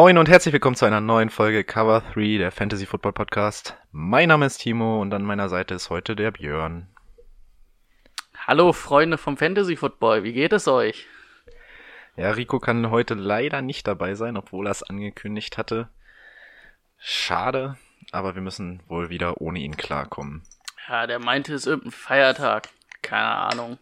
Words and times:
Moin 0.00 0.16
und 0.16 0.28
herzlich 0.28 0.52
willkommen 0.52 0.76
zu 0.76 0.84
einer 0.84 1.00
neuen 1.00 1.28
Folge 1.28 1.64
Cover 1.64 2.04
3 2.14 2.38
der 2.38 2.52
Fantasy 2.52 2.86
Football 2.86 3.14
Podcast. 3.14 3.76
Mein 3.90 4.28
Name 4.28 4.46
ist 4.46 4.58
Timo 4.58 5.02
und 5.02 5.12
an 5.12 5.24
meiner 5.24 5.48
Seite 5.48 5.74
ist 5.74 5.90
heute 5.90 6.14
der 6.14 6.30
Björn. 6.30 6.86
Hallo 8.46 8.72
Freunde 8.72 9.18
vom 9.18 9.36
Fantasy 9.36 9.74
Football, 9.74 10.22
wie 10.22 10.32
geht 10.32 10.52
es 10.52 10.68
euch? 10.68 11.08
Ja, 12.14 12.30
Rico 12.30 12.60
kann 12.60 12.92
heute 12.92 13.14
leider 13.14 13.60
nicht 13.60 13.88
dabei 13.88 14.14
sein, 14.14 14.36
obwohl 14.36 14.68
er 14.68 14.70
es 14.70 14.84
angekündigt 14.84 15.58
hatte. 15.58 15.88
Schade, 16.98 17.76
aber 18.12 18.36
wir 18.36 18.42
müssen 18.42 18.84
wohl 18.86 19.10
wieder 19.10 19.40
ohne 19.40 19.58
ihn 19.58 19.76
klarkommen. 19.76 20.44
Ja, 20.88 21.08
der 21.08 21.18
meinte, 21.18 21.52
es 21.54 21.62
ist 21.62 21.66
irgendein 21.66 21.90
Feiertag. 21.90 22.68
Keine 23.02 23.34
Ahnung. 23.34 23.78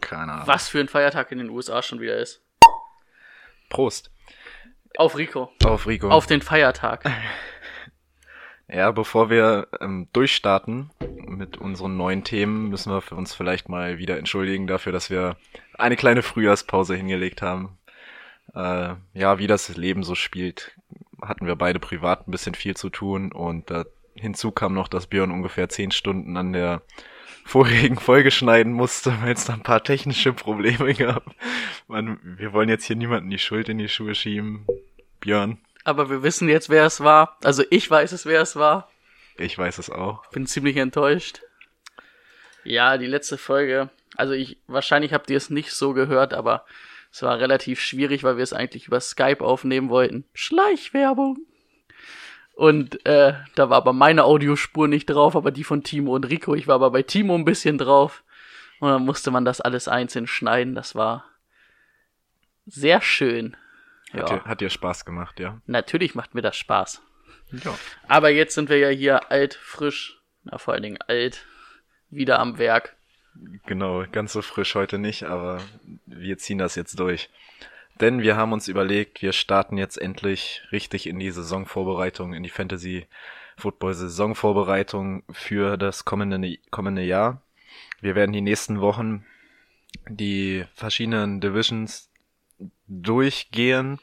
Keine 0.00 0.32
Ahnung. 0.32 0.48
Was 0.48 0.68
für 0.68 0.80
ein 0.80 0.88
Feiertag 0.88 1.30
in 1.30 1.38
den 1.38 1.50
USA 1.50 1.80
schon 1.80 2.00
wieder 2.00 2.16
ist. 2.16 2.42
Prost. 3.68 4.10
Auf 4.96 5.16
Rico. 5.16 5.50
Auf 5.64 5.86
Rico. 5.86 6.08
Auf 6.10 6.26
den 6.26 6.42
Feiertag. 6.42 7.04
Ja, 8.68 8.90
bevor 8.90 9.30
wir 9.30 9.68
ähm, 9.80 10.08
durchstarten 10.12 10.90
mit 11.28 11.56
unseren 11.56 11.96
neuen 11.96 12.24
Themen, 12.24 12.68
müssen 12.68 12.90
wir 12.90 13.00
für 13.00 13.14
uns 13.14 13.32
vielleicht 13.32 13.68
mal 13.68 13.98
wieder 13.98 14.18
entschuldigen 14.18 14.66
dafür, 14.66 14.90
dass 14.90 15.08
wir 15.08 15.36
eine 15.78 15.94
kleine 15.94 16.22
Frühjahrspause 16.22 16.96
hingelegt 16.96 17.42
haben. 17.42 17.78
Äh, 18.54 18.94
ja, 19.14 19.38
wie 19.38 19.46
das 19.46 19.76
Leben 19.76 20.02
so 20.02 20.16
spielt, 20.16 20.76
hatten 21.22 21.46
wir 21.46 21.54
beide 21.54 21.78
privat 21.78 22.26
ein 22.26 22.32
bisschen 22.32 22.56
viel 22.56 22.76
zu 22.76 22.90
tun 22.90 23.30
und 23.30 23.70
äh, 23.70 23.84
hinzu 24.16 24.50
kam 24.50 24.74
noch, 24.74 24.88
dass 24.88 25.06
Björn 25.06 25.30
ungefähr 25.30 25.68
zehn 25.68 25.92
Stunden 25.92 26.36
an 26.36 26.52
der 26.52 26.82
vorigen 27.46 27.96
Folge 27.98 28.30
schneiden 28.30 28.72
musste, 28.72 29.14
weil 29.22 29.32
es 29.32 29.44
da 29.46 29.54
ein 29.54 29.62
paar 29.62 29.82
technische 29.82 30.32
Probleme 30.32 30.92
gab. 30.94 31.24
Man, 31.86 32.18
wir 32.38 32.52
wollen 32.52 32.68
jetzt 32.68 32.84
hier 32.84 32.96
niemanden 32.96 33.30
die 33.30 33.38
Schuld 33.38 33.68
in 33.68 33.78
die 33.78 33.88
Schuhe 33.88 34.14
schieben. 34.14 34.66
Björn, 35.20 35.58
Aber 35.84 36.10
wir 36.10 36.22
wissen 36.22 36.48
jetzt, 36.48 36.68
wer 36.68 36.84
es 36.84 37.00
war. 37.00 37.38
Also 37.42 37.62
ich 37.70 37.90
weiß 37.90 38.12
es, 38.12 38.26
wer 38.26 38.42
es 38.42 38.56
war. 38.56 38.90
ich 39.38 39.56
weiß 39.56 39.78
es 39.78 39.88
auch. 39.88 40.26
Bin 40.30 40.46
ziemlich 40.46 40.76
enttäuscht. 40.76 41.40
Ja, 42.64 42.98
die 42.98 43.06
letzte 43.06 43.38
Folge. 43.38 43.90
Also 44.16 44.32
ich, 44.34 44.58
wahrscheinlich 44.66 45.12
habt 45.12 45.30
ihr 45.30 45.36
es 45.36 45.50
nicht 45.50 45.70
so 45.72 45.92
gehört, 45.92 46.34
aber 46.34 46.64
es 47.12 47.22
war 47.22 47.38
relativ 47.38 47.80
schwierig, 47.80 48.24
weil 48.24 48.36
wir 48.36 48.42
es 48.42 48.52
eigentlich 48.52 48.88
über 48.88 49.00
Skype 49.00 49.40
aufnehmen 49.40 49.88
wollten. 49.88 50.24
Schleichwerbung. 50.34 51.38
Und 52.56 53.04
äh, 53.04 53.34
da 53.54 53.68
war 53.68 53.76
aber 53.76 53.92
meine 53.92 54.24
Audiospur 54.24 54.88
nicht 54.88 55.04
drauf, 55.06 55.36
aber 55.36 55.50
die 55.50 55.62
von 55.62 55.82
Timo 55.82 56.14
und 56.14 56.24
Rico. 56.30 56.54
Ich 56.54 56.66
war 56.66 56.76
aber 56.76 56.90
bei 56.90 57.02
Timo 57.02 57.34
ein 57.34 57.44
bisschen 57.44 57.76
drauf. 57.76 58.24
Und 58.80 58.88
dann 58.88 59.04
musste 59.04 59.30
man 59.30 59.44
das 59.44 59.60
alles 59.60 59.88
einzeln 59.88 60.26
schneiden. 60.26 60.74
Das 60.74 60.94
war 60.94 61.26
sehr 62.64 63.02
schön. 63.02 63.58
Hat, 64.10 64.30
Ja, 64.30 64.38
dir, 64.38 64.44
hat 64.44 64.60
dir 64.62 64.70
Spaß 64.70 65.04
gemacht, 65.04 65.38
ja? 65.38 65.60
natürlich 65.66 66.14
macht 66.14 66.34
mir 66.34 66.40
das 66.40 66.56
Spaß. 66.56 67.02
Ja. 67.62 67.78
Aber 68.08 68.30
jetzt 68.30 68.54
sind 68.54 68.70
wir 68.70 68.78
ja 68.78 68.88
hier 68.88 69.30
alt, 69.30 69.52
frisch, 69.52 70.18
na 70.44 70.56
vor 70.56 70.72
allen 70.72 70.82
Dingen 70.82 70.98
alt, 71.08 71.44
wieder 72.08 72.38
am 72.38 72.56
Werk. 72.56 72.96
Genau, 73.66 74.04
ganz 74.10 74.32
so 74.32 74.40
frisch 74.40 74.74
heute 74.74 74.96
nicht, 74.96 75.24
aber 75.24 75.60
wir 76.06 76.38
ziehen 76.38 76.56
das 76.56 76.74
jetzt 76.74 76.98
durch. 76.98 77.28
Denn 78.00 78.20
wir 78.20 78.36
haben 78.36 78.52
uns 78.52 78.68
überlegt, 78.68 79.22
wir 79.22 79.32
starten 79.32 79.78
jetzt 79.78 79.96
endlich 79.96 80.62
richtig 80.70 81.06
in 81.06 81.18
die 81.18 81.30
Saisonvorbereitung, 81.30 82.34
in 82.34 82.42
die 82.42 82.50
Fantasy 82.50 83.06
Football 83.56 83.94
Saisonvorbereitung 83.94 85.22
für 85.30 85.78
das 85.78 86.04
kommende, 86.04 86.58
kommende 86.70 87.02
Jahr. 87.02 87.40
Wir 88.02 88.14
werden 88.14 88.32
die 88.32 88.42
nächsten 88.42 88.80
Wochen 88.80 89.24
die 90.08 90.64
verschiedenen 90.74 91.40
Divisions 91.40 92.10
durchgehen, 92.86 93.98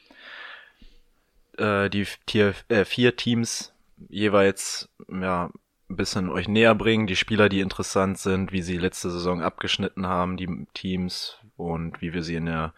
äh, 1.57 1.89
die 1.91 2.05
vier, 2.05 2.55
äh, 2.69 2.85
vier 2.85 3.15
Teams 3.15 3.73
jeweils 4.09 4.89
ja 5.07 5.51
ein 5.89 5.95
bisschen 5.95 6.29
euch 6.29 6.47
näher 6.47 6.73
bringen, 6.73 7.05
die 7.05 7.15
Spieler, 7.15 7.47
die 7.47 7.59
interessant 7.59 8.17
sind, 8.17 8.51
wie 8.51 8.63
sie 8.63 8.77
letzte 8.77 9.11
Saison 9.11 9.43
abgeschnitten 9.43 10.07
haben, 10.07 10.37
die 10.37 10.65
Teams 10.73 11.37
und 11.57 12.01
wie 12.01 12.13
wir 12.13 12.23
sie 12.23 12.35
in 12.35 12.47
der 12.47 12.73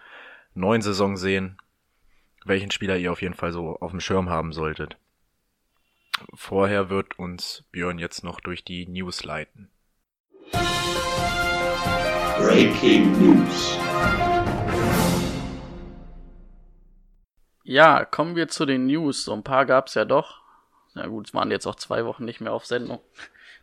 neuen 0.55 0.81
Saison 0.81 1.17
sehen, 1.17 1.57
welchen 2.45 2.71
Spieler 2.71 2.97
ihr 2.97 3.11
auf 3.11 3.21
jeden 3.21 3.33
Fall 3.33 3.51
so 3.51 3.77
auf 3.79 3.91
dem 3.91 3.99
Schirm 3.99 4.29
haben 4.29 4.53
solltet. 4.53 4.97
Vorher 6.33 6.89
wird 6.89 7.19
uns 7.19 7.65
Björn 7.71 7.99
jetzt 7.99 8.23
noch 8.23 8.39
durch 8.39 8.63
die 8.63 8.87
News 8.87 9.25
leiten. 9.25 9.69
Breaking 12.37 13.11
News. 13.19 13.77
Ja, 17.63 18.05
kommen 18.05 18.37
wir 18.37 18.47
zu 18.47 18.65
den 18.65 18.85
News. 18.85 19.25
So 19.25 19.33
ein 19.33 19.43
paar 19.43 19.65
gab's 19.65 19.93
ja 19.95 20.05
doch. 20.05 20.41
Na 20.93 21.07
gut, 21.07 21.27
es 21.27 21.33
waren 21.33 21.51
jetzt 21.51 21.65
auch 21.65 21.75
zwei 21.75 22.05
Wochen 22.05 22.23
nicht 22.23 22.39
mehr 22.39 22.53
auf 22.53 22.65
Sendung. 22.65 23.01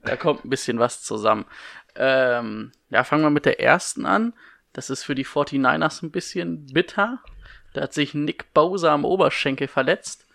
Da 0.04 0.16
kommt 0.16 0.44
ein 0.44 0.50
bisschen 0.50 0.78
was 0.78 1.02
zusammen. 1.02 1.46
Ähm, 1.94 2.72
ja, 2.90 3.04
fangen 3.04 3.22
wir 3.22 3.30
mit 3.30 3.46
der 3.46 3.60
ersten 3.60 4.04
an. 4.04 4.34
Das 4.72 4.90
ist 4.90 5.04
für 5.04 5.14
die 5.14 5.26
49ers 5.26 6.02
ein 6.02 6.10
bisschen 6.10 6.66
bitter. 6.66 7.20
Da 7.72 7.82
hat 7.82 7.94
sich 7.94 8.14
Nick 8.14 8.52
Bowser 8.54 8.92
am 8.92 9.04
Oberschenkel 9.04 9.68
verletzt 9.68 10.26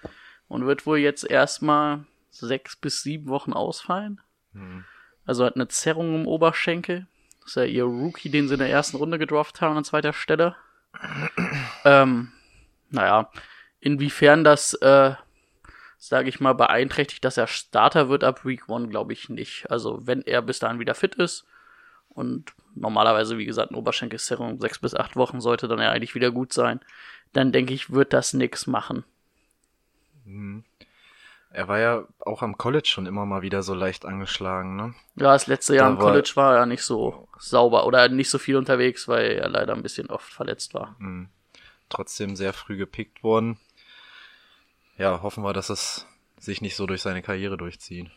und 0.48 0.66
wird 0.66 0.86
wohl 0.86 1.00
jetzt 1.00 1.30
erstmal 1.30 2.06
sechs 2.30 2.76
bis 2.76 3.02
sieben 3.02 3.28
Wochen 3.28 3.54
ausfallen. 3.54 4.22
Also 5.26 5.46
hat 5.46 5.56
eine 5.56 5.68
Zerrung 5.68 6.16
im 6.16 6.28
Oberschenkel. 6.28 7.08
Das 7.42 7.52
ist 7.52 7.56
ja 7.56 7.64
ihr 7.64 7.84
Rookie, 7.84 8.30
den 8.30 8.48
sie 8.48 8.56
in 8.56 8.60
der 8.60 8.70
ersten 8.70 8.98
Runde 8.98 9.20
gedraft 9.20 9.62
haben 9.62 9.78
an 9.78 9.84
zweiter 9.84 10.14
Stelle. 10.14 10.56
ähm, 11.86 12.32
naja, 12.90 13.30
inwiefern 13.80 14.44
das, 14.44 14.74
äh, 14.76 15.16
sage 15.98 16.30
ich 16.30 16.40
mal, 16.40 16.54
beeinträchtigt, 16.54 17.24
dass 17.26 17.38
er 17.38 17.48
Starter 17.48 18.10
wird 18.10 18.24
ab 18.24 18.46
Week 18.46 18.70
1, 18.70 18.90
glaube 18.90 19.14
ich 19.14 19.30
nicht. 19.30 19.70
Also 19.70 20.06
wenn 20.06 20.22
er 20.22 20.42
bis 20.42 20.60
dahin 20.60 20.80
wieder 20.80 20.96
fit 20.96 21.16
ist 21.16 21.46
und 22.10 22.54
normalerweise, 22.80 23.38
wie 23.38 23.46
gesagt, 23.46 23.72
eine 23.72 23.78
Oberschenkelzerrung 23.80 24.60
sechs 24.60 24.80
bis 24.80 24.96
acht 24.96 25.16
Wochen 25.16 25.42
sollte 25.42 25.68
dann 25.68 25.80
ja 25.80 25.92
eigentlich 25.92 26.16
wieder 26.16 26.32
gut 26.32 26.54
sein, 26.54 26.80
dann 27.34 27.52
denke 27.52 27.74
ich, 27.74 27.92
wird 27.92 28.14
das 28.14 28.34
nix 28.34 28.68
machen. 28.68 29.04
Er 31.50 31.68
war 31.68 31.80
ja 31.80 32.04
auch 32.20 32.42
am 32.42 32.58
College 32.58 32.88
schon 32.88 33.06
immer 33.06 33.26
mal 33.26 33.42
wieder 33.42 33.64
so 33.64 33.74
leicht 33.74 34.06
angeschlagen, 34.06 34.76
ne? 34.76 34.94
Ja, 35.16 35.34
das 35.34 35.48
letzte 35.48 35.76
Jahr 35.76 35.86
Da 35.88 35.92
im 35.94 35.98
war- 35.98 36.06
College 36.06 36.32
war 36.36 36.58
er 36.58 36.66
nicht 36.66 36.84
so 36.84 37.28
sauber 37.40 37.86
oder 37.86 38.10
nicht 38.10 38.30
so 38.30 38.38
viel 38.38 38.58
unterwegs, 38.58 39.08
weil 39.08 39.32
er 39.32 39.50
leider 39.50 39.74
ein 39.74 39.84
bisschen 39.84 40.10
oft 40.10 40.32
verletzt 40.32 40.74
war. 40.74 40.96
Trotzdem 41.90 42.36
sehr 42.36 42.52
früh 42.54 42.76
gepickt 42.78 43.24
worden. 43.24 43.58
Ja, 44.98 45.22
hoffen 45.22 45.44
wir, 45.44 45.54
dass 45.54 45.70
es 45.70 46.06
sich 46.38 46.62
nicht 46.62 46.76
so 46.76 46.86
durch 46.86 47.02
seine 47.02 47.22
Karriere 47.22 47.56
durchzieht. 47.58 48.10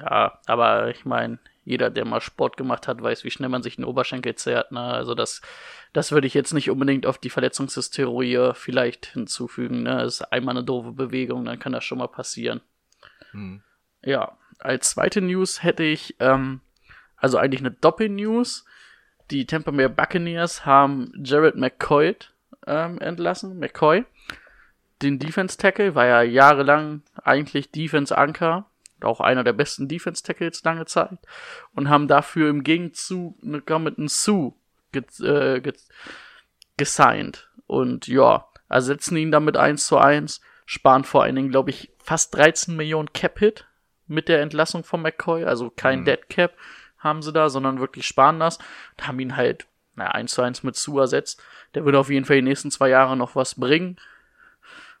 Ja, 0.00 0.38
aber 0.46 0.88
ich 0.90 1.04
meine, 1.04 1.38
jeder, 1.66 1.90
der 1.90 2.04
mal 2.04 2.20
Sport 2.20 2.56
gemacht 2.56 2.86
hat, 2.86 3.02
weiß, 3.02 3.24
wie 3.24 3.30
schnell 3.30 3.48
man 3.48 3.62
sich 3.62 3.74
den 3.74 3.84
Oberschenkel 3.84 4.36
zerrt. 4.36 4.70
Ne? 4.70 4.80
Also 4.80 5.16
das, 5.16 5.42
das 5.92 6.12
würde 6.12 6.28
ich 6.28 6.32
jetzt 6.32 6.54
nicht 6.54 6.70
unbedingt 6.70 7.06
auf 7.06 7.18
die 7.18 7.28
Verletzungshistorie 7.28 8.52
vielleicht 8.54 9.06
hinzufügen. 9.06 9.82
Ne? 9.82 9.96
Das 9.96 10.20
ist 10.20 10.32
einmal 10.32 10.56
eine 10.56 10.64
doofe 10.64 10.92
Bewegung, 10.92 11.44
dann 11.44 11.58
kann 11.58 11.72
das 11.72 11.82
schon 11.84 11.98
mal 11.98 12.06
passieren. 12.06 12.60
Ja, 14.02 14.38
als 14.60 14.90
zweite 14.90 15.20
News 15.20 15.64
hätte 15.64 15.82
ich, 15.82 16.14
ähm, 16.20 16.60
also 17.16 17.36
eigentlich 17.36 17.60
eine 17.60 17.72
Doppel-News. 17.72 18.64
Die 19.32 19.44
Tampa 19.44 19.72
Bay 19.72 19.88
Buccaneers 19.88 20.64
haben 20.64 21.12
Jared 21.24 21.56
McCoy 21.56 22.14
ähm, 22.68 23.00
entlassen. 23.00 23.58
McCoy, 23.58 24.04
den 25.02 25.18
Defense-Tackle, 25.18 25.96
war 25.96 26.06
ja 26.06 26.22
jahrelang 26.22 27.02
eigentlich 27.24 27.72
Defense-Anker 27.72 28.70
auch 29.02 29.20
einer 29.20 29.44
der 29.44 29.52
besten 29.52 29.88
Defense 29.88 30.22
Tackles 30.22 30.62
lange 30.64 30.86
Zeit 30.86 31.18
und 31.74 31.88
haben 31.88 32.08
dafür 32.08 32.48
im 32.48 32.62
Gegenzug 32.62 33.36
eine 33.42 33.60
Gamilton 33.60 34.08
Sue 34.08 34.54
ge 34.92 35.02
äh, 35.20 35.60
ge 35.60 35.74
gesigned 36.76 37.50
und 37.66 38.06
ja, 38.06 38.48
ersetzen 38.68 39.16
ihn 39.16 39.30
damit 39.30 39.56
eins 39.56 39.86
zu 39.86 39.96
eins, 39.96 40.40
sparen 40.66 41.04
vor 41.04 41.22
allen 41.22 41.36
Dingen, 41.36 41.50
glaube 41.50 41.70
ich, 41.70 41.90
fast 41.98 42.34
13 42.34 42.76
Millionen 42.76 43.12
Cap 43.12 43.38
Hit 43.38 43.66
mit 44.06 44.28
der 44.28 44.42
Entlassung 44.42 44.84
von 44.84 45.02
McCoy, 45.02 45.44
also 45.44 45.70
kein 45.70 46.04
Dead 46.04 46.28
Cap 46.28 46.54
haben 46.98 47.22
sie 47.22 47.32
da, 47.32 47.48
sondern 47.48 47.80
wirklich 47.80 48.06
sparen 48.06 48.40
das 48.40 48.58
und 48.58 49.06
haben 49.06 49.20
ihn 49.20 49.36
halt 49.36 49.66
naja, 49.96 50.10
eins 50.10 50.32
zu 50.32 50.42
eins 50.42 50.62
mit 50.62 50.76
Sue 50.76 51.00
ersetzt. 51.00 51.42
Der 51.74 51.84
würde 51.84 51.98
auf 51.98 52.10
jeden 52.10 52.26
Fall 52.26 52.36
die 52.36 52.42
nächsten 52.42 52.70
zwei 52.70 52.88
Jahre 52.88 53.16
noch 53.16 53.34
was 53.34 53.54
bringen. 53.56 53.96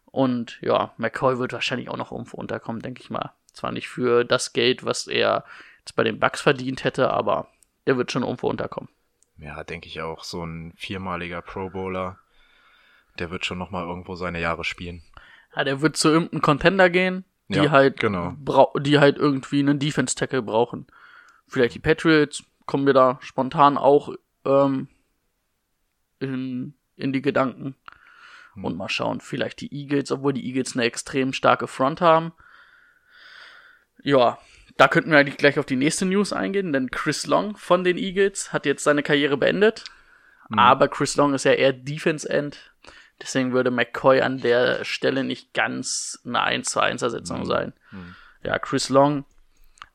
Und 0.06 0.58
ja, 0.62 0.94
McCoy 0.96 1.38
wird 1.38 1.52
wahrscheinlich 1.52 1.90
auch 1.90 1.96
noch 1.96 2.10
irgendwo 2.10 2.38
unterkommen, 2.38 2.80
denke 2.80 3.02
ich 3.02 3.10
mal. 3.10 3.32
Zwar 3.56 3.72
nicht 3.72 3.88
für 3.88 4.24
das 4.24 4.52
Geld, 4.52 4.84
was 4.84 5.06
er 5.06 5.44
jetzt 5.78 5.96
bei 5.96 6.04
den 6.04 6.20
Bucks 6.20 6.42
verdient 6.42 6.84
hätte, 6.84 7.10
aber 7.10 7.48
der 7.86 7.96
wird 7.96 8.12
schon 8.12 8.22
irgendwo 8.22 8.50
unterkommen. 8.50 8.90
Ja, 9.38 9.64
denke 9.64 9.88
ich 9.88 10.02
auch. 10.02 10.24
So 10.24 10.44
ein 10.44 10.74
viermaliger 10.76 11.40
Pro 11.40 11.70
Bowler, 11.70 12.18
der 13.18 13.30
wird 13.30 13.46
schon 13.46 13.56
nochmal 13.56 13.86
irgendwo 13.86 14.14
seine 14.14 14.40
Jahre 14.40 14.62
spielen. 14.62 15.02
Ja, 15.54 15.64
der 15.64 15.80
wird 15.80 15.96
zu 15.96 16.08
irgendeinem 16.08 16.42
Contender 16.42 16.90
gehen, 16.90 17.24
die 17.48 17.56
Ja, 17.56 17.70
halt 17.70 17.98
genau. 17.98 18.36
die 18.78 18.98
halt 18.98 19.16
irgendwie 19.16 19.60
einen 19.60 19.78
Defense 19.78 20.14
Tackle 20.14 20.42
brauchen. 20.42 20.86
Vielleicht 21.48 21.74
die 21.74 21.80
Patriots 21.80 22.44
kommen 22.66 22.84
mir 22.84 22.92
da 22.92 23.18
spontan 23.22 23.78
auch 23.78 24.10
ähm, 24.44 24.88
in, 26.20 26.74
in 26.96 27.12
die 27.14 27.22
Gedanken. 27.22 27.74
Hm. 28.52 28.64
Und 28.66 28.76
mal 28.76 28.90
schauen, 28.90 29.20
vielleicht 29.22 29.62
die 29.62 29.72
Eagles, 29.72 30.12
obwohl 30.12 30.34
die 30.34 30.46
Eagles 30.46 30.74
eine 30.74 30.84
extrem 30.84 31.32
starke 31.32 31.68
Front 31.68 32.02
haben. 32.02 32.32
Ja, 34.06 34.38
da 34.76 34.86
könnten 34.86 35.10
wir 35.10 35.18
eigentlich 35.18 35.36
gleich 35.36 35.58
auf 35.58 35.66
die 35.66 35.74
nächste 35.76 36.06
News 36.06 36.32
eingehen, 36.32 36.72
denn 36.72 36.90
Chris 36.92 37.26
Long 37.26 37.56
von 37.56 37.82
den 37.82 37.96
Eagles 37.98 38.52
hat 38.52 38.64
jetzt 38.66 38.84
seine 38.84 39.02
Karriere 39.02 39.36
beendet. 39.36 39.82
Hm. 40.48 40.58
Aber 40.58 40.86
Chris 40.86 41.16
Long 41.16 41.34
ist 41.34 41.44
ja 41.44 41.52
eher 41.52 41.72
Defense 41.72 42.28
End. 42.28 42.72
Deswegen 43.20 43.52
würde 43.52 43.70
McCoy 43.72 44.20
an 44.20 44.38
der 44.38 44.84
Stelle 44.84 45.24
nicht 45.24 45.54
ganz 45.54 46.20
eine 46.24 46.42
1 46.42 46.70
zu 46.70 46.80
1 46.80 47.02
Ersetzung 47.02 47.40
Mhm. 47.40 47.46
sein. 47.46 47.72
Ja, 48.44 48.58
Chris 48.60 48.90
Long, 48.90 49.24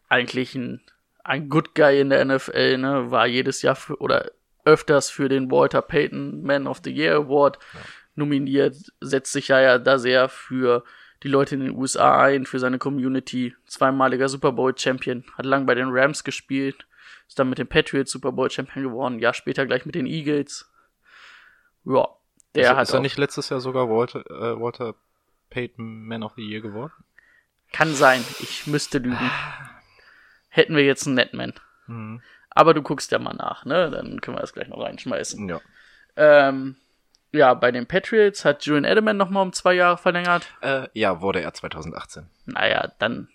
eigentlich 0.10 0.56
ein, 0.56 0.82
ein 1.24 1.48
Good 1.48 1.74
Guy 1.74 2.02
in 2.02 2.10
der 2.10 2.26
NFL, 2.26 2.80
ne, 2.80 3.12
war 3.12 3.28
jedes 3.28 3.62
Jahr 3.62 3.76
für, 3.76 3.96
oder 4.02 4.32
öfters 4.66 5.10
für 5.10 5.30
den 5.30 5.50
Walter 5.52 5.82
Payton 5.82 6.42
Man 6.44 6.68
of 6.68 6.82
the 6.84 6.92
Year 6.92 7.16
Award 7.16 7.60
nominiert, 8.16 8.76
setzt 9.00 9.32
sich 9.32 9.48
ja, 9.48 9.62
ja 9.62 9.78
da 9.78 9.98
sehr 10.00 10.28
für 10.28 10.84
die 11.24 11.28
Leute 11.28 11.56
in 11.56 11.62
den 11.62 11.76
USA 11.76 12.22
ein, 12.22 12.46
für 12.46 12.60
seine 12.60 12.80
Community, 12.80 13.56
zweimaliger 13.66 14.28
Super 14.28 14.52
Bowl 14.52 14.78
Champion, 14.78 15.24
hat 15.38 15.46
lang 15.46 15.66
bei 15.66 15.76
den 15.76 15.90
Rams 15.92 16.24
gespielt, 16.24 16.88
ist 17.28 17.38
dann 17.38 17.50
mit 17.50 17.60
den 17.60 17.68
Patriots 17.68 18.12
Super 18.12 18.32
Bowl 18.32 18.50
Champion 18.50 18.84
geworden, 18.84 19.20
Jahr 19.20 19.34
später 19.34 19.66
gleich 19.66 19.86
mit 19.86 19.96
den 19.96 20.08
Eagles. 20.08 20.72
Ja, 21.86 22.08
der 22.56 22.64
ist, 22.64 22.78
hat 22.78 22.84
ist 22.84 22.94
er 22.94 23.00
nicht 23.00 23.18
letztes 23.18 23.50
Jahr 23.50 23.60
sogar 23.60 23.90
Walter, 23.90 24.20
äh, 24.30 24.60
Walter 24.60 24.96
Payton 25.50 26.06
Man 26.06 26.24
of 26.24 26.34
the 26.36 26.44
Year 26.44 26.62
geworden? 26.62 26.94
Kann 27.72 27.94
sein, 27.94 28.24
ich 28.40 28.68
müsste 28.68 28.98
lügen. 28.98 29.32
Hätten 30.50 30.76
wir 30.76 30.84
jetzt 30.84 31.06
einen 31.06 31.16
Netman. 31.16 31.54
Mhm. 31.88 32.22
Aber 32.50 32.74
du 32.74 32.82
guckst 32.82 33.12
ja 33.12 33.20
mal 33.20 33.34
nach, 33.34 33.64
ne? 33.64 33.90
Dann 33.90 34.20
können 34.20 34.36
wir 34.36 34.42
das 34.42 34.54
gleich 34.54 34.68
noch 34.68 34.82
reinschmeißen. 34.82 35.48
Ja. 35.48 35.62
Ähm, 36.18 36.76
ja, 37.32 37.54
bei 37.54 37.72
den 37.72 37.88
Patriots 37.88 38.44
hat 38.46 38.66
Julian 38.66 38.84
Edelman 38.84 39.18
nochmal 39.18 39.44
um 39.44 39.54
zwei 39.54 39.74
Jahre 39.74 39.98
verlängert. 39.98 40.48
Äh, 40.62 40.88
ja, 40.94 41.22
wurde 41.22 41.42
er 41.42 41.54
2018. 41.54 42.30
Naja, 42.46 42.92
dann 43.00 43.30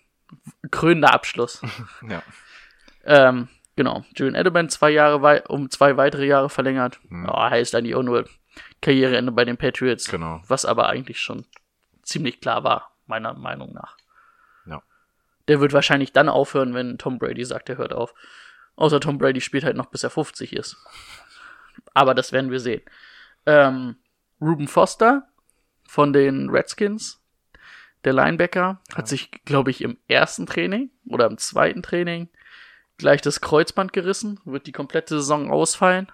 krönender 0.71 1.13
Abschluss. 1.13 1.61
Ja. 2.07 2.21
ähm, 3.05 3.47
genau, 3.75 4.03
Julian 4.15 4.35
Edelman 4.35 4.69
zwei 4.69 4.91
Jahre 4.91 5.21
wei 5.21 5.43
um 5.43 5.69
zwei 5.69 5.97
weitere 5.97 6.25
Jahre 6.25 6.49
verlängert. 6.49 6.99
Mhm. 7.09 7.25
Ja, 7.25 7.49
heißt 7.49 7.73
eigentlich 7.75 7.95
auch 7.95 8.03
nur 8.03 8.25
Karriereende 8.81 9.31
bei 9.31 9.45
den 9.45 9.57
Patriots. 9.57 10.07
Genau. 10.09 10.41
Was 10.47 10.65
aber 10.65 10.89
eigentlich 10.89 11.19
schon 11.19 11.45
ziemlich 12.03 12.39
klar 12.39 12.63
war, 12.63 12.91
meiner 13.05 13.33
Meinung 13.33 13.73
nach. 13.73 13.97
Ja. 14.65 14.81
Der 15.47 15.59
wird 15.59 15.73
wahrscheinlich 15.73 16.13
dann 16.13 16.29
aufhören, 16.29 16.73
wenn 16.73 16.97
Tom 16.97 17.17
Brady 17.17 17.45
sagt, 17.45 17.69
er 17.69 17.77
hört 17.77 17.93
auf. 17.93 18.13
Außer 18.75 18.99
Tom 18.99 19.17
Brady 19.17 19.41
spielt 19.41 19.63
halt 19.63 19.75
noch 19.75 19.87
bis 19.87 20.03
er 20.03 20.11
50 20.11 20.53
ist. 20.53 20.77
Aber 21.93 22.13
das 22.13 22.31
werden 22.31 22.51
wir 22.51 22.59
sehen. 22.59 22.81
Ähm, 23.47 23.95
Ruben 24.39 24.67
Foster 24.67 25.23
von 25.87 26.13
den 26.13 26.49
Redskins, 26.49 27.23
der 28.03 28.13
Linebacker, 28.13 28.81
hat 28.93 29.07
sich, 29.07 29.31
glaube 29.45 29.71
ich, 29.71 29.81
im 29.81 29.97
ersten 30.07 30.45
Training 30.45 30.91
oder 31.07 31.25
im 31.25 31.37
zweiten 31.37 31.81
Training 31.81 32.29
gleich 32.97 33.21
das 33.21 33.41
Kreuzband 33.41 33.93
gerissen, 33.93 34.39
wird 34.43 34.67
die 34.67 34.73
komplette 34.73 35.15
Saison 35.15 35.49
ausfallen. 35.49 36.11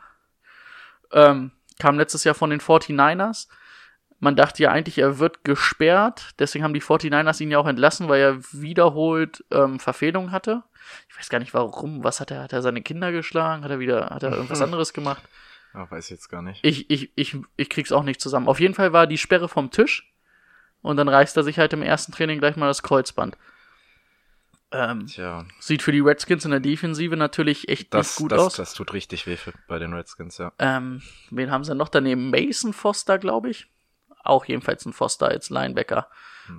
Ähm, 1.12 1.52
kam 1.80 1.98
letztes 1.98 2.24
Jahr 2.24 2.36
von 2.36 2.52
den 2.52 2.62
49ers. 2.62 3.48
Man 4.20 4.36
dachte 4.36 4.64
ja 4.64 4.72
eigentlich, 4.72 5.00
er 5.00 5.20
wird 5.20 5.44
gesperrt. 5.44 6.36
Deswegen 6.40 6.64
haben 6.64 6.74
die 6.74 6.82
49ers 6.82 7.42
ihn 7.42 7.52
ja 7.52 7.58
auch 7.58 7.68
entlassen, 7.68 8.10
weil 8.10 8.22
er 8.22 8.38
wiederholt 8.54 9.44
ähm, 9.52 9.80
Verfehlungen 9.80 10.32
hatte. 10.32 10.64
Ich 11.10 11.18
weiß 11.18 11.30
gar 11.30 11.40
nicht 11.40 11.54
warum. 11.54 12.04
Was 12.04 12.20
hat 12.20 12.32
er? 12.32 12.44
Hat 12.44 12.54
er 12.54 12.62
seine 12.62 12.82
Kinder 12.82 13.12
geschlagen? 13.12 13.64
Hat 13.64 13.72
er 13.72 13.80
wieder, 13.80 14.12
hat 14.12 14.24
er 14.24 14.32
irgendwas 14.32 14.62
anderes 14.62 14.94
gemacht? 14.94 15.24
Ja. 15.74 15.90
Weiß 15.90 16.06
ich 16.06 16.12
jetzt 16.12 16.30
gar 16.30 16.42
nicht. 16.42 16.60
Ich, 16.64 16.90
ich, 16.90 17.12
ich, 17.16 17.38
ich 17.58 17.70
krieg's 17.70 17.92
auch 17.92 18.04
nicht 18.04 18.22
zusammen. 18.22 18.48
Auf 18.48 18.60
jeden 18.60 18.74
Fall 18.74 18.94
war 18.94 19.08
die 19.08 19.18
Sperre 19.18 19.50
vom 19.50 19.72
Tisch. 19.72 20.12
Und 20.82 20.98
dann 20.98 21.08
reißt 21.08 21.38
er 21.38 21.44
sich 21.44 21.60
halt 21.60 21.74
im 21.74 21.82
ersten 21.82 22.12
Training 22.12 22.40
gleich 22.40 22.58
mal 22.58 22.68
das 22.68 22.84
Kreuzband. 22.84 23.38
Ähm, 24.72 25.06
Tja, 25.06 25.46
sieht 25.60 25.82
für 25.84 25.92
die 25.92 26.00
Redskins 26.00 26.46
in 26.46 26.52
der 26.52 26.60
Defensive 26.60 27.16
natürlich 27.16 27.70
echt 27.70 27.94
das, 27.94 28.08
nicht 28.08 28.18
gut 28.18 28.32
das, 28.32 28.40
aus. 28.42 28.56
das 28.56 28.74
tut 28.74 28.92
richtig 28.92 29.28
weh 29.28 29.38
für, 29.38 29.54
bei 29.68 29.78
den 29.78 29.94
Redskins, 29.94 30.40
ja. 30.40 30.52
Ähm, 30.58 31.02
wen 31.30 31.52
haben 31.52 31.64
sie 31.64 31.76
noch 31.76 31.90
daneben? 31.90 32.32
Mason 32.32 32.74
Foster, 32.74 33.20
glaube 33.20 33.52
ich. 33.52 33.68
Auch 34.24 34.46
jedenfalls 34.46 34.86
ein 34.86 34.94
Foster 34.94 35.28
als 35.28 35.50
Linebacker. 35.50 36.10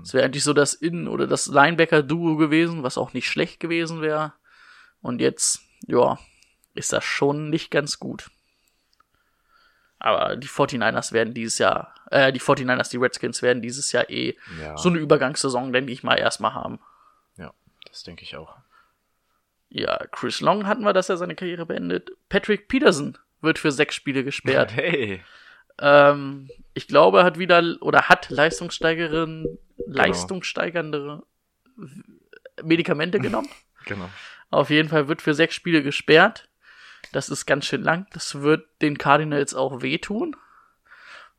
Das 0.00 0.14
wäre 0.14 0.24
eigentlich 0.24 0.44
so 0.44 0.52
das 0.52 0.74
Innen- 0.74 1.08
oder 1.08 1.26
das 1.26 1.46
Linebacker-Duo 1.46 2.36
gewesen, 2.36 2.82
was 2.82 2.96
auch 2.96 3.12
nicht 3.12 3.28
schlecht 3.28 3.60
gewesen 3.60 4.00
wäre. 4.00 4.32
Und 5.02 5.20
jetzt, 5.20 5.60
ja, 5.86 6.18
ist 6.74 6.92
das 6.92 7.04
schon 7.04 7.50
nicht 7.50 7.70
ganz 7.70 7.98
gut. 7.98 8.30
Aber 10.04 10.36
die 10.36 10.48
49ers 10.48 11.12
werden 11.12 11.32
dieses 11.32 11.56
Jahr, 11.56 11.94
äh, 12.10 12.30
die 12.30 12.38
49ers, 12.38 12.90
die 12.90 12.98
Redskins 12.98 13.40
werden 13.40 13.62
dieses 13.62 13.90
Jahr 13.90 14.10
eh 14.10 14.36
Ja, 14.60 14.76
so 14.76 14.90
eine 14.90 14.98
Übergangssaison, 14.98 15.72
denke 15.72 15.92
ich 15.92 16.02
mal, 16.02 16.16
erstmal 16.18 16.52
haben. 16.52 16.78
ja 17.38 17.54
das 17.88 18.02
denke 18.02 18.22
ich 18.22 18.36
auch. 18.36 18.54
Ja, 19.70 19.96
Chris 20.12 20.42
Long 20.42 20.66
hatten 20.66 20.82
wir, 20.84 20.92
dass 20.92 21.08
er 21.08 21.16
seine 21.16 21.34
Karriere 21.34 21.64
beendet. 21.64 22.10
Patrick 22.28 22.68
Peterson 22.68 23.16
wird 23.40 23.58
für 23.58 23.72
sechs 23.72 23.94
Spiele 23.94 24.24
gesperrt. 24.24 24.72
Hey, 24.76 25.22
Ähm, 25.78 26.50
ich 26.74 26.86
glaube, 26.86 27.20
er 27.20 27.24
hat 27.24 27.38
wieder 27.38 27.62
oder 27.80 28.10
hat 28.10 28.28
leistungssteigerin, 28.28 29.58
leistungssteigernde 29.86 31.22
Medikamente 32.62 33.20
genommen. 33.20 33.48
genau. 33.86 34.10
Auf 34.50 34.68
jeden 34.68 34.90
Fall 34.90 35.08
wird 35.08 35.22
für 35.22 35.32
sechs 35.32 35.54
Spiele 35.54 35.82
gesperrt. 35.82 36.46
Das 37.14 37.28
ist 37.28 37.46
ganz 37.46 37.66
schön 37.66 37.82
lang. 37.82 38.08
Das 38.12 38.40
wird 38.40 38.66
den 38.82 38.98
Cardinals 38.98 39.54
auch 39.54 39.82
wehtun. 39.82 40.34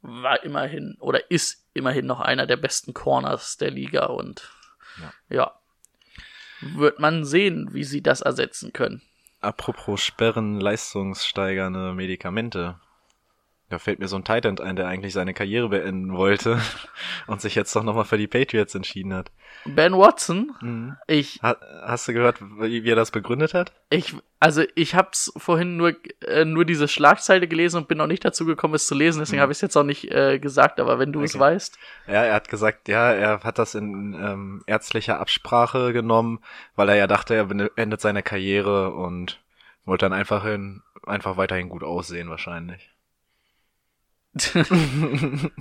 War 0.01 0.41
immerhin 0.41 0.95
oder 1.01 1.29
ist 1.29 1.67
immerhin 1.73 2.05
noch 2.05 2.21
einer 2.21 2.47
der 2.47 2.55
besten 2.55 2.93
Corners 2.93 3.57
der 3.57 3.71
Liga 3.71 4.05
und 4.05 4.49
ja. 5.27 5.59
Wird 6.61 6.99
man 6.99 7.25
sehen, 7.25 7.73
wie 7.73 7.83
sie 7.83 8.01
das 8.01 8.21
ersetzen 8.21 8.71
können. 8.71 9.01
Apropos 9.41 10.01
Sperren, 10.01 10.61
leistungssteigernde 10.61 11.93
Medikamente. 11.93 12.79
Da 13.69 13.79
fällt 13.79 13.97
mir 13.97 14.07
so 14.07 14.15
ein 14.15 14.23
Titan 14.23 14.59
ein, 14.59 14.75
der 14.75 14.87
eigentlich 14.87 15.11
seine 15.13 15.33
Karriere 15.33 15.69
beenden 15.69 16.13
wollte 16.13 16.61
und 17.27 17.41
sich 17.41 17.55
jetzt 17.55 17.75
doch 17.75 17.81
nochmal 17.83 18.05
für 18.05 18.17
die 18.19 18.27
Patriots 18.27 18.75
entschieden 18.75 19.11
hat. 19.13 19.31
Ben 19.65 19.93
Watson, 19.93 20.51
Mhm. 20.61 20.95
ich 21.07 21.39
Ha 21.41 21.55
hast 21.83 22.07
du 22.07 22.13
gehört, 22.13 22.37
wie, 22.59 22.87
er 22.87 22.95
das 22.95 23.09
begründet 23.09 23.55
hat? 23.55 23.73
Ich, 23.89 24.13
also 24.39 24.61
ich 24.75 24.93
hab's 24.93 25.33
vorhin 25.37 25.77
nur, 25.77 25.95
äh, 26.27 26.45
nur 26.45 26.63
diese 26.65 26.87
Schlagzeile 26.87 27.47
gelesen 27.47 27.77
und 27.77 27.87
bin 27.87 27.97
noch 27.97 28.05
nicht 28.05 28.23
dazu 28.23 28.45
gekommen, 28.45 28.75
es 28.75 28.85
zu 28.85 28.93
lesen, 28.93 29.19
deswegen 29.19 29.41
habe 29.41 29.51
ich 29.51 29.57
es 29.57 29.61
jetzt 29.61 29.75
auch 29.75 29.83
nicht 29.83 30.11
äh, 30.11 30.37
gesagt, 30.37 30.79
aber 30.79 30.99
wenn 30.99 31.11
du 31.11 31.23
es 31.23 31.33
Mhm. 31.33 31.41
Okay. 31.41 31.53
weißt. 31.53 31.79
Ja, 32.07 32.23
er 32.23 32.33
hat 32.35 32.47
gesagt, 32.49 32.87
ja, 32.87 33.11
er 33.13 33.39
hat 33.43 33.57
das 33.57 33.73
in 33.73 34.13
ähm, 34.13 34.63
ärztlicher 34.67 35.19
Absprache 35.19 35.91
genommen, 35.91 36.39
weil 36.75 36.89
er 36.89 36.95
ja 36.97 37.07
dachte, 37.07 37.33
er 37.33 37.45
beendet 37.45 37.99
seine 37.99 38.21
Karriere 38.21 38.91
und 38.93 39.41
wollte 39.85 40.05
dann 40.05 40.13
einfach 40.13 40.43
hin, 40.43 40.83
einfach 41.07 41.37
weiterhin 41.37 41.69
gut 41.69 41.83
aussehen 41.83 42.29
wahrscheinlich. 42.29 42.91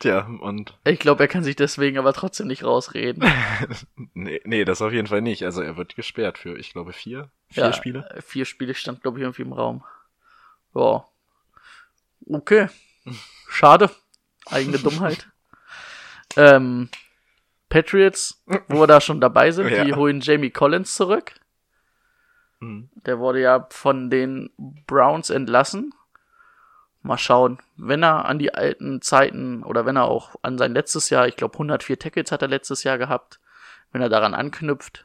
Tja, 0.00 0.26
und 0.40 0.76
ich 0.84 0.98
glaube, 0.98 1.22
er 1.24 1.28
kann 1.28 1.44
sich 1.44 1.54
deswegen 1.54 1.98
aber 1.98 2.12
trotzdem 2.12 2.48
nicht 2.48 2.64
rausreden. 2.64 3.22
nee, 4.14 4.40
nee, 4.44 4.64
das 4.64 4.82
auf 4.82 4.92
jeden 4.92 5.06
Fall 5.06 5.20
nicht. 5.20 5.44
Also 5.44 5.60
er 5.62 5.76
wird 5.76 5.94
gesperrt 5.94 6.38
für, 6.38 6.58
ich 6.58 6.72
glaube, 6.72 6.92
vier, 6.92 7.30
vier 7.50 7.64
Ja, 7.64 7.72
Spiele. 7.72 8.08
äh, 8.10 8.20
Vier 8.22 8.44
Spiele 8.44 8.74
stand, 8.74 9.02
glaube 9.02 9.18
ich, 9.18 9.22
irgendwie 9.22 9.42
im 9.42 9.52
Raum. 9.52 9.84
Ja. 10.74 11.06
Okay. 12.26 12.68
Schade. 13.48 13.90
Eigene 14.46 14.78
Dummheit. 14.78 15.28
Ähm, 16.36 16.88
Patriots, 17.68 18.42
wo 18.68 18.80
wir 18.80 18.86
da 18.86 19.00
schon 19.00 19.20
dabei 19.20 19.50
sind, 19.52 19.68
die 19.68 19.74
Ja. 19.90 19.96
holen 19.96 20.20
Jamie 20.20 20.50
Collins 20.50 20.94
zurück. 20.94 21.34
Mhm. 22.60 22.90
Der 23.06 23.18
wurde 23.18 23.40
ja 23.40 23.66
von 23.70 24.10
den 24.10 24.50
Browns 24.86 25.30
entlassen. 25.30 25.94
Mal 27.04 27.18
schauen, 27.18 27.58
wenn 27.76 28.02
er 28.04 28.26
an 28.26 28.38
die 28.38 28.54
alten 28.54 29.02
Zeiten 29.02 29.64
oder 29.64 29.84
wenn 29.86 29.96
er 29.96 30.04
auch 30.04 30.36
an 30.42 30.56
sein 30.56 30.72
letztes 30.72 31.10
Jahr, 31.10 31.26
ich 31.26 31.36
glaube 31.36 31.54
104 31.54 31.98
Tackles 31.98 32.30
hat 32.30 32.42
er 32.42 32.48
letztes 32.48 32.84
Jahr 32.84 32.96
gehabt, 32.96 33.40
wenn 33.90 34.02
er 34.02 34.08
daran 34.08 34.34
anknüpft, 34.34 35.04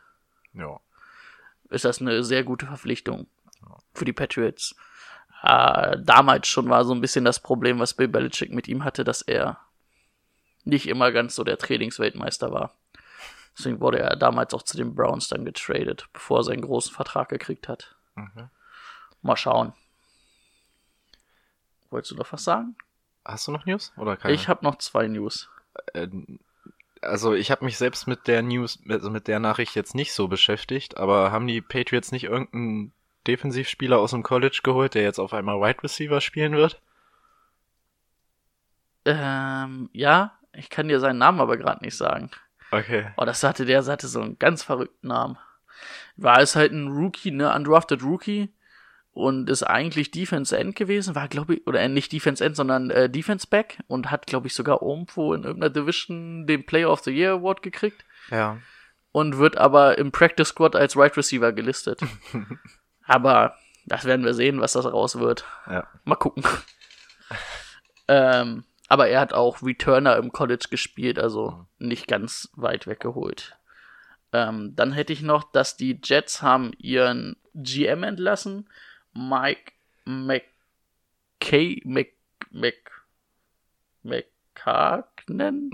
Ja. 0.53 0.79
ist 1.69 1.85
das 1.85 1.99
eine 1.99 2.23
sehr 2.23 2.43
gute 2.43 2.67
Verpflichtung 2.67 3.27
für 3.93 4.05
die 4.05 4.13
Patriots. 4.13 4.75
Äh, 5.41 5.97
damals 6.01 6.47
schon 6.47 6.69
war 6.69 6.85
so 6.85 6.93
ein 6.93 7.01
bisschen 7.01 7.25
das 7.25 7.39
Problem, 7.39 7.79
was 7.79 7.93
Bill 7.95 8.07
Belichick 8.07 8.51
mit 8.53 8.67
ihm 8.67 8.83
hatte, 8.83 9.03
dass 9.03 9.21
er 9.23 9.59
nicht 10.63 10.87
immer 10.87 11.11
ganz 11.11 11.35
so 11.35 11.43
der 11.43 11.57
Trainingsweltmeister 11.57 12.51
war. 12.51 12.75
Deswegen 13.57 13.81
wurde 13.81 13.99
er 13.99 14.15
damals 14.15 14.53
auch 14.53 14.61
zu 14.63 14.77
den 14.77 14.93
Browns 14.93 15.29
dann 15.29 15.45
getradet, 15.45 16.07
bevor 16.13 16.39
er 16.39 16.43
seinen 16.43 16.61
großen 16.61 16.93
Vertrag 16.93 17.29
gekriegt 17.29 17.67
hat. 17.67 17.95
Mhm. 18.15 18.49
Mal 19.23 19.35
schauen. 19.37 19.73
Wolltest 21.89 22.11
du 22.11 22.15
noch 22.15 22.31
was 22.31 22.43
sagen? 22.43 22.75
Hast 23.25 23.47
du 23.47 23.51
noch 23.51 23.65
News? 23.65 23.93
Oder 23.97 24.17
keine? 24.17 24.33
Ich 24.33 24.47
habe 24.47 24.63
noch 24.63 24.77
zwei 24.77 25.07
News. 25.07 25.49
äh, 25.93 26.07
also 27.01 27.33
ich 27.33 27.51
habe 27.51 27.65
mich 27.65 27.77
selbst 27.77 28.07
mit 28.07 28.27
der 28.27 28.41
News, 28.41 28.79
also 28.89 29.09
mit 29.09 29.27
der 29.27 29.39
Nachricht 29.39 29.75
jetzt 29.75 29.95
nicht 29.95 30.13
so 30.13 30.27
beschäftigt, 30.27 30.97
aber 30.97 31.31
haben 31.31 31.47
die 31.47 31.61
Patriots 31.61 32.11
nicht 32.11 32.23
irgendeinen 32.23 32.91
Defensivspieler 33.27 33.99
aus 33.99 34.11
dem 34.11 34.23
College 34.23 34.61
geholt, 34.63 34.95
der 34.95 35.03
jetzt 35.03 35.19
auf 35.19 35.33
einmal 35.33 35.59
Wide 35.61 35.83
Receiver 35.83 36.21
spielen 36.21 36.53
wird? 36.53 36.81
Ähm, 39.05 39.89
ja, 39.93 40.37
ich 40.53 40.69
kann 40.69 40.87
dir 40.87 40.99
seinen 40.99 41.19
Namen 41.19 41.39
aber 41.39 41.57
gerade 41.57 41.83
nicht 41.83 41.95
sagen. 41.95 42.31
Okay. 42.71 43.11
Oh, 43.17 43.25
das 43.25 43.43
hatte 43.43 43.65
der, 43.65 43.79
das 43.79 43.89
hatte 43.89 44.07
so 44.07 44.21
einen 44.21 44.39
ganz 44.39 44.63
verrückten 44.63 45.07
Namen. 45.07 45.37
War 46.15 46.39
es 46.39 46.55
halt 46.55 46.71
ein 46.71 46.87
Rookie, 46.87 47.31
ne, 47.31 47.53
undrafted 47.53 48.03
Rookie 48.03 48.49
und 49.17 49.49
ist 49.49 49.63
eigentlich 49.63 50.11
Defense 50.11 50.55
End 50.57 50.75
gewesen, 50.75 51.15
war 51.15 51.27
glaube 51.27 51.55
ich, 51.55 51.67
oder 51.67 51.79
äh, 51.79 51.89
nicht 51.89 52.11
Defense 52.11 52.43
End, 52.43 52.55
sondern 52.55 52.89
äh, 52.91 53.09
Defense 53.09 53.47
Back 53.47 53.79
und 53.87 54.11
hat 54.11 54.27
glaube 54.27 54.47
ich 54.47 54.53
sogar 54.53 54.81
irgendwo 54.81 55.33
in 55.33 55.43
irgendeiner 55.43 55.73
Division 55.73 56.45
den 56.45 56.65
Player 56.65 56.91
of 56.91 57.01
the 57.01 57.11
Year 57.11 57.33
Award 57.33 57.61
gekriegt 57.61 58.05
Ja. 58.29 58.57
und 59.11 59.37
wird 59.37 59.57
aber 59.57 59.97
im 59.97 60.11
Practice 60.11 60.49
Squad 60.49 60.75
als 60.75 60.95
Right 60.95 61.17
Receiver 61.17 61.51
gelistet. 61.51 61.99
aber 63.05 63.55
das 63.85 64.05
werden 64.05 64.25
wir 64.25 64.33
sehen, 64.33 64.61
was 64.61 64.73
das 64.73 64.85
raus 64.85 65.17
wird. 65.17 65.45
Ja. 65.69 65.87
Mal 66.03 66.15
gucken. 66.15 66.43
ähm, 68.07 68.63
aber 68.87 69.07
er 69.09 69.19
hat 69.19 69.33
auch 69.33 69.61
Returner 69.63 70.15
im 70.17 70.31
College 70.31 70.67
gespielt, 70.69 71.19
also 71.19 71.65
nicht 71.77 72.07
ganz 72.07 72.49
weit 72.55 72.87
weggeholt. 72.87 73.57
Ähm, 74.31 74.73
dann 74.75 74.91
hätte 74.91 75.13
ich 75.13 75.21
noch, 75.21 75.51
dass 75.51 75.77
die 75.77 75.99
Jets 76.03 76.41
haben 76.41 76.71
ihren 76.77 77.37
GM 77.55 78.03
entlassen, 78.03 78.69
Mike 79.17 79.73
McKay, 80.05 81.81
Mc, 81.85 82.13
Mc, 82.51 82.91
McCarknen? 84.03 85.71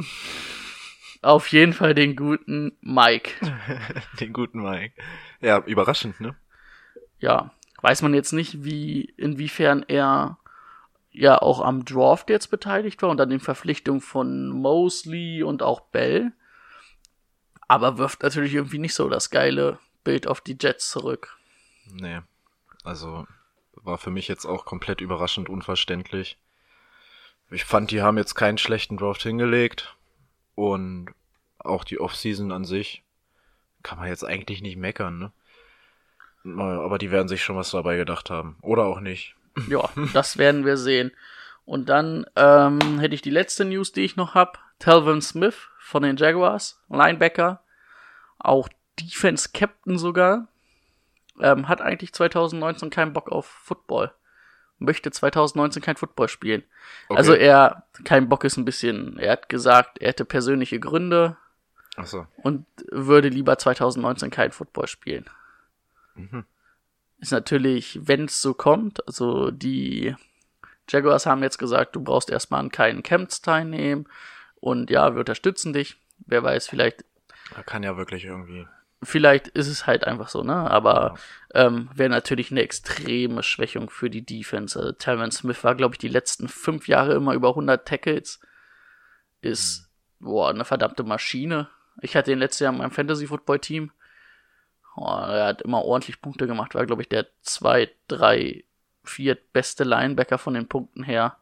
Auf 1.22 1.48
jeden 1.50 1.74
Fall 1.74 1.94
den 1.94 2.16
guten 2.16 2.78
Mike. 2.82 3.32
Den 4.20 4.34
guten 4.34 4.62
Mike. 4.62 4.94
Ja, 5.40 5.60
überraschend, 5.60 6.20
ne? 6.20 6.36
ja, 7.24 7.52
weiß 7.82 8.02
man 8.02 8.14
jetzt 8.14 8.34
nicht, 8.34 8.66
wie, 8.66 9.02
inwiefern 9.18 9.86
er 9.88 10.38
ja 11.10 11.38
auch 11.42 11.62
am 11.62 11.86
Draft 11.86 12.30
jetzt 12.30 12.48
beteiligt 12.48 13.02
war 13.02 13.10
und 13.10 13.22
an 13.22 13.30
den 13.30 13.40
Verpflichtungen 13.40 14.02
von 14.02 14.50
Mosley 14.50 15.42
und 15.42 15.64
auch 15.64 15.80
Bell. 15.80 16.34
Aber 17.70 17.98
wirft 17.98 18.24
natürlich 18.24 18.54
irgendwie 18.54 18.80
nicht 18.80 18.94
so 18.94 19.08
das 19.08 19.30
geile 19.30 19.80
Bild 20.04 20.28
auf 20.28 20.42
die 20.42 20.58
Jets 20.60 20.90
zurück. 20.90 21.38
Nee. 21.86 22.20
Also 22.84 23.26
war 23.76 23.98
für 23.98 24.12
mich 24.12 24.28
jetzt 24.28 24.46
auch 24.46 24.66
komplett 24.66 25.02
überraschend 25.02 25.50
unverständlich. 25.50 26.38
Ich 27.50 27.66
fand, 27.66 27.92
die 27.92 28.02
haben 28.02 28.18
jetzt 28.18 28.36
keinen 28.36 28.58
schlechten 28.58 28.98
Draft 28.98 29.24
hingelegt. 29.24 29.96
Und 30.56 31.08
auch 31.60 31.84
die 31.84 32.00
Offseason 32.00 32.52
an 32.52 32.66
sich 32.66 33.04
kann 33.82 33.98
man 33.98 34.08
jetzt 34.08 34.24
eigentlich 34.24 34.62
nicht 34.62 34.78
meckern, 34.78 35.20
ne? 35.20 35.32
Aber 36.46 36.98
die 36.98 37.10
werden 37.10 37.30
sich 37.30 37.42
schon 37.42 37.56
was 37.56 37.72
dabei 37.72 37.96
gedacht 37.96 38.30
haben. 38.30 38.58
Oder 38.62 38.86
auch 38.86 39.00
nicht. 39.00 39.36
Ja, 39.70 39.88
das 40.14 40.38
werden 40.38 40.66
wir 40.66 40.78
sehen. 40.78 41.12
Und 41.64 41.88
dann 41.88 42.26
ähm, 42.36 42.98
hätte 43.00 43.14
ich 43.14 43.22
die 43.22 43.30
letzte 43.30 43.66
News, 43.66 43.92
die 43.92 44.02
ich 44.02 44.16
noch 44.16 44.34
hab. 44.34 44.60
Telvin 44.80 45.22
Smith 45.22 45.70
von 45.78 46.02
den 46.02 46.18
Jaguars, 46.18 46.82
Linebacker, 46.90 47.62
auch 48.40 48.68
Defense 49.00 49.50
Captain 49.54 49.98
sogar, 50.00 50.48
ähm, 51.40 51.68
hat 51.68 51.82
eigentlich 51.82 52.14
2019 52.14 52.90
keinen 52.90 53.14
Bock 53.14 53.32
auf 53.32 53.46
Football. 53.46 54.14
Möchte 54.80 55.12
2019 55.12 55.82
kein 55.82 55.96
Football 55.96 56.28
spielen. 56.28 56.64
Okay. 57.08 57.18
Also 57.18 57.34
er, 57.34 57.86
kein 58.04 58.28
Bock 58.28 58.44
ist 58.44 58.58
ein 58.58 58.66
bisschen, 58.66 59.18
er 59.18 59.34
hat 59.34 59.50
gesagt, 59.50 60.00
er 60.00 60.10
hätte 60.10 60.26
persönliche 60.26 60.80
Gründe 60.80 61.38
Achso. 61.96 62.28
und 62.38 62.66
würde 62.92 63.30
lieber 63.30 63.58
2019 63.58 64.30
kein 64.30 64.52
Football 64.52 64.88
spielen. 64.88 65.26
Mhm. 66.16 66.46
Ist 67.20 67.32
natürlich, 67.32 68.00
wenn 68.04 68.26
es 68.26 68.42
so 68.42 68.54
kommt, 68.54 69.08
also 69.08 69.52
die 69.52 70.16
Jaguars 70.90 71.26
haben 71.26 71.44
jetzt 71.44 71.58
gesagt, 71.58 71.96
du 71.96 72.02
brauchst 72.02 72.30
erstmal 72.30 72.60
an 72.60 72.72
keinen 72.72 73.04
Camps 73.04 73.42
teilnehmen 73.42 74.08
und 74.56 74.90
ja, 74.90 75.14
wir 75.14 75.20
unterstützen 75.20 75.72
dich. 75.72 75.98
Wer 76.26 76.44
weiß, 76.44 76.68
vielleicht, 76.68 77.06
Er 77.56 77.64
kann 77.64 77.84
ja 77.84 77.98
wirklich 77.98 78.26
irgendwie. 78.26 78.68
Vielleicht 79.04 79.48
ist 79.50 79.68
es 79.68 79.88
halt 79.88 80.06
einfach 80.06 80.30
so, 80.30 80.44
ne? 80.44 80.56
Aber 80.56 81.16
ähm, 81.54 81.90
wäre 81.94 82.10
natürlich 82.10 82.52
eine 82.52 82.62
extreme 82.62 83.44
Schwächung 83.44 83.90
für 83.90 84.10
die 84.10 84.26
Defense. 84.26 84.78
Also, 84.80 84.92
Tyron 84.94 85.32
Smith 85.32 85.64
war, 85.64 85.76
glaube 85.76 85.96
ich, 85.96 86.00
die 86.00 86.08
letzten 86.08 86.48
fünf 86.48 86.88
Jahre 86.88 87.14
immer 87.14 87.34
über 87.34 87.50
100 87.50 87.88
Tackles. 87.88 88.40
Ist, 89.42 89.90
boah, 90.20 90.50
eine 90.50 90.66
verdammte 90.66 91.04
Maschine. 91.04 91.70
Ich 92.02 92.16
hatte 92.16 92.32
ihn 92.32 92.40
letztes 92.40 92.60
Jahr 92.62 92.74
in 92.74 92.80
meinem 92.80 92.92
Fantasy-Football-Team. 92.92 93.92
Oh, 94.96 95.08
er 95.08 95.48
hat 95.48 95.62
immer 95.64 95.84
ordentlich 95.84 96.22
Punkte 96.22 96.48
gemacht, 96.48 96.76
war, 96.76 96.86
glaube 96.86 97.02
ich, 97.02 97.10
der 97.10 97.28
zwei, 97.42 97.90
drei, 98.08 98.64
vier 99.04 99.36
beste 99.36 99.84
Linebacker 99.84 100.38
von 100.38 100.54
den 100.54 100.68
Punkten 100.68 101.04
her. 101.04 101.38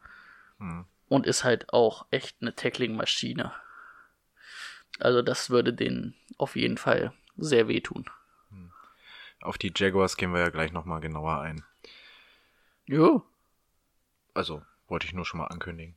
Hm. 0.59 0.85
Und 1.07 1.27
ist 1.27 1.43
halt 1.43 1.73
auch 1.73 2.05
echt 2.11 2.37
eine 2.41 2.55
Tackling-Maschine. 2.55 3.51
Also 4.99 5.21
das 5.21 5.49
würde 5.49 5.73
denen 5.73 6.15
auf 6.37 6.55
jeden 6.55 6.77
Fall 6.77 7.13
sehr 7.41 7.67
wehtun. 7.67 8.05
Auf 9.41 9.57
die 9.57 9.71
Jaguars 9.75 10.17
gehen 10.17 10.33
wir 10.33 10.39
ja 10.39 10.49
gleich 10.49 10.71
nochmal 10.71 11.01
genauer 11.01 11.39
ein. 11.39 11.63
Jo, 12.85 13.23
Also, 14.33 14.61
wollte 14.87 15.07
ich 15.07 15.13
nur 15.13 15.25
schon 15.25 15.39
mal 15.39 15.47
ankündigen. 15.47 15.95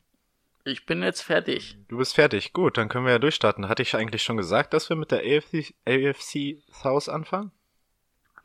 ich 0.63 0.85
bin 0.87 1.03
jetzt 1.03 1.21
fertig. 1.21 1.77
Du 1.87 1.97
bist 1.97 2.15
fertig. 2.15 2.53
Gut, 2.53 2.77
dann 2.77 2.89
können 2.89 3.05
wir 3.05 3.11
ja 3.13 3.19
durchstarten. 3.19 3.69
Hatte 3.69 3.83
ich 3.83 3.95
eigentlich 3.95 4.23
schon 4.23 4.37
gesagt, 4.37 4.73
dass 4.73 4.89
wir 4.89 4.95
mit 4.95 5.11
der 5.11 5.19
AFC, 5.19 5.73
AFC 5.85 6.57
South 6.73 7.07
anfangen? 7.09 7.51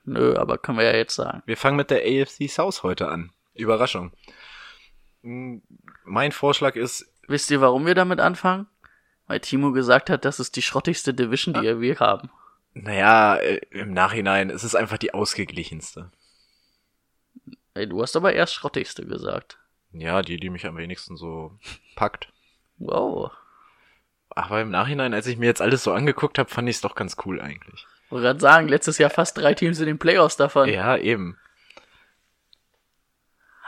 Nö, 0.04 0.37
aber 0.37 0.59
können 0.59 0.78
wir 0.78 0.85
ja 0.85 0.97
jetzt 0.97 1.14
sagen. 1.14 1.42
Wir 1.47 1.57
fangen 1.57 1.76
mit 1.76 1.90
der 1.90 2.02
AFC 2.02 2.49
South 2.50 2.83
heute 2.83 3.09
an. 3.09 3.33
Überraschung. 3.54 4.12
Hm, 5.23 5.62
Mein 6.04 6.33
Vorschlag 6.33 6.76
ist, 6.76 7.07
Wisst 7.26 7.50
ihr, 7.52 7.61
warum 7.61 7.87
wir 7.87 7.95
damit 7.95 8.19
anfangen? 8.21 8.66
Weil 9.28 9.38
Timo 9.40 9.71
gesagt 9.73 10.11
hat, 10.11 10.25
das 10.25 10.40
ist 10.40 10.57
die 10.57 10.62
schrottigste 10.62 11.14
Division, 11.14 11.54
die 11.54 11.80
wir 11.80 12.00
haben. 12.00 12.28
Naja, 12.75 13.37
äh, 13.37 13.61
im 13.71 13.93
Nachhinein, 13.93 14.50
es 14.50 14.65
ist 14.65 14.75
einfach 14.75 14.99
die 14.99 15.15
ausgeglichenste. 15.15 16.11
Ey, 17.75 17.89
du 17.89 18.03
hast 18.03 18.17
aber 18.17 18.33
erst 18.33 18.55
schrottigste 18.55 19.07
gesagt. 19.07 19.59
Ja, 19.93 20.23
die, 20.23 20.39
die 20.39 20.50
mich 20.50 20.67
am 20.67 20.77
wenigsten 20.77 21.17
so 21.17 21.59
packt. 21.97 22.33
Wow. 22.79 23.33
Aber 24.31 24.61
im 24.61 24.71
Nachhinein, 24.71 25.12
als 25.15 25.27
ich 25.27 25.37
mir 25.37 25.47
jetzt 25.47 25.61
alles 25.62 25.83
so 25.83 25.93
angeguckt 25.93 26.39
habe, 26.39 26.49
fand 26.49 26.69
ich 26.69 26.77
es 26.77 26.83
doch 26.83 26.95
ganz 26.95 27.17
cool 27.25 27.41
eigentlich. 27.41 27.87
Wollte 28.09 28.27
gerade 28.27 28.41
sagen, 28.41 28.69
letztes 28.69 28.99
Jahr 28.99 29.11
fast 29.11 29.37
drei 29.37 29.55
Teams 29.55 29.81
in 29.81 29.87
den 29.87 29.99
Playoffs 29.99 30.37
davon. 30.37 30.69
Ja, 30.69 30.97
eben. 30.97 31.37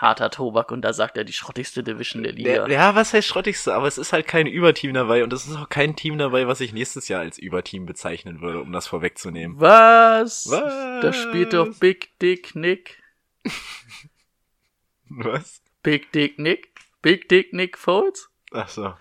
Harter 0.03 0.31
Tobak 0.31 0.73
und 0.73 0.83
da 0.83 0.93
sagt 0.93 1.17
er 1.17 1.23
die 1.23 1.33
schrottigste 1.33 1.85
Division 1.85 2.25
der 2.25 2.33
Liga. 2.33 2.67
Ja, 2.67 2.97
was 2.97 3.15
heißt 3.15 3.27
schrottigste? 3.27 3.73
Aber 3.73 3.87
es 3.87 3.99
ist 3.99 4.13
halt 4.13 4.27
kein 4.27 4.49
Überteam 4.49 4.93
dabei 4.93 5.23
und 5.23 5.33
es 5.33 5.47
ist 5.47 5.57
auch 5.57 5.69
kein 5.69 5.95
Team 5.95 6.19
dabei, 6.19 6.49
was 6.49 6.61
ich 6.61 6.73
nächstes 6.73 7.07
Jahr 7.07 7.21
als 7.21 7.39
Überteam 7.39 7.87
bezeichnen 7.87 8.41
würde, 8.41 8.61
um 8.61 8.73
das 8.73 8.89
vorwegzunehmen. 8.89 9.61
Was? 9.61 10.51
Was? 10.51 11.03
Da 11.03 11.13
spielt 11.13 11.53
doch 11.53 11.79
Big 11.79 12.19
Dick 12.19 12.57
Nick. 12.57 13.01
Was? 15.09 15.63
Big 15.83 16.11
Dick 16.13 16.39
Nick? 16.39 16.73
Big 17.01 17.29
Dick 17.29 17.53
Nick 17.53 17.79
Foles? 17.79 18.29
Ach 18.53 18.69
so. 18.69 18.95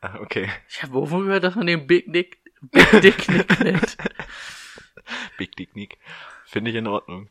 Ah, 0.00 0.18
okay. 0.20 0.48
Ich 0.68 0.82
habe 0.82 0.94
irgendwo 0.94 1.18
gehört, 1.18 1.42
dass 1.42 1.56
man 1.56 1.66
den 1.66 1.86
Big 1.86 2.12
Dick, 2.12 2.38
Big 2.60 3.00
Dick 3.00 3.28
Nick 3.28 3.60
nennt. 3.64 3.96
Big 5.38 5.56
Dick 5.56 5.74
Nick. 5.74 5.98
Finde 6.44 6.70
ich 6.70 6.76
in 6.76 6.86
Ordnung. 6.86 7.30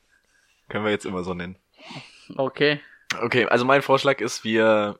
Können 0.67 0.83
wir 0.83 0.91
jetzt 0.91 1.05
immer 1.05 1.23
so 1.23 1.33
nennen. 1.33 1.55
Okay. 2.35 2.81
Okay, 3.21 3.45
also 3.45 3.65
mein 3.65 3.81
Vorschlag 3.81 4.21
ist, 4.21 4.43
wir 4.43 4.99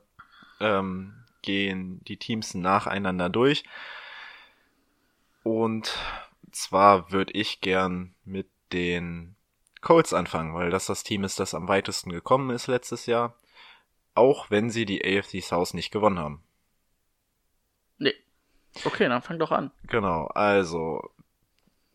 ähm, 0.60 1.14
gehen 1.42 2.00
die 2.04 2.16
Teams 2.16 2.54
nacheinander 2.54 3.28
durch. 3.28 3.64
Und 5.42 5.96
zwar 6.50 7.12
würde 7.12 7.32
ich 7.32 7.60
gern 7.60 8.14
mit 8.24 8.48
den 8.72 9.36
Colts 9.80 10.12
anfangen, 10.12 10.54
weil 10.54 10.70
das 10.70 10.86
das 10.86 11.04
Team 11.04 11.22
ist, 11.24 11.38
das 11.38 11.54
am 11.54 11.68
weitesten 11.68 12.10
gekommen 12.10 12.50
ist 12.50 12.66
letztes 12.66 13.06
Jahr. 13.06 13.36
Auch 14.14 14.50
wenn 14.50 14.70
sie 14.70 14.86
die 14.86 15.04
AFC 15.04 15.42
South 15.42 15.74
nicht 15.74 15.90
gewonnen 15.90 16.18
haben. 16.18 16.42
Nee. 17.98 18.14
Okay, 18.84 19.08
dann 19.08 19.22
fang 19.22 19.38
doch 19.38 19.52
an. 19.52 19.70
Genau, 19.86 20.26
also 20.28 21.10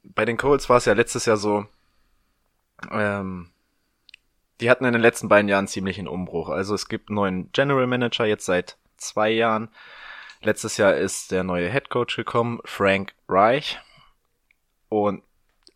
bei 0.04 0.26
den 0.26 0.38
Colts 0.38 0.70
war 0.70 0.78
es 0.78 0.86
ja 0.86 0.94
letztes 0.94 1.26
Jahr 1.26 1.38
so, 1.38 1.66
ähm, 2.90 3.52
die 4.62 4.70
hatten 4.70 4.86
in 4.86 4.94
den 4.94 5.02
letzten 5.02 5.28
beiden 5.28 5.50
Jahren 5.50 5.68
ziemlich 5.68 5.98
einen 5.98 6.08
Umbruch. 6.08 6.50
Also 6.50 6.76
es 6.76 6.88
gibt 6.88 7.10
einen 7.10 7.16
neuen 7.16 7.52
General 7.52 7.88
Manager 7.88 8.26
jetzt 8.26 8.46
seit 8.46 8.78
zwei 8.98 9.32
Jahren. 9.32 9.70
Letztes 10.42 10.78
Jahr 10.78 10.96
ist 10.96 11.32
der 11.32 11.44
neue 11.44 11.70
Head 11.70 11.90
Coach 11.90 12.16
gekommen, 12.16 12.60
Frank 12.66 13.14
Reich. 13.28 13.80
Und 14.90 15.24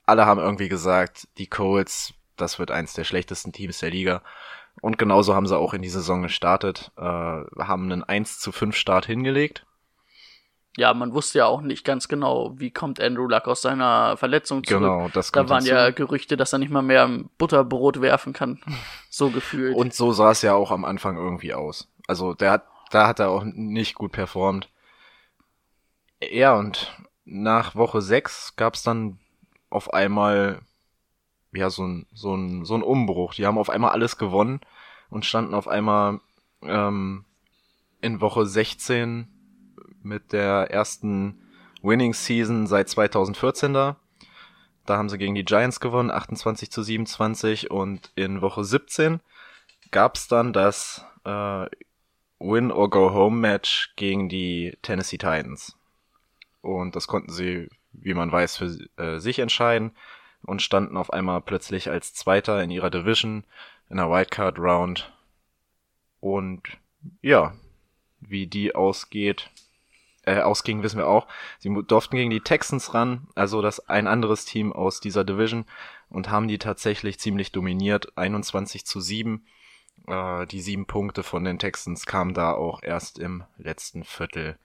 alle 0.05 0.25
haben 0.25 0.39
irgendwie 0.39 0.69
gesagt, 0.69 1.27
die 1.37 1.47
Colts, 1.47 2.13
das 2.37 2.59
wird 2.59 2.71
eins 2.71 2.93
der 2.93 3.03
schlechtesten 3.03 3.51
Teams 3.51 3.79
der 3.79 3.89
Liga. 3.89 4.21
Und 4.81 4.97
genauso 4.97 5.33
haben 5.33 5.47
sie 5.47 5.57
auch 5.57 5.73
in 5.73 5.81
die 5.81 5.89
Saison 5.89 6.21
gestartet, 6.21 6.91
äh, 6.97 7.01
haben 7.01 7.91
einen 7.91 8.03
1 8.03 8.39
zu 8.39 8.51
5 8.51 8.75
Start 8.75 9.05
hingelegt. 9.05 9.65
Ja, 10.77 10.93
man 10.93 11.13
wusste 11.13 11.39
ja 11.39 11.45
auch 11.45 11.61
nicht 11.61 11.85
ganz 11.85 12.07
genau, 12.09 12.53
wie 12.57 12.69
kommt 12.69 12.99
Andrew 12.99 13.27
Luck 13.27 13.47
aus 13.47 13.61
seiner 13.61 14.17
Verletzung 14.17 14.63
zurück. 14.63 14.81
Genau, 14.81 15.09
das 15.13 15.31
Da 15.31 15.39
kommt 15.39 15.49
waren 15.49 15.63
hinzu. 15.63 15.73
ja 15.73 15.89
Gerüchte, 15.91 16.35
dass 16.35 16.51
er 16.51 16.59
nicht 16.59 16.71
mal 16.71 16.81
mehr 16.81 17.09
Butterbrot 17.37 18.01
werfen 18.01 18.33
kann. 18.33 18.59
So 19.09 19.29
gefühlt. 19.29 19.77
Und 19.77 19.93
so 19.93 20.11
sah 20.11 20.31
es 20.31 20.41
ja 20.41 20.55
auch 20.55 20.71
am 20.71 20.83
Anfang 20.83 21.15
irgendwie 21.15 21.53
aus. 21.53 21.89
Also 22.05 22.33
der 22.33 22.51
hat, 22.51 22.65
da 22.91 23.07
hat 23.07 23.19
er 23.21 23.29
auch 23.29 23.45
nicht 23.45 23.95
gut 23.95 24.11
performt. 24.11 24.67
Ja, 26.21 26.55
und 26.55 26.93
nach 27.23 27.75
Woche 27.75 28.01
6 28.01 28.57
gab 28.57 28.73
es 28.73 28.83
dann 28.83 29.17
auf 29.69 29.93
einmal 29.93 30.59
ja 31.53 31.69
so 31.69 31.85
ein, 31.87 32.07
so 32.13 32.35
ein, 32.35 32.65
so 32.65 32.75
ein 32.75 32.83
Umbruch. 32.83 33.35
Die 33.35 33.45
haben 33.45 33.57
auf 33.57 33.69
einmal 33.69 33.91
alles 33.91 34.17
gewonnen 34.17 34.59
und 35.09 35.25
standen 35.25 35.53
auf 35.53 35.69
einmal 35.69 36.19
ähm, 36.61 37.23
in 38.01 38.19
Woche 38.19 38.45
16 38.45 39.29
mit 40.05 40.31
der 40.31 40.71
ersten 40.71 41.41
Winning 41.81 42.13
Season 42.13 42.67
seit 42.67 42.89
2014 42.89 43.73
da. 43.73 43.97
Da 44.85 44.97
haben 44.97 45.09
sie 45.09 45.17
gegen 45.17 45.35
die 45.35 45.45
Giants 45.45 45.79
gewonnen, 45.79 46.11
28 46.11 46.71
zu 46.71 46.83
27 46.83 47.71
und 47.71 48.11
in 48.15 48.41
Woche 48.41 48.63
17 48.63 49.19
gab's 49.91 50.27
dann 50.27 50.53
das 50.53 51.03
äh, 51.25 51.65
Win 52.39 52.71
or 52.71 52.89
Go 52.89 53.13
Home 53.13 53.37
Match 53.37 53.93
gegen 53.95 54.29
die 54.29 54.77
Tennessee 54.81 55.17
Titans. 55.17 55.77
Und 56.61 56.95
das 56.95 57.07
konnten 57.07 57.31
sie, 57.31 57.69
wie 57.93 58.13
man 58.13 58.31
weiß, 58.31 58.57
für 58.57 58.77
äh, 58.97 59.19
sich 59.19 59.39
entscheiden 59.39 59.91
und 60.43 60.61
standen 60.61 60.97
auf 60.97 61.11
einmal 61.11 61.41
plötzlich 61.41 61.89
als 61.89 62.13
Zweiter 62.13 62.61
in 62.61 62.71
ihrer 62.71 62.89
Division 62.89 63.43
in 63.89 63.97
der 63.97 64.09
Wildcard 64.09 64.59
Round. 64.59 65.11
Und 66.19 66.61
ja, 67.21 67.53
wie 68.19 68.47
die 68.47 68.75
ausgeht, 68.75 69.49
äh, 70.25 70.39
ausging, 70.39 70.83
wissen 70.83 70.97
wir 70.97 71.07
auch. 71.07 71.27
Sie 71.59 71.73
durften 71.87 72.15
gegen 72.15 72.29
die 72.29 72.41
Texans 72.41 72.93
ran, 72.93 73.27
also 73.35 73.61
das 73.61 73.87
ein 73.87 74.07
anderes 74.07 74.45
Team 74.45 74.73
aus 74.73 74.99
dieser 74.99 75.23
Division 75.23 75.65
und 76.09 76.29
haben 76.29 76.47
die 76.47 76.57
tatsächlich 76.57 77.19
ziemlich 77.19 77.51
dominiert, 77.51 78.17
21 78.17 78.85
zu 78.85 78.99
7. 78.99 79.45
Äh, 80.07 80.45
die 80.47 80.61
sieben 80.61 80.85
Punkte 80.85 81.23
von 81.23 81.43
den 81.43 81.59
Texans 81.59 82.05
kamen 82.05 82.33
da 82.33 82.53
auch 82.53 82.83
erst 82.83 83.19
im 83.19 83.43
letzten 83.57 84.03
Viertel. 84.03 84.57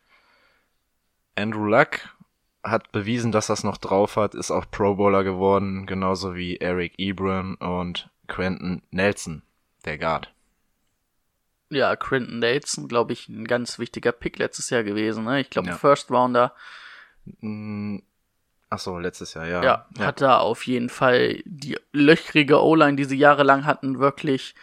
Andrew 1.36 1.64
Luck 1.64 2.16
hat 2.62 2.92
bewiesen, 2.92 3.32
dass 3.32 3.46
das 3.46 3.64
noch 3.64 3.78
drauf 3.78 4.16
hat, 4.16 4.34
ist 4.34 4.50
auch 4.50 4.66
Pro 4.70 4.96
Bowler 4.96 5.24
geworden, 5.24 5.86
genauso 5.86 6.34
wie 6.34 6.58
Eric 6.58 6.98
Ebron 6.98 7.54
und 7.54 8.10
Quentin 8.26 8.82
Nelson, 8.90 9.42
der 9.84 9.98
Guard. 9.98 10.32
Ja, 11.70 11.96
Quentin 11.96 12.40
Nelson, 12.40 12.88
glaube 12.88 13.12
ich, 13.12 13.28
ein 13.28 13.46
ganz 13.46 13.78
wichtiger 13.78 14.12
Pick 14.12 14.38
letztes 14.38 14.70
Jahr 14.70 14.82
gewesen. 14.82 15.24
Ne? 15.24 15.40
Ich 15.40 15.50
glaube, 15.50 15.68
Ja. 15.68 15.76
First 15.76 16.10
Rounder. 16.10 16.54
Mm, 17.40 17.98
Ach 18.72 18.78
so, 18.78 18.98
letztes 18.98 19.34
Jahr, 19.34 19.48
ja. 19.48 19.62
Ja, 19.64 19.86
hat 19.98 20.20
da 20.20 20.38
auf 20.38 20.64
jeden 20.64 20.90
Fall 20.90 21.42
die 21.44 21.76
löchrige 21.92 22.62
O-Line, 22.62 22.94
die 22.96 23.04
sie 23.04 23.16
jahrelang 23.16 23.66
hatten, 23.66 23.98
wirklich 23.98 24.54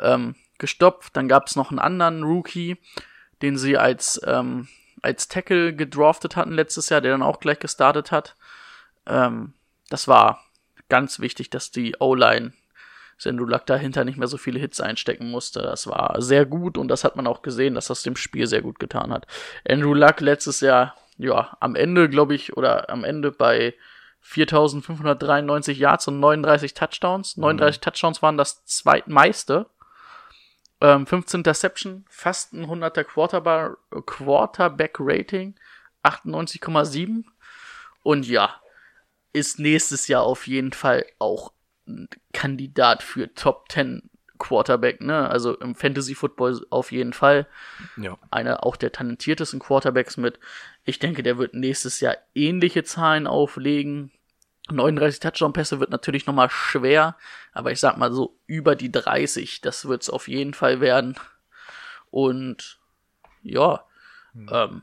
ähm, 0.00 0.34
gestopft. 0.58 1.16
Dann 1.16 1.28
gab 1.28 1.46
es 1.46 1.54
noch 1.54 1.70
einen 1.70 1.78
anderen 1.78 2.24
Rookie, 2.24 2.76
den 3.42 3.56
sie 3.56 3.78
als, 3.78 4.20
ähm, 4.26 4.66
als 5.02 5.28
Tackle 5.28 5.72
gedraftet 5.74 6.34
hatten 6.34 6.50
letztes 6.52 6.88
Jahr, 6.88 7.00
der 7.00 7.12
dann 7.12 7.22
auch 7.22 7.38
gleich 7.38 7.60
gestartet 7.60 8.10
hat. 8.10 8.34
Ähm, 9.06 9.54
das 9.88 10.08
war 10.08 10.44
ganz 10.88 11.20
wichtig, 11.20 11.48
dass 11.50 11.70
die 11.70 11.94
O-Line 12.00 12.54
Sendulak 13.18 13.66
dahinter 13.66 14.04
nicht 14.04 14.18
mehr 14.18 14.28
so 14.28 14.36
viele 14.36 14.58
Hits 14.58 14.80
einstecken 14.80 15.30
musste. 15.30 15.62
Das 15.62 15.86
war 15.86 16.20
sehr 16.20 16.46
gut 16.46 16.78
und 16.78 16.88
das 16.88 17.04
hat 17.04 17.16
man 17.16 17.26
auch 17.26 17.42
gesehen, 17.42 17.74
dass 17.74 17.86
das 17.86 18.02
dem 18.02 18.16
Spiel 18.16 18.46
sehr 18.46 18.62
gut 18.62 18.78
getan 18.78 19.12
hat. 19.12 19.26
Andrew 19.68 19.94
Luck 19.94 20.20
letztes 20.20 20.60
Jahr, 20.60 20.94
ja, 21.18 21.56
am 21.60 21.76
Ende, 21.76 22.08
glaube 22.08 22.34
ich, 22.34 22.56
oder 22.56 22.90
am 22.90 23.04
Ende 23.04 23.30
bei 23.30 23.74
4593 24.20 25.78
Yards 25.78 26.08
und 26.08 26.18
39 26.18 26.74
Touchdowns. 26.74 27.36
39 27.36 27.80
Touchdowns 27.80 28.22
waren 28.22 28.38
das 28.38 28.64
zweitmeiste. 28.64 29.66
Ähm, 30.80 31.06
15 31.06 31.40
Interception, 31.40 32.04
fast 32.08 32.52
ein 32.52 32.66
100er 32.66 33.04
Quarterback, 33.04 33.76
Quarterback 34.06 34.96
Rating, 34.98 35.54
98,7. 36.02 37.24
Und 38.02 38.26
ja, 38.26 38.54
ist 39.34 39.58
nächstes 39.58 40.08
Jahr 40.08 40.22
auf 40.22 40.46
jeden 40.46 40.72
Fall 40.72 41.04
auch 41.18 41.52
Kandidat 42.32 43.02
für 43.02 43.32
Top 43.34 43.70
10 43.70 44.10
Quarterback, 44.38 45.00
ne? 45.00 45.28
Also 45.28 45.56
im 45.58 45.74
Fantasy 45.74 46.14
Football 46.14 46.66
auf 46.70 46.92
jeden 46.92 47.12
Fall. 47.12 47.46
ja. 47.96 48.18
Einer 48.30 48.64
auch 48.64 48.76
der 48.76 48.92
talentiertesten 48.92 49.60
Quarterbacks 49.60 50.16
mit. 50.16 50.40
Ich 50.84 50.98
denke, 50.98 51.22
der 51.22 51.38
wird 51.38 51.54
nächstes 51.54 52.00
Jahr 52.00 52.16
ähnliche 52.34 52.84
Zahlen 52.84 53.26
auflegen. 53.26 54.10
39 54.70 55.20
Touchdown-Pässe 55.20 55.78
wird 55.78 55.90
natürlich 55.90 56.26
nochmal 56.26 56.48
schwer, 56.50 57.16
aber 57.52 57.70
ich 57.70 57.80
sag 57.80 57.98
mal 57.98 58.12
so 58.12 58.38
über 58.46 58.76
die 58.76 58.90
30, 58.90 59.60
das 59.60 59.86
wird's 59.86 60.08
auf 60.08 60.26
jeden 60.26 60.54
Fall 60.54 60.80
werden. 60.80 61.16
Und 62.10 62.78
ja, 63.42 63.84
ähm, 64.50 64.82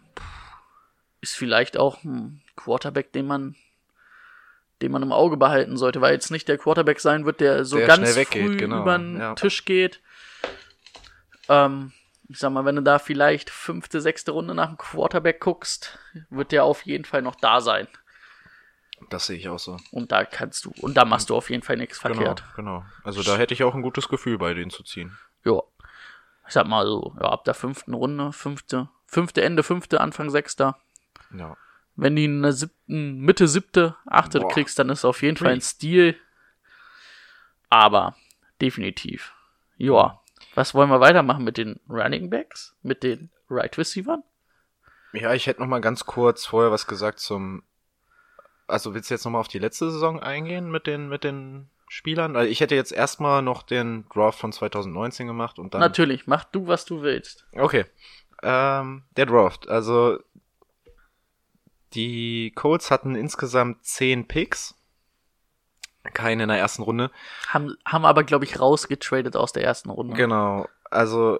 ist 1.19 1.35
vielleicht 1.35 1.77
auch 1.77 2.03
ein 2.03 2.41
Quarterback, 2.55 3.11
den 3.11 3.25
man 3.25 3.55
den 4.81 4.91
man 4.91 5.03
im 5.03 5.11
Auge 5.11 5.37
behalten 5.37 5.77
sollte, 5.77 6.01
weil 6.01 6.13
jetzt 6.13 6.31
nicht 6.31 6.47
der 6.47 6.57
Quarterback 6.57 6.99
sein 6.99 7.25
wird, 7.25 7.39
der 7.39 7.65
so 7.65 7.77
Der 7.77 7.87
ganz 7.87 8.15
weggeht, 8.15 8.45
früh 8.45 8.57
genau, 8.57 8.81
über 8.81 8.97
den 8.97 9.19
ja. 9.19 9.35
Tisch 9.35 9.65
geht. 9.65 10.01
Ähm, 11.49 11.91
ich 12.27 12.39
sag 12.39 12.51
mal, 12.51 12.65
wenn 12.65 12.77
du 12.77 12.81
da 12.81 12.97
vielleicht 12.99 13.49
fünfte, 13.49 14.01
sechste 14.01 14.31
Runde 14.31 14.55
nach 14.55 14.67
dem 14.67 14.77
Quarterback 14.77 15.39
guckst, 15.39 15.99
wird 16.29 16.51
der 16.51 16.63
auf 16.63 16.85
jeden 16.85 17.05
Fall 17.05 17.21
noch 17.21 17.35
da 17.35 17.61
sein. 17.61 17.87
Das 19.09 19.25
sehe 19.25 19.37
ich 19.37 19.49
auch 19.49 19.59
so. 19.59 19.77
Und 19.91 20.11
da 20.11 20.23
kannst 20.25 20.65
du, 20.65 20.73
und 20.81 20.95
da 20.95 21.05
machst 21.05 21.29
du 21.29 21.35
auf 21.35 21.49
jeden 21.49 21.63
Fall 21.63 21.77
nichts 21.77 21.99
verkehrt. 21.99 22.43
Genau, 22.55 22.79
genau. 22.79 22.85
Also 23.03 23.23
da 23.23 23.35
hätte 23.35 23.53
ich 23.53 23.63
auch 23.63 23.73
ein 23.73 23.81
gutes 23.81 24.07
Gefühl, 24.07 24.37
bei 24.37 24.53
denen 24.53 24.71
zu 24.71 24.83
ziehen. 24.83 25.17
Ja. 25.43 25.61
Ich 26.47 26.53
sag 26.53 26.67
mal 26.67 26.85
so, 26.85 27.15
ja, 27.19 27.29
ab 27.29 27.43
der 27.45 27.53
fünften 27.53 27.93
Runde, 27.93 28.31
fünfte, 28.31 28.89
fünfte, 29.05 29.41
Ende 29.41 29.63
fünfte, 29.63 30.01
Anfang 30.01 30.29
sechster. 30.29 30.77
Ja. 31.37 31.57
Wenn 32.01 32.15
die 32.15 32.25
in 32.25 32.41
der 32.41 32.53
siebten, 32.53 33.19
Mitte 33.19 33.47
siebte, 33.47 33.95
achte 34.07 34.39
Boah. 34.39 34.49
kriegst, 34.49 34.79
dann 34.79 34.89
ist 34.89 35.05
auf 35.05 35.21
jeden 35.21 35.37
Fall 35.37 35.51
ein. 35.51 35.61
Stil. 35.61 36.17
Aber 37.69 38.15
definitiv. 38.59 39.35
Ja. 39.77 40.19
Was 40.55 40.73
wollen 40.73 40.89
wir 40.89 40.99
weitermachen 40.99 41.43
mit 41.43 41.57
den 41.57 41.79
Running 41.87 42.31
Backs? 42.31 42.75
Mit 42.81 43.03
den 43.03 43.29
Right 43.51 43.77
Receivern? 43.77 44.23
Ja, 45.13 45.35
ich 45.35 45.45
hätte 45.45 45.61
noch 45.61 45.67
mal 45.67 45.79
ganz 45.79 46.07
kurz 46.07 46.43
vorher 46.43 46.71
was 46.71 46.87
gesagt 46.87 47.19
zum. 47.19 47.61
Also 48.65 48.95
willst 48.95 49.11
du 49.11 49.13
jetzt 49.13 49.25
noch 49.25 49.33
mal 49.33 49.39
auf 49.39 49.47
die 49.47 49.59
letzte 49.59 49.91
Saison 49.91 50.19
eingehen 50.19 50.71
mit 50.71 50.87
den 50.87 51.07
mit 51.07 51.23
den 51.23 51.69
Spielern? 51.87 52.35
Also 52.35 52.49
ich 52.49 52.61
hätte 52.61 52.73
jetzt 52.73 52.93
erstmal 52.93 53.43
noch 53.43 53.61
den 53.61 54.05
Draft 54.11 54.39
von 54.39 54.51
2019 54.51 55.27
gemacht 55.27 55.59
und 55.59 55.75
dann. 55.75 55.81
Natürlich, 55.81 56.25
mach 56.25 56.45
du, 56.45 56.65
was 56.65 56.83
du 56.83 57.03
willst. 57.03 57.45
Okay. 57.53 57.85
Ähm, 58.41 59.03
der 59.17 59.27
Draft. 59.27 59.69
Also 59.69 60.17
die 61.93 62.51
Colts 62.55 62.91
hatten 62.91 63.15
insgesamt 63.15 63.83
10 63.85 64.27
Picks. 64.27 64.75
Keine 66.13 66.43
in 66.43 66.49
der 66.49 66.57
ersten 66.57 66.81
Runde. 66.81 67.11
Haben, 67.47 67.75
haben 67.85 68.05
aber, 68.05 68.23
glaube 68.23 68.45
ich, 68.45 68.59
rausgetradet 68.59 69.35
aus 69.35 69.53
der 69.53 69.63
ersten 69.63 69.89
Runde. 69.89 70.15
Genau. 70.15 70.67
Also 70.89 71.39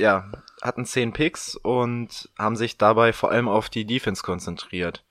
ja, 0.00 0.30
hatten 0.62 0.84
10 0.84 1.12
Picks 1.12 1.56
und 1.56 2.30
haben 2.38 2.56
sich 2.56 2.78
dabei 2.78 3.12
vor 3.12 3.30
allem 3.30 3.48
auf 3.48 3.68
die 3.68 3.84
Defense 3.84 4.22
konzentriert. 4.22 5.04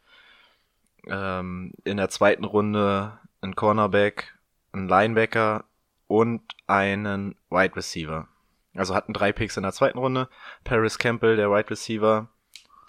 Ähm, 1.07 1.73
in 1.83 1.97
der 1.97 2.09
zweiten 2.09 2.43
Runde 2.43 3.17
ein 3.41 3.55
Cornerback, 3.55 4.37
ein 4.73 4.87
Linebacker 4.87 5.63
und 6.07 6.41
einen 6.67 7.35
Wide 7.49 7.75
Receiver. 7.75 8.27
Also 8.75 8.95
hatten 8.95 9.13
drei 9.13 9.31
Picks 9.31 9.57
in 9.57 9.63
der 9.63 9.71
zweiten 9.71 9.97
Runde. 9.97 10.27
Paris 10.63 10.97
Campbell, 10.97 11.35
der 11.35 11.51
Wide 11.51 11.69
Receiver, 11.69 12.27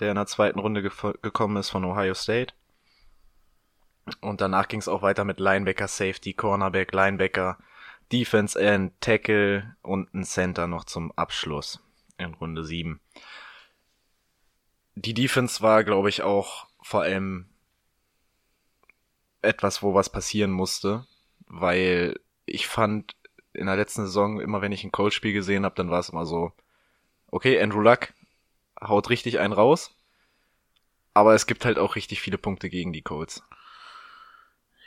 der 0.00 0.10
in 0.10 0.16
der 0.16 0.26
zweiten 0.26 0.58
Runde 0.58 0.80
gef- 0.80 1.20
gekommen 1.20 1.56
ist 1.56 1.70
von 1.70 1.84
Ohio 1.84 2.14
State. 2.14 2.54
Und 4.20 4.40
danach 4.40 4.68
ging 4.68 4.80
es 4.80 4.88
auch 4.88 5.02
weiter 5.02 5.24
mit 5.24 5.38
Linebacker, 5.38 5.86
Safety, 5.86 6.32
Cornerback, 6.32 6.92
Linebacker, 6.92 7.58
Defense 8.10 8.60
End, 8.60 8.92
Tackle 9.00 9.76
und 9.82 10.12
ein 10.14 10.24
Center 10.24 10.66
noch 10.66 10.84
zum 10.84 11.12
Abschluss 11.12 11.80
in 12.18 12.34
Runde 12.34 12.64
7. 12.64 13.00
Die 14.96 15.14
Defense 15.14 15.62
war, 15.62 15.84
glaube 15.84 16.08
ich, 16.08 16.22
auch 16.22 16.66
vor 16.82 17.02
allem 17.02 17.46
etwas, 19.42 19.82
wo 19.82 19.94
was 19.94 20.10
passieren 20.10 20.50
musste, 20.50 21.06
weil 21.46 22.18
ich 22.46 22.66
fand 22.66 23.14
in 23.52 23.66
der 23.66 23.76
letzten 23.76 24.02
Saison 24.02 24.40
immer, 24.40 24.60
wenn 24.60 24.72
ich 24.72 24.84
ein 24.84 24.92
Colts-Spiel 24.92 25.32
gesehen 25.32 25.64
habe, 25.64 25.74
dann 25.74 25.90
war 25.90 26.00
es 26.00 26.08
immer 26.08 26.26
so, 26.26 26.52
okay, 27.28 27.60
Andrew 27.60 27.80
Luck 27.80 28.12
haut 28.82 29.10
richtig 29.10 29.38
einen 29.38 29.52
raus. 29.52 29.94
Aber 31.14 31.34
es 31.34 31.46
gibt 31.46 31.64
halt 31.64 31.78
auch 31.78 31.96
richtig 31.96 32.20
viele 32.20 32.38
Punkte 32.38 32.68
gegen 32.68 32.92
die 32.92 33.02
Colts. 33.02 33.42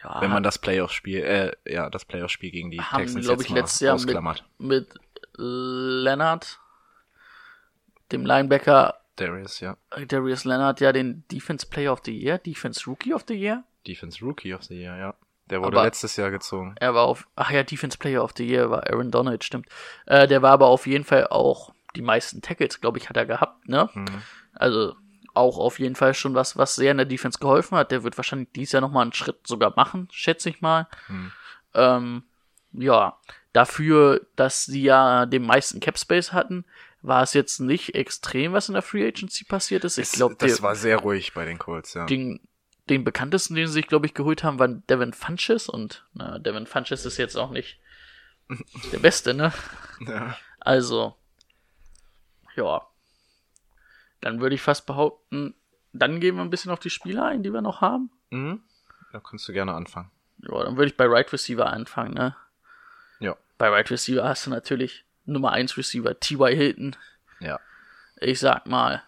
Ja, 0.03 0.21
Wenn 0.21 0.31
man 0.31 0.43
das 0.43 0.57
Playoff-Spiel, 0.57 1.23
äh, 1.23 1.51
ja, 1.71 1.89
das 1.89 2.05
Playoff-Spiel 2.05 2.51
gegen 2.51 2.71
die 2.71 2.81
haben, 2.81 3.03
Texans 3.03 3.25
glaube 3.25 3.43
ich, 3.43 3.49
letztes 3.49 3.79
Jahr 3.81 3.95
mit, 3.95 4.03
ausklammert. 4.05 4.43
mit 4.57 4.93
Leonard, 5.35 6.59
dem 8.11 8.25
Linebacker 8.25 8.99
Darius, 9.15 9.59
ja. 9.59 9.77
Darius 10.07 10.43
Leonard, 10.43 10.81
ja 10.81 10.91
den 10.91 11.23
Defense 11.31 11.65
Player 11.67 11.93
of 11.93 12.01
the 12.05 12.11
Year, 12.17 12.37
Defense 12.39 12.85
Rookie 12.87 13.13
of 13.13 13.23
the 13.27 13.35
Year. 13.35 13.63
Defense 13.85 14.23
Rookie 14.25 14.53
of 14.53 14.63
the 14.63 14.75
Year, 14.75 14.97
ja. 14.97 15.13
Der 15.49 15.61
wurde 15.61 15.77
Aber- 15.77 15.85
letztes 15.85 16.15
Jahr 16.15 16.31
gezogen. 16.31 16.73
Er 16.79 16.93
war 16.95 17.03
auf, 17.03 17.27
ach 17.35 17.51
ja, 17.51 17.63
Defense 17.63 17.97
Player 17.97 18.23
of 18.23 18.31
the 18.35 18.45
Year 18.47 18.69
war 18.69 18.87
Aaron 18.87 19.11
Donald, 19.11 19.43
stimmt. 19.43 19.67
Äh, 20.05 20.27
der 20.27 20.41
war 20.41 20.51
aber 20.51 20.67
auf 20.67 20.87
jeden 20.87 21.03
Fall 21.03 21.27
auch 21.27 21.72
die 21.95 22.01
meisten 22.01 22.41
Tackles, 22.41 22.81
glaube 22.81 22.97
ich, 22.97 23.09
hat 23.09 23.17
er 23.17 23.25
gehabt, 23.25 23.67
ne? 23.67 23.89
Also 24.53 24.95
auch 25.33 25.57
auf 25.57 25.79
jeden 25.79 25.95
Fall 25.95 26.13
schon 26.13 26.35
was, 26.35 26.57
was 26.57 26.75
sehr 26.75 26.91
in 26.91 26.97
der 26.97 27.05
Defense 27.05 27.39
geholfen 27.39 27.77
hat. 27.77 27.91
Der 27.91 28.03
wird 28.03 28.17
wahrscheinlich 28.17 28.49
dieses 28.55 28.73
Jahr 28.73 28.81
nochmal 28.81 29.03
einen 29.03 29.13
Schritt 29.13 29.47
sogar 29.47 29.73
machen, 29.75 30.07
schätze 30.11 30.49
ich 30.49 30.61
mal. 30.61 30.87
Ähm, 31.73 32.23
ja, 32.71 33.17
dafür, 33.51 34.25
dass 34.35 34.65
sie 34.65 34.83
ja 34.83 35.25
den 35.25 35.43
meisten 35.43 35.79
Cap 35.79 35.97
Space 35.97 36.33
hatten, 36.33 36.65
war 37.01 37.23
es 37.23 37.33
jetzt 37.33 37.59
nicht 37.59 37.95
extrem, 37.95 38.53
was 38.53 38.69
in 38.69 38.73
der 38.73 38.81
Free 38.81 39.05
Agency 39.05 39.43
passiert 39.43 39.83
ist. 39.83 39.97
Ich 39.97 40.11
glaube, 40.11 40.35
das 40.37 40.61
war 40.61 40.75
sehr 40.75 40.97
ruhig 40.97 41.33
bei 41.33 41.45
den 41.45 41.59
Colts, 41.59 41.93
ja. 41.93 42.05
den, 42.05 42.39
den 42.89 43.03
bekanntesten, 43.03 43.55
den 43.55 43.67
sie 43.67 43.73
sich, 43.73 43.87
glaube 43.87 44.05
ich, 44.05 44.13
geholt 44.13 44.43
haben, 44.43 44.59
war 44.59 44.67
Devin 44.67 45.13
Funches 45.13 45.67
und 45.67 46.05
na, 46.13 46.39
Devin 46.39 46.65
Funches 46.65 47.05
ist 47.05 47.17
jetzt 47.17 47.35
auch 47.35 47.51
nicht 47.51 47.79
der 48.91 48.99
Beste, 48.99 49.33
ne? 49.33 49.51
ja. 49.99 50.37
Also, 50.59 51.15
ja. 52.55 52.87
Dann 54.21 54.39
würde 54.39 54.55
ich 54.55 54.61
fast 54.61 54.85
behaupten, 54.85 55.53
dann 55.91 56.19
gehen 56.19 56.35
wir 56.35 56.43
ein 56.43 56.49
bisschen 56.49 56.71
auf 56.71 56.79
die 56.79 56.89
Spieler 56.89 57.25
ein, 57.25 57.43
die 57.43 57.51
wir 57.51 57.61
noch 57.61 57.81
haben. 57.81 58.09
Mhm. 58.29 58.63
Da 59.11 59.19
kannst 59.19 59.47
du 59.47 59.53
gerne 59.53 59.73
anfangen. 59.73 60.09
Ja, 60.39 60.63
dann 60.63 60.75
würde 60.75 60.87
ich 60.87 60.97
bei 60.97 61.05
Right 61.05 61.31
Receiver 61.31 61.67
anfangen, 61.67 62.13
ne? 62.13 62.35
Ja. 63.19 63.37
Bei 63.57 63.69
Right 63.69 63.89
Receiver 63.91 64.23
hast 64.23 64.45
du 64.45 64.49
natürlich 64.49 65.05
Nummer 65.25 65.51
1 65.51 65.77
Receiver 65.77 66.19
T.Y. 66.19 66.55
Hilton. 66.55 66.95
Ja. 67.39 67.59
Ich 68.17 68.39
sag 68.39 68.65
mal, 68.65 69.03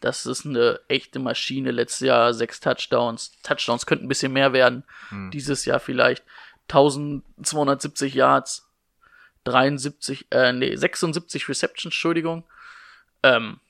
das 0.00 0.26
ist 0.26 0.44
eine 0.44 0.80
echte 0.88 1.18
Maschine. 1.18 1.70
Letztes 1.70 2.00
Jahr 2.00 2.34
sechs 2.34 2.60
Touchdowns. 2.60 3.32
Touchdowns 3.42 3.86
könnten 3.86 4.06
ein 4.06 4.08
bisschen 4.08 4.32
mehr 4.32 4.52
werden. 4.52 4.84
Dieses 5.32 5.64
Jahr 5.64 5.80
vielleicht 5.80 6.24
1270 6.68 8.14
Yards, 8.14 8.68
73, 9.44 10.26
äh, 10.30 10.52
nee, 10.52 10.74
76 10.74 11.48
Receptions, 11.48 11.94
Entschuldigung. 11.94 12.44
Ähm, 13.34 13.60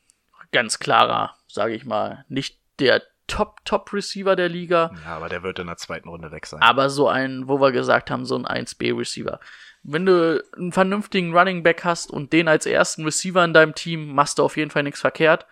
ganz 0.52 0.78
klarer, 0.78 1.36
sage 1.48 1.74
ich 1.74 1.84
mal, 1.84 2.24
nicht 2.28 2.58
der 2.78 3.02
Top-Top-Receiver 3.26 4.36
der 4.36 4.48
Liga, 4.48 4.92
Ja, 5.04 5.16
aber 5.16 5.28
der 5.28 5.42
wird 5.42 5.58
in 5.58 5.66
der 5.66 5.76
zweiten 5.76 6.08
Runde 6.08 6.30
weg 6.30 6.46
sein. 6.46 6.62
aber 6.62 6.90
so 6.90 7.08
ein, 7.08 7.48
wo 7.48 7.60
wir 7.60 7.72
gesagt 7.72 8.10
haben, 8.10 8.24
so 8.24 8.36
ein 8.36 8.46
1B-Receiver. 8.46 9.40
Wenn 9.82 10.06
du 10.06 10.42
einen 10.56 10.72
vernünftigen 10.72 11.36
Running 11.36 11.62
Back 11.62 11.84
hast 11.84 12.10
und 12.10 12.32
den 12.32 12.48
als 12.48 12.66
ersten 12.66 13.04
Receiver 13.04 13.44
in 13.44 13.52
deinem 13.54 13.74
Team, 13.74 14.14
machst 14.14 14.38
du 14.38 14.44
auf 14.44 14.56
jeden 14.56 14.70
Fall 14.70 14.82
nichts 14.82 15.00
verkehrt. 15.00 15.46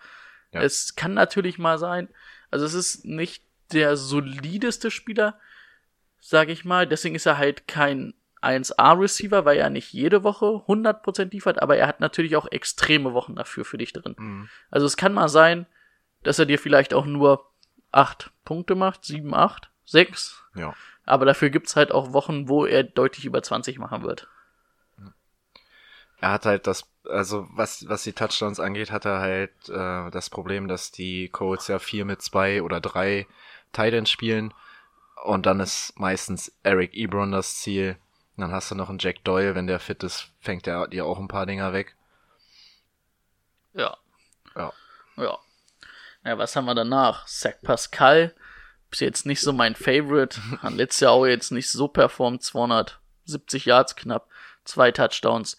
Ja. 0.51 0.61
Es 0.61 0.95
kann 0.95 1.13
natürlich 1.13 1.57
mal 1.57 1.77
sein, 1.77 2.07
also 2.51 2.65
es 2.65 2.73
ist 2.73 3.05
nicht 3.05 3.43
der 3.73 3.97
solideste 3.97 4.91
Spieler, 4.91 5.39
sage 6.21 6.51
ich 6.51 6.63
mal. 6.65 6.85
Deswegen 6.87 7.15
ist 7.15 7.25
er 7.25 7.37
halt 7.37 7.67
kein 7.67 8.13
1A-Receiver, 8.45 9.45
weil 9.45 9.57
er 9.57 9.69
nicht 9.69 9.93
jede 9.93 10.23
Woche 10.23 10.63
100% 10.67 11.31
liefert, 11.31 11.61
aber 11.61 11.77
er 11.77 11.87
hat 11.87 11.99
natürlich 11.99 12.35
auch 12.35 12.47
extreme 12.51 13.13
Wochen 13.13 13.35
dafür 13.35 13.65
für 13.65 13.77
dich 13.77 13.93
drin. 13.93 14.15
Mhm. 14.17 14.49
Also 14.71 14.85
es 14.85 14.97
kann 14.97 15.13
mal 15.13 15.29
sein, 15.29 15.65
dass 16.23 16.39
er 16.39 16.45
dir 16.45 16.59
vielleicht 16.59 16.93
auch 16.93 17.05
nur 17.05 17.49
8 17.91 18.31
Punkte 18.43 18.75
macht, 18.75 19.05
7, 19.05 19.33
8, 19.33 19.69
6. 19.85 20.43
Ja. 20.55 20.73
Aber 21.05 21.25
dafür 21.25 21.49
gibt's 21.49 21.75
halt 21.75 21.91
auch 21.91 22.13
Wochen, 22.13 22.49
wo 22.49 22.65
er 22.65 22.83
deutlich 22.83 23.25
über 23.25 23.41
20 23.41 23.79
machen 23.79 24.03
wird. 24.03 24.27
Er 26.21 26.31
hat 26.31 26.45
halt 26.45 26.65
das, 26.65 26.89
also 27.07 27.47
was, 27.51 27.87
was 27.87 28.03
die 28.03 28.13
Touchdowns 28.13 28.59
angeht, 28.59 28.91
hat 28.91 29.05
er 29.05 29.19
halt 29.19 29.69
äh, 29.69 30.09
das 30.11 30.29
Problem, 30.29 30.67
dass 30.67 30.91
die 30.91 31.29
Colts 31.29 31.67
ja 31.67 31.77
vier 31.77 32.05
mit 32.05 32.21
zwei 32.21 32.63
oder 32.63 32.79
drei 32.79 33.27
Titans 33.73 34.09
spielen 34.09 34.53
und 35.23 35.45
dann 35.45 35.59
ist 35.59 35.93
meistens 35.99 36.55
Eric 36.63 36.93
Ebron 36.93 37.31
das 37.31 37.57
Ziel. 37.57 37.97
Und 38.35 38.41
dann 38.41 38.51
hast 38.51 38.71
du 38.71 38.75
noch 38.75 38.89
einen 38.89 38.99
Jack 38.99 39.23
Doyle, 39.23 39.55
wenn 39.55 39.67
der 39.67 39.79
fit 39.79 40.03
ist, 40.03 40.29
fängt 40.39 40.67
er 40.67 40.87
dir 40.87 41.05
auch 41.05 41.19
ein 41.19 41.27
paar 41.27 41.45
Dinger 41.45 41.71
weg. 41.73 41.95
Ja. 43.73 43.97
Ja. 44.55 44.73
Ja. 45.17 45.39
Ja, 46.25 46.37
was 46.37 46.55
haben 46.55 46.65
wir 46.65 46.75
danach? 46.75 47.25
Zach 47.27 47.53
Pascal. 47.61 48.33
Ist 48.91 49.01
jetzt 49.01 49.25
nicht 49.25 49.41
so 49.41 49.53
mein 49.53 49.75
Favorite. 49.75 50.39
Hat 50.61 50.73
letztes 50.73 51.01
Jahr 51.01 51.11
auch 51.11 51.25
jetzt 51.25 51.51
nicht 51.51 51.69
so 51.69 51.87
performt. 51.87 52.43
270 52.43 53.65
Yards 53.65 53.95
knapp. 53.95 54.29
Zwei 54.63 54.91
Touchdowns. 54.91 55.57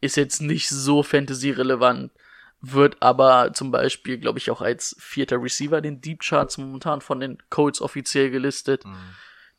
Ist 0.00 0.16
jetzt 0.16 0.40
nicht 0.40 0.68
so 0.68 1.02
fantasy-relevant. 1.02 2.12
Wird 2.60 3.02
aber 3.02 3.52
zum 3.52 3.70
Beispiel, 3.70 4.18
glaube 4.18 4.38
ich, 4.38 4.50
auch 4.50 4.62
als 4.62 4.96
vierter 4.98 5.42
Receiver 5.42 5.80
den 5.80 6.00
Deep 6.00 6.22
Charts 6.22 6.58
momentan 6.58 7.00
von 7.00 7.20
den 7.20 7.38
Colts 7.50 7.80
offiziell 7.80 8.30
gelistet. 8.30 8.84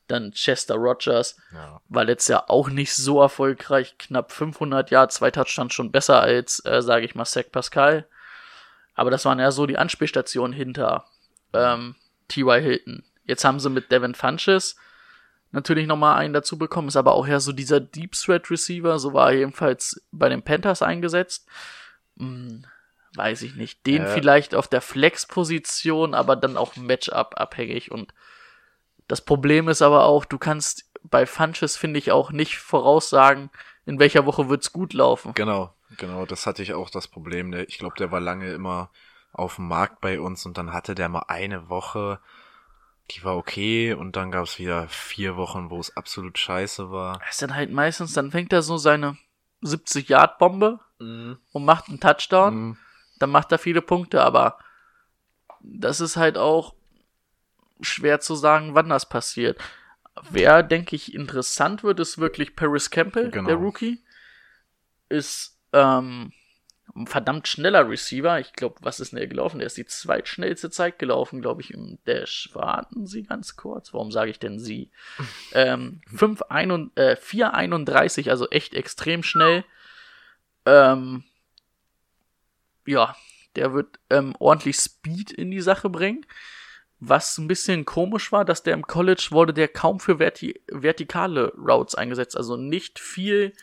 Dann 0.07 0.31
Chester 0.31 0.75
Rogers. 0.75 1.37
Ja. 1.53 1.81
War 1.89 2.05
letztes 2.05 2.29
Jahr 2.29 2.49
auch 2.49 2.69
nicht 2.69 2.95
so 2.95 3.21
erfolgreich. 3.21 3.95
Knapp 3.97 4.31
500 4.31 4.89
Yards, 4.91 5.15
zwei 5.15 5.31
Touchdowns 5.31 5.73
schon 5.73 5.91
besser 5.91 6.21
als, 6.21 6.63
äh, 6.65 6.81
sage 6.81 7.05
ich 7.05 7.15
mal, 7.15 7.25
Zach 7.25 7.45
Pascal. 7.51 8.07
Aber 8.95 9.11
das 9.11 9.25
waren 9.25 9.39
ja 9.39 9.51
so 9.51 9.65
die 9.65 9.77
Anspielstationen 9.77 10.53
hinter 10.53 11.05
ähm, 11.53 11.95
T.Y. 12.29 12.61
Hilton. 12.61 13.03
Jetzt 13.25 13.43
haben 13.43 13.59
sie 13.59 13.69
mit 13.69 13.91
Devin 13.91 14.15
Funches 14.15 14.77
natürlich 15.51 15.87
nochmal 15.87 16.17
einen 16.17 16.33
dazu 16.33 16.57
bekommen, 16.57 16.87
ist 16.87 16.97
aber 16.97 17.13
auch 17.13 17.27
ja 17.27 17.39
so 17.39 17.51
dieser 17.51 17.79
Deep 17.79 18.13
Threat 18.13 18.49
Receiver, 18.51 18.99
so 18.99 19.13
war 19.13 19.31
er 19.31 19.37
jedenfalls 19.39 20.01
bei 20.11 20.29
den 20.29 20.41
Panthers 20.43 20.81
eingesetzt. 20.81 21.47
Hm, 22.17 22.65
weiß 23.15 23.41
ich 23.43 23.55
nicht. 23.55 23.85
Den 23.85 24.03
Äh. 24.03 24.13
vielleicht 24.13 24.55
auf 24.55 24.67
der 24.67 24.81
Flex-Position, 24.81 26.13
aber 26.13 26.35
dann 26.35 26.57
auch 26.57 26.75
Matchup 26.75 27.33
abhängig. 27.37 27.91
Und 27.91 28.13
das 29.07 29.21
Problem 29.21 29.69
ist 29.69 29.81
aber 29.81 30.05
auch, 30.05 30.25
du 30.25 30.37
kannst 30.37 30.89
bei 31.03 31.25
Funches, 31.25 31.77
finde 31.77 31.99
ich, 31.99 32.11
auch 32.11 32.31
nicht 32.31 32.57
voraussagen, 32.57 33.49
in 33.85 33.99
welcher 33.99 34.25
Woche 34.25 34.49
wird's 34.49 34.73
gut 34.73 34.93
laufen. 34.93 35.33
Genau, 35.33 35.73
genau, 35.97 36.25
das 36.25 36.45
hatte 36.45 36.61
ich 36.61 36.73
auch 36.73 36.89
das 36.89 37.07
Problem. 37.07 37.53
Ich 37.53 37.77
glaube, 37.77 37.95
der 37.97 38.11
war 38.11 38.19
lange 38.19 38.51
immer 38.51 38.89
auf 39.31 39.55
dem 39.55 39.67
Markt 39.67 40.01
bei 40.01 40.19
uns 40.19 40.45
und 40.45 40.57
dann 40.57 40.73
hatte 40.73 40.95
der 40.95 41.09
mal 41.09 41.25
eine 41.27 41.69
Woche, 41.69 42.19
die 43.11 43.23
war 43.23 43.37
okay 43.37 43.93
und 43.93 44.15
dann 44.15 44.31
gab 44.31 44.43
es 44.43 44.59
wieder 44.59 44.87
vier 44.89 45.37
Wochen, 45.37 45.69
wo 45.69 45.79
es 45.79 45.95
absolut 45.95 46.37
scheiße 46.37 46.91
war. 46.91 47.21
ist 47.29 47.41
dann 47.41 47.55
halt 47.55 47.71
meistens, 47.71 48.13
dann 48.13 48.31
fängt 48.31 48.51
er 48.51 48.61
so 48.61 48.77
seine 48.77 49.17
70-Yard-Bombe 49.63 50.79
und 50.99 51.65
macht 51.65 51.87
einen 51.87 51.99
Touchdown. 51.99 52.55
Mhm. 52.55 52.77
Dann 53.19 53.29
macht 53.29 53.51
er 53.51 53.59
viele 53.59 53.81
Punkte, 53.81 54.23
aber 54.23 54.57
das 55.61 56.01
ist 56.01 56.17
halt 56.17 56.37
auch 56.37 56.73
schwer 57.81 58.19
zu 58.19 58.35
sagen, 58.35 58.75
wann 58.75 58.89
das 58.89 59.07
passiert. 59.07 59.59
Wer, 60.29 60.63
denke 60.63 60.95
ich, 60.95 61.13
interessant 61.13 61.83
wird, 61.83 61.99
ist 61.99 62.17
wirklich 62.17 62.55
Paris 62.55 62.89
Campbell, 62.89 63.29
Genau. 63.31 63.47
der 63.47 63.57
Rookie. 63.57 64.03
Ist 65.09 65.57
ähm, 65.73 66.33
ein 66.95 67.07
verdammt 67.07 67.47
schneller 67.47 67.87
Receiver. 67.89 68.39
Ich 68.39 68.53
glaube, 68.53 68.75
was 68.81 68.99
ist 68.99 69.11
denn 69.11 69.19
der 69.19 69.27
gelaufen? 69.27 69.59
Der 69.59 69.67
ist 69.67 69.77
die 69.77 69.85
zweitschnellste 69.85 70.69
Zeit 70.69 70.99
gelaufen, 70.99 71.41
glaube 71.41 71.61
ich, 71.61 71.71
im 71.71 71.99
Dash. 72.05 72.49
Warten 72.53 73.05
Sie 73.05 73.23
ganz 73.23 73.55
kurz. 73.55 73.93
Warum 73.93 74.11
sage 74.11 74.31
ich 74.31 74.39
denn 74.39 74.59
Sie? 74.59 74.91
ähm, 75.53 76.01
5, 76.07 76.41
äh, 76.49 77.15
4,31, 77.15 78.29
also 78.29 78.49
echt 78.49 78.73
extrem 78.73 79.23
schnell. 79.23 79.63
Ähm, 80.65 81.23
ja, 82.85 83.15
der 83.55 83.73
wird 83.73 83.99
ähm, 84.09 84.35
ordentlich 84.39 84.77
Speed 84.77 85.31
in 85.31 85.51
die 85.51 85.61
Sache 85.61 85.89
bringen. 85.89 86.25
Was 86.99 87.37
ein 87.37 87.47
bisschen 87.47 87.85
komisch 87.85 88.31
war, 88.31 88.43
dass 88.43 88.63
der 88.63 88.73
im 88.73 88.87
College 88.87 89.27
wurde 89.29 89.53
der 89.53 89.67
kaum 89.67 89.99
für 89.99 90.17
verti 90.17 90.61
vertikale 90.67 91.53
Routes 91.55 91.95
eingesetzt. 91.95 92.35
Also 92.35 92.57
nicht 92.57 92.99
viel 92.99 93.53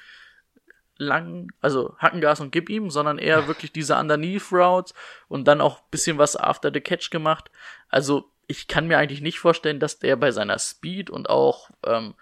lang, 0.97 1.49
also 1.61 1.97
Hackengas 1.99 2.40
und 2.40 2.53
gib 2.53 2.68
ihm, 2.70 2.90
sondern 2.90 3.18
eher 3.18 3.47
wirklich 3.49 3.73
diese 3.73 3.97
Underneath 3.97 4.53
Routes 4.53 4.94
und 5.29 5.49
dann 5.49 5.61
auch 5.61 5.79
ein 5.79 5.90
bisschen 5.90 6.18
was 6.18 6.37
after 6.37 6.70
the 6.73 6.81
catch 6.81 7.11
gemacht. 7.11 7.51
Also 7.88 8.31
ich 8.47 8.68
kann 8.68 8.87
mir 8.87 8.99
eigentlich 8.99 9.20
nicht 9.20 9.38
vorstellen, 9.38 9.81
dass 9.81 9.99
der 9.99 10.16
bei 10.16 10.31
seiner 10.31 10.59
Speed 10.59 11.11
und 11.11 11.29
auch 11.29 11.70
ähm, 11.85 12.14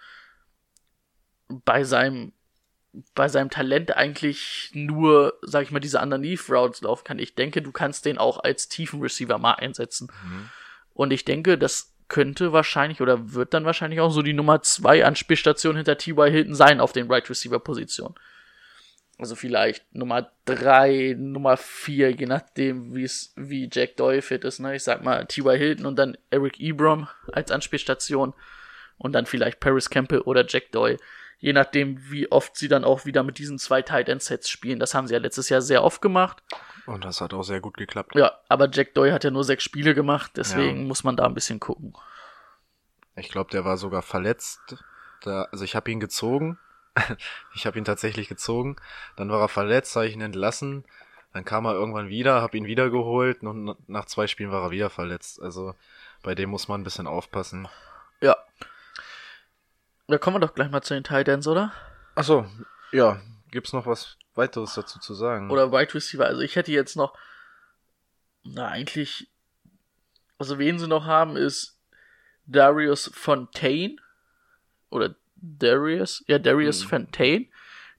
bei 1.47 1.83
seinem 1.83 2.33
bei 3.15 3.27
seinem 3.27 3.49
Talent 3.49 3.97
eigentlich 3.97 4.69
nur, 4.73 5.39
sag 5.41 5.63
ich 5.63 5.71
mal, 5.71 5.79
diese 5.79 5.99
Underneath 5.99 6.47
Routes 6.47 6.81
laufen 6.81 7.03
kann. 7.03 7.17
Ich 7.17 7.33
denke, 7.33 7.63
du 7.63 7.71
kannst 7.71 8.05
den 8.05 8.19
auch 8.19 8.37
als 8.43 8.69
tiefen 8.69 9.01
Receiver 9.01 9.39
mal 9.39 9.53
einsetzen. 9.53 10.11
Und 10.93 11.11
ich 11.11 11.25
denke, 11.25 11.57
das 11.57 11.93
könnte 12.07 12.53
wahrscheinlich 12.53 13.01
oder 13.01 13.33
wird 13.33 13.53
dann 13.53 13.65
wahrscheinlich 13.65 13.99
auch 13.99 14.11
so 14.11 14.21
die 14.21 14.33
Nummer 14.33 14.61
zwei 14.61 15.05
Anspielstation 15.05 15.75
hinter 15.75 15.97
T.Y. 15.97 16.31
Hilton 16.31 16.55
sein 16.55 16.79
auf 16.79 16.91
den 16.91 17.11
Right 17.11 17.27
Receiver 17.29 17.59
Position. 17.59 18.13
Also 19.17 19.35
vielleicht 19.35 19.95
Nummer 19.95 20.31
drei, 20.45 21.15
Nummer 21.17 21.55
vier, 21.57 22.11
je 22.11 22.25
nachdem, 22.25 22.95
wie 22.95 23.03
es, 23.03 23.33
wie 23.35 23.69
Jack 23.71 23.95
Doyle 23.97 24.21
fit 24.21 24.43
ist, 24.43 24.59
ne? 24.59 24.75
Ich 24.75 24.83
sag 24.83 25.03
mal 25.03 25.25
T.Y. 25.25 25.57
Hilton 25.57 25.85
und 25.85 25.95
dann 25.97 26.17
Eric 26.29 26.59
Ebrom 26.59 27.07
als 27.31 27.51
Anspielstation 27.51 28.33
und 28.97 29.13
dann 29.13 29.25
vielleicht 29.25 29.59
Paris 29.59 29.89
Campbell 29.89 30.21
oder 30.21 30.45
Jack 30.47 30.71
Doyle. 30.71 30.97
Je 31.39 31.53
nachdem, 31.53 31.99
wie 32.09 32.31
oft 32.31 32.55
sie 32.55 32.67
dann 32.67 32.83
auch 32.83 33.05
wieder 33.05 33.21
mit 33.23 33.37
diesen 33.37 33.59
zwei 33.59 33.81
Tight 33.81 34.07
End 34.09 34.21
Sets 34.21 34.49
spielen. 34.49 34.79
Das 34.79 34.93
haben 34.93 35.07
sie 35.07 35.13
ja 35.13 35.19
letztes 35.19 35.49
Jahr 35.49 35.61
sehr 35.61 35.83
oft 35.83 36.01
gemacht. 36.01 36.41
Und 36.85 37.05
das 37.05 37.21
hat 37.21 37.33
auch 37.33 37.43
sehr 37.43 37.61
gut 37.61 37.77
geklappt. 37.77 38.15
Ja, 38.15 38.33
aber 38.49 38.69
Jack 38.71 38.93
Doyle 38.93 39.13
hat 39.13 39.23
ja 39.23 39.31
nur 39.31 39.43
sechs 39.43 39.63
Spiele 39.63 39.93
gemacht, 39.95 40.31
deswegen 40.35 40.81
Ja. 40.81 40.87
muss 40.87 41.03
man 41.03 41.15
da 41.15 41.25
ein 41.25 41.33
bisschen 41.33 41.59
gucken. 41.59 41.93
Ich 43.15 43.29
glaube, 43.29 43.51
der 43.51 43.63
war 43.63 43.77
sogar 43.77 44.01
verletzt. 44.01 44.83
Da, 45.21 45.43
also 45.51 45.63
ich 45.63 45.75
habe 45.75 45.89
ihn 45.91 45.99
gezogen. 45.99 46.57
ich 47.55 47.65
habe 47.65 47.77
ihn 47.77 47.85
tatsächlich 47.85 48.27
gezogen. 48.27 48.75
Dann 49.15 49.29
war 49.29 49.39
er 49.39 49.47
verletzt, 49.49 49.95
habe 49.95 50.07
ich 50.07 50.13
ihn 50.13 50.21
entlassen. 50.21 50.83
Dann 51.31 51.45
kam 51.45 51.65
er 51.65 51.73
irgendwann 51.73 52.09
wieder, 52.09 52.41
habe 52.41 52.57
ihn 52.57 52.65
wiedergeholt 52.65 53.41
und 53.43 53.75
nach 53.89 54.05
zwei 54.05 54.27
Spielen 54.27 54.51
war 54.51 54.61
er 54.63 54.71
wieder 54.71 54.89
verletzt. 54.89 55.41
Also 55.41 55.73
bei 56.21 56.35
dem 56.35 56.49
muss 56.49 56.67
man 56.67 56.81
ein 56.81 56.83
bisschen 56.83 57.07
aufpassen. 57.07 57.67
Ja. 58.21 58.35
Da 60.07 60.17
kommen 60.17 60.35
wir 60.35 60.39
doch 60.41 60.53
gleich 60.53 60.69
mal 60.69 60.81
zu 60.81 60.93
den 60.93 61.03
Tight 61.03 61.27
Ends, 61.27 61.47
oder? 61.47 61.71
Achso, 62.15 62.45
ja. 62.91 63.19
Gibt's 63.53 63.71
noch 63.71 63.85
was 63.85 64.17
weiteres 64.33 64.73
dazu 64.73 64.97
zu 64.97 65.13
sagen? 65.13 65.51
Oder 65.51 65.71
Wide 65.71 65.93
Receiver. 65.93 66.25
Also 66.25 66.41
ich 66.41 66.55
hätte 66.55 66.71
jetzt 66.71 66.95
noch, 66.95 67.15
na 68.41 68.67
eigentlich, 68.67 69.29
also 70.39 70.57
wen 70.57 70.79
sie 70.79 70.87
noch 70.87 71.05
haben 71.05 71.37
ist 71.37 71.79
Darius 72.47 73.11
Fontaine 73.13 73.97
oder 74.89 75.15
Darius, 75.35 76.23
ja 76.25 76.39
Darius 76.39 76.81
Fontaine. 76.81 77.45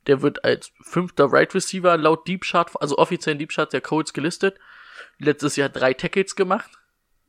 Der 0.08 0.22
wird 0.22 0.44
als 0.44 0.72
fünfter 0.82 1.26
Right 1.32 1.54
Receiver 1.54 1.96
laut 1.96 2.26
Deep 2.26 2.42
Chart, 2.42 2.68
also 2.80 2.98
offiziellen 2.98 3.38
Deep 3.38 3.52
Chart 3.52 3.72
der 3.72 3.80
Colts 3.80 4.12
gelistet. 4.12 4.58
Letztes 5.18 5.54
Jahr 5.54 5.68
drei 5.68 5.94
Tackles 5.94 6.34
gemacht. 6.34 6.72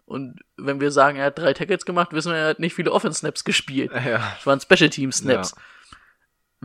Und 0.05 0.39
wenn 0.57 0.81
wir 0.81 0.89
sagen, 0.89 1.19
er 1.19 1.25
hat 1.25 1.37
drei 1.37 1.53
Tackles 1.53 1.85
gemacht, 1.85 2.11
wissen 2.11 2.31
wir, 2.31 2.39
er 2.39 2.49
hat 2.49 2.59
nicht 2.59 2.73
viele 2.73 2.91
Offense 2.91 3.19
Snaps 3.19 3.43
gespielt. 3.43 3.91
ja. 4.03 4.33
Das 4.35 4.47
waren 4.47 4.59
Special 4.59 4.89
Team 4.89 5.11
Snaps. 5.11 5.51
Ja. 5.51 5.61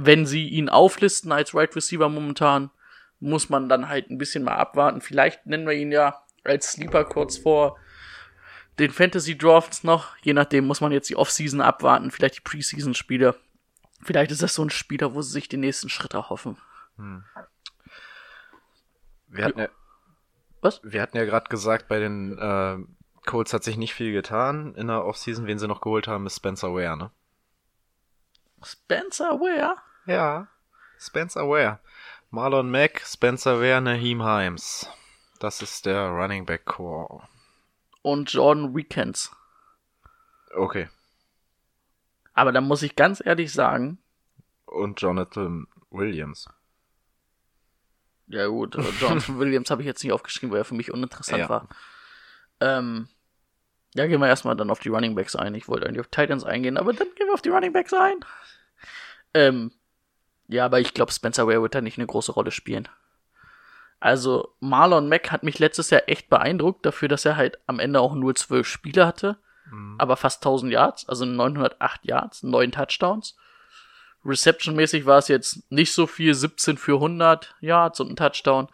Wenn 0.02 0.24
sie 0.24 0.48
ihn 0.48 0.68
auflisten 0.68 1.30
als 1.30 1.54
Right 1.54 1.74
Receiver 1.76 2.08
momentan, 2.08 2.70
muss 3.18 3.50
man 3.50 3.68
dann 3.68 3.88
halt 3.88 4.10
ein 4.10 4.16
bisschen 4.16 4.44
mal 4.44 4.56
abwarten. 4.56 5.02
Vielleicht 5.02 5.44
nennen 5.44 5.66
wir 5.66 5.74
ihn 5.74 5.92
ja 5.92 6.22
als 6.42 6.72
Sleeper 6.72 7.04
kurz 7.04 7.36
vor 7.36 7.78
den 8.78 8.90
Fantasy 8.90 9.36
Drafts 9.36 9.84
noch. 9.84 10.16
Je 10.22 10.32
nachdem 10.32 10.66
muss 10.66 10.80
man 10.80 10.90
jetzt 10.90 11.10
die 11.10 11.16
Offseason 11.16 11.60
abwarten, 11.60 12.10
vielleicht 12.10 12.38
die 12.38 12.40
Preseason 12.40 12.94
Spiele. 12.94 13.36
Vielleicht 14.02 14.30
ist 14.30 14.42
das 14.42 14.54
so 14.54 14.64
ein 14.64 14.70
Spieler, 14.70 15.14
wo 15.14 15.20
sie 15.20 15.32
sich 15.32 15.48
den 15.48 15.60
nächsten 15.60 15.90
Schritt 15.90 16.14
erhoffen. 16.14 16.56
Wir 19.28 19.44
hatten 19.44 19.60
ja, 19.60 19.68
Was? 20.62 20.80
wir 20.82 21.02
hatten 21.02 21.18
ja 21.18 21.26
gerade 21.26 21.50
gesagt, 21.50 21.88
bei 21.88 21.98
den 21.98 22.38
äh, 22.38 22.78
Colts 23.26 23.52
hat 23.52 23.64
sich 23.64 23.76
nicht 23.76 23.92
viel 23.92 24.12
getan 24.12 24.74
in 24.76 24.86
der 24.86 25.04
Offseason. 25.04 25.46
Wen 25.46 25.58
sie 25.58 25.68
noch 25.68 25.82
geholt 25.82 26.08
haben, 26.08 26.24
ist 26.26 26.36
Spencer 26.36 26.72
Ware, 26.72 26.96
ne? 26.96 27.10
Spencer 28.62 29.38
Ware? 29.40 29.76
Ja, 30.06 30.48
Spencer 30.98 31.48
Ware. 31.48 31.78
Marlon 32.30 32.70
Mack, 32.70 33.00
Spencer 33.04 33.60
Ware, 33.60 33.80
Naheem 33.80 34.22
Himes. 34.22 34.88
Das 35.40 35.62
ist 35.62 35.86
der 35.86 36.08
Running 36.08 36.46
Back 36.46 36.64
Core. 36.64 37.26
Und 38.02 38.32
Jordan 38.32 38.74
Weekends. 38.76 39.30
Okay. 40.54 40.88
Aber 42.34 42.52
da 42.52 42.60
muss 42.60 42.82
ich 42.82 42.96
ganz 42.96 43.22
ehrlich 43.24 43.52
sagen, 43.52 43.98
Und 44.66 45.00
Jonathan 45.00 45.66
Williams. 45.90 46.48
Ja 48.28 48.46
gut, 48.46 48.76
äh, 48.76 48.82
Jonathan 49.00 49.38
Williams 49.38 49.70
habe 49.70 49.82
ich 49.82 49.86
jetzt 49.86 50.02
nicht 50.04 50.12
aufgeschrieben, 50.12 50.52
weil 50.52 50.60
er 50.60 50.64
für 50.64 50.74
mich 50.76 50.92
uninteressant 50.92 51.38
Ja. 51.40 51.48
war. 51.48 51.68
Ähm, 52.60 53.08
ja, 53.94 54.06
gehen 54.06 54.20
wir 54.20 54.28
erstmal 54.28 54.54
dann 54.56 54.70
auf 54.70 54.78
die 54.78 54.88
Running 54.88 55.16
Backs 55.16 55.34
ein. 55.34 55.54
Ich 55.56 55.66
wollte 55.66 55.86
eigentlich 55.86 56.00
auf 56.00 56.08
Titans 56.08 56.44
eingehen, 56.44 56.76
aber 56.76 56.92
dann 56.92 57.08
gehen 57.16 57.26
wir 57.26 57.34
auf 57.34 57.42
die 57.42 57.48
Running 57.48 57.72
Backs 57.72 57.92
ein. 57.92 58.20
Ähm, 59.34 59.72
ja, 60.50 60.64
aber 60.64 60.80
ich 60.80 60.94
glaube, 60.94 61.12
Spencer 61.12 61.46
Ware 61.46 61.62
wird 61.62 61.74
da 61.74 61.80
nicht 61.80 61.96
eine 61.96 62.06
große 62.06 62.32
Rolle 62.32 62.50
spielen. 62.50 62.88
Also, 64.00 64.54
Marlon 64.60 65.08
Mack 65.08 65.30
hat 65.30 65.42
mich 65.42 65.58
letztes 65.58 65.90
Jahr 65.90 66.02
echt 66.08 66.28
beeindruckt, 66.28 66.84
dafür, 66.84 67.08
dass 67.08 67.24
er 67.24 67.36
halt 67.36 67.58
am 67.66 67.78
Ende 67.78 68.00
auch 68.00 68.14
nur 68.14 68.34
zwölf 68.34 68.66
Spiele 68.66 69.06
hatte, 69.06 69.36
aber 69.98 70.16
fast 70.16 70.44
1000 70.44 70.72
Yards, 70.72 71.08
also 71.08 71.24
908 71.24 72.04
Yards, 72.04 72.42
9 72.42 72.72
Touchdowns. 72.72 73.36
Reception-mäßig 74.24 75.06
war 75.06 75.18
es 75.18 75.28
jetzt 75.28 75.70
nicht 75.70 75.92
so 75.92 76.08
viel, 76.08 76.34
17 76.34 76.76
für 76.76 76.94
100 76.94 77.54
Yards 77.60 78.00
und 78.00 78.10
ein 78.10 78.16
Touchdown. 78.16 78.68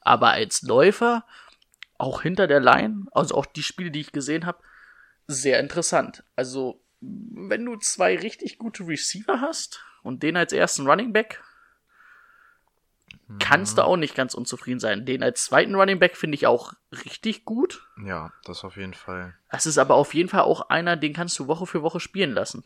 Aber 0.00 0.30
als 0.30 0.62
Läufer, 0.62 1.24
auch 1.98 2.22
hinter 2.22 2.48
der 2.48 2.60
Line, 2.60 3.06
also 3.12 3.36
auch 3.36 3.46
die 3.46 3.62
Spiele, 3.62 3.92
die 3.92 4.00
ich 4.00 4.10
gesehen 4.10 4.44
habe, 4.44 4.58
sehr 5.28 5.60
interessant. 5.60 6.24
Also, 6.34 6.82
wenn 7.00 7.64
du 7.64 7.76
zwei 7.76 8.18
richtig 8.18 8.58
gute 8.58 8.88
Receiver 8.88 9.40
hast 9.40 9.80
und 10.02 10.22
den 10.22 10.36
als 10.36 10.52
ersten 10.52 10.86
Running 10.86 11.12
Back, 11.12 11.42
kannst 13.38 13.78
du 13.78 13.82
auch 13.82 13.96
nicht 13.96 14.14
ganz 14.14 14.34
unzufrieden 14.34 14.80
sein. 14.80 15.06
Den 15.06 15.22
als 15.22 15.44
zweiten 15.44 15.74
Running 15.74 15.98
Back 15.98 16.16
finde 16.16 16.34
ich 16.34 16.46
auch 16.46 16.72
richtig 17.04 17.44
gut. 17.44 17.86
Ja, 18.04 18.32
das 18.44 18.64
auf 18.64 18.76
jeden 18.76 18.94
Fall. 18.94 19.34
Das 19.50 19.66
ist 19.66 19.78
aber 19.78 19.94
auf 19.94 20.14
jeden 20.14 20.28
Fall 20.28 20.42
auch 20.42 20.68
einer, 20.68 20.96
den 20.96 21.12
kannst 21.12 21.38
du 21.38 21.46
Woche 21.46 21.66
für 21.66 21.82
Woche 21.82 22.00
spielen 22.00 22.32
lassen. 22.32 22.64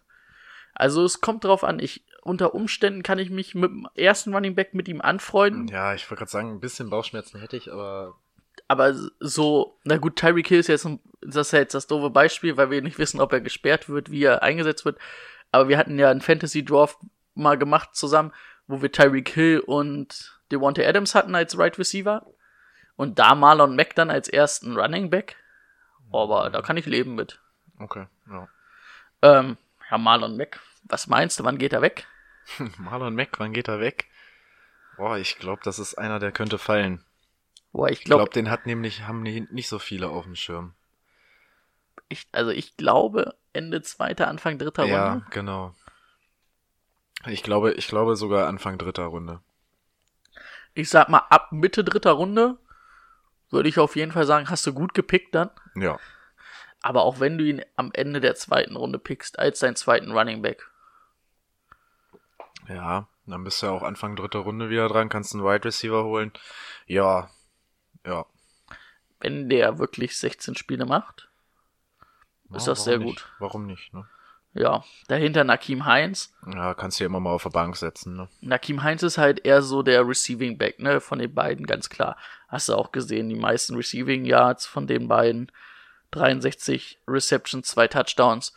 Also 0.75 1.05
es 1.05 1.21
kommt 1.21 1.45
drauf 1.45 1.65
an, 1.65 1.79
ich 1.79 2.05
unter 2.23 2.55
Umständen 2.55 3.03
kann 3.03 3.19
ich 3.19 3.31
mich 3.31 3.55
mit 3.55 3.71
dem 3.71 3.87
ersten 3.95 4.35
Running 4.35 4.55
Back 4.55 4.75
mit 4.75 4.89
ihm 4.89 5.01
anfreunden, 5.03 5.69
Ja, 5.69 5.95
ich 5.95 6.11
wollte 6.11 6.21
gerade 6.21 6.31
sagen, 6.31 6.53
ein 6.53 6.61
bisschen 6.61 6.91
Bauchschmerzen 6.91 7.39
hätte 7.39 7.57
ich, 7.57 7.71
aber 7.71 8.15
aber 8.67 8.95
so, 9.21 9.79
na 9.85 9.99
gut, 9.99 10.17
Tyreek 10.17 10.49
Hill 10.49 10.61
ist 10.61 10.69
jetzt 10.69 10.87
ein, 10.87 11.01
das 11.21 11.49
ist 11.49 11.53
ja 11.53 11.59
jetzt 11.59 11.75
das 11.75 11.87
doofe 11.87 12.11
Beispiel, 12.11 12.57
weil 12.57 12.71
wir 12.71 12.81
nicht 12.81 12.99
wissen, 12.99 13.21
ob 13.21 13.33
er 13.33 13.41
gesperrt 13.41 13.89
wird, 13.89 14.11
wie 14.11 14.25
er 14.25 14.43
eingesetzt 14.43 14.85
wird. 14.85 14.99
Aber 15.53 15.69
wir 15.69 15.77
hatten 15.77 15.99
ja 15.99 16.11
einen 16.11 16.23
Fantasy 16.23 16.65
Draft 16.65 16.99
mal 17.35 17.59
gemacht 17.59 17.95
zusammen, 17.95 18.33
wo 18.67 18.83
wir 18.83 18.91
Tyreek 18.93 19.29
Hill 19.31 19.61
und 19.61 20.39
Devontae 20.53 20.87
Adams 20.87 21.15
hatten 21.15 21.35
als 21.35 21.59
Right 21.59 21.79
Receiver 21.79 22.27
und 22.97 23.19
da 23.19 23.35
Marlon 23.35 23.77
Mack 23.77 23.95
dann 23.95 24.11
als 24.11 24.29
ersten 24.29 24.77
Running 24.77 25.11
Back. 25.11 25.37
Aber 26.13 26.49
da 26.51 26.63
kann 26.63 26.77
ich 26.77 26.87
leben 26.87 27.15
mit. 27.15 27.41
okay, 27.79 28.07
ja. 28.31 28.49
Ähm, 29.23 29.57
ja, 29.91 29.99
Marlon 29.99 30.37
Mack, 30.37 30.61
was 30.85 31.07
meinst 31.07 31.39
du, 31.41 31.45
wann 31.45 31.59
geht 31.59 31.73
er 31.73 31.83
weg? 31.83 32.07
Marlon 32.79 33.15
Mack, 33.15 33.39
wann 33.39 33.53
geht 33.53 33.69
er 33.69 33.81
weg? 33.81 34.07
Boah, 34.97 35.17
ich 35.19 35.39
glaube, 35.39 35.61
das 35.65 35.79
ist 35.81 35.95
einer, 35.97 36.21
der 36.21 36.31
könnte 36.31 36.59
fallen. 36.59 37.05
Boah, 37.73 37.89
ich 37.89 38.01
Ich 38.01 38.05
glaube, 38.05 38.25
glaube, 38.25 38.33
den 38.35 38.49
hat 38.51 38.67
nämlich, 38.67 39.09
haben 39.09 39.23
nicht 39.23 39.69
so 39.69 39.81
viele 39.81 40.09
auf 40.09 40.25
dem 40.25 40.37
Schirm. 40.37 40.75
ich, 42.09 42.27
also 42.33 42.51
ich 42.51 42.77
glaube 42.77 43.35
Ende 43.53 43.83
zweiter, 43.83 44.29
Anfang 44.29 44.59
dritter 44.59 44.85
Ja, 44.85 45.13
Runde. 45.15 45.27
genau. 45.31 45.75
Ich 47.27 47.43
glaube, 47.43 47.73
ich 47.73 47.89
glaube 47.89 48.17
sogar 48.17 48.47
Anfang 48.49 48.79
dritter 48.79 49.05
Runde. 49.05 49.41
Ich 50.75 50.91
sag 50.91 51.09
mal, 51.09 51.23
ab 51.31 51.53
Mitte 51.53 51.85
dritter 51.85 52.13
Runde 52.13 52.59
würde 53.51 53.69
ich 53.69 53.79
auf 53.79 53.97
jeden 53.97 54.13
Fall 54.13 54.27
sagen, 54.27 54.51
hast 54.51 54.67
du 54.67 54.73
gut 54.75 54.95
gepickt 54.95 55.35
dann. 55.35 55.51
Ja. 55.77 55.99
Aber 56.83 57.03
auch 57.03 57.21
wenn 57.21 57.39
du 57.39 57.45
ihn 57.45 57.63
am 57.77 57.91
Ende 57.93 58.21
der 58.21 58.35
zweiten 58.35 58.77
Runde 58.77 58.99
pickst, 58.99 59.39
als 59.39 59.61
deinen 59.61 59.77
zweiten 59.77 60.11
Running 60.13 60.43
Back. 60.43 60.71
Ja, 62.69 63.09
dann 63.27 63.45
bist 63.45 63.63
du 63.63 63.67
ja 63.67 63.73
auch 63.73 63.83
Anfang 63.83 64.17
dritter 64.17 64.41
Runde 64.41 64.69
wieder 64.71 64.89
dran, 64.89 65.09
kannst 65.09 65.35
einen 65.35 65.45
Wide 65.45 65.65
Receiver 65.65 66.05
holen. 66.05 66.33
Ja, 66.87 67.31
ja. 68.05 68.27
Wenn 69.21 69.49
der 69.49 69.79
wirklich 69.79 70.19
16 70.19 70.57
Spiele 70.57 70.85
macht, 70.85 71.31
ist 72.53 72.67
Ja, 72.67 72.73
das 72.73 72.85
sehr 72.85 72.95
warum 72.99 73.07
gut. 73.07 73.15
nicht? 73.15 73.33
Warum 73.39 73.67
nicht, 73.67 73.95
ne? 73.95 74.09
Ja, 74.55 74.85
dahinter 75.09 75.43
Nakim 75.43 75.85
Heinz. 75.85 76.33
Ja, 76.47 76.75
kannst 76.75 76.99
du 76.99 77.05
ja 77.05 77.07
immer 77.07 77.19
mal 77.19 77.33
auf 77.33 77.43
der 77.43 77.51
Bank 77.51 77.77
setzen, 77.77 78.17
ne? 78.17 78.29
Nakim 78.41 78.85
Heinz 78.85 79.03
ist 79.03 79.19
halt 79.19 79.45
eher 79.45 79.63
so 79.63 79.83
der 79.83 80.07
Receiving 80.07 80.59
Back, 80.59 80.79
ne, 80.79 81.01
von 81.01 81.19
den 81.19 81.35
beiden, 81.35 81.67
ganz 81.67 81.89
klar. 81.89 82.17
Hast 82.47 82.69
du 82.69 82.75
auch 82.75 82.93
gesehen, 82.93 83.29
die 83.29 83.35
meisten 83.35 83.75
Receiving 83.75 84.25
Yards 84.25 84.65
von 84.65 84.87
den 84.87 85.09
beiden. 85.09 85.51
63 86.13 87.01
Receptions, 87.09 87.67
zwei 87.67 87.89
Touchdowns. 87.89 88.55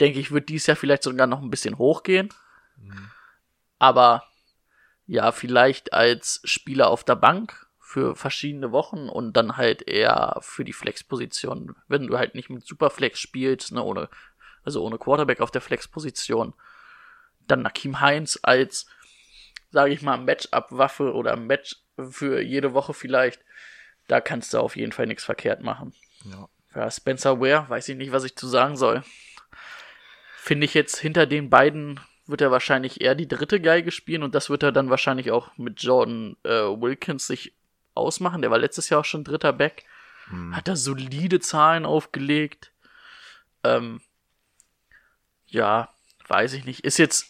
Denke 0.00 0.18
ich, 0.18 0.32
wird 0.32 0.48
dies 0.48 0.66
Jahr 0.66 0.76
vielleicht 0.76 1.04
sogar 1.04 1.28
noch 1.28 1.40
ein 1.40 1.50
bisschen 1.50 1.78
hochgehen. 1.78 2.30
Aber 3.78 4.24
ja, 5.06 5.30
vielleicht 5.30 5.92
als 5.92 6.40
Spieler 6.44 6.88
auf 6.88 7.04
der 7.04 7.16
Bank 7.16 7.66
für 7.78 8.14
verschiedene 8.14 8.70
Wochen 8.72 9.08
und 9.08 9.32
dann 9.36 9.56
halt 9.56 9.82
eher 9.82 10.38
für 10.40 10.64
die 10.64 10.72
Flex-Position. 10.72 11.74
Wenn 11.88 12.06
du 12.06 12.18
halt 12.18 12.34
nicht 12.34 12.50
mit 12.50 12.64
Superflex 12.64 13.18
spielst, 13.18 13.72
ne, 13.72 13.82
ohne, 13.82 14.08
also 14.64 14.84
ohne 14.84 14.98
Quarterback 14.98 15.40
auf 15.40 15.50
der 15.50 15.60
Flex-Position, 15.60 16.54
dann 17.46 17.62
Nakim 17.62 18.00
Heinz 18.00 18.38
als, 18.42 18.86
sage 19.70 19.92
ich 19.92 20.02
mal, 20.02 20.18
Matchup-Waffe 20.18 21.12
oder 21.14 21.36
Match 21.36 21.76
für 22.10 22.40
jede 22.40 22.74
Woche 22.74 22.94
vielleicht. 22.94 23.40
Da 24.08 24.20
kannst 24.20 24.54
du 24.54 24.58
auf 24.58 24.76
jeden 24.76 24.92
Fall 24.92 25.06
nichts 25.06 25.24
verkehrt 25.24 25.62
machen. 25.62 25.94
Ja. 26.24 26.48
Ja, 26.74 26.90
Spencer 26.90 27.40
Ware, 27.40 27.68
weiß 27.68 27.88
ich 27.88 27.96
nicht, 27.96 28.12
was 28.12 28.24
ich 28.24 28.36
zu 28.36 28.46
sagen 28.46 28.76
soll. 28.76 29.02
Finde 30.36 30.64
ich 30.64 30.74
jetzt 30.74 30.98
hinter 30.98 31.26
den 31.26 31.50
beiden 31.50 32.00
wird 32.30 32.40
er 32.40 32.50
wahrscheinlich 32.50 33.00
eher 33.00 33.14
die 33.14 33.28
dritte 33.28 33.60
Geige 33.60 33.90
spielen 33.90 34.22
und 34.22 34.34
das 34.34 34.50
wird 34.50 34.62
er 34.62 34.72
dann 34.72 34.88
wahrscheinlich 34.88 35.30
auch 35.30 35.50
mit 35.56 35.82
Jordan 35.82 36.36
äh, 36.44 36.50
Wilkins 36.50 37.26
sich 37.26 37.54
ausmachen. 37.94 38.40
Der 38.40 38.50
war 38.50 38.58
letztes 38.58 38.88
Jahr 38.88 39.00
auch 39.00 39.04
schon 39.04 39.24
dritter 39.24 39.52
Back. 39.52 39.84
Hm. 40.28 40.54
Hat 40.54 40.68
da 40.68 40.76
solide 40.76 41.40
Zahlen 41.40 41.84
aufgelegt. 41.84 42.72
Ähm, 43.64 44.00
ja, 45.50 45.88
weiß 46.28 46.52
ich 46.54 46.64
nicht. 46.64 46.84
Ist 46.84 46.98
jetzt, 46.98 47.26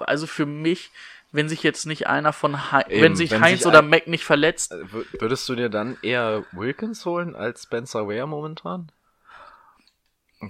also 0.00 0.26
für 0.26 0.46
mich, 0.46 0.90
wenn 1.32 1.48
sich 1.48 1.62
jetzt 1.62 1.84
nicht 1.86 2.06
einer 2.06 2.32
von, 2.32 2.72
Hei 2.72 2.82
Eben, 2.88 3.02
wenn 3.02 3.16
sich 3.16 3.30
wenn 3.30 3.40
Heinz 3.42 3.58
sich 3.60 3.66
oder 3.66 3.82
Mac 3.82 4.06
nicht 4.06 4.24
verletzt, 4.24 4.72
Äh, 4.72 4.76
wür- 4.84 5.20
Würdest 5.20 5.48
du 5.48 5.54
dir 5.54 5.68
dann 5.68 5.96
eher 6.02 6.44
Wilkins 6.52 7.04
holen 7.04 7.36
als 7.36 7.64
Spencer 7.64 8.08
Ware 8.08 8.26
momentan? 8.26 8.90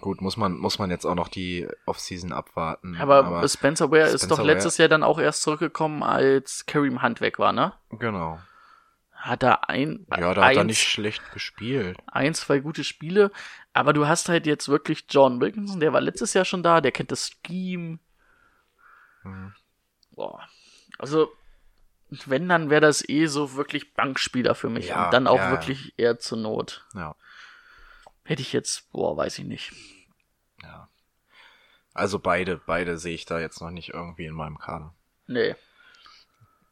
Gut, 0.01 0.21
muss 0.21 0.37
man, 0.37 0.59
muss 0.59 0.79
man 0.79 0.91
jetzt 0.91 1.07
auch 1.07 1.15
noch 1.15 1.29
die 1.29 1.67
Offseason 1.87 2.31
abwarten. 2.33 2.97
aber, 3.01 3.49
Spencer 3.49 3.91
Ware 3.91 4.09
ist 4.09 4.31
doch 4.31 4.43
letztes 4.43 4.77
Jahr 4.77 4.89
dann 4.89 5.03
auch 5.03 5.19
erst 5.19 5.41
zurückgekommen, 5.43 6.03
als 6.03 6.67
Kareem 6.67 7.03
Hunt 7.03 7.23
weg 7.23 7.39
war, 7.39 7.53
ne? 7.55 7.73
Genau. 7.91 8.39
Hat 9.13 9.43
er 9.43 9.69
ein, 9.71 10.07
Ja, 10.11 10.19
da 10.19 10.27
hat 10.29 10.37
er 10.37 10.61
eins- 10.61 10.67
nicht 10.67 10.83
schlecht 10.87 11.33
gespielt. 11.33 11.97
ein, 12.07 12.35
zwei 12.35 12.59
gute 12.61 12.85
Spiele, 12.85 13.33
aber 13.79 13.93
du 13.93 14.09
hast 14.09 14.29
halt 14.29 14.45
jetzt 14.45 14.69
wirklich 14.69 15.05
John 15.09 15.41
Wilkinson, 15.41 15.79
der 15.79 15.93
war 15.93 16.01
letztes 16.01 16.35
Jahr 16.35 16.45
schon 16.45 16.65
da, 16.65 16.81
der 16.81 16.91
kennt 16.91 17.13
das 17.13 17.31
Scheme. 17.47 18.01
Mhm. 19.23 19.55
Boah. 20.11 20.49
Also, 20.99 21.31
wenn, 22.27 22.49
dann 22.49 22.71
wäre 22.71 22.81
das 22.81 23.09
eh 23.09 23.27
so 23.27 23.55
wirklich 23.55 23.95
Bankspieler 23.95 24.57
für 24.57 24.69
mich. 24.69 24.89
Ja, 24.89 25.05
und 25.05 25.15
dann 25.15 25.29
auch 25.29 25.37
ja, 25.37 25.45
ja. 25.45 25.51
wirklich 25.53 25.95
eher 25.97 26.19
zur 26.19 26.39
Not. 26.39 26.87
Ja, 26.95 27.15
Hätte 28.25 28.43
ich 28.43 28.53
jetzt, 28.53 28.91
boah, 28.91 29.17
weiß 29.17 29.39
ich 29.39 29.45
nicht. 29.45 29.73
ja. 30.63 30.89
Also 31.95 32.19
beide, 32.19 32.59
beide 32.59 32.99
sehe 32.99 33.15
ich 33.15 33.27
da 33.27 33.39
jetzt 33.39 33.61
noch 33.61 33.71
nicht 33.71 33.95
irgendwie 33.95 34.27
in 34.27 34.35
meinem 34.35 34.59
Kader. 34.59 34.93
Nee. 35.29 35.55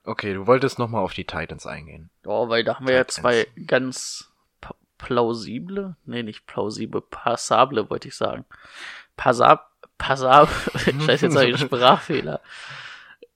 Okay, 0.02 0.34
du 0.34 0.46
wolltest 0.48 0.80
nochmal 0.80 1.02
auf 1.02 1.14
die 1.14 1.24
Titans 1.24 1.66
eingehen. 1.66 2.10
Oh, 2.24 2.48
weil 2.48 2.64
da 2.64 2.76
haben 2.76 2.88
wir 2.88 2.94
ja 2.94 3.04
Titans. 3.04 3.22
zwei 3.22 3.46
ganz 3.66 4.32
plausible, 5.06 5.94
nee, 6.04 6.22
nicht 6.22 6.46
plausible, 6.46 7.00
passable, 7.00 7.88
wollte 7.90 8.08
ich 8.08 8.16
sagen. 8.16 8.44
Passab, 9.16 9.70
passab, 9.98 10.48
scheiße, 10.76 11.26
jetzt 11.26 11.36
habe 11.36 11.48
ich 11.48 11.54
einen 11.56 11.58
Sprachfehler. 11.58 12.40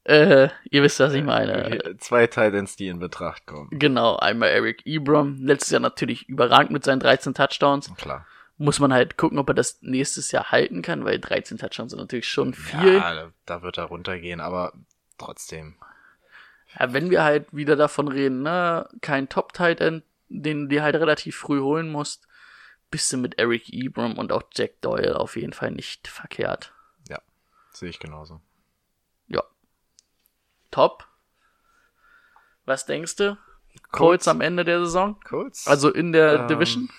Äh, 0.05 0.49
ihr 0.71 0.83
wisst, 0.83 0.99
was 0.99 1.13
ich 1.15 1.23
meine. 1.23 1.67
Okay, 1.67 1.97
Zwei 1.99 2.27
Titans, 2.27 2.75
die 2.75 2.89
in 2.89 2.99
Betracht 2.99 3.47
kommen. 3.47 3.69
Genau, 3.71 4.17
einmal 4.17 4.49
Eric 4.49 4.85
Ebram, 4.85 5.37
letztes 5.41 5.71
Jahr 5.71 5.81
natürlich 5.81 6.29
überragend 6.29 6.73
mit 6.73 6.85
seinen 6.85 7.01
13 7.01 7.35
Touchdowns. 7.35 7.95
Klar. 7.97 8.27
Muss 8.57 8.81
man 8.81 8.93
halt 8.93 9.17
gucken, 9.17 9.39
ob 9.39 9.49
er 9.49 9.55
das 9.55 9.79
nächstes 9.83 10.33
Jahr 10.33 10.51
halten 10.51 10.83
kann, 10.83 11.05
weil 11.05 11.19
13 11.21 11.59
Touchdowns 11.59 11.93
sind 11.93 12.01
natürlich 12.01 12.29
schon 12.29 12.53
viel. 12.55 12.95
Ja, 12.95 13.29
da- 13.47 13.63
wird 13.63 13.79
er 13.79 13.85
runtergehen, 13.85 14.41
aber 14.41 14.73
trotzdem. 15.19 15.77
Ja, 16.79 16.93
wenn 16.93 17.11
wir 17.11 17.23
halt 17.23 17.47
wieder 17.53 17.77
davon 17.77 18.09
reden, 18.09 18.43
ne, 18.43 18.89
kein 19.03 19.29
Top-Tight 19.29 19.81
End, 19.81 20.03
den 20.31 20.63
du 20.63 20.69
dir 20.69 20.83
halt 20.83 20.97
relativ 20.97 21.37
früh 21.37 21.61
holen 21.61 21.91
musst, 21.91 22.27
bist 22.91 23.13
du 23.13 23.19
mit 23.19 23.39
Eric 23.39 23.69
Ebram 23.73 24.17
und 24.17 24.33
auch 24.33 24.43
Jack 24.55 24.81
Doyle 24.81 25.21
auf 25.21 25.37
jeden 25.37 25.53
Fall 25.53 25.71
nicht 25.71 26.09
verkehrt. 26.09 26.73
Sehe 27.73 27.89
ich 27.89 28.01
genauso. 28.01 28.41
Ja. 29.29 29.45
Top. 30.73 31.07
Was 32.65 32.85
denkst 32.85 33.15
du? 33.15 33.39
Colts 33.93 34.27
am 34.27 34.41
Ende 34.41 34.65
der 34.65 34.81
Saison? 34.81 35.21
Colts? 35.21 35.69
Also 35.69 35.89
in 35.91 36.11
der 36.11 36.41
Ähm, 36.41 36.49
Division? 36.49 36.91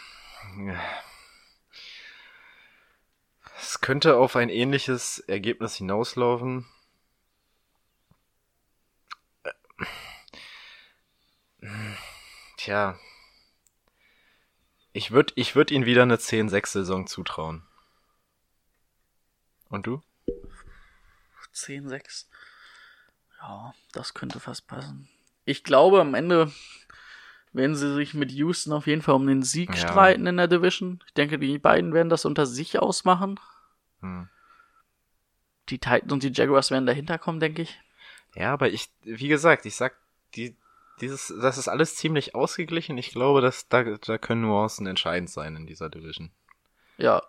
Es 3.59 3.81
könnte 3.81 4.15
auf 4.15 4.37
ein 4.37 4.47
ähnliches 4.47 5.19
Ergebnis 5.19 5.75
hinauslaufen. 5.75 6.65
Tja. 12.57 12.97
Ich 14.93 15.11
würde 15.11 15.33
ich 15.35 15.55
würd 15.55 15.71
ihnen 15.71 15.85
wieder 15.85 16.03
eine 16.03 16.17
10-6-Saison 16.17 17.07
zutrauen. 17.07 17.63
Und 19.69 19.87
du? 19.87 20.01
10-6. 21.53 22.25
Ja, 23.41 23.73
das 23.93 24.13
könnte 24.13 24.39
fast 24.39 24.67
passen. 24.67 25.07
Ich 25.45 25.63
glaube, 25.63 26.01
am 26.01 26.13
Ende 26.13 26.51
werden 27.53 27.75
sie 27.75 27.93
sich 27.95 28.13
mit 28.13 28.31
Houston 28.31 28.73
auf 28.73 28.87
jeden 28.87 29.01
Fall 29.01 29.15
um 29.15 29.27
den 29.27 29.43
Sieg 29.43 29.69
Ja. 29.69 29.75
streiten 29.75 30.27
in 30.27 30.37
der 30.37 30.47
Division. 30.47 31.03
Ich 31.07 31.13
denke, 31.13 31.39
die 31.39 31.57
beiden 31.57 31.93
werden 31.93 32.09
das 32.09 32.25
unter 32.25 32.45
sich 32.45 32.79
ausmachen. 32.79 33.39
Hm. 34.01 34.29
Die 35.69 35.79
Titans 35.79 36.11
und 36.11 36.23
die 36.23 36.31
Jaguars 36.33 36.71
werden 36.71 36.85
dahinter 36.85 37.17
kommen, 37.17 37.39
denke 37.39 37.63
ich. 37.63 37.79
Ja, 38.35 38.53
aber 38.53 38.69
ich, 38.69 38.89
wie 39.03 39.27
gesagt, 39.27 39.65
ich 39.65 39.75
sag, 39.75 39.95
die, 40.35 40.55
dieses, 41.01 41.33
das 41.41 41.57
ist 41.57 41.67
alles 41.67 41.95
ziemlich 41.95 42.35
ausgeglichen. 42.35 42.97
Ich 42.97 43.11
glaube, 43.11 43.41
dass 43.41 43.67
da, 43.67 43.83
da 43.83 44.17
können 44.17 44.41
Nuancen 44.41 44.85
entscheidend 44.87 45.29
sein 45.29 45.55
in 45.55 45.65
dieser 45.67 45.89
Division. 45.89 46.31
Ja, 46.97 47.23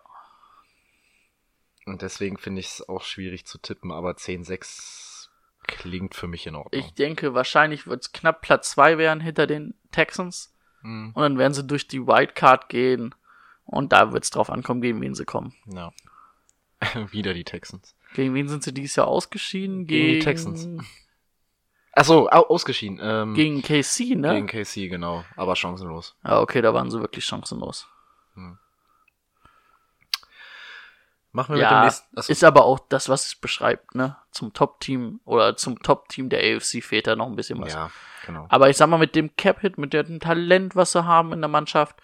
Und 1.85 2.01
deswegen 2.01 2.37
finde 2.37 2.59
ich 2.61 2.67
es 2.67 2.87
auch 2.87 3.03
schwierig 3.03 3.45
zu 3.45 3.57
tippen, 3.57 3.91
aber 3.91 4.11
10-6 4.11 5.29
klingt 5.65 6.13
für 6.15 6.27
mich 6.27 6.45
in 6.47 6.55
Ordnung. 6.55 6.79
ich 6.83 6.93
denke, 6.93 7.33
wahrscheinlich 7.33 7.87
wird 7.87 8.01
es 8.03 8.11
knapp 8.11 8.41
Platz 8.41 8.71
2 8.71 8.97
werden 8.97 9.19
hinter 9.21 9.47
den 9.47 9.73
Texans. 9.91 10.53
Hm, 10.81 11.11
Und 11.13 11.21
dann 11.21 11.37
werden 11.37 11.53
sie 11.53 11.63
durch 11.65 11.87
die 11.87 12.05
Wildcard 12.05 12.69
gehen. 12.69 13.15
Und 13.65 13.93
da 13.93 14.11
wird 14.11 14.25
es 14.25 14.29
drauf 14.29 14.49
ankommen, 14.49 14.81
gegen 14.81 15.01
wen 15.01 15.15
sie 15.15 15.25
kommen. 15.25 15.53
ja. 15.67 15.91
Wieder 17.11 17.33
die 17.33 17.45
Texans. 17.45 17.95
Gegen 18.13 18.33
wen 18.33 18.49
sind 18.49 18.61
sie 18.61 18.73
dieses 18.73 18.97
Jahr 18.97 19.07
ausgeschieden? 19.07 19.87
Gegen 19.87 20.13
die 20.15 20.19
Texans. 20.19 20.67
Achso, 21.95 22.27
au 22.27 22.47
ausgeschieden. 22.47 22.99
Ähm, 23.01 23.33
Gegen 23.35 23.61
KC, 23.61 24.15
ne? 24.15 24.33
gegen 24.33 24.47
KC, 24.47 24.89
genau. 24.89 25.23
Aber 25.35 25.55
chancenlos. 25.55 26.15
Ja, 26.23 26.39
okay, 26.41 26.61
da 26.61 26.73
waren 26.73 26.89
sie 26.89 26.99
wirklich 26.99 27.23
chancenlos. 27.25 27.87
Machen 31.35 31.55
wir 31.55 31.61
mit 31.61 31.69
dem 31.69 31.71
Ja, 31.71 31.83
nächsten. 31.85 32.17
Achso, 32.17 32.31
ist 32.31 32.43
aber 32.43 32.63
auch 32.65 32.79
das, 32.89 33.09
was 33.09 33.25
es 33.25 33.35
beschreibt, 33.35 33.95
ne? 33.95 34.15
Zum 34.31 34.53
Top-Team 34.53 35.19
oder 35.25 35.55
zum 35.57 35.79
Top-Team 35.81 36.29
der 36.29 36.39
AFC 36.41 36.83
fehlt 36.83 37.07
da 37.07 37.15
noch 37.15 37.25
ein 37.25 37.35
bisschen 37.35 37.59
was. 37.59 37.73
ja, 37.73 37.89
genau. 38.25 38.45
Aber 38.49 38.69
ich 38.69 38.77
sag 38.77 38.87
mal, 38.87 38.97
mit 38.99 39.15
dem 39.15 39.35
Cap-Hit, 39.35 39.79
mit 39.79 39.93
dem 39.93 40.19
Talent, 40.19 40.75
was 40.75 40.91
sie 40.91 41.05
haben 41.05 41.33
in 41.33 41.41
der 41.41 41.47
Mannschaft, 41.49 41.95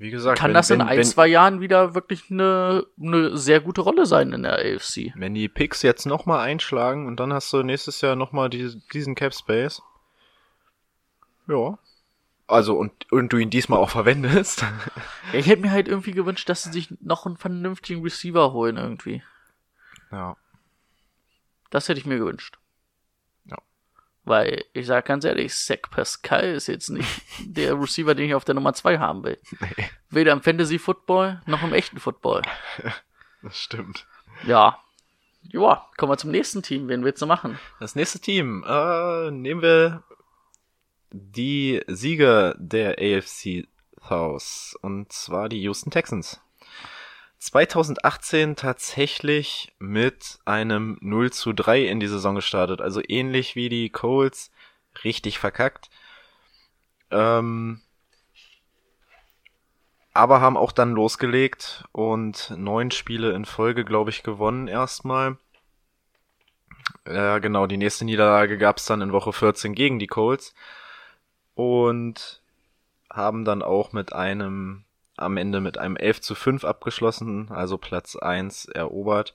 Wie 0.00 0.10
gesagt, 0.10 0.38
kann 0.38 0.48
wenn, 0.48 0.54
das 0.54 0.70
in 0.70 0.78
wenn, 0.78 0.88
ein, 0.88 0.96
wenn, 0.96 1.04
zwei 1.04 1.26
Jahren 1.26 1.60
wieder 1.60 1.94
wirklich 1.94 2.30
eine, 2.30 2.86
eine 2.98 3.36
sehr 3.36 3.60
gute 3.60 3.82
Rolle 3.82 4.06
sein 4.06 4.32
in 4.32 4.44
der 4.44 4.54
AFC. 4.54 5.12
wenn 5.14 5.34
die 5.34 5.46
Picks 5.46 5.82
jetzt 5.82 6.06
nochmal 6.06 6.40
einschlagen 6.40 7.06
und 7.06 7.20
dann 7.20 7.34
hast 7.34 7.52
du 7.52 7.62
nächstes 7.62 8.00
Jahr 8.00 8.16
nochmal 8.16 8.48
die, 8.48 8.80
diesen 8.94 9.14
Cap 9.14 9.34
Space. 9.34 9.82
Ja. 11.48 11.78
Also, 12.46 12.78
und, 12.78 13.12
und 13.12 13.30
du 13.30 13.36
ihn 13.36 13.50
diesmal 13.50 13.78
auch 13.78 13.90
verwendest. 13.90 14.64
Ich 15.34 15.46
hätte 15.46 15.62
mir 15.62 15.70
halt 15.70 15.86
irgendwie 15.86 16.12
gewünscht, 16.12 16.48
dass 16.48 16.62
sie 16.62 16.72
sich 16.72 16.88
noch 17.02 17.26
einen 17.26 17.36
vernünftigen 17.36 18.02
Receiver 18.02 18.54
holen 18.54 18.78
irgendwie. 18.78 19.22
ja. 20.10 20.34
Das 21.68 21.88
hätte 21.88 22.00
ich 22.00 22.06
mir 22.06 22.18
gewünscht. 22.18 22.58
Weil, 24.24 24.64
ich 24.74 24.86
sag 24.86 25.06
ganz 25.06 25.24
ehrlich, 25.24 25.54
Zach 25.54 25.90
Pascal 25.90 26.52
ist 26.52 26.66
jetzt 26.66 26.90
nicht 26.90 27.08
der 27.44 27.80
Receiver, 27.80 28.14
den 28.14 28.28
ich 28.28 28.34
auf 28.34 28.44
der 28.44 28.54
Nummer 28.54 28.74
zwei 28.74 28.98
haben 28.98 29.24
will. 29.24 29.38
Nee, 29.60 29.88
Weder 30.10 30.32
im 30.32 30.42
Fantasy 30.42 30.78
Football 30.78 31.40
noch 31.46 31.62
im 31.62 31.72
echten 31.72 31.98
Football. 31.98 32.42
das 33.42 33.56
stimmt. 33.56 34.06
Ja. 34.46 34.78
Ja, 35.42 35.86
kommen 35.96 36.12
wir 36.12 36.18
zum 36.18 36.30
nächsten 36.30 36.62
Team. 36.62 36.88
Wen 36.88 37.02
willst 37.02 37.22
du 37.22 37.26
machen? 37.26 37.58
Das 37.80 37.94
nächste 37.94 38.20
Team, 38.20 38.62
äh, 38.66 39.30
nehmen 39.30 39.62
wir 39.62 40.02
die 41.12 41.82
Sieger 41.86 42.54
der 42.58 42.98
AFC 42.98 43.66
South. 44.06 44.76
Und 44.82 45.12
zwar 45.12 45.48
die 45.48 45.60
Houston 45.62 45.90
Texans. 45.90 46.40
2018 47.40 48.54
tatsächlich 48.54 49.72
mit 49.78 50.38
einem 50.44 50.98
0 51.00 51.32
zu 51.32 51.52
3 51.52 51.86
in 51.86 51.98
die 51.98 52.06
Saison 52.06 52.34
gestartet. 52.34 52.80
Also 52.80 53.00
ähnlich 53.06 53.56
wie 53.56 53.68
die 53.68 53.90
Colts. 53.90 54.50
Richtig 55.04 55.38
verkackt. 55.38 55.90
Ähm, 57.10 57.80
aber 60.12 60.40
haben 60.40 60.56
auch 60.56 60.72
dann 60.72 60.92
losgelegt 60.92 61.84
und 61.92 62.52
neun 62.56 62.90
Spiele 62.90 63.32
in 63.32 63.44
Folge, 63.44 63.84
glaube 63.84 64.10
ich, 64.10 64.22
gewonnen 64.22 64.68
erstmal. 64.68 65.38
Ja, 67.06 67.38
genau, 67.38 67.66
die 67.66 67.76
nächste 67.78 68.04
Niederlage 68.04 68.58
gab's 68.58 68.84
dann 68.84 69.00
in 69.00 69.12
Woche 69.12 69.32
14 69.32 69.74
gegen 69.74 69.98
die 69.98 70.08
Colts. 70.08 70.54
Und 71.54 72.42
haben 73.10 73.44
dann 73.44 73.62
auch 73.62 73.92
mit 73.92 74.12
einem, 74.12 74.84
am 75.20 75.36
Ende 75.36 75.60
mit 75.60 75.78
einem 75.78 75.96
11 75.96 76.20
zu 76.20 76.34
5 76.34 76.64
abgeschlossen, 76.64 77.50
also 77.50 77.78
Platz 77.78 78.16
1 78.16 78.66
erobert. 78.66 79.34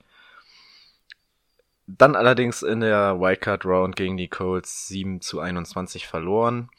Dann 1.88 2.16
allerdings 2.16 2.64
in 2.64 2.80
der 2.80 3.20
Wildcard 3.20 3.66
Round 3.66 3.96
gegen 3.96 4.18
die 4.18 4.28
Colts 4.28 4.88
7 4.88 5.22
zu 5.22 5.40
21 5.40 6.08
verloren. 6.08 6.70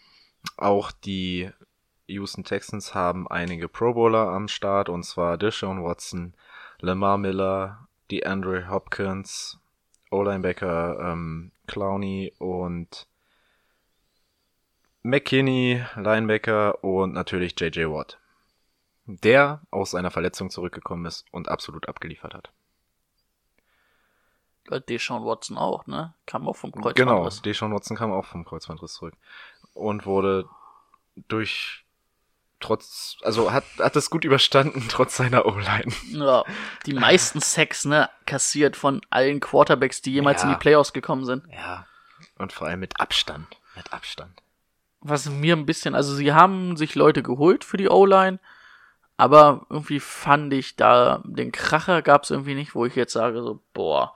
Auch 0.57 0.91
die 0.91 1.51
Houston 2.07 2.45
Texans 2.45 2.95
haben 2.95 3.29
einige 3.29 3.69
Pro 3.69 3.95
Bowler 3.95 4.29
am 4.29 4.49
Start, 4.49 4.89
und 4.89 5.05
zwar 5.05 5.39
Deshaun 5.39 5.83
Watson, 5.83 6.35
Lamar 6.81 7.19
Miller, 7.19 7.87
die 8.11 8.27
Andre 8.27 8.69
Hopkins, 8.69 9.59
O-Linebacker 10.11 10.99
ähm, 11.01 11.53
Clowney 11.67 12.33
und 12.39 13.07
McKinney, 15.03 15.85
Linebacker 15.97 16.83
und 16.83 17.13
natürlich 17.13 17.59
JJ 17.59 17.87
Watt. 17.87 18.19
Der 19.07 19.61
aus 19.71 19.95
einer 19.95 20.11
Verletzung 20.11 20.51
zurückgekommen 20.51 21.07
ist 21.07 21.25
und 21.31 21.49
absolut 21.49 21.89
abgeliefert 21.89 22.35
hat. 22.35 22.51
Ja, 24.71 24.81
Deshaun 24.81 25.25
Watson 25.25 25.57
auch, 25.57 25.87
ne? 25.87 26.15
Kam 26.27 26.49
auch 26.49 26.57
vom 26.57 26.73
Genau, 26.73 26.83
Kreuzbandriss. 26.91 27.43
Deshaun 27.43 27.73
Watson 27.73 27.97
kam 27.97 28.13
auch 28.13 28.25
vom 28.25 28.45
Kreuzbandriss 28.45 28.95
zurück 28.95 29.15
und 29.75 30.07
wurde 30.07 30.49
durch 31.29 31.85
trotz, 32.59 33.17
also 33.23 33.53
hat, 33.53 33.65
hat 33.79 33.95
es 33.95 34.11
gut 34.11 34.25
überstanden, 34.25 34.85
trotz 34.89 35.17
seiner 35.17 35.47
O-Line. 35.47 35.93
Ja, 36.11 36.43
die 36.85 36.95
meisten 36.95 37.41
Sacks, 37.41 37.85
ne, 37.85 38.11
kassiert 38.25 38.77
von 38.77 39.03
allen 39.11 39.39
Quarterbacks, 39.39 40.03
die 40.03 40.13
jemals 40.15 40.43
Ja. 40.43 40.49
in 40.49 40.55
die 40.55 40.61
Playoffs 40.61 40.93
gekommen 40.93 41.25
sind. 41.25 41.45
Ja. 41.53 41.87
Und 42.39 42.53
vor 42.53 42.67
allem 42.67 42.81
mit 42.81 42.99
Abstand. 43.01 43.47
Mit 43.77 43.93
Abstand. 43.93 44.43
Was 45.01 45.29
mir 45.31 45.55
ein 45.55 45.67
bisschen, 45.67 45.95
also 45.95 46.13
sie 46.15 46.33
haben 46.33 46.77
sich 46.77 46.97
Leute 46.97 47.23
geholt 47.23 47.63
für 47.63 47.77
die 47.77 47.89
O-Line, 47.89 48.41
aber 49.17 49.67
irgendwie 49.71 50.01
fand 50.01 50.53
ich 50.53 50.77
da, 50.77 51.23
den 51.25 51.53
Kracher 51.53 52.03
gab 52.03 52.25
es 52.25 52.31
irgendwie 52.31 52.55
nicht, 52.55 52.75
wo 52.75 52.85
ich 52.85 52.95
jetzt 52.95 53.12
sage, 53.12 53.43
so, 53.43 53.62
boah, 53.73 54.14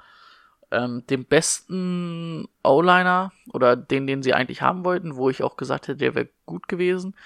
ähm, 0.71 1.05
den 1.09 1.25
besten 1.25 2.49
O-Liner 2.63 3.33
oder 3.53 3.77
den, 3.77 4.07
den 4.07 4.23
sie 4.23 4.35
eigentlich 4.35 4.63
haben 4.63 4.85
wollten, 4.85 5.17
wo 5.17 5.31
ich 5.31 5.43
auch 5.43 5.57
gesagt 5.57 5.89
hätte, 5.89 5.99
der 5.99 6.15
wäre 6.15 6.29
gut 6.45 6.69
gewesen, 6.69 7.17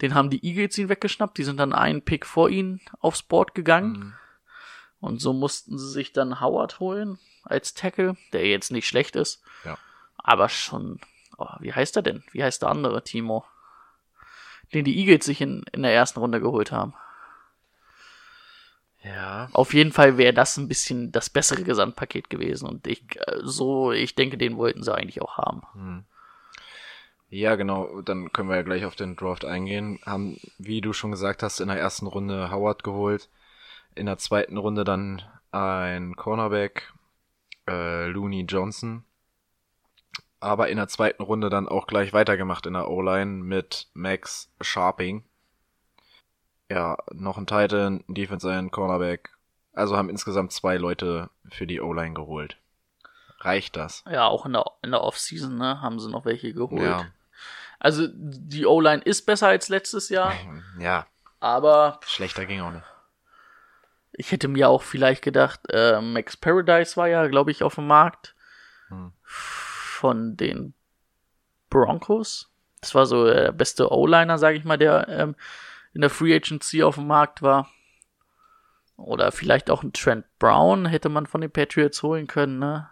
den 0.00 0.14
haben 0.14 0.30
die 0.30 0.44
Eagles 0.44 0.78
ihn 0.78 0.88
weggeschnappt, 0.88 1.38
die 1.38 1.44
sind 1.44 1.58
dann 1.58 1.72
einen 1.72 2.02
Pick 2.02 2.24
vor 2.24 2.48
ihnen 2.48 2.80
aufs 3.00 3.22
Board 3.22 3.54
gegangen. 3.54 3.92
Mhm. 3.92 4.14
Und 5.00 5.20
so 5.20 5.32
mussten 5.32 5.78
sie 5.78 5.90
sich 5.90 6.12
dann 6.12 6.40
Howard 6.40 6.80
holen 6.80 7.18
als 7.44 7.74
Tackle, 7.74 8.16
der 8.32 8.46
jetzt 8.46 8.72
nicht 8.72 8.88
schlecht 8.88 9.16
ist. 9.16 9.42
Ja. 9.64 9.78
Aber 10.16 10.48
schon, 10.48 11.00
oh, 11.36 11.46
wie 11.60 11.72
heißt 11.72 11.96
er 11.96 12.02
denn? 12.02 12.24
Wie 12.32 12.42
heißt 12.42 12.62
der 12.62 12.70
andere, 12.70 13.04
Timo? 13.04 13.44
Den 14.74 14.84
die 14.84 14.98
Eagles 14.98 15.24
sich 15.24 15.40
in, 15.40 15.64
in 15.72 15.82
der 15.82 15.94
ersten 15.94 16.20
Runde 16.20 16.40
geholt 16.40 16.72
haben. 16.72 16.94
Ja. 19.08 19.48
Auf 19.52 19.72
jeden 19.74 19.92
Fall 19.92 20.18
wäre 20.18 20.34
das 20.34 20.56
ein 20.56 20.68
bisschen 20.68 21.12
das 21.12 21.30
bessere 21.30 21.62
Gesamtpaket 21.62 22.28
gewesen. 22.30 22.68
Und 22.68 22.86
ich, 22.86 23.04
äh, 23.16 23.38
so, 23.42 23.92
ich 23.92 24.14
denke, 24.14 24.36
den 24.36 24.56
wollten 24.56 24.82
sie 24.82 24.94
eigentlich 24.94 25.22
auch 25.22 25.38
haben. 25.38 25.62
Ja, 27.30 27.56
genau. 27.56 28.00
Dann 28.02 28.32
können 28.32 28.48
wir 28.48 28.56
ja 28.56 28.62
gleich 28.62 28.84
auf 28.84 28.96
den 28.96 29.16
Draft 29.16 29.44
eingehen. 29.44 29.98
Haben, 30.04 30.38
wie 30.58 30.80
du 30.80 30.92
schon 30.92 31.10
gesagt 31.10 31.42
hast, 31.42 31.60
in 31.60 31.68
der 31.68 31.78
ersten 31.78 32.06
Runde 32.06 32.50
Howard 32.50 32.84
geholt. 32.84 33.28
In 33.94 34.06
der 34.06 34.18
zweiten 34.18 34.56
Runde 34.56 34.84
dann 34.84 35.22
ein 35.50 36.14
Cornerback, 36.16 36.92
äh, 37.66 38.06
Looney 38.06 38.42
Johnson. 38.42 39.04
Aber 40.40 40.68
in 40.68 40.76
der 40.76 40.88
zweiten 40.88 41.22
Runde 41.22 41.50
dann 41.50 41.68
auch 41.68 41.86
gleich 41.86 42.12
weitergemacht 42.12 42.66
in 42.66 42.74
der 42.74 42.88
O-Line 42.88 43.42
mit 43.42 43.88
Max 43.94 44.52
Sharping. 44.60 45.24
Ja, 46.70 46.98
noch 47.12 47.38
ein 47.38 47.46
Titan, 47.46 48.04
ein 48.08 48.14
Defense 48.14 48.50
End, 48.50 48.72
Cornerback. 48.72 49.30
Also 49.72 49.96
haben 49.96 50.10
insgesamt 50.10 50.52
zwei 50.52 50.76
Leute 50.76 51.30
für 51.50 51.66
die 51.66 51.80
O-Line 51.80 52.14
geholt. 52.14 52.56
Reicht 53.40 53.76
das? 53.76 54.04
Ja, 54.10 54.26
auch 54.26 54.44
in 54.46 54.52
der, 54.54 54.64
in 54.82 54.90
der 54.90 55.02
Offseason, 55.02 55.56
ne, 55.56 55.80
haben 55.80 56.00
sie 56.00 56.10
noch 56.10 56.24
welche 56.24 56.52
geholt. 56.52 56.82
Ja. 56.82 57.06
Also, 57.78 58.08
die 58.12 58.66
O-Line 58.66 59.02
ist 59.02 59.24
besser 59.24 59.46
als 59.48 59.68
letztes 59.68 60.08
Jahr, 60.08 60.32
Ja, 60.80 61.06
aber 61.38 62.00
schlechter 62.04 62.44
ging 62.46 62.60
auch 62.60 62.72
nicht. 62.72 62.84
Ich 64.12 64.32
hätte 64.32 64.48
mir 64.48 64.68
auch 64.68 64.82
vielleicht 64.82 65.22
gedacht, 65.22 65.60
äh, 65.70 66.00
Max 66.00 66.36
Paradise 66.36 66.96
war 66.96 67.06
ja, 67.06 67.28
glaube 67.28 67.52
ich, 67.52 67.62
auf 67.62 67.76
dem 67.76 67.86
Markt 67.86 68.34
Hm. 68.88 69.12
von 69.22 70.36
den 70.36 70.74
Broncos. 71.70 72.50
Das 72.80 72.94
war 72.94 73.06
so 73.06 73.26
der 73.26 73.52
beste 73.52 73.92
O-Liner, 73.92 74.38
sage 74.38 74.56
ich 74.56 74.64
mal, 74.64 74.78
der 74.78 75.06
ähm, 75.08 75.36
in 75.98 76.02
der 76.02 76.10
Free 76.10 76.32
Agency 76.32 76.84
auf 76.84 76.94
dem 76.94 77.08
Markt 77.08 77.42
war. 77.42 77.68
Oder 78.96 79.32
vielleicht 79.32 79.68
auch 79.68 79.82
ein 79.82 79.92
Trent 79.92 80.24
Brown 80.38 80.86
hätte 80.86 81.08
man 81.08 81.26
von 81.26 81.40
den 81.40 81.50
Patriots 81.50 82.04
holen 82.04 82.28
können, 82.28 82.60
ne? 82.60 82.88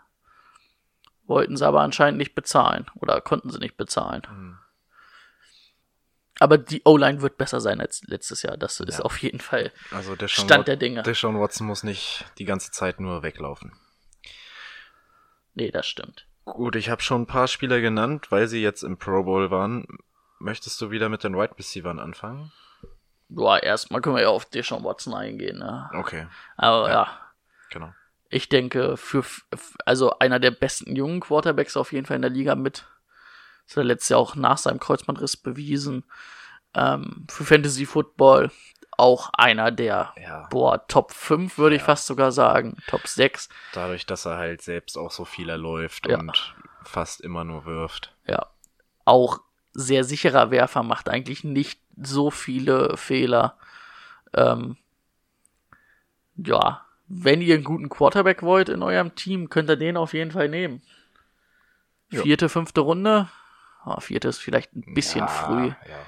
Wollten 1.29 1.57
sie 1.57 1.65
aber 1.65 1.83
anscheinend 1.83 2.19
nicht 2.19 2.35
bezahlen. 2.35 2.87
Oder 2.97 3.21
konnten 3.21 3.51
sie 3.51 3.61
nicht 3.61 3.77
bezahlen. 3.77 4.23
Hm. 4.27 4.59
Aber 6.41 6.59
die 6.59 6.83
O-Line 6.85 7.23
wird 7.23 7.39
besser 7.39 7.61
sein 7.61 7.81
als 7.81 8.03
letztes 8.09 8.43
Jahr. 8.43 8.57
Das 8.57 8.81
ist 8.81 8.99
Ja. 8.99 9.05
auf 9.05 9.19
jeden 9.19 9.39
Fall 9.39 9.71
Also 9.93 10.17
Deshaun 10.17 10.47
Stand 10.47 10.61
Wat- 10.63 10.69
der 10.69 10.77
Dinge. 10.77 11.05
Deshaun 11.05 11.39
Watson 11.39 11.69
muss 11.69 11.85
nicht 11.85 12.25
die 12.39 12.45
ganze 12.45 12.73
Zeit 12.73 12.99
nur 12.99 13.23
weglaufen. 13.23 13.73
Nee, 15.55 15.71
das 15.71 15.87
stimmt. 15.87 16.27
Gut, 16.45 16.75
ich 16.75 16.89
habe 16.91 17.03
schon 17.03 17.23
ein 17.23 17.27
paar 17.27 17.47
Spieler 17.47 17.81
genannt, 17.81 18.33
weil 18.33 18.49
sie 18.49 18.63
jetzt 18.63 18.83
im 18.83 18.99
Pro 18.99 19.23
Bowl 19.23 19.53
waren. 19.53 19.87
Möchtest 20.41 20.81
du 20.81 20.91
wieder 20.91 21.09
mit 21.09 21.23
den 21.23 21.37
Wide 21.37 21.57
Receivers 21.57 21.99
anfangen? 21.99 22.53
Boah, 23.29 23.63
erstmal 23.63 24.01
können 24.01 24.17
wir 24.17 24.23
ja 24.23 24.29
auf 24.29 24.45
Deshaun 24.47 24.85
Watson 24.85 25.15
eingehen, 25.15 25.59
ne? 25.59 25.91
Okay, 25.95 26.27
Aber 26.57 26.89
ja. 26.89 26.93
Ja. 26.95 27.21
genau. 27.71 27.93
ich 28.29 28.49
denke, 28.49 28.97
für, 28.97 29.25
also 29.85 30.19
einer 30.21 30.39
der 30.39 30.53
besten 30.53 30.95
jungen 30.95 31.21
Quarterbacks 31.21 31.77
auf 31.77 31.93
jeden 31.93 32.07
Fall 32.07 32.17
in 32.17 32.23
der 32.23 32.31
Liga 32.31 32.55
mit. 32.55 32.85
Das 33.67 33.73
hat 33.77 33.79
er 33.83 33.85
letztes 33.85 34.11
Jahr 34.11 34.21
auch 34.21 34.37
nach 34.37 34.59
seinem 34.59 34.79
Kreuzbandriss 34.79 35.37
bewiesen. 35.37 36.05
Ähm, 36.75 37.27
für 37.29 37.45
Fantasy 37.45 37.85
Football 37.87 38.51
auch 38.99 39.31
einer 39.35 39.73
der, 39.73 40.15
Ja. 40.17 40.47
boah, 40.51 40.87
Top 40.87 41.13
5 41.13 41.59
würde 41.59 41.75
ich 41.77 41.83
Ja. 41.83 41.87
fast 41.87 42.07
sogar 42.07 42.31
sagen. 42.33 42.77
Top 42.87 43.07
6. 43.09 43.49
Dadurch, 43.73 44.07
dass 44.07 44.25
er 44.25 44.37
halt 44.37 44.63
selbst 44.63 44.97
auch 44.97 45.11
so 45.11 45.25
viel 45.25 45.49
erläuft 45.49 46.07
Ja. 46.07 46.19
und 46.19 46.55
fast 46.85 47.21
immer 47.23 47.43
nur 47.45 47.65
wirft. 47.67 48.15
Ja. 48.27 48.47
Auch 49.05 49.41
sehr 49.73 50.05
sicherer 50.05 50.51
Werfer, 50.51 50.83
macht 50.83 51.09
eigentlich 51.09 51.45
nicht 51.45 51.81
so 51.97 52.31
viele 52.31 52.97
Fehler. 52.97 53.57
Ähm, 54.35 54.77
ja, 56.37 56.87
wenn 57.09 57.41
ihr 57.41 57.55
einen 57.55 57.65
guten 57.65 57.89
Quarterback 57.89 58.43
wollt 58.43 58.69
in 58.69 58.83
eurem 58.83 59.15
Team, 59.15 59.49
könnt 59.49 59.71
ihr 59.71 59.77
den 59.77 59.97
auf 59.97 60.13
jeden 60.13 60.31
Fall 60.31 60.49
nehmen. 60.49 60.83
Ja. 62.11 62.23
Vierte, 62.23 62.49
fünfte 62.49 62.81
Runde. 62.81 63.29
Ah, 63.85 64.01
vierte 64.01 64.29
ist 64.29 64.39
vielleicht 64.39 64.75
ein 64.75 64.95
bisschen 64.95 65.21
ja, 65.21 65.29
früh. 65.29 65.69
Ja. 65.69 65.99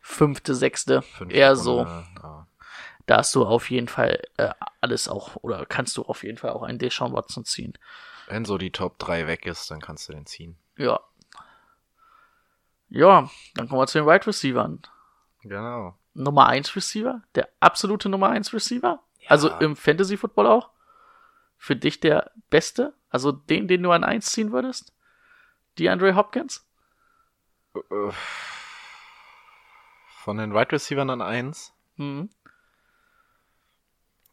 Fünfte, 0.00 0.54
sechste, 0.54 1.02
Fünfte 1.02 1.36
eher 1.36 1.50
Runde, 1.50 1.62
so. 1.62 1.80
Ja. 1.80 2.46
Da 3.06 3.18
hast 3.18 3.34
du 3.34 3.44
auf 3.44 3.70
jeden 3.70 3.88
Fall 3.88 4.22
äh, 4.36 4.50
alles 4.80 5.08
auch, 5.08 5.36
oder 5.36 5.64
kannst 5.66 5.96
du 5.96 6.02
auf 6.02 6.24
jeden 6.24 6.38
Fall 6.38 6.50
auch 6.50 6.62
einen 6.62 6.78
Deshaun 6.78 7.12
Watson 7.12 7.44
ziehen. 7.44 7.74
Wenn 8.26 8.44
so 8.44 8.58
die 8.58 8.72
Top 8.72 8.98
3 8.98 9.26
weg 9.26 9.46
ist, 9.46 9.70
dann 9.70 9.80
kannst 9.80 10.08
du 10.08 10.12
den 10.12 10.26
ziehen. 10.26 10.58
Ja. 10.76 11.00
Ja, 12.88 13.30
dann 13.54 13.68
kommen 13.68 13.80
wir 13.80 13.86
zu 13.86 13.98
den 13.98 14.06
Wide 14.06 14.26
Receivern. 14.26 14.82
Genau. 15.48 15.96
Nummer 16.14 16.46
1 16.46 16.74
Receiver? 16.76 17.22
Der 17.34 17.48
absolute 17.60 18.08
Nummer 18.08 18.30
1 18.30 18.52
Receiver? 18.52 19.00
Also 19.28 19.50
im 19.58 19.76
Fantasy 19.76 20.16
Football 20.16 20.46
auch? 20.46 20.70
Für 21.58 21.76
dich 21.76 22.00
der 22.00 22.30
beste? 22.50 22.94
Also 23.10 23.32
den, 23.32 23.68
den 23.68 23.82
du 23.82 23.90
an 23.92 24.04
1 24.04 24.26
ziehen 24.32 24.52
würdest? 24.52 24.92
DeAndre 25.78 26.14
Hopkins? 26.16 26.66
Äh, 27.74 27.80
Von 30.18 30.38
den 30.38 30.54
Wide 30.54 30.72
Receivers 30.72 31.08
an 31.08 31.22
1 31.22 31.72
Mhm. 31.98 32.28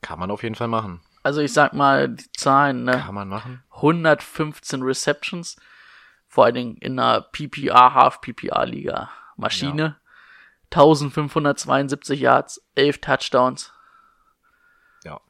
kann 0.02 0.20
man 0.20 0.32
auf 0.32 0.44
jeden 0.44 0.56
Fall 0.56 0.68
machen. 0.68 1.02
Also 1.24 1.40
ich 1.40 1.54
sag 1.54 1.72
mal 1.74 2.10
die 2.10 2.30
Zahlen, 2.34 2.84
ne? 2.84 3.00
Kann 3.00 3.16
man 3.16 3.30
machen. 3.30 3.64
115 3.76 4.82
Receptions, 4.84 5.56
vor 6.28 6.44
allen 6.46 6.56
Dingen 6.56 6.78
in 6.78 7.00
einer 7.00 7.22
PPR, 7.22 7.94
Half-PPR-Liga. 7.94 9.10
Maschine. 9.38 9.98
1572 10.76 12.20
Yards, 12.20 12.62
11 12.76 13.00
Touchdowns. 13.00 13.74
Ja. 15.04 15.22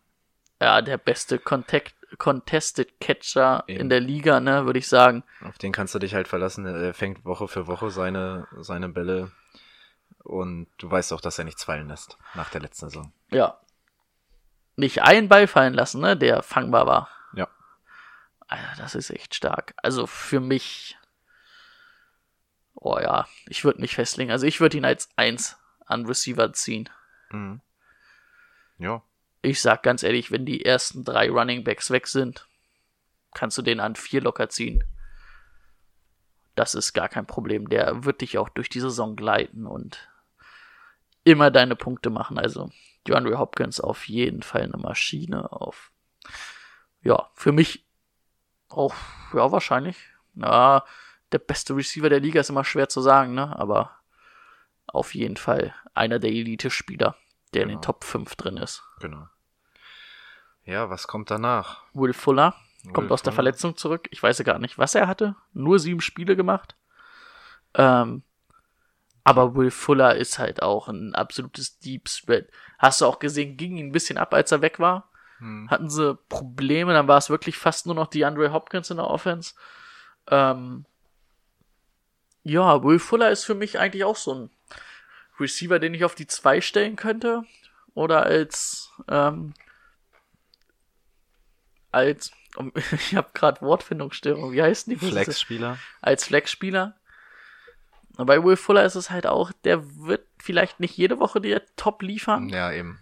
Ja, 0.62 0.82
der 0.82 0.98
beste 0.98 1.38
Contact, 1.40 1.96
Contested 2.18 3.00
Catcher 3.00 3.64
Eben. 3.68 3.82
in 3.82 3.90
der 3.90 4.00
Liga, 4.00 4.40
ne, 4.40 4.66
würde 4.66 4.80
ich 4.80 4.88
sagen. 4.88 5.24
Auf 5.42 5.58
den 5.58 5.72
kannst 5.72 5.94
du 5.96 6.00
dich 6.00 6.14
halt 6.14 6.28
verlassen. 6.28 6.66
Er 6.66 6.94
fängt 6.94 7.26
Woche 7.26 7.48
für 7.48 7.68
Woche 7.68 7.90
seine, 7.90 8.48
seine 8.60 8.90
Bälle. 8.90 9.32
Und 10.24 10.68
du 10.78 10.90
weißt 10.90 11.12
auch, 11.12 11.22
dass 11.22 11.38
er 11.38 11.44
nichts 11.44 11.64
fallen 11.66 11.90
lässt 11.90 12.18
nach 12.34 12.50
der 12.50 12.62
letzten 12.62 12.90
Saison. 12.90 13.12
Ja. 13.30 13.60
Nicht 14.76 15.02
einen 15.04 15.28
Ball 15.28 15.48
fallen 15.48 15.74
lassen, 15.74 16.02
ne, 16.02 16.16
der 16.16 16.42
fangbar 16.44 16.88
war. 16.88 17.10
Ja. 17.34 17.48
Alter, 18.48 18.74
das 18.78 18.96
ist 18.96 19.10
echt 19.10 19.36
stark. 19.36 19.74
Also 19.78 20.08
für 20.08 20.40
mich. 20.40 20.98
Oh 22.76 23.00
ja, 23.00 23.28
ich 23.48 23.64
würde 23.64 23.82
mich 23.82 23.96
festlegen. 23.96 24.32
Also 24.32 24.46
ich 24.46 24.60
würde 24.60 24.78
ihn 24.78 24.86
als 24.86 25.10
eins 25.16 25.58
an 25.86 26.06
Receiver 26.06 26.54
ziehen. 26.54 26.90
Mhm. 27.32 27.62
Ja. 28.78 29.02
Ich 29.42 29.62
sag 29.62 29.84
ganz 29.84 30.04
ehrlich, 30.04 30.32
wenn 30.32 30.46
die 30.46 30.66
ersten 30.66 31.04
drei 31.04 31.30
Running 31.30 31.64
Backs 31.64 31.92
weg 31.92 32.08
sind, 32.08 32.48
kannst 33.34 33.58
du 33.58 33.62
den 33.62 33.80
an 33.80 33.96
vier 33.96 34.22
locker 34.22 34.50
ziehen. 34.50 34.84
Das 36.56 36.76
ist 36.76 36.94
gar 36.94 37.10
kein 37.10 37.26
Problem. 37.26 37.70
Der 37.70 38.06
wird 38.06 38.22
dich 38.22 38.38
auch 38.38 38.50
durch 38.50 38.70
die 38.70 38.80
Saison 38.80 39.16
gleiten 39.16 39.66
und 39.66 40.10
immer 41.24 41.52
deine 41.52 41.76
Punkte 41.76 42.10
machen. 42.10 42.38
Also 42.38 42.70
DeAndre 43.08 43.38
Hopkins 43.40 43.80
auf 43.80 44.08
jeden 44.08 44.44
Fall 44.44 44.62
eine 44.62 44.78
Maschine 44.78 45.52
auf. 45.52 45.92
ja, 47.02 47.30
für 47.34 47.52
mich 47.52 47.86
auch, 48.70 48.96
ja, 49.34 49.52
wahrscheinlich. 49.52 49.98
Ja, 50.36 50.86
der 51.34 51.40
beste 51.40 51.76
Receiver 51.76 52.10
der 52.10 52.20
Liga 52.20 52.40
ist 52.40 52.50
immer 52.50 52.64
schwer 52.64 52.90
zu 52.90 53.02
sagen, 53.02 53.34
ne? 53.34 53.58
Aber 53.58 53.92
auf 54.88 55.14
jeden 55.16 55.38
Fall 55.38 55.74
einer 55.94 56.20
der 56.20 56.32
Elite-Spieler, 56.32 57.16
der 57.54 57.64
in 57.64 57.70
Genau. 57.70 57.80
den 57.80 57.84
Top 57.84 58.04
5 58.04 58.36
drin 58.36 58.58
ist. 58.58 58.84
Genau. 59.00 59.28
Ja, 60.66 60.90
was 60.90 61.08
kommt 61.08 61.30
danach? 61.32 61.82
Will 61.94 62.14
Fuller 62.14 62.56
kommt 62.94 63.08
Will 63.10 63.14
aus 63.14 63.22
der 63.22 63.32
Fuller. 63.34 63.36
Verletzung 63.44 63.76
zurück. 63.76 64.08
Ich 64.12 64.22
weiß 64.22 64.38
ja 64.40 64.46
gar 64.46 64.60
nicht, 64.60 64.78
was 64.78 64.96
er 64.96 65.08
hatte. 65.08 65.36
Nur 65.54 65.80
sieben 65.80 66.02
Spiele 66.02 66.36
gemacht. 66.36 66.76
Ähm, 67.74 68.24
aber 69.24 69.56
Will 69.56 69.72
Fuller 69.72 70.16
ist 70.16 70.38
halt 70.40 70.62
auch 70.62 70.88
ein 70.90 71.16
absolutes 71.16 71.80
Deep 71.80 72.10
Spread. 72.10 72.50
Hast 72.78 73.02
du 73.02 73.06
auch 73.06 73.20
gesehen, 73.20 73.58
ging 73.58 73.78
ihn 73.78 73.88
ein 73.88 73.92
bisschen 73.94 74.18
ab, 74.18 74.34
als 74.34 74.52
er 74.52 74.62
weg 74.62 74.80
war. 74.80 75.10
Hm. 75.40 75.70
Hatten 75.70 75.90
sie 75.90 76.16
Probleme, 76.30 76.94
dann 76.94 77.08
war 77.08 77.18
es 77.18 77.30
wirklich 77.30 77.58
fast 77.58 77.86
nur 77.86 77.96
noch 77.96 78.08
die 78.08 78.26
Andre 78.26 78.52
Hopkins 78.54 78.90
in 78.90 78.98
der 78.98 79.08
Offense. 79.08 79.54
Ähm, 80.28 80.86
ja, 82.44 82.84
Will 82.84 83.00
Fuller 83.00 83.32
ist 83.32 83.46
für 83.46 83.56
mich 83.56 83.80
eigentlich 83.80 84.04
auch 84.04 84.16
so 84.18 84.34
ein 84.36 84.50
Receiver, 85.40 85.80
den 85.80 85.94
ich 85.94 86.04
auf 86.06 86.16
die 86.16 86.28
2 86.28 86.62
stellen 86.62 86.96
könnte. 86.96 87.44
Oder 87.96 88.24
als, 88.24 88.92
ähm, 89.08 89.54
als, 91.92 92.32
ich 92.92 93.16
habe 93.16 93.30
gerade 93.34 93.62
Wortfindungsstörung, 93.62 94.52
wie 94.52 94.62
heißt 94.64 94.88
die? 94.88 94.96
Flexspieler? 94.96 95.78
Als 96.02 96.26
Flexspieler. 96.26 96.96
Bei 98.16 98.44
Will 98.44 98.58
Fuller 98.58 98.86
ist 98.86 98.96
es 98.96 99.10
halt 99.10 99.26
auch, 99.26 99.52
der 99.64 99.84
wird 100.06 100.28
vielleicht 100.38 100.80
nicht 100.80 100.96
jede 100.98 101.20
Woche 101.20 101.42
dir 101.42 101.64
top 101.78 102.04
liefern, 102.04 102.48
Ja, 102.50 102.72
eben. 102.72 103.00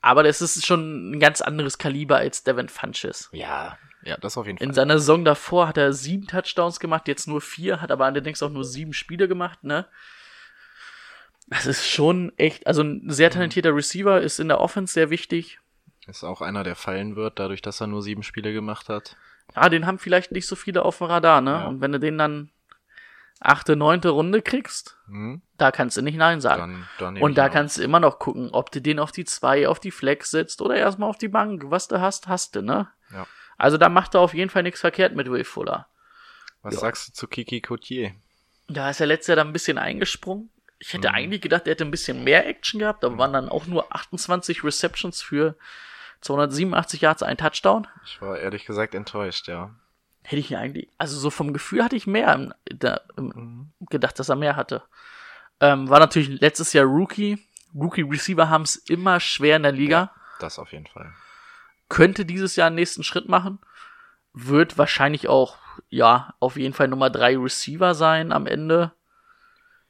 aber 0.00 0.22
das 0.22 0.40
ist 0.40 0.64
schon 0.66 1.10
ein 1.10 1.20
ganz 1.20 1.42
anderes 1.42 1.76
Kaliber 1.76 2.16
als 2.16 2.42
Devin 2.42 2.70
Funches. 2.70 3.28
Ja, 3.32 3.76
ja, 4.02 4.16
das 4.16 4.36
auf 4.38 4.46
jeden 4.46 4.58
Fall. 4.58 4.66
In 4.66 4.74
seiner 4.74 4.98
Saison 4.98 5.24
davor 5.24 5.68
hat 5.68 5.76
er 5.76 5.92
sieben 5.92 6.26
Touchdowns 6.26 6.80
gemacht, 6.80 7.08
jetzt 7.08 7.26
nur 7.28 7.40
vier, 7.40 7.80
hat 7.80 7.90
aber 7.90 8.06
allerdings 8.06 8.42
auch 8.42 8.50
nur 8.50 8.64
sieben 8.64 8.92
Spiele 8.92 9.28
gemacht, 9.28 9.64
ne? 9.64 9.86
Das 11.48 11.66
ist 11.66 11.88
schon 11.88 12.32
echt, 12.36 12.66
also 12.66 12.82
ein 12.82 13.10
sehr 13.10 13.30
talentierter 13.30 13.74
Receiver 13.74 14.20
ist 14.20 14.38
in 14.38 14.48
der 14.48 14.60
Offense 14.60 14.94
sehr 14.94 15.10
wichtig. 15.10 15.58
Ist 16.06 16.24
auch 16.24 16.40
einer, 16.40 16.62
der 16.64 16.76
fallen 16.76 17.16
wird, 17.16 17.38
dadurch, 17.38 17.60
dass 17.60 17.80
er 17.80 17.88
nur 17.88 18.02
sieben 18.02 18.22
Spiele 18.22 18.52
gemacht 18.52 18.88
hat. 18.88 19.16
Ja, 19.56 19.68
den 19.68 19.84
haben 19.84 19.98
vielleicht 19.98 20.30
nicht 20.32 20.46
so 20.46 20.54
viele 20.54 20.84
auf 20.84 20.98
dem 20.98 21.08
Radar, 21.08 21.40
ne? 21.40 21.50
Ja. 21.50 21.66
Und 21.66 21.80
wenn 21.80 21.92
du 21.92 21.98
den 21.98 22.18
dann 22.18 22.50
achte, 23.40 23.74
neunte 23.74 24.10
Runde 24.10 24.42
kriegst, 24.42 24.98
Hm? 25.06 25.42
da 25.56 25.72
kannst 25.72 25.96
du 25.96 26.02
nicht 26.02 26.16
Nein 26.16 26.40
sagen. 26.40 26.86
Dann, 26.98 27.14
dann 27.14 27.22
Und 27.22 27.36
da 27.36 27.48
kannst 27.48 27.78
du 27.78 27.82
immer 27.82 27.98
noch 27.98 28.18
gucken, 28.18 28.50
ob 28.52 28.70
du 28.70 28.80
den 28.80 28.98
auf 28.98 29.12
die 29.12 29.24
zwei, 29.24 29.66
auf 29.66 29.80
die 29.80 29.90
Flex 29.90 30.30
setzt 30.30 30.62
oder 30.62 30.76
erstmal 30.76 31.08
auf 31.08 31.18
die 31.18 31.28
Bank. 31.28 31.64
Was 31.66 31.88
du 31.88 32.00
hast, 32.00 32.28
hast 32.28 32.54
du, 32.54 32.62
ne? 32.62 32.88
Ja. 33.12 33.26
Also 33.60 33.76
da 33.76 33.88
macht 33.88 34.14
er 34.14 34.20
auf 34.20 34.34
jeden 34.34 34.50
Fall 34.50 34.62
nichts 34.62 34.80
verkehrt 34.80 35.14
mit 35.14 35.30
Will 35.30 35.44
Fuller. 35.44 35.86
Was 36.62 36.74
Ja. 36.74 36.80
sagst 36.80 37.08
du 37.08 37.12
zu 37.12 37.26
Kiki 37.28 37.60
Coutier? 37.60 38.12
Da 38.68 38.90
ist 38.90 39.00
er 39.00 39.06
letztes 39.06 39.28
Jahr 39.28 39.36
dann 39.36 39.48
ein 39.48 39.52
bisschen 39.52 39.78
eingesprungen. 39.78 40.50
Ich 40.78 40.92
hätte 40.94 41.08
Mhm. 41.08 41.14
eigentlich 41.14 41.40
gedacht, 41.42 41.66
er 41.66 41.72
hätte 41.72 41.84
ein 41.84 41.90
bisschen 41.90 42.24
mehr 42.24 42.46
Action 42.46 42.80
gehabt, 42.80 43.04
aber 43.04 43.18
waren 43.18 43.32
dann 43.32 43.48
auch 43.48 43.66
nur 43.66 43.94
28 43.94 44.64
Receptions 44.64 45.20
für 45.22 45.56
287 46.22 47.00
Yards, 47.02 47.22
ein 47.22 47.36
Touchdown. 47.36 47.86
Ich 48.04 48.20
war 48.20 48.38
ehrlich 48.38 48.64
gesagt 48.66 48.94
enttäuscht, 48.94 49.48
ja. 49.48 49.70
Hätte 50.22 50.40
ich 50.40 50.56
eigentlich, 50.56 50.88
also 50.98 51.18
so 51.18 51.30
vom 51.30 51.52
Gefühl 51.52 51.82
hatte 51.82 51.96
ich 51.96 52.06
mehr 52.06 52.32
im, 52.34 52.54
da, 52.66 53.00
im, 53.16 53.26
Mhm. 53.80 53.86
gedacht, 53.88 54.18
dass 54.18 54.28
er 54.28 54.36
mehr 54.36 54.56
hatte. 54.56 54.82
Ähm, 55.60 55.88
war 55.88 55.98
natürlich 55.98 56.40
letztes 56.40 56.72
Jahr 56.72 56.84
Rookie. 56.86 57.38
Rookie 57.74 58.02
Receiver 58.02 58.48
haben 58.48 58.62
es 58.62 58.76
immer 58.76 59.20
schwer 59.20 59.56
in 59.56 59.62
der 59.62 59.72
Liga. 59.72 60.10
Das 60.38 60.58
auf 60.58 60.72
jeden 60.72 60.86
Fall. 60.86 61.12
Könnte 61.90 62.24
dieses 62.24 62.56
Jahr 62.56 62.68
einen 62.68 62.76
nächsten 62.76 63.02
Schritt 63.02 63.28
machen. 63.28 63.58
Wird 64.32 64.78
wahrscheinlich 64.78 65.28
auch, 65.28 65.58
ja, 65.90 66.32
auf 66.38 66.56
jeden 66.56 66.72
Fall 66.72 66.88
Nummer 66.88 67.10
drei 67.10 67.36
Receiver 67.36 67.94
sein 67.94 68.32
am 68.32 68.46
Ende. 68.46 68.92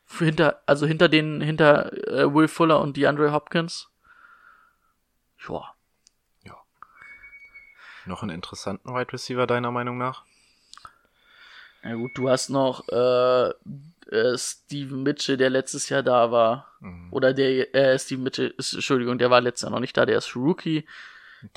Für 0.07 0.25
hinter, 0.25 0.63
also 0.67 0.87
hinter 0.87 1.09
den, 1.09 1.41
hinter 1.41 1.93
äh, 2.09 2.35
Will 2.35 2.49
Fuller 2.49 2.81
und 2.81 2.97
DeAndre 2.97 3.33
Hopkins. 3.33 3.91
Ja. 6.43 6.57
Noch 8.07 8.23
einen 8.23 8.35
interessanten 8.35 8.93
Wide 8.93 9.13
Receiver 9.13 9.47
deiner 9.47 9.71
Meinung 9.71 9.99
nach? 9.99 10.25
Na 11.83 11.95
gut, 11.95 12.17
du 12.17 12.29
hast 12.29 12.49
noch 12.49 12.89
äh, 12.89 13.51
äh, 14.11 14.37
Steven 14.37 15.03
Mitchell, 15.03 15.37
der 15.37 15.51
letztes 15.51 15.89
Jahr 15.89 16.03
da 16.03 16.31
war. 16.33 16.67
Mhm. 16.81 17.09
Oder 17.13 17.33
der, 17.33 17.75
äh, 17.75 17.99
Steven 17.99 18.23
Mitchell, 18.23 18.55
ist, 18.57 18.73
Entschuldigung, 18.73 19.19
der 19.19 19.31
war 19.31 19.41
letztes 19.41 19.63
Jahr 19.63 19.73
noch 19.73 19.81
nicht 19.81 19.97
da, 19.97 20.07
der 20.07 20.19
ist 20.19 20.35
Rookie. 20.35 20.87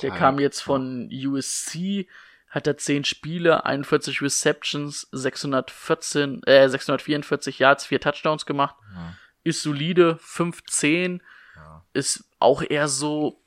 Der 0.02 0.10
Teil. 0.10 0.18
kam 0.18 0.38
jetzt 0.38 0.60
von 0.60 1.10
USC, 1.12 2.08
hat 2.48 2.66
er 2.66 2.76
10 2.76 3.04
Spiele, 3.04 3.64
41 3.64 4.22
Receptions, 4.22 5.08
614, 5.12 6.42
äh, 6.44 6.68
644 6.68 7.58
Yards, 7.58 7.86
4 7.86 8.00
Touchdowns 8.00 8.46
gemacht. 8.46 8.76
Ja. 8.94 9.14
Ist 9.42 9.62
solide, 9.62 10.18
15. 10.20 11.22
Ja. 11.56 11.84
Ist 11.92 12.24
auch 12.38 12.62
eher 12.62 12.88
so, 12.88 13.42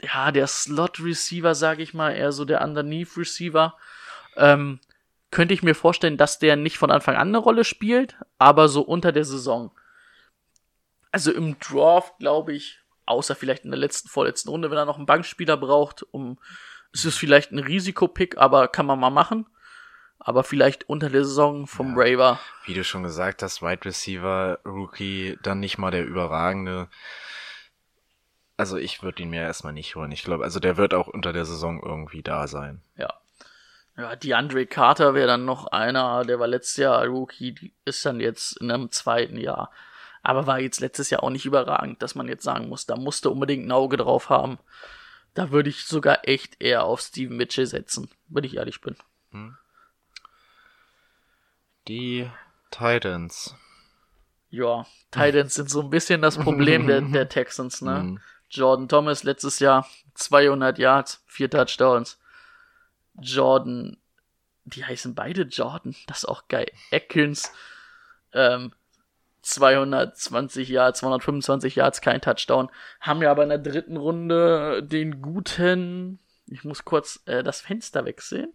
ja, 0.00 0.30
der 0.30 0.46
Slot-Receiver, 0.46 1.54
sage 1.54 1.82
ich 1.82 1.94
mal, 1.94 2.12
eher 2.12 2.32
so 2.32 2.44
der 2.44 2.62
Underneath-Receiver. 2.62 3.74
Ähm, 4.36 4.80
könnte 5.30 5.52
ich 5.52 5.62
mir 5.62 5.74
vorstellen, 5.74 6.16
dass 6.16 6.38
der 6.38 6.56
nicht 6.56 6.78
von 6.78 6.90
Anfang 6.90 7.16
an 7.16 7.28
eine 7.28 7.38
Rolle 7.38 7.64
spielt, 7.64 8.16
aber 8.38 8.68
so 8.68 8.82
unter 8.82 9.12
der 9.12 9.24
Saison. 9.24 9.72
Also 11.10 11.32
im 11.32 11.58
Draft, 11.58 12.18
glaube 12.18 12.54
ich, 12.54 12.80
außer 13.08 13.34
vielleicht 13.34 13.64
in 13.64 13.70
der 13.70 13.78
letzten, 13.80 14.08
vorletzten 14.08 14.50
Runde, 14.50 14.70
wenn 14.70 14.78
er 14.78 14.84
noch 14.84 14.96
einen 14.96 15.06
Bankspieler 15.06 15.56
braucht, 15.56 16.02
um, 16.12 16.38
es 16.92 17.04
ist 17.04 17.18
vielleicht 17.18 17.52
ein 17.52 17.58
Risikopick, 17.58 18.38
aber 18.38 18.68
kann 18.68 18.86
man 18.86 18.98
mal 19.00 19.10
machen. 19.10 19.46
Aber 20.20 20.42
vielleicht 20.42 20.88
unter 20.88 21.10
der 21.10 21.24
Saison 21.24 21.66
vom 21.66 21.90
Ja. 21.90 21.94
Braver. 21.94 22.40
Wie 22.64 22.74
du 22.74 22.82
schon 22.82 23.04
gesagt 23.04 23.42
hast, 23.42 23.62
Wide 23.62 23.84
Receiver, 23.84 24.58
Rookie, 24.64 25.38
dann 25.42 25.60
nicht 25.60 25.78
mal 25.78 25.90
der 25.92 26.04
überragende. 26.04 26.88
Also 28.56 28.76
ich 28.76 29.02
würde 29.02 29.22
ihn 29.22 29.30
mir 29.30 29.42
erstmal 29.42 29.72
nicht 29.72 29.94
holen. 29.94 30.10
Ich 30.10 30.24
glaube, 30.24 30.42
also 30.42 30.58
der 30.58 30.76
wird 30.76 30.92
auch 30.92 31.06
unter 31.06 31.32
der 31.32 31.44
Saison 31.44 31.80
irgendwie 31.80 32.22
da 32.22 32.48
sein. 32.48 32.82
Ja. 32.96 33.14
Ja, 33.96 34.16
DeAndre 34.16 34.66
Carter 34.66 35.14
wäre 35.14 35.26
dann 35.26 35.44
noch 35.44 35.66
einer, 35.68 36.24
der 36.24 36.38
war 36.38 36.46
letztes 36.46 36.76
Jahr 36.76 37.04
Rookie, 37.06 37.72
ist 37.84 38.04
dann 38.04 38.20
jetzt 38.20 38.60
in 38.60 38.70
einem 38.70 38.90
zweiten 38.90 39.36
Jahr. 39.36 39.70
Aber 40.28 40.46
war 40.46 40.60
jetzt 40.60 40.80
letztes 40.80 41.08
Jahr 41.08 41.22
auch 41.22 41.30
nicht 41.30 41.46
überragend, 41.46 42.02
dass 42.02 42.14
man 42.14 42.28
jetzt 42.28 42.42
sagen 42.44 42.68
muss, 42.68 42.84
da 42.84 42.96
musste 42.96 43.30
unbedingt 43.30 43.66
ein 43.66 43.72
Auge 43.72 43.96
drauf 43.96 44.28
haben. 44.28 44.58
Da 45.32 45.50
würde 45.50 45.70
ich 45.70 45.86
sogar 45.86 46.28
echt 46.28 46.60
eher 46.60 46.84
auf 46.84 47.00
Steven 47.00 47.34
Mitchell 47.34 47.64
setzen, 47.64 48.10
wenn 48.28 48.44
ich 48.44 48.56
ehrlich 48.56 48.82
bin. 48.82 48.94
Die 51.88 52.30
Titans. 52.70 53.54
Ja, 54.50 54.84
Titans 55.10 55.54
sind 55.54 55.70
so 55.70 55.80
ein 55.80 55.88
bisschen 55.88 56.20
das 56.20 56.36
Problem 56.36 56.86
der, 56.86 57.00
der 57.00 57.28
Texans, 57.30 57.80
ne? 57.80 58.02
Mhm. 58.02 58.20
Jordan 58.50 58.86
Thomas 58.86 59.22
letztes 59.22 59.60
Jahr 59.60 59.88
200 60.12 60.78
Yards, 60.78 61.24
vier 61.26 61.48
Touchdowns. 61.48 62.18
Jordan, 63.14 63.96
die 64.64 64.84
heißen 64.84 65.14
beide 65.14 65.44
Jordan, 65.44 65.96
das 66.06 66.18
ist 66.18 66.24
auch 66.26 66.48
geil. 66.48 66.70
Atkins, 66.92 67.50
ähm, 68.34 68.74
220 69.50 70.68
Yards, 70.68 71.00
225 71.00 71.76
Yards, 71.76 72.00
kein 72.00 72.20
Touchdown. 72.20 72.70
Haben 73.00 73.22
ja 73.22 73.30
aber 73.30 73.42
in 73.42 73.48
der 73.48 73.58
dritten 73.58 73.96
Runde 73.96 74.82
den 74.82 75.20
guten, 75.22 76.18
ich 76.46 76.64
muss 76.64 76.84
kurz 76.84 77.22
äh, 77.26 77.42
das 77.42 77.60
Fenster 77.60 78.04
wechseln, 78.04 78.48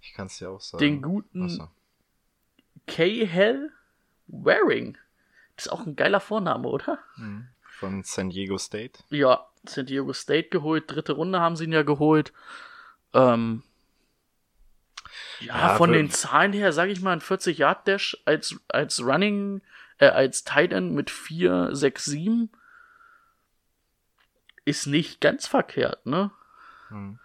Ich 0.00 0.14
kann 0.14 0.26
es 0.26 0.38
dir 0.38 0.50
auch 0.50 0.60
sagen. 0.60 0.80
den 0.80 1.02
guten 1.02 1.44
Achso. 1.44 1.68
K-Hell 2.86 3.70
Waring. 4.28 4.96
Das 5.56 5.66
ist 5.66 5.72
auch 5.72 5.86
ein 5.86 5.96
geiler 5.96 6.20
Vorname, 6.20 6.66
oder? 6.68 6.98
Von 7.78 8.02
San 8.04 8.30
Diego 8.30 8.58
State. 8.58 9.00
Ja, 9.10 9.46
San 9.64 9.86
Diego 9.86 10.12
State 10.12 10.48
geholt, 10.48 10.84
dritte 10.90 11.12
Runde 11.12 11.40
haben 11.40 11.56
sie 11.56 11.64
ihn 11.64 11.72
ja 11.72 11.82
geholt. 11.82 12.32
Ähm, 13.12 13.62
ja, 15.46 15.76
von 15.76 15.92
den 15.92 16.10
Zahlen 16.10 16.52
her, 16.52 16.72
sage 16.72 16.92
ich 16.92 17.00
mal, 17.00 17.12
ein 17.12 17.20
40-Yard-Dash 17.20 18.18
als, 18.24 18.56
als 18.68 19.02
Running, 19.04 19.62
äh, 19.98 20.06
als 20.08 20.44
Tight 20.44 20.72
End 20.72 20.92
mit 20.92 21.10
4, 21.10 21.70
6, 21.72 22.04
7 22.04 22.50
ist 24.64 24.86
nicht 24.86 25.20
ganz 25.20 25.46
verkehrt, 25.46 26.06
ne? 26.06 26.30
Hm. 26.88 27.18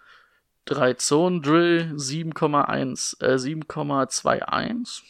3 0.64 0.94
Zonen 0.94 1.42
Drill 1.42 1.92
7,1, 1.96 3.22
äh, 3.22 3.38
7,21. 3.38 5.02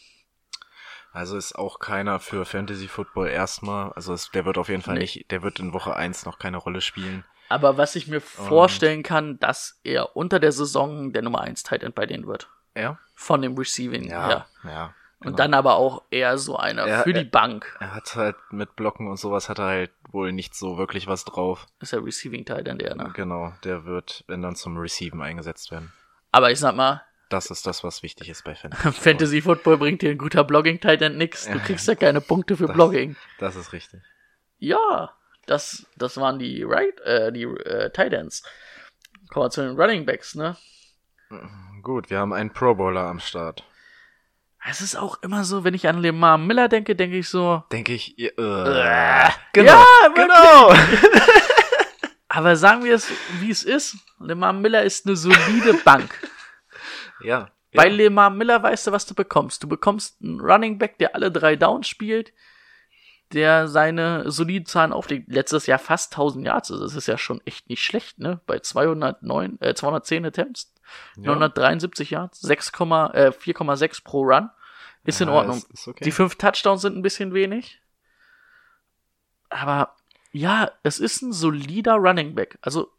Also 1.12 1.36
ist 1.36 1.54
auch 1.56 1.80
keiner 1.80 2.20
für 2.20 2.44
Fantasy 2.44 2.86
Football 2.86 3.28
erstmal. 3.28 3.92
Also 3.92 4.12
es, 4.12 4.30
der 4.30 4.44
wird 4.44 4.58
auf 4.58 4.68
jeden 4.68 4.82
Fall 4.82 4.94
Nee. 4.94 5.00
nicht, 5.00 5.30
der 5.30 5.42
wird 5.42 5.58
in 5.58 5.72
Woche 5.72 5.96
1 5.96 6.26
noch 6.26 6.38
keine 6.38 6.58
Rolle 6.58 6.80
spielen. 6.80 7.24
Aber 7.48 7.78
was 7.78 7.96
ich 7.96 8.06
mir 8.06 8.20
vorstellen 8.20 9.02
kann, 9.02 9.38
dass 9.38 9.80
er 9.82 10.16
unter 10.16 10.38
der 10.38 10.52
Saison 10.52 11.12
der 11.12 11.22
Nummer 11.22 11.40
1 11.40 11.62
Tight 11.62 11.82
End 11.82 11.94
bei 11.94 12.04
denen 12.06 12.26
wird. 12.26 12.50
Ja? 12.78 12.98
Von 13.14 13.42
dem 13.42 13.56
Receiving 13.56 14.04
Ja. 14.08 14.26
her. 14.28 14.46
Ja. 14.64 14.94
Und 15.20 15.40
dann 15.40 15.52
aber 15.52 15.74
auch 15.74 16.04
eher 16.10 16.38
so 16.38 16.56
einer 16.56 16.82
Er- 16.86 17.02
für 17.02 17.12
die 17.12 17.20
er- 17.20 17.24
Bank. 17.30 17.76
Er 17.80 17.92
hat 17.94 18.14
halt 18.14 18.36
mit 18.50 18.76
Blocken 18.76 19.08
und 19.08 19.16
sowas 19.16 19.48
hat 19.48 19.58
er 19.58 19.64
halt 19.66 19.90
wohl 20.10 20.32
nicht 20.32 20.54
so 20.54 20.78
wirklich 20.78 21.08
was 21.08 21.24
drauf. 21.24 21.66
Ist 21.80 21.92
der 21.92 22.04
Receiving 22.04 22.44
Teil 22.44 22.62
dann 22.62 22.78
der, 22.78 22.94
ne? 22.94 23.10
Genau, 23.14 23.52
der 23.64 23.84
wird, 23.84 24.22
wenn 24.28 24.42
dann 24.42 24.54
zum 24.54 24.78
Receiven 24.78 25.20
eingesetzt 25.20 25.72
werden. 25.72 25.92
Aber 26.30 26.50
ich 26.52 26.60
sag 26.60 26.76
mal, 26.76 27.02
Das 27.30 27.50
ist 27.50 27.66
das, 27.66 27.82
was 27.84 28.02
wichtig 28.04 28.28
ist 28.30 28.42
bei 28.44 28.54
Fantasy. 28.54 28.92
Fantasy 28.92 29.42
Football 29.42 29.76
bringt 29.78 30.00
dir 30.02 30.10
ein 30.12 30.18
guter 30.18 30.44
Blogging 30.44 30.80
Titan 30.80 31.16
nix. 31.18 31.46
Du 31.46 31.58
kriegst 31.58 31.86
ja 31.88 31.94
keine 31.96 32.20
Punkte 32.22 32.56
für 32.56 32.68
Das- 32.68 32.74
Blogging. 32.74 33.16
Das 33.38 33.54
ist 33.56 33.72
richtig. 33.74 34.00
Ja, 34.58 35.12
das, 35.46 35.84
das 35.96 36.16
waren 36.16 36.38
die 36.38 36.62
right, 36.62 36.98
äh, 37.00 37.32
die 37.32 37.42
äh, 37.42 37.90
Titans. 37.90 38.44
Kommen 39.30 39.46
wir 39.46 39.50
zu 39.50 39.62
den 39.62 39.78
Running 39.78 40.06
Backs, 40.06 40.36
ne? 40.36 40.56
Gut, 41.82 42.10
wir 42.10 42.18
haben 42.18 42.32
einen 42.32 42.52
Pro 42.52 42.74
Bowler 42.74 43.06
am 43.06 43.20
Start. 43.20 43.64
Es 44.68 44.80
ist 44.80 44.96
auch 44.96 45.22
immer 45.22 45.44
so, 45.44 45.64
wenn 45.64 45.74
ich 45.74 45.88
an 45.88 45.98
Lemar 45.98 46.36
Miller 46.36 46.68
denke, 46.68 46.96
denke 46.96 47.18
ich 47.18 47.28
so, 47.28 47.62
Denke 47.70 47.92
ich, 47.94 48.18
äh, 48.18 48.26
äh, 48.26 49.30
genau, 49.52 49.72
ja, 49.72 50.08
genau. 50.14 50.72
aber 52.28 52.56
sagen 52.56 52.84
wir 52.84 52.94
es, 52.94 53.10
wie 53.40 53.50
es 53.50 53.62
ist. 53.62 53.96
Lemar 54.18 54.52
Miller 54.52 54.82
ist 54.82 55.06
eine 55.06 55.16
solide 55.16 55.74
Bank. 55.84 56.10
ja. 57.22 57.50
Bei 57.74 57.86
ja. 57.86 57.92
Lemar 57.92 58.30
Miller 58.30 58.62
weißt 58.62 58.86
du, 58.86 58.92
was 58.92 59.06
du 59.06 59.14
bekommst. 59.14 59.62
Du 59.62 59.68
bekommst 59.68 60.22
einen 60.22 60.40
Running 60.40 60.78
Back, 60.78 60.98
der 60.98 61.14
alle 61.14 61.30
drei 61.30 61.54
Downs 61.54 61.86
spielt, 61.86 62.32
der 63.32 63.68
seine 63.68 64.30
soliden 64.30 64.66
Zahlen 64.66 64.92
auflegt. 64.92 65.30
Letztes 65.30 65.66
Jahr 65.66 65.78
fast 65.78 66.14
1000 66.14 66.46
Yards. 66.46 66.70
Also 66.70 66.82
Das 66.82 66.94
ist 66.94 67.06
ja 67.06 67.18
schon 67.18 67.42
echt 67.44 67.68
nicht 67.68 67.84
schlecht, 67.84 68.18
ne? 68.18 68.40
Bei 68.46 68.58
209, 68.58 69.58
äh, 69.60 69.74
210 69.74 70.24
Attempts, 70.24 70.72
973 71.16 72.10
Yards, 72.10 72.40
6, 72.40 72.68
äh, 72.68 73.32
4,6 73.32 74.02
pro 74.02 74.22
Run. 74.22 74.50
Ist 75.04 75.20
in 75.20 75.28
Ja, 75.28 75.34
Ordnung. 75.34 75.56
ist- 75.58 75.70
ist 75.72 75.88
okay. 75.88 76.04
Die 76.04 76.10
fünf 76.10 76.36
Touchdowns 76.36 76.82
sind 76.82 76.96
ein 76.96 77.02
bisschen 77.02 77.32
wenig. 77.32 77.80
Aber 79.48 79.94
ja, 80.32 80.70
es 80.82 80.98
ist 80.98 81.22
ein 81.22 81.32
solider 81.32 81.94
Running 81.94 82.34
Back. 82.34 82.58
Also 82.60 82.90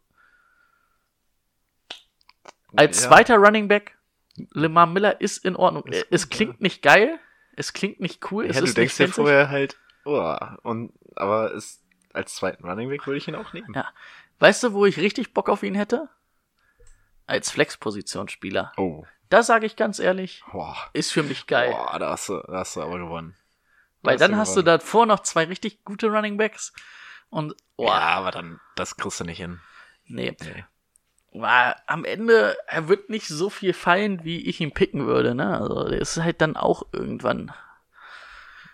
als 2.76 3.02
Ja. 3.02 3.08
zweiter 3.08 3.36
Running 3.36 3.68
Back, 3.68 3.96
Lemar 4.52 4.86
Miller 4.86 5.20
ist 5.20 5.44
in 5.44 5.56
Ordnung. 5.56 5.84
Ist 5.86 6.06
es 6.10 6.22
gut, 6.28 6.30
klingt 6.36 6.60
nicht 6.60 6.82
geil, 6.82 7.18
es 7.56 7.72
klingt 7.72 8.00
nicht 8.00 8.30
cool, 8.32 8.46
es 8.46 8.56
Ja, 8.56 8.60
du 8.62 8.66
ist 8.68 8.76
denkst 8.76 8.94
fancy. 8.94 9.12
vorher 9.12 9.48
halt, 9.50 9.76
oh, 10.04 10.36
und, 10.62 10.92
aber 11.16 11.52
ist, 11.52 11.82
als 12.12 12.34
zweiten 12.36 12.64
Running 12.64 12.88
Back 12.88 13.06
würde 13.06 13.18
ich 13.18 13.28
ihn 13.28 13.34
auch 13.34 13.52
nehmen. 13.52 13.72
Ja. 13.74 13.88
Weißt 14.38 14.62
du, 14.62 14.72
wo 14.72 14.86
ich 14.86 14.96
richtig 14.98 15.34
Bock 15.34 15.48
auf 15.48 15.62
ihn 15.62 15.74
hätte? 15.74 16.08
Als 17.30 17.50
Flex-Positionsspieler. 17.50 18.72
Oh, 18.76 19.04
Da 19.28 19.42
sage 19.42 19.64
ich 19.66 19.76
ganz 19.76 19.98
ehrlich, 20.00 20.42
boah, 20.50 20.76
ist 20.92 21.12
für 21.12 21.22
mich 21.22 21.46
geil. 21.46 21.70
boah, 21.70 21.98
da 21.98 22.10
hast 22.10 22.28
du, 22.28 22.42
da 22.46 22.58
hast 22.58 22.74
du 22.76 22.82
aber 22.82 22.98
gewonnen. 22.98 23.36
Weil 24.02 24.16
Da 24.18 24.26
dann 24.28 24.36
hast 24.36 24.56
du 24.56 24.62
davor 24.62 25.06
noch 25.06 25.20
zwei 25.20 25.44
richtig 25.44 25.84
gute 25.84 26.08
Running 26.08 26.36
Backs. 26.36 26.72
Und, 27.28 27.54
boah, 27.76 27.86
Ja, 27.86 28.00
aber 28.00 28.30
dann, 28.32 28.60
das 28.74 28.96
kriegst 28.96 29.20
du 29.20 29.24
nicht 29.24 29.38
hin. 29.38 29.60
nee. 30.06 30.36
Nee. 30.40 30.64
war 31.32 31.76
am 31.86 32.04
Ende, 32.04 32.56
er 32.66 32.88
wird 32.88 33.08
nicht 33.08 33.28
so 33.28 33.48
viel 33.50 33.72
fallen, 33.72 34.24
wie 34.24 34.48
ich 34.48 34.60
ihn 34.60 34.72
picken 34.74 35.06
würde, 35.06 35.34
ne? 35.36 35.56
Also, 35.60 35.88
der 35.88 36.00
ist 36.00 36.16
halt 36.16 36.40
dann 36.40 36.56
auch 36.56 36.82
irgendwann. 36.92 37.52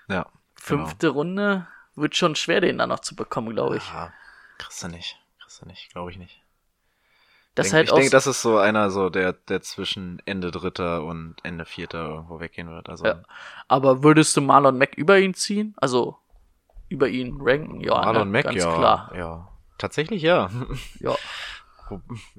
Ja. 0.08 0.26
Fünfte 0.54 1.08
Runde 1.08 1.66
wird 1.96 2.16
schon 2.16 2.34
schwer, 2.36 2.62
den 2.62 2.78
dann 2.78 2.88
noch 2.88 3.00
zu 3.00 3.14
bekommen, 3.14 3.50
glaube 3.50 3.76
ich. 3.76 3.86
Ja, 3.88 4.12
kriegst 4.58 4.82
du 4.82 4.88
nicht. 4.88 5.18
Kriegst 5.40 5.60
du 5.60 5.66
nicht, 5.66 5.90
glaube 5.92 6.10
ich 6.10 6.16
nicht. 6.16 6.42
Das 7.56 7.68
denk, 7.68 7.74
halt 7.74 7.88
ich 7.88 7.94
denke, 7.94 8.10
das 8.10 8.26
ist 8.26 8.42
so 8.42 8.58
einer, 8.58 8.90
so 8.90 9.08
der, 9.08 9.32
der 9.32 9.62
zwischen 9.62 10.20
Ende 10.26 10.50
dritter 10.50 11.02
und 11.02 11.36
Ende 11.42 11.64
vierter 11.64 12.06
irgendwo 12.06 12.38
weggehen 12.38 12.68
wird. 12.68 12.90
Also 12.90 13.06
Ja. 13.06 13.22
aber 13.66 14.02
würdest 14.02 14.36
du 14.36 14.42
Marlon 14.42 14.76
Mack 14.76 14.94
über 14.94 15.18
ihn 15.18 15.32
ziehen? 15.32 15.74
Also, 15.78 16.18
über 16.90 17.08
ihn 17.08 17.38
ranken? 17.40 17.80
Ja, 17.80 17.94
Marlon 17.94 18.30
ne? 18.30 18.38
Mack, 18.38 18.44
ganz 18.44 18.62
ja. 18.62 18.74
klar. 18.74 19.12
Ja. 19.16 19.48
Tatsächlich 19.78 20.22
ja. 20.22 20.50
Ja. 21.00 21.16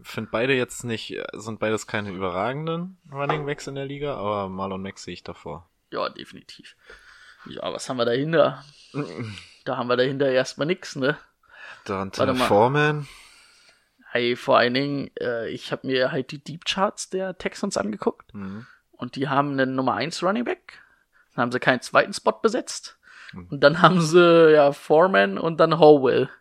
Find 0.04 0.30
beide 0.30 0.54
jetzt 0.54 0.84
nicht, 0.84 1.18
sind 1.34 1.60
beides 1.60 1.88
keine 1.88 2.12
überragenden 2.12 2.98
Running 3.12 3.46
Backs 3.46 3.66
in 3.68 3.76
der 3.76 3.86
Liga, 3.86 4.16
aber 4.16 4.50
Marlon 4.50 4.82
Mack 4.82 5.00
sehe 5.00 5.14
ich 5.14 5.24
davor. 5.24 5.68
Ja, 5.92 6.10
definitiv. 6.10 6.76
Ja, 7.46 7.74
was 7.74 7.90
haben 7.90 7.98
wir 7.98 8.06
dahinter? 8.06 8.64
Da 9.66 9.76
haben 9.76 9.90
wir 9.90 9.98
dahinter 9.98 10.32
erstmal 10.32 10.66
nix, 10.66 10.96
ne? 10.96 11.18
Mal. 12.38 12.48
Foreman. 12.48 13.06
Hey, 14.18 14.36
vor 14.36 14.58
allen 14.58 14.74
Dingen, 14.74 15.12
äh, 15.20 15.48
ich 15.50 15.72
habe 15.72 15.86
mir 15.86 16.12
halt 16.12 16.32
die 16.32 16.44
Deep 16.44 16.66
Charts 16.66 17.12
der 17.12 17.38
Texans 17.38 17.78
angeguckt. 17.78 18.34
Mhm. 18.34 18.66
Und 18.94 19.16
die 19.16 19.30
haben 19.30 19.52
einen 19.52 19.76
Nummer 19.76 19.94
1 19.94 20.24
Running 20.24 20.44
Back. 20.44 20.82
Dann 21.36 21.44
haben 21.44 21.52
sie 21.52 21.60
keinen 21.60 21.82
zweiten 21.82 22.14
Spot 22.14 22.32
besetzt. 22.32 22.98
Mhm. 23.32 23.48
Und 23.52 23.60
dann 23.60 23.80
haben 23.84 24.02
sie 24.02 24.54
ja 24.54 24.72
Foreman 24.72 25.38
und 25.38 25.60
dann 25.60 25.78
Howell. 25.78 26.32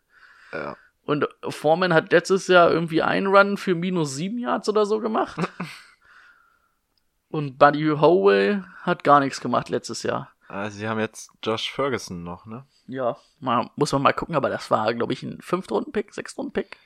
Ja. 0.55 0.79
Und 1.05 1.29
Foreman 1.47 1.93
hat 1.93 2.13
letztes 2.13 2.49
Jahr 2.49 2.71
irgendwie 2.71 3.03
einen 3.03 3.27
Run 3.27 3.59
für 3.59 3.75
minus 3.75 4.15
7 4.15 4.39
Yards 4.39 4.71
oder 4.71 4.87
so 4.87 4.99
gemacht. 4.99 5.37
und 7.29 7.59
Buddy 7.59 7.91
Howell 8.01 8.65
hat 8.81 9.05
gar 9.05 9.21
nichts 9.21 9.43
gemacht 9.43 9.69
letztes 9.69 10.03
Jahr. 10.03 10.33
Ah, 10.49 10.71
sie 10.71 10.89
haben 10.89 10.99
jetzt 10.99 11.31
Josh 11.43 11.71
Ferguson 11.71 12.25
noch, 12.25 12.47
ne? 12.47 12.65
Ja, 12.87 13.19
mal, 13.39 13.69
muss 13.77 13.93
man 13.93 14.01
mal 14.01 14.15
gucken, 14.15 14.35
aber 14.35 14.49
das 14.49 14.71
war, 14.71 14.95
glaube 14.95 15.13
ich, 15.13 15.23
ein 15.23 15.43
Fünftrunden-Pick, 15.43 16.15
Sechstrunden-Pick. 16.15 16.79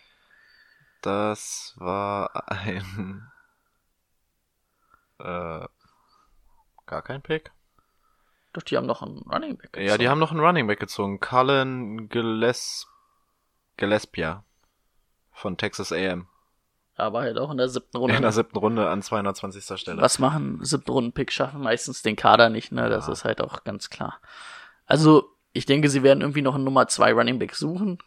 Das 1.01 1.75
war 1.77 2.51
ein 2.51 3.31
äh, 5.19 5.67
gar 6.87 7.03
kein 7.03 7.23
Pick. 7.23 7.53
Doch, 8.53 8.63
die 8.63 8.77
haben 8.77 8.87
noch 8.87 9.03
einen 9.03 9.19
Running 9.19 9.57
Back. 9.57 9.77
Ja, 9.79 9.97
die 9.97 10.09
haben 10.09 10.19
noch 10.19 10.33
einen 10.33 10.41
Running 10.41 10.67
Back 10.67 10.81
gezogen. 10.81 11.21
Cullen 11.21 12.09
Gilles 12.09 12.89
Gillespie 13.77 14.35
von 15.33 15.57
Texas 15.57 15.93
A&M. 15.93 16.27
Aber 16.97 17.21
halt 17.21 17.39
auch 17.39 17.51
in 17.51 17.57
der 17.57 17.69
siebten 17.69 17.97
Runde. 17.97 18.17
In 18.17 18.23
der 18.23 18.33
siebten 18.33 18.59
Runde 18.59 18.91
an 18.91 19.01
220. 19.03 19.81
Stelle. 19.81 20.03
Was 20.03 20.19
machen 20.19 20.63
siebten 20.63 20.91
Runden-Pick 20.91 21.33
schaffen 21.33 21.63
meistens 21.63 22.03
den 22.03 22.17
Kader 22.17 22.51
nicht, 22.51 22.73
ne? 22.73 22.91
Das 22.91 23.07
Ja. 23.07 23.13
ist 23.13 23.25
halt 23.25 23.41
auch 23.41 23.65
ganz 23.65 23.89
klar. 23.89 24.21
Also, 24.85 25.35
ich 25.53 25.65
denke, 25.65 25.89
sie 25.89 26.03
werden 26.03 26.21
irgendwie 26.21 26.43
noch 26.43 26.57
einen 26.57 26.65
Nummer 26.65 26.89
2 26.89 27.13
Running 27.15 27.39
Back 27.39 27.55
suchen. 27.55 27.99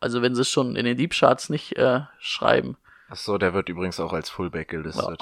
Also, 0.00 0.22
wenn 0.22 0.34
sie 0.34 0.42
es 0.42 0.50
schon 0.50 0.76
in 0.76 0.84
den 0.84 0.96
Deep 0.96 1.12
Charts 1.14 1.48
nicht 1.50 1.76
äh, 1.76 2.00
schreiben. 2.18 2.76
Ach 3.08 3.16
so, 3.16 3.38
der 3.38 3.54
wird 3.54 3.68
übrigens 3.68 3.98
auch 4.00 4.12
als 4.12 4.28
Fullback 4.30 4.68
gelistet. 4.68 5.20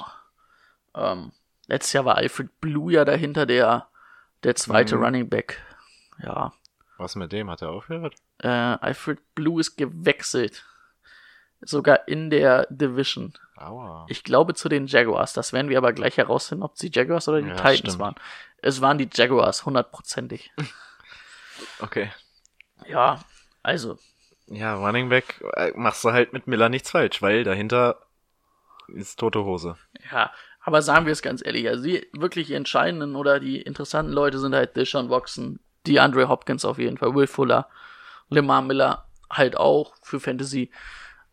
Ja. 0.97 1.13
Ähm, 1.13 1.33
letztes 1.67 1.93
Jahr 1.93 2.05
war 2.05 2.17
Alfred 2.17 2.61
Blue 2.61 2.93
ja 2.93 3.05
dahinter 3.05 3.47
der, 3.47 3.89
der 4.43 4.55
zweite 4.57 4.97
Mhm. 4.97 5.05
Running 5.05 5.29
Back. 5.29 5.61
Ja. 6.23 6.53
Was 6.99 7.15
mit 7.17 7.33
dem? 7.33 7.51
Hat 7.51 7.63
er 7.63 7.71
aufgehört? 7.71 8.15
Äh, 8.39 8.49
Alfred 8.49 9.19
Blue 9.35 9.61
ist 9.61 9.77
gewechselt. 9.77 10.65
Sogar 11.61 12.07
in 12.09 12.31
der 12.31 12.67
Division. 12.71 13.33
Aua. 13.57 14.07
Ich 14.09 14.23
glaube 14.25 14.55
zu 14.55 14.69
den 14.69 14.87
Jaguars. 14.87 15.33
Das 15.33 15.53
werden 15.53 15.69
wir 15.71 15.79
aber 15.79 15.93
gleich 15.93 16.17
herausfinden, 16.19 16.63
ob 16.65 16.75
es 16.75 16.81
die 16.81 16.91
Jaguars 16.93 17.27
oder 17.29 17.41
die 17.41 17.49
Ja, 17.49 17.55
Titans 17.57 17.79
stimmt. 17.79 17.99
waren. 18.01 18.15
Es 18.59 18.81
waren 18.81 18.99
die 18.99 19.09
Jaguars, 19.13 19.65
hundertprozentig. 19.67 20.53
Okay. 21.79 22.11
ja, 22.89 23.21
also, 23.63 23.97
Ja, 24.47 24.75
Running 24.75 25.09
Back 25.09 25.43
äh, 25.55 25.73
machst 25.75 26.05
du 26.05 26.13
halt 26.13 26.33
mit 26.33 26.47
Miller 26.47 26.69
nichts 26.69 26.91
falsch, 26.91 27.23
weil 27.23 27.45
dahinter 27.45 27.99
ist 28.89 29.19
tote 29.19 29.45
Hose. 29.45 29.77
ja. 30.13 30.31
Aber 30.67 30.81
sagen 30.81 31.05
wir 31.05 31.13
es 31.13 31.21
ganz 31.21 31.45
ehrlich, 31.45 31.69
also 31.69 31.85
die 31.85 32.09
wirklich 32.15 32.51
entscheidenden 32.51 33.17
oder 33.17 33.39
die 33.39 33.61
interessanten 33.61 34.13
Leute 34.13 34.39
sind 34.39 34.55
halt 34.55 34.77
Deshaun 34.77 35.11
Watson, 35.11 35.61
die 35.87 36.01
Andre 36.01 36.29
Hopkins 36.31 36.65
auf 36.65 36.79
jeden 36.79 36.97
Fall, 36.97 37.15
Will 37.15 37.27
Fuller, 37.27 37.69
Lemar 38.31 38.63
Miller 38.63 39.07
halt 39.31 39.59
auch 39.59 39.95
für 40.03 40.21
Fantasy. 40.21 40.71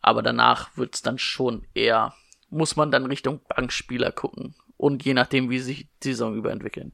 Aber 0.02 0.22
danach 0.22 0.76
wird's 0.76 1.00
dann 1.00 1.18
schon 1.18 1.66
eher, 1.72 2.12
muss 2.50 2.76
man 2.76 2.90
dann 2.90 3.06
Richtung 3.06 3.40
Bankspieler 3.48 4.12
gucken. 4.12 4.54
Und 4.76 5.02
je 5.04 5.14
nachdem, 5.14 5.48
wie 5.48 5.60
sich 5.60 5.88
die 6.02 6.12
Saison 6.12 6.34
überentwickeln. 6.34 6.92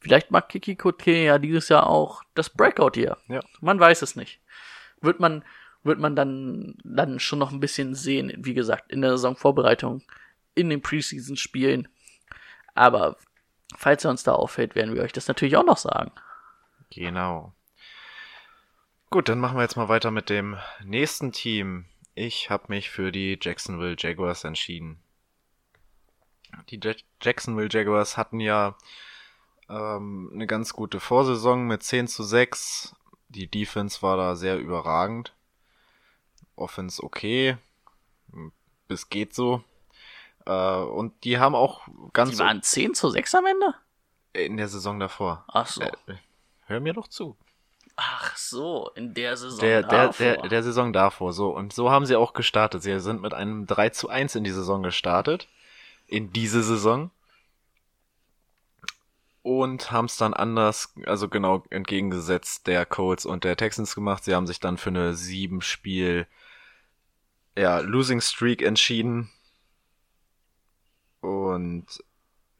Vielleicht 0.00 0.32
mag 0.32 0.48
Kiki 0.48 0.74
Koke 0.74 1.24
ja 1.24 1.38
dieses 1.38 1.68
Jahr 1.68 1.86
auch 1.86 2.22
das 2.34 2.50
Breakout 2.50 2.92
hier. 2.94 3.16
Ja. 3.28 3.40
Man 3.60 3.78
weiß 3.78 4.02
es 4.02 4.16
nicht. 4.16 4.40
Wird 5.00 5.20
man, 5.20 5.44
wird 5.82 5.98
man 5.98 6.16
dann, 6.16 6.74
dann 6.84 7.20
schon 7.20 7.38
noch 7.38 7.52
ein 7.52 7.60
bisschen 7.60 7.94
sehen, 7.94 8.32
wie 8.38 8.54
gesagt, 8.54 8.90
in 8.90 9.02
der 9.02 9.10
Saisonvorbereitung, 9.12 10.02
in 10.54 10.70
den 10.70 10.82
Preseason-Spielen. 10.82 11.88
Aber 12.74 13.16
falls 13.76 14.04
er 14.04 14.10
uns 14.10 14.22
da 14.22 14.32
auffällt, 14.32 14.74
werden 14.74 14.94
wir 14.94 15.02
euch 15.02 15.12
das 15.12 15.28
natürlich 15.28 15.56
auch 15.56 15.64
noch 15.66 15.76
sagen. 15.78 16.12
Genau. 16.90 17.52
Gut, 19.10 19.28
dann 19.28 19.38
machen 19.40 19.56
wir 19.56 19.62
jetzt 19.62 19.76
mal 19.76 19.88
weiter 19.88 20.10
mit 20.10 20.28
dem 20.30 20.56
nächsten 20.84 21.32
Team. 21.32 21.86
Ich 22.14 22.50
habe 22.50 22.64
mich 22.68 22.90
für 22.90 23.12
die 23.12 23.38
Jacksonville 23.40 23.96
Jaguars 23.98 24.44
entschieden. 24.44 24.98
Die 26.70 26.80
Ja- 26.82 26.94
Jacksonville 27.22 27.68
Jaguars 27.70 28.16
hatten 28.16 28.40
ja 28.40 28.76
ähm, 29.68 30.30
eine 30.32 30.46
ganz 30.46 30.72
gute 30.72 31.00
Vorsaison 31.00 31.66
mit 31.66 31.82
10 31.82 32.08
zu 32.08 32.22
6. 32.22 32.94
Die 33.28 33.50
Defense 33.50 34.02
war 34.02 34.16
da 34.16 34.36
sehr 34.36 34.58
überragend. 34.58 35.34
Offense 36.54 37.02
okay. 37.02 37.56
Bis 38.88 39.08
geht 39.08 39.34
so. 39.34 39.62
Äh, 40.46 40.76
und 40.76 41.24
die 41.24 41.38
haben 41.38 41.54
auch 41.54 41.86
ganz 42.12 42.30
Die 42.30 42.38
waren 42.38 42.62
10 42.62 42.94
zu 42.94 43.10
6 43.10 43.34
am 43.34 43.46
Ende? 43.46 43.74
In 44.32 44.56
der 44.56 44.68
Saison 44.68 45.00
davor. 45.00 45.44
Ach 45.48 45.66
so. 45.66 45.82
Äh, 45.82 45.92
hör 46.66 46.80
mir 46.80 46.92
doch 46.92 47.08
zu. 47.08 47.36
Ach 47.96 48.36
so, 48.36 48.90
in 48.94 49.14
der 49.14 49.38
Saison 49.38 49.58
Der, 49.60 49.82
der, 49.82 50.06
davor. 50.08 50.12
der, 50.18 50.48
der 50.48 50.62
Saison 50.62 50.92
davor, 50.92 51.32
so. 51.32 51.48
Und 51.48 51.72
so 51.72 51.90
haben 51.90 52.04
sie 52.04 52.14
auch 52.14 52.34
gestartet. 52.34 52.82
Sie 52.82 53.00
sind 53.00 53.22
mit 53.22 53.32
einem 53.32 53.66
3 53.66 53.88
zu 53.90 54.08
1 54.10 54.34
in 54.34 54.44
die 54.44 54.50
Saison 54.50 54.82
gestartet. 54.82 55.48
In 56.06 56.30
diese 56.32 56.62
Saison. 56.62 57.10
Und 59.46 59.92
haben 59.92 60.06
es 60.06 60.16
dann 60.16 60.34
anders, 60.34 60.92
also 61.04 61.28
genau 61.28 61.62
entgegengesetzt 61.70 62.66
der 62.66 62.84
Colts 62.84 63.24
und 63.24 63.44
der 63.44 63.56
Texans 63.56 63.94
gemacht. 63.94 64.24
Sie 64.24 64.34
haben 64.34 64.48
sich 64.48 64.58
dann 64.58 64.76
für 64.76 64.90
eine 64.90 65.14
sieben 65.14 65.62
Spiel, 65.62 66.26
ja, 67.56 67.78
Losing 67.78 68.20
Streak 68.20 68.60
entschieden. 68.60 69.30
Und 71.20 71.86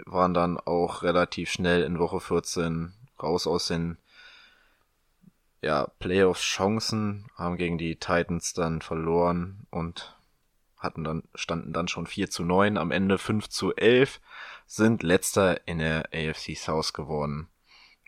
waren 0.05 0.33
dann 0.33 0.61
auch 0.61 1.03
relativ 1.03 1.51
schnell 1.51 1.83
in 1.83 1.99
Woche 1.99 2.21
14 2.21 2.93
raus 3.21 3.49
aus 3.49 3.67
den 3.67 3.99
ja, 5.63 5.89
Playoffs-Chancen, 5.99 7.27
haben 7.35 7.57
gegen 7.57 7.79
die 7.79 7.97
Titans 7.97 8.53
dann 8.53 8.81
verloren 8.81 9.67
und 9.71 10.17
hatten 10.77 11.03
dann, 11.03 11.25
standen 11.35 11.73
dann 11.73 11.89
schon 11.89 12.07
4 12.07 12.31
zu 12.31 12.45
9, 12.45 12.79
am 12.79 12.93
Ende 12.93 13.19
5 13.19 13.49
zu 13.49 13.75
11, 13.75 14.21
sind 14.67 15.03
letzter 15.03 15.67
in 15.67 15.79
der 15.79 16.09
AFC 16.13 16.57
South 16.57 16.93
geworden. 16.93 17.49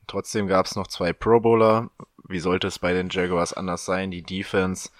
Trotzdem 0.07 0.47
gab 0.49 0.67
es 0.67 0.75
noch 0.77 0.87
zwei 0.87 1.13
Pro 1.13 1.41
Bowler. 1.41 1.91
Wie 2.25 2.41
sollte 2.41 2.67
es 2.67 2.79
bei 2.79 2.93
den 2.93 3.09
Jaguars 3.11 3.53
anders 3.53 3.85
sein? 3.85 4.11
Die 4.11 4.23
Defense, 4.23 4.91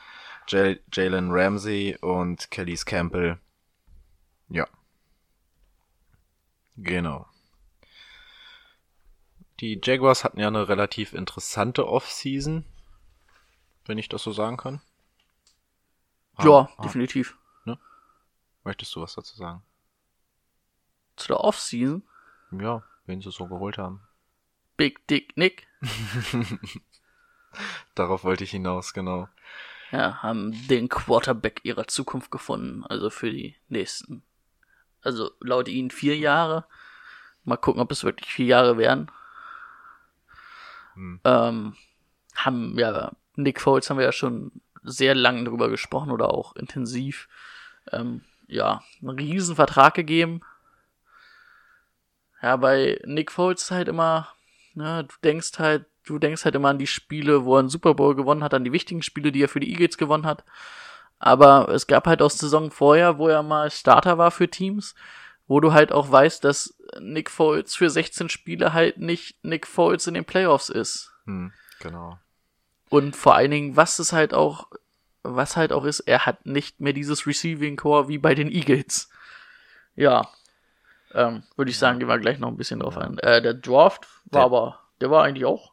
Jal- 0.47 0.81
Jalen 0.93 1.31
Ramsey 1.31 1.97
und 2.01 2.51
Kellys 2.51 2.85
Campbell. 2.87 3.39
Ja. 4.49 4.67
Genau. 6.77 7.27
Die 9.61 9.81
Jaguars 9.83 10.23
hatten 10.25 10.39
ja 10.39 10.47
eine 10.47 10.69
relativ 10.69 11.13
interessante 11.13 11.89
Offseason, 11.89 12.65
wenn 13.87 13.99
ich 13.99 14.09
das 14.09 14.23
so 14.23 14.33
sagen 14.33 14.57
kann. 14.57 14.81
ja, 16.41 16.51
Ah, 16.51 16.69
ah. 16.77 16.83
definitiv. 16.83 17.37
Möchtest 18.65 18.95
du 18.95 19.01
was 19.01 19.15
dazu 19.15 19.35
sagen? 19.37 19.63
Zu 21.19 21.29
der 21.29 21.41
Offseason. 21.41 22.03
Ja, 22.53 22.83
wen 23.07 23.21
sie 23.21 23.31
so 23.31 23.47
geholt 23.47 23.77
haben. 23.77 24.01
Big 24.77 25.07
Dick 25.09 25.37
Nick. 25.37 25.67
Darauf 27.95 28.25
wollte 28.25 28.45
ich 28.45 28.53
hinaus, 28.53 28.95
genau. 28.95 29.29
Ja, 29.91 30.23
haben 30.23 30.53
den 30.69 30.89
Quarterback 30.89 31.61
ihrer 31.65 31.89
Zukunft 31.89 32.31
gefunden. 32.31 32.85
Also 32.85 33.11
für 33.11 33.31
die 33.31 33.57
nächsten. 33.69 34.23
Also 35.03 35.33
laut 35.41 35.69
ihnen 35.69 35.91
vier 35.91 36.17
Jahre. 36.17 36.67
Mal 37.45 37.57
gucken, 37.57 37.81
ob 37.81 37.91
es 37.91 38.05
wirklich 38.05 38.33
vier 38.33 38.47
Jahre 38.47 38.79
werden. 38.79 39.11
Hm. 40.95 41.21
Ähm, 41.25 41.77
haben 42.37 42.79
ja, 42.79 43.13
Nick 43.35 43.61
Foles 43.61 43.89
haben 43.91 43.99
wir 43.99 44.05
ja 44.05 44.13
schon 44.13 44.53
sehr 44.83 45.15
lang 45.15 45.45
drüber 45.45 45.69
gesprochen 45.69 46.11
oder 46.11 46.31
auch 46.31 46.55
intensiv. 46.55 47.29
Ähm, 47.91 48.23
ja, 48.47 48.83
einen 49.01 49.19
riesen 49.19 49.57
Vertrag 49.57 49.95
gegeben. 49.95 50.43
Ja, 52.43 52.57
bei 52.57 53.01
Nick 53.05 53.33
Foles 53.33 53.63
ist 53.63 53.71
halt 53.71 53.89
immer, 53.89 54.29
ne, 54.75 55.05
du 55.05 55.15
denkst 55.25 55.59
halt, 55.59 55.87
du 56.05 56.19
denkst 56.19 56.45
halt 56.45 56.55
immer 56.55 56.69
an 56.69 56.79
die 56.79 56.87
Spiele, 56.87 57.45
wo 57.45 57.57
er 57.57 57.61
einen 57.61 57.69
Super 57.69 57.95
Bowl 57.95 58.15
gewonnen 58.15 58.45
hat, 58.45 58.55
an 58.55 58.65
die 58.65 58.73
wichtigen 58.73 59.03
Spiele, 59.03 59.33
die 59.33 59.43
er 59.43 59.49
für 59.49 59.61
die 59.61 59.71
Eagles 59.71 59.99
gewonnen 59.99 60.27
hat. 60.27 60.45
Aber 61.19 61.69
es 61.69 61.87
gab 61.87 62.07
halt 62.07 62.23
auch 62.23 62.31
Saison 62.31 62.71
vorher, 62.71 63.19
wo 63.19 63.29
er 63.29 63.43
mal 63.43 63.71
Starter 63.71 64.19
war 64.19 64.31
für 64.31 64.49
Teams, 64.49 64.95
wo 65.49 65.61
du 65.61 65.73
halt 65.73 65.93
auch 65.93 66.11
weißt, 66.11 66.45
dass 66.45 66.77
Nick 67.01 67.31
Foles 67.31 67.75
für 67.75 67.91
16 67.91 68.29
Spiele 68.29 68.73
halt 68.73 68.99
nicht 68.99 69.43
Nick 69.45 69.67
Foles 69.67 70.07
in 70.07 70.15
den 70.15 70.25
Playoffs 70.25 70.69
ist. 70.69 71.13
Hm, 71.25 71.53
genau. 71.81 72.19
Und 72.89 73.17
vor 73.17 73.35
allen 73.35 73.51
Dingen, 73.51 73.77
was 73.77 73.99
es 73.99 74.13
halt 74.13 74.33
auch, 74.33 74.69
was 75.23 75.57
halt 75.57 75.73
auch 75.73 75.85
ist, 75.85 76.01
er 76.01 76.25
hat 76.25 76.47
nicht 76.47 76.81
mehr 76.81 76.93
dieses 76.93 77.27
Receiving 77.27 77.77
Core 77.77 78.09
wie 78.09 78.19
bei 78.19 78.35
den 78.35 78.51
Eagles. 78.51 79.11
Ja. 79.95 80.29
Ähm, 81.15 81.43
Würde 81.57 81.71
ich 81.71 81.79
sagen, 81.79 81.99
gehen 81.99 82.09
wir 82.09 82.19
gleich 82.19 82.39
noch 82.39 82.49
ein 82.49 82.57
bisschen 82.57 82.81
drauf 82.81 82.97
ein. 82.99 83.19
Äh, 83.19 83.41
der 83.43 83.55
Draft 83.55 84.07
war 84.27 84.41
Der- 84.41 84.43
aber, 84.43 84.79
der 85.01 85.11
war 85.11 85.25
eigentlich 85.25 85.45
auch 85.47 85.73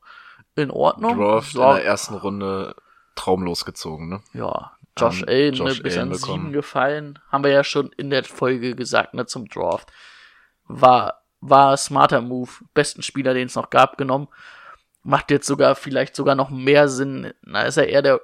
in 0.55 0.71
Ordnung. 0.71 1.17
Draft 1.17 1.53
in 1.55 1.59
war, 1.59 1.75
der 1.75 1.85
ersten 1.85 2.15
Runde 2.15 2.75
traumlos 3.15 3.65
gezogen, 3.65 4.09
ne? 4.09 4.21
Ja, 4.33 4.71
Josh 4.97 5.21
Haben 5.21 5.27
Allen, 5.29 5.53
Josh 5.55 5.77
ne, 5.77 5.83
bis 5.83 5.93
Allen 5.97 6.03
an 6.03 6.09
bekommen. 6.17 6.41
sieben 6.43 6.53
gefallen. 6.53 7.19
Haben 7.29 7.43
wir 7.43 7.51
ja 7.51 7.63
schon 7.65 7.91
in 7.97 8.09
der 8.09 8.23
Folge 8.23 8.75
gesagt, 8.75 9.13
ne, 9.13 9.25
zum 9.25 9.47
Draft. 9.49 9.91
War, 10.67 11.21
war 11.41 11.75
smarter 11.77 12.21
Move. 12.21 12.49
Besten 12.73 13.03
Spieler, 13.03 13.33
den 13.33 13.47
es 13.47 13.55
noch 13.55 13.69
gab, 13.69 13.97
genommen. 13.97 14.29
Macht 15.03 15.29
jetzt 15.31 15.47
sogar, 15.47 15.75
vielleicht 15.75 16.15
sogar 16.15 16.35
noch 16.35 16.49
mehr 16.49 16.87
Sinn. 16.87 17.33
Na, 17.41 17.63
ist 17.63 17.77
er 17.77 17.87
eher 17.89 18.01
der 18.01 18.21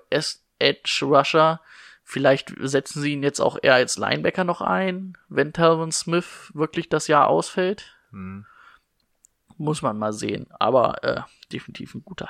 Edge 0.60 1.00
Rusher. 1.06 1.60
Vielleicht 2.04 2.54
setzen 2.60 3.02
sie 3.02 3.14
ihn 3.14 3.24
jetzt 3.24 3.40
auch 3.40 3.58
eher 3.62 3.76
als 3.76 3.98
Linebacker 3.98 4.44
noch 4.44 4.62
ein, 4.62 5.18
wenn 5.30 5.54
Talvin 5.54 5.92
Smith 5.92 6.52
wirklich 6.54 6.90
das 6.90 7.08
Jahr 7.08 7.28
ausfällt. 7.28 7.96
Hm. 8.12 8.46
Muss 9.58 9.82
man 9.82 9.98
mal 9.98 10.12
sehen. 10.12 10.48
Aber 10.60 11.04
äh, 11.04 11.22
definitiv 11.52 11.94
ein 11.96 12.04
guter. 12.04 12.30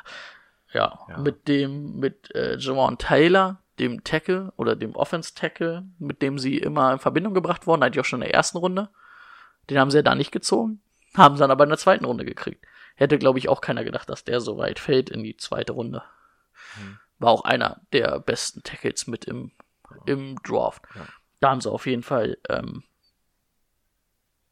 Ja, 0.73 0.99
Ja. 1.09 1.17
mit 1.17 1.47
dem, 1.47 1.97
mit 1.97 2.33
äh, 2.35 2.57
Javon 2.57 2.97
Taylor, 2.97 3.59
dem 3.79 4.03
Tackle 4.03 4.53
oder 4.57 4.75
dem 4.75 4.95
Offense 4.95 5.33
Tackle, 5.33 5.85
mit 5.97 6.21
dem 6.21 6.37
sie 6.37 6.57
immer 6.57 6.93
in 6.93 6.99
Verbindung 6.99 7.33
gebracht 7.33 7.65
wurden, 7.67 7.81
eigentlich 7.83 7.99
auch 8.01 8.05
schon 8.05 8.21
in 8.21 8.27
der 8.27 8.35
ersten 8.35 8.57
Runde. 8.57 8.89
Den 9.69 9.79
haben 9.79 9.91
sie 9.91 9.97
ja 9.97 10.03
da 10.03 10.15
nicht 10.15 10.31
gezogen, 10.31 10.81
haben 11.15 11.35
sie 11.35 11.39
dann 11.41 11.51
aber 11.51 11.63
in 11.63 11.69
der 11.69 11.79
zweiten 11.79 12.05
Runde 12.05 12.25
gekriegt. 12.25 12.65
Hätte, 12.95 13.17
glaube 13.17 13.39
ich, 13.39 13.49
auch 13.49 13.61
keiner 13.61 13.83
gedacht, 13.83 14.09
dass 14.09 14.23
der 14.23 14.41
so 14.41 14.57
weit 14.57 14.79
fällt 14.79 15.09
in 15.09 15.23
die 15.23 15.37
zweite 15.37 15.73
Runde. 15.73 16.03
Hm. 16.75 16.99
War 17.19 17.31
auch 17.31 17.43
einer 17.43 17.81
der 17.93 18.19
besten 18.19 18.63
Tackles 18.63 19.07
mit 19.07 19.25
im, 19.25 19.51
im 20.05 20.35
Draft. 20.43 20.83
Ja. 20.95 21.05
Da 21.39 21.49
haben 21.49 21.61
sie 21.61 21.71
auf 21.71 21.85
jeden 21.85 22.03
Fall 22.03 22.37
ähm, 22.49 22.83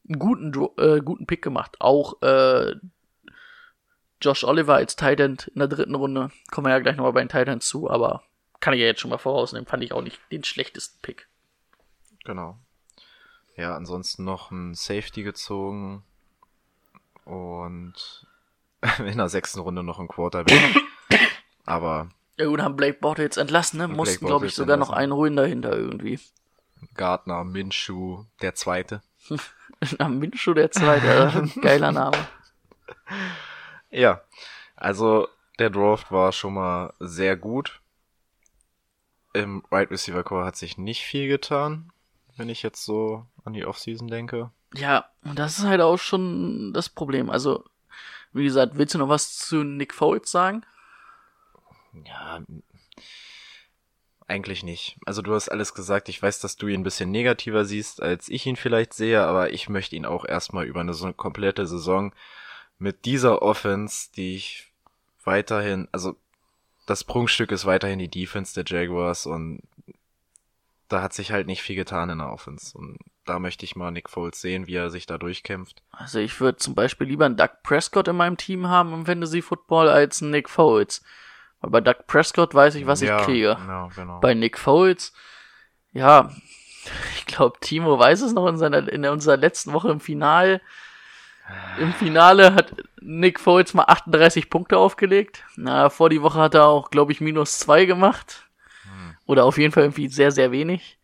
einen 0.07 0.19
guten, 0.19 0.53
äh, 0.77 1.01
guten 1.01 1.27
Pick 1.27 1.41
gemacht. 1.41 1.77
Auch 1.79 2.21
äh, 2.21 2.75
Josh 4.21 4.43
Oliver 4.43 4.75
als 4.75 4.95
Tight 4.95 5.19
End 5.19 5.47
in 5.47 5.59
der 5.59 5.67
dritten 5.67 5.95
Runde. 5.95 6.31
Kommen 6.51 6.67
wir 6.67 6.71
ja 6.71 6.79
gleich 6.79 6.97
nochmal 6.97 7.13
bei 7.13 7.21
den 7.21 7.29
Tight 7.29 7.47
Ends 7.47 7.67
zu, 7.67 7.89
aber 7.89 8.23
kann 8.59 8.73
ich 8.73 8.81
ja 8.81 8.87
jetzt 8.87 8.99
schon 8.99 9.11
mal 9.11 9.17
vorausnehmen. 9.17 9.67
Fand 9.67 9.83
ich 9.83 9.93
auch 9.93 10.01
nicht 10.01 10.19
den 10.31 10.43
schlechtesten 10.43 10.99
Pick. 11.01 11.27
Genau. 12.25 12.59
Ja, 13.55 13.75
ansonsten 13.75 14.23
noch 14.23 14.51
ein 14.51 14.73
Safety 14.73 15.23
gezogen 15.23 16.03
und 17.25 18.27
in 18.99 19.17
der 19.17 19.29
sechsten 19.29 19.59
Runde 19.59 19.83
noch 19.83 19.99
ein 19.99 20.07
Quarterback. 20.07 20.75
Aber 21.65 22.09
Ja 22.39 22.45
gut, 22.45 22.61
haben 22.61 22.77
Blake 22.77 22.99
Bortles 23.01 23.35
entlassen, 23.35 23.79
ne? 23.79 23.89
Mussten, 23.89 24.25
glaube 24.25 24.45
ich, 24.45 24.55
sogar 24.55 24.77
noch 24.77 24.87
entlassen. 24.87 25.03
einen 25.03 25.13
holen 25.13 25.35
dahinter 25.35 25.73
irgendwie. 25.75 26.21
Gardner, 26.95 27.43
Minshew, 27.43 28.23
der 28.41 28.55
zweite. 28.55 29.01
Am 29.99 30.19
Minshew 30.19 30.53
der 30.53 30.71
Zweite, 30.71 31.51
äh, 31.55 31.59
geiler 31.61 31.91
Name. 31.91 32.17
Ja, 33.89 34.21
also 34.77 35.27
der 35.59 35.69
Draft 35.69 36.13
war 36.13 36.31
schon 36.31 36.53
mal 36.53 36.93
sehr 37.01 37.35
gut. 37.35 37.81
Im 39.33 39.61
Right 39.69 39.91
Receiver 39.91 40.23
Core 40.23 40.45
hat 40.45 40.55
sich 40.55 40.77
nicht 40.77 41.03
viel 41.03 41.27
getan, 41.27 41.91
wenn 42.37 42.47
ich 42.47 42.63
jetzt 42.63 42.85
so 42.85 43.25
an 43.43 43.51
die 43.51 43.65
Offseason 43.65 44.07
denke. 44.07 44.49
Ja, 44.75 45.09
und 45.25 45.37
das 45.37 45.59
ist 45.59 45.65
halt 45.65 45.81
auch 45.81 45.97
schon 45.97 46.71
das 46.73 46.87
Problem. 46.87 47.29
Also, 47.29 47.65
wie 48.31 48.45
gesagt, 48.45 48.77
willst 48.77 48.93
du 48.93 48.97
noch 48.97 49.09
was 49.09 49.37
zu 49.37 49.65
Nick 49.65 49.93
Foles 49.93 50.31
sagen? 50.31 50.63
Ja, 52.05 52.41
eigentlich 54.27 54.63
nicht. 54.63 54.97
Also 55.05 55.21
du 55.21 55.33
hast 55.33 55.49
alles 55.49 55.73
gesagt. 55.73 56.07
Ich 56.07 56.21
weiß, 56.21 56.39
dass 56.39 56.55
du 56.55 56.67
ihn 56.67 56.81
ein 56.81 56.83
bisschen 56.83 57.09
negativer 57.11 57.65
siehst, 57.65 58.01
als 58.01 58.29
ich 58.29 58.45
ihn 58.45 58.55
vielleicht 58.55 58.93
sehe, 58.93 59.21
aber 59.21 59.51
ich 59.53 59.69
möchte 59.69 59.95
ihn 59.95 60.05
auch 60.05 60.23
erstmal 60.23 60.65
über 60.65 60.81
eine 60.81 60.93
so 60.93 61.11
komplette 61.13 61.65
Saison 61.65 62.13
mit 62.77 63.05
dieser 63.05 63.41
Offense, 63.41 64.09
die 64.15 64.35
ich 64.35 64.71
weiterhin, 65.23 65.87
also 65.91 66.15
das 66.85 67.03
Prunkstück 67.03 67.51
ist 67.51 67.65
weiterhin 67.65 67.99
die 67.99 68.07
Defense 68.07 68.53
der 68.53 68.65
Jaguars 68.65 69.25
und 69.25 69.61
da 70.89 71.03
hat 71.03 71.13
sich 71.13 71.31
halt 71.31 71.47
nicht 71.47 71.61
viel 71.61 71.75
getan 71.75 72.09
in 72.09 72.17
der 72.17 72.31
Offense. 72.31 72.75
Und 72.77 72.97
da 73.25 73.39
möchte 73.39 73.63
ich 73.63 73.75
mal 73.75 73.91
Nick 73.91 74.09
Foles 74.09 74.41
sehen, 74.41 74.65
wie 74.67 74.75
er 74.75 74.89
sich 74.89 75.05
da 75.05 75.17
durchkämpft. 75.17 75.83
Also, 75.91 76.19
ich 76.19 76.41
würde 76.41 76.57
zum 76.57 76.73
Beispiel 76.73 77.07
lieber 77.07 77.25
einen 77.25 77.37
Doug 77.37 77.61
Prescott 77.63 78.07
in 78.07 78.15
meinem 78.15 78.37
Team 78.37 78.67
haben 78.67 78.91
im 78.93 79.05
Fantasy 79.05 79.43
Football 79.43 79.87
als 79.87 80.21
einen 80.21 80.31
Nick 80.31 80.49
Foles. 80.49 81.03
Weil 81.61 81.71
bei 81.71 81.81
Doug 81.81 82.05
Prescott 82.07 82.53
weiß 82.53 82.75
ich, 82.75 82.87
was 82.87 83.01
ja, 83.01 83.19
ich 83.19 83.25
kriege. 83.25 83.57
Ja, 83.59 83.89
genau. 83.95 84.19
Bei 84.19 84.33
Nick 84.33 84.57
Foles, 84.57 85.13
ja, 85.91 86.31
ich 87.15 87.25
glaube, 87.25 87.57
Timo 87.59 87.99
weiß 87.99 88.21
es 88.21 88.33
noch 88.33 88.47
in 88.47 88.57
seiner, 88.57 88.87
in 88.87 89.05
unserer 89.05 89.37
letzten 89.37 89.73
Woche 89.73 89.89
im 89.89 89.99
Finale. 89.99 90.61
Im 91.79 91.93
Finale 91.93 92.53
hat 92.53 92.75
Nick 93.01 93.39
Foles 93.39 93.73
mal 93.73 93.85
38 93.85 94.49
Punkte 94.49 94.77
aufgelegt. 94.77 95.43
Na, 95.55 95.89
vor 95.89 96.09
die 96.09 96.21
Woche 96.21 96.39
hat 96.39 96.53
er 96.53 96.65
auch, 96.65 96.91
glaube 96.91 97.11
ich, 97.11 97.21
minus 97.21 97.57
zwei 97.59 97.85
gemacht. 97.85 98.45
Oder 99.25 99.45
auf 99.45 99.57
jeden 99.57 99.71
Fall 99.71 99.83
irgendwie 99.83 100.07
sehr, 100.07 100.31
sehr 100.31 100.51
wenig. 100.51 100.99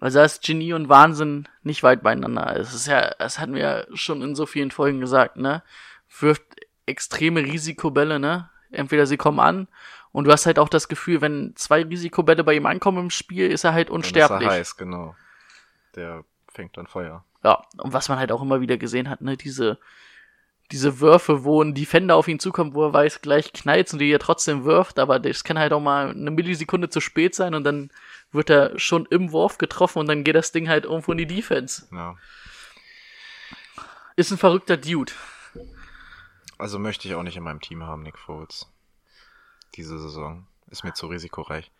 Also 0.00 0.18
da 0.18 0.24
ist 0.24 0.42
Genie 0.42 0.72
und 0.72 0.88
Wahnsinn 0.88 1.46
nicht 1.62 1.82
weit 1.82 2.02
beieinander. 2.02 2.56
Es 2.56 2.74
ist 2.74 2.86
ja, 2.86 3.14
das 3.18 3.38
hatten 3.38 3.54
wir 3.54 3.62
ja 3.62 3.84
schon 3.96 4.22
in 4.22 4.34
so 4.34 4.46
vielen 4.46 4.70
Folgen 4.70 5.00
gesagt, 5.00 5.36
ne? 5.36 5.62
wirft 6.18 6.42
extreme 6.86 7.40
Risikobälle, 7.40 8.18
ne? 8.18 8.50
Entweder 8.70 9.06
sie 9.06 9.16
kommen 9.16 9.40
an 9.40 9.68
und 10.12 10.24
du 10.24 10.32
hast 10.32 10.46
halt 10.46 10.58
auch 10.58 10.68
das 10.68 10.88
Gefühl, 10.88 11.20
wenn 11.20 11.52
zwei 11.56 11.82
Risikobälle 11.82 12.44
bei 12.44 12.54
ihm 12.54 12.66
ankommen 12.66 12.98
im 12.98 13.10
Spiel, 13.10 13.50
ist 13.50 13.64
er 13.64 13.72
halt 13.72 13.88
Dann 13.88 13.96
unsterblich. 13.96 14.48
Ist 14.48 14.54
er 14.54 14.58
heiß, 14.58 14.76
genau. 14.76 15.14
Der 15.96 16.24
fängt 16.52 16.76
dann 16.76 16.86
Feuer. 16.86 17.24
Ja, 17.44 17.62
und 17.78 17.92
was 17.92 18.08
man 18.08 18.18
halt 18.18 18.32
auch 18.32 18.42
immer 18.42 18.60
wieder 18.60 18.76
gesehen 18.76 19.08
hat, 19.08 19.20
ne, 19.22 19.36
diese, 19.36 19.78
diese 20.72 21.00
Würfe, 21.00 21.44
wo 21.44 21.62
ein 21.62 21.74
Defender 21.74 22.16
auf 22.16 22.28
ihn 22.28 22.38
zukommt, 22.38 22.74
wo 22.74 22.84
er 22.84 22.92
weiß, 22.92 23.22
gleich 23.22 23.52
knallt 23.52 23.92
und 23.92 23.98
die 23.98 24.10
er 24.10 24.18
trotzdem 24.18 24.64
wirft, 24.64 24.98
aber 24.98 25.18
das 25.18 25.42
kann 25.42 25.58
halt 25.58 25.72
auch 25.72 25.80
mal 25.80 26.10
eine 26.10 26.30
Millisekunde 26.30 26.90
zu 26.90 27.00
spät 27.00 27.34
sein 27.34 27.54
und 27.54 27.64
dann 27.64 27.90
wird 28.32 28.50
er 28.50 28.78
schon 28.78 29.06
im 29.06 29.32
Wurf 29.32 29.58
getroffen 29.58 30.00
und 30.00 30.08
dann 30.08 30.22
geht 30.22 30.36
das 30.36 30.52
Ding 30.52 30.68
halt 30.68 30.84
irgendwo 30.84 31.12
in 31.12 31.18
die 31.18 31.26
Defense. 31.26 31.88
Ja. 31.92 32.16
Ist 34.16 34.30
ein 34.30 34.38
verrückter 34.38 34.76
Dude. 34.76 35.12
Also 36.60 36.78
möchte 36.78 37.08
ich 37.08 37.14
auch 37.14 37.22
nicht 37.22 37.36
in 37.36 37.42
meinem 37.42 37.60
Team 37.60 37.82
haben, 37.84 38.02
Nick 38.02 38.18
Foles. 38.18 38.70
Diese 39.76 39.98
Saison. 39.98 40.46
Ist 40.68 40.84
mir 40.84 40.92
zu 40.94 41.06
risikoreich. 41.08 41.70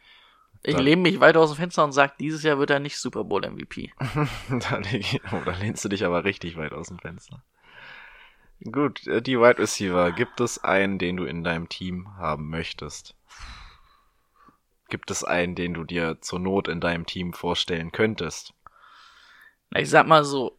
Ich 0.62 0.74
Dann- 0.74 0.84
lehne 0.84 1.02
mich 1.02 1.20
weit 1.20 1.36
aus 1.36 1.50
dem 1.50 1.56
Fenster 1.56 1.84
und 1.84 1.92
sage, 1.92 2.14
dieses 2.18 2.42
Jahr 2.42 2.58
wird 2.58 2.70
er 2.70 2.80
nicht 2.80 2.98
Super 2.98 3.24
Bowl 3.24 3.44
MVP. 3.48 3.92
da, 4.50 4.76
leg 4.78 5.20
oh, 5.32 5.40
da 5.44 5.52
lehnst 5.56 5.84
du 5.84 5.88
dich 5.88 6.04
aber 6.04 6.24
richtig 6.24 6.56
weit 6.56 6.72
aus 6.72 6.88
dem 6.88 6.98
Fenster. 6.98 7.42
Gut, 8.70 9.06
äh, 9.06 9.22
die 9.22 9.38
Wide 9.38 9.58
Receiver. 9.58 10.12
Gibt 10.12 10.40
es 10.40 10.62
einen, 10.62 10.98
den 10.98 11.16
du 11.16 11.24
in 11.24 11.44
deinem 11.44 11.68
Team 11.68 12.16
haben 12.16 12.50
möchtest? 12.50 13.14
Gibt 14.88 15.10
es 15.10 15.22
einen, 15.24 15.54
den 15.54 15.72
du 15.72 15.84
dir 15.84 16.20
zur 16.20 16.40
Not 16.40 16.68
in 16.68 16.80
deinem 16.80 17.06
Team 17.06 17.32
vorstellen 17.32 17.92
könntest? 17.92 18.52
Na, 19.70 19.80
ich 19.80 19.88
sag 19.88 20.06
mal 20.06 20.24
so, 20.24 20.58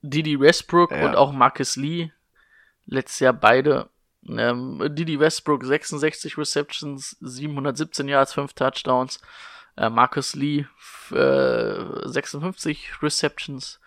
Didi 0.00 0.40
Westbrook 0.40 0.90
Ja. 0.90 1.06
und 1.06 1.16
auch 1.16 1.32
Marcus 1.32 1.76
Lee, 1.76 2.10
letztes 2.88 3.20
Jahr 3.20 3.32
beide. 3.32 3.88
Ähm, 4.26 4.82
Didi 4.94 5.20
Westbrook 5.20 5.64
66 5.64 6.36
Receptions, 6.36 7.16
717 7.20 8.08
Yards, 8.08 8.34
5 8.34 8.52
Touchdowns. 8.54 9.20
Äh, 9.76 9.90
Marcus 9.90 10.34
Lee 10.34 10.66
äh, 11.12 12.08
56 12.08 13.02
Receptions, 13.02 13.80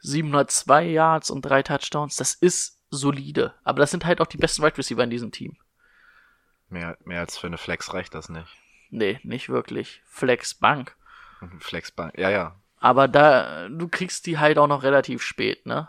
702 0.00 0.84
Yards 0.86 1.30
und 1.30 1.42
3 1.42 1.62
Touchdowns. 1.62 2.16
Das 2.16 2.34
ist 2.34 2.78
solide. 2.90 3.54
Aber 3.62 3.80
das 3.80 3.90
sind 3.90 4.06
halt 4.06 4.20
auch 4.20 4.26
die 4.26 4.38
besten 4.38 4.62
Wide 4.62 4.78
Receiver 4.78 5.04
in 5.04 5.10
diesem 5.10 5.32
Team. 5.32 5.56
Mehr, 6.70 6.96
mehr 7.04 7.20
als 7.20 7.36
für 7.36 7.46
eine 7.46 7.58
Flex 7.58 7.92
reicht 7.92 8.14
das 8.14 8.28
nicht. 8.28 8.48
Nee, 8.90 9.20
nicht 9.22 9.48
wirklich. 9.48 10.02
Flex 10.06 10.54
Bank. 10.54 10.96
Flexbank, 11.60 12.18
ja, 12.18 12.30
ja, 12.30 12.56
Aber 12.80 13.06
da, 13.06 13.68
du 13.68 13.86
kriegst 13.88 14.26
die 14.26 14.38
halt 14.38 14.58
auch 14.58 14.66
noch 14.66 14.82
relativ 14.82 15.22
spät, 15.22 15.66
ne? 15.66 15.88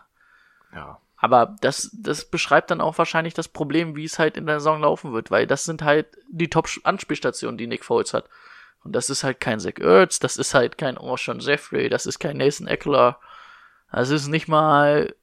ja. 0.74 1.00
Aber 1.20 1.56
das, 1.60 1.90
das 1.94 2.26
beschreibt 2.26 2.72
dann 2.72 2.80
auch 2.80 2.98
wahrscheinlich 2.98 3.34
das 3.34 3.50
Problem, 3.50 3.96
wie 3.96 4.06
es 4.06 4.20
halt 4.20 4.38
in 4.38 4.46
der 4.46 4.60
Saison 4.60 4.82
laufen 4.82 5.12
wird, 5.12 5.32
weil 5.32 5.48
das 5.48 5.66
sind 5.66 5.82
halt 5.82 6.08
die 6.30 6.50
Top-Anspielstationen, 6.50 7.58
die 7.58 7.68
Nick 7.68 7.84
Foles 7.84 8.14
hat. 8.14 8.30
Und 8.86 8.94
das 8.94 9.10
ist 9.10 9.26
halt 9.26 9.42
kein 9.42 9.60
Zach 9.60 9.78
Ertz, 9.80 10.20
das 10.20 10.38
ist 10.38 10.54
halt 10.54 10.78
kein 10.78 10.98
Ocean 10.98 11.40
Jeffrey, 11.40 11.90
das 11.90 12.06
ist 12.06 12.20
kein 12.20 12.38
Nathan 12.38 12.68
Eckler. 12.68 13.20
Das 13.92 14.10
ist 14.10 14.28
nicht 14.28 14.48
mal, 14.48 15.14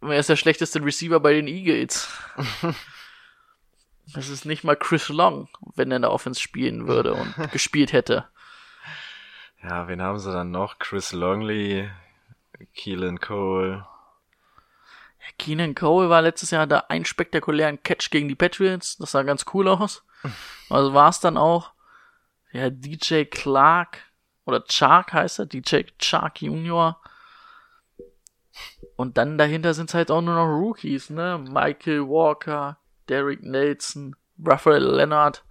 wer 0.00 0.18
ist 0.18 0.30
der 0.30 0.36
schlechteste 0.36 0.82
Receiver 0.82 1.20
bei 1.20 1.34
den 1.34 1.48
Eagles? 1.48 2.08
das 4.14 4.30
ist 4.30 4.46
nicht 4.46 4.64
mal 4.64 4.76
Chris 4.76 5.10
Long, 5.10 5.50
wenn 5.74 5.90
er 5.90 5.96
in 5.96 6.02
der 6.02 6.12
Offense 6.12 6.40
spielen 6.40 6.88
würde 6.88 7.12
und 7.12 7.34
gespielt 7.52 7.92
hätte. 7.92 8.26
Ja, 9.62 9.86
wen 9.86 10.00
haben 10.00 10.18
sie 10.18 10.32
dann 10.32 10.50
noch? 10.50 10.78
Chris 10.78 11.12
Longley, 11.12 11.90
Keelan 12.74 13.20
Cole. 13.20 13.84
Keenan 15.38 15.74
Cole 15.74 16.08
war 16.08 16.22
letztes 16.22 16.50
Jahr 16.50 16.66
da 16.66 16.84
ein 16.88 17.04
spektakulären 17.04 17.82
Catch 17.82 18.10
gegen 18.10 18.28
die 18.28 18.34
Patriots. 18.34 18.96
Das 18.98 19.12
sah 19.12 19.22
ganz 19.22 19.44
cool 19.52 19.68
aus. 19.68 20.04
Also 20.70 20.94
war 20.94 21.10
es 21.10 21.20
dann 21.20 21.36
auch. 21.36 21.72
Ja, 22.52 22.70
DJ 22.70 23.24
Clark 23.24 23.98
oder 24.46 24.64
Chark 24.64 25.12
heißt 25.12 25.40
er, 25.40 25.46
DJ 25.46 25.82
Chark 25.98 26.40
Junior. 26.40 26.98
Und 28.96 29.18
dann 29.18 29.36
dahinter 29.36 29.74
sind 29.74 29.90
es 29.90 29.94
halt 29.94 30.10
auch 30.10 30.20
nur 30.22 30.34
noch 30.34 30.46
Rookies, 30.46 31.10
ne? 31.10 31.44
Michael 31.50 32.08
Walker, 32.08 32.78
Derek 33.08 33.42
Nelson, 33.42 34.16
Raphael 34.42 34.84
Leonard. 34.84 35.44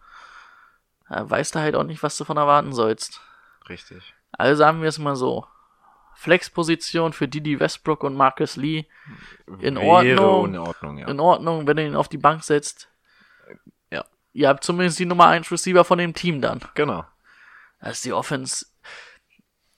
Da 1.09 1.29
weißt 1.29 1.55
du 1.55 1.59
halt 1.59 1.75
auch 1.75 1.83
nicht, 1.83 2.01
was 2.01 2.17
du 2.17 2.23
von 2.23 2.37
erwarten 2.37 2.73
sollst. 2.73 3.21
Richtig. 3.67 4.13
Also 4.31 4.55
sagen 4.55 4.81
wir 4.81 4.89
es 4.89 4.97
mal 4.97 5.15
so. 5.15 5.45
Flexposition 6.15 7.13
für 7.13 7.27
Didi 7.27 7.59
Westbrook 7.59 8.03
und 8.03 8.15
Marcus 8.15 8.55
Lee 8.55 8.85
In 9.59 9.77
Ordnung. 9.77 10.45
in 10.45 10.57
Ordnung, 10.57 10.97
ja. 10.97 11.07
in 11.07 11.19
Ordnung, 11.19 11.67
wenn 11.67 11.77
du 11.77 11.85
ihn 11.85 11.95
auf 11.95 12.09
die 12.09 12.17
Bank 12.17 12.43
setzt. 12.43 12.89
Ja. 13.89 14.05
Ihr 14.33 14.49
habt 14.49 14.63
zumindest 14.63 14.99
die 14.99 15.05
Nummer 15.05 15.27
1 15.27 15.51
Receiver 15.51 15.83
von 15.83 15.97
dem 15.97 16.13
Team 16.13 16.41
dann. 16.41 16.61
Genau. 16.75 17.05
Das 17.79 17.93
ist 17.93 18.05
die 18.05 18.13
Offense. 18.13 18.67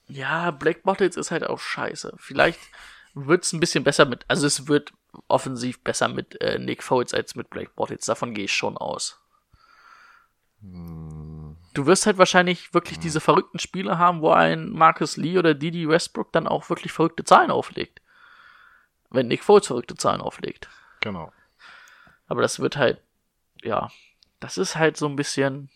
Ja, 0.06 0.50
Black 0.50 0.82
Bottles 0.82 1.16
ist 1.16 1.30
halt 1.30 1.44
auch 1.44 1.58
scheiße. 1.60 2.14
Vielleicht 2.18 2.60
wird's 3.14 3.52
ein 3.52 3.60
bisschen 3.60 3.84
besser 3.84 4.04
mit, 4.04 4.24
also 4.28 4.46
es 4.46 4.68
wird 4.68 4.92
offensiv 5.28 5.82
besser 5.82 6.08
mit 6.08 6.40
äh, 6.40 6.58
Nick 6.58 6.82
Foles 6.82 7.14
als 7.14 7.34
mit 7.36 7.48
Black 7.48 7.74
Bottles. 7.74 8.04
Davon 8.04 8.34
gehe 8.34 8.44
ich 8.44 8.52
schon 8.52 8.76
aus. 8.76 9.18
Du 11.74 11.86
wirst 11.86 12.06
halt 12.06 12.18
wahrscheinlich 12.18 12.72
wirklich 12.72 13.00
diese 13.00 13.20
verrückten 13.20 13.58
Spiele 13.58 13.98
haben, 13.98 14.22
wo 14.22 14.30
ein 14.30 14.70
Marcus 14.70 15.16
Lee 15.16 15.38
oder 15.38 15.54
Didi 15.54 15.88
Westbrook 15.88 16.32
dann 16.32 16.46
auch 16.46 16.70
wirklich 16.70 16.92
verrückte 16.92 17.24
Zahlen 17.24 17.50
auflegt. 17.50 18.00
Wenn 19.10 19.26
Nick 19.26 19.42
Foles 19.44 19.66
verrückte 19.66 19.96
Zahlen 19.96 20.20
auflegt. 20.20 20.68
Genau. 21.00 21.32
Aber 22.28 22.42
das 22.42 22.60
wird 22.60 22.76
halt, 22.76 23.02
ja, 23.62 23.90
das 24.40 24.56
ist 24.56 24.76
halt 24.76 24.96
so 24.96 25.06
ein 25.06 25.16
bisschen. 25.16 25.68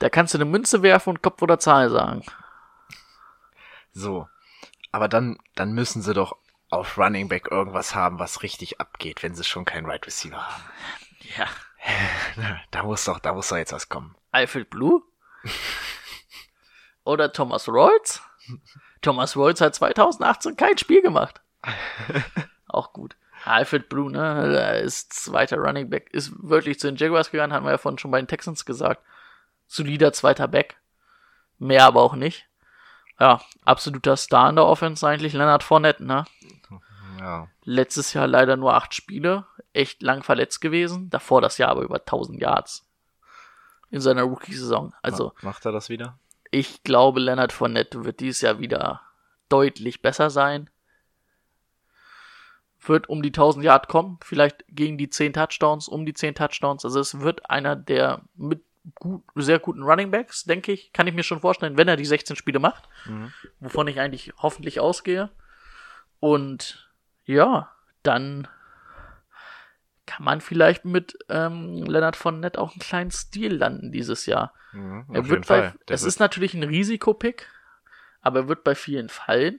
Da 0.00 0.10
kannst 0.10 0.34
du 0.34 0.38
eine 0.38 0.44
Münze 0.44 0.82
werfen 0.82 1.10
und 1.10 1.22
Kopf 1.22 1.40
oder 1.40 1.58
Zahl 1.58 1.90
sagen. 1.90 2.24
So. 3.92 4.28
Aber 4.92 5.08
dann, 5.08 5.38
dann 5.54 5.72
müssen 5.72 6.02
sie 6.02 6.14
doch 6.14 6.36
auf 6.68 6.98
Running 6.98 7.28
Back 7.28 7.50
irgendwas 7.50 7.94
haben, 7.94 8.18
was 8.18 8.42
richtig 8.42 8.80
abgeht, 8.80 9.22
wenn 9.22 9.34
sie 9.34 9.44
schon 9.44 9.64
keinen 9.64 9.86
Right 9.86 10.04
Receiver 10.06 10.36
haben. 10.36 10.62
Ja. 11.36 11.46
Da 12.70 12.82
muss 12.82 13.04
doch, 13.04 13.18
da 13.20 13.32
muss 13.32 13.48
doch 13.48 13.56
jetzt 13.56 13.72
was 13.72 13.88
kommen. 13.88 14.16
Alfred 14.32 14.70
Blue? 14.70 15.02
Oder 17.04 17.32
Thomas 17.32 17.68
Rolls? 17.68 18.22
Thomas 19.02 19.36
Rolls 19.36 19.60
hat 19.60 19.74
2018 19.74 20.56
kein 20.56 20.78
Spiel 20.78 21.02
gemacht. 21.02 21.40
Auch 22.68 22.92
gut. 22.92 23.16
Alfred 23.44 23.88
Blue, 23.90 24.10
ne, 24.10 24.78
ist 24.78 25.12
zweiter 25.12 25.58
Running 25.58 25.90
Back, 25.90 26.08
ist 26.12 26.32
wirklich 26.42 26.80
zu 26.80 26.86
den 26.86 26.96
Jaguars 26.96 27.30
gegangen, 27.30 27.52
hatten 27.52 27.66
wir 27.66 27.72
ja 27.72 27.78
vorhin 27.78 27.98
schon 27.98 28.10
bei 28.10 28.20
den 28.20 28.26
Texans 28.28 28.64
gesagt. 28.64 29.04
Solider 29.66 30.12
zweiter 30.12 30.48
Back. 30.48 30.76
Mehr 31.58 31.84
aber 31.84 32.00
auch 32.00 32.14
nicht. 32.14 32.48
Ja, 33.20 33.42
absoluter 33.64 34.16
Star 34.16 34.48
in 34.48 34.56
der 34.56 34.64
Offense 34.64 35.06
eigentlich, 35.06 35.34
Leonard 35.34 35.62
Fournette, 35.62 36.04
ne? 36.04 36.24
Ja. 37.24 37.48
Letztes 37.64 38.12
Jahr 38.12 38.26
leider 38.26 38.56
nur 38.56 38.74
acht 38.74 38.92
Spiele, 38.94 39.46
echt 39.72 40.02
lang 40.02 40.22
verletzt 40.22 40.60
gewesen. 40.60 41.08
Davor 41.10 41.40
das 41.40 41.56
Jahr 41.58 41.70
aber 41.70 41.82
über 41.82 41.96
1000 41.96 42.40
Yards 42.40 42.86
in 43.90 44.00
seiner 44.00 44.22
Rookie-Saison. 44.24 44.92
Also 45.02 45.32
Ma- 45.40 45.50
Macht 45.50 45.64
er 45.64 45.72
das 45.72 45.88
wieder? 45.88 46.18
ich 46.50 46.82
glaube, 46.84 47.20
Leonard 47.20 47.52
Fournette 47.52 48.04
wird 48.04 48.20
dieses 48.20 48.40
Jahr 48.42 48.58
wieder 48.58 49.00
deutlich 49.48 50.02
besser 50.02 50.28
sein. 50.30 50.68
Wird 52.86 53.08
um 53.08 53.22
die 53.22 53.30
1000 53.30 53.64
Yard 53.64 53.88
kommen, 53.88 54.18
vielleicht 54.22 54.64
gegen 54.68 54.98
die 54.98 55.08
10 55.08 55.32
Touchdowns, 55.32 55.88
um 55.88 56.04
die 56.04 56.12
10 56.12 56.34
Touchdowns. 56.34 56.84
Also 56.84 57.00
es 57.00 57.18
wird 57.20 57.48
einer 57.48 57.74
der 57.76 58.20
mit 58.36 58.62
gut, 58.96 59.22
sehr 59.34 59.58
guten 59.58 59.82
Running 59.82 60.10
Backs, 60.10 60.44
denke 60.44 60.72
ich, 60.72 60.92
kann 60.92 61.06
ich 61.06 61.14
mir 61.14 61.22
schon 61.22 61.40
vorstellen, 61.40 61.78
wenn 61.78 61.88
er 61.88 61.96
die 61.96 62.04
16 62.04 62.36
Spiele 62.36 62.58
macht, 62.58 62.86
wovon 63.60 63.88
ich 63.88 63.98
eigentlich 64.00 64.34
hoffentlich 64.36 64.80
ausgehe. 64.80 65.30
Und 66.20 66.83
ja, 67.24 67.70
dann 68.02 68.48
kann 70.06 70.24
man 70.24 70.40
vielleicht 70.40 70.84
mit 70.84 71.16
ähm, 71.28 71.82
Leonard 71.84 72.16
Fournette 72.16 72.60
auch 72.60 72.72
einen 72.72 72.80
kleinen 72.80 73.10
Stil 73.10 73.54
landen 73.56 73.90
dieses 73.90 74.26
Jahr. 74.26 74.52
Mhm, 74.72 75.06
Er 75.12 75.28
wird 75.28 75.46
bei, 75.46 75.72
es 75.88 76.02
wird- 76.02 76.08
ist 76.08 76.20
natürlich 76.20 76.52
ein 76.54 76.62
Risikopick, 76.62 77.48
aber 78.20 78.40
er 78.40 78.48
wird 78.48 78.64
bei 78.64 78.74
vielen 78.74 79.08
fallen. 79.08 79.58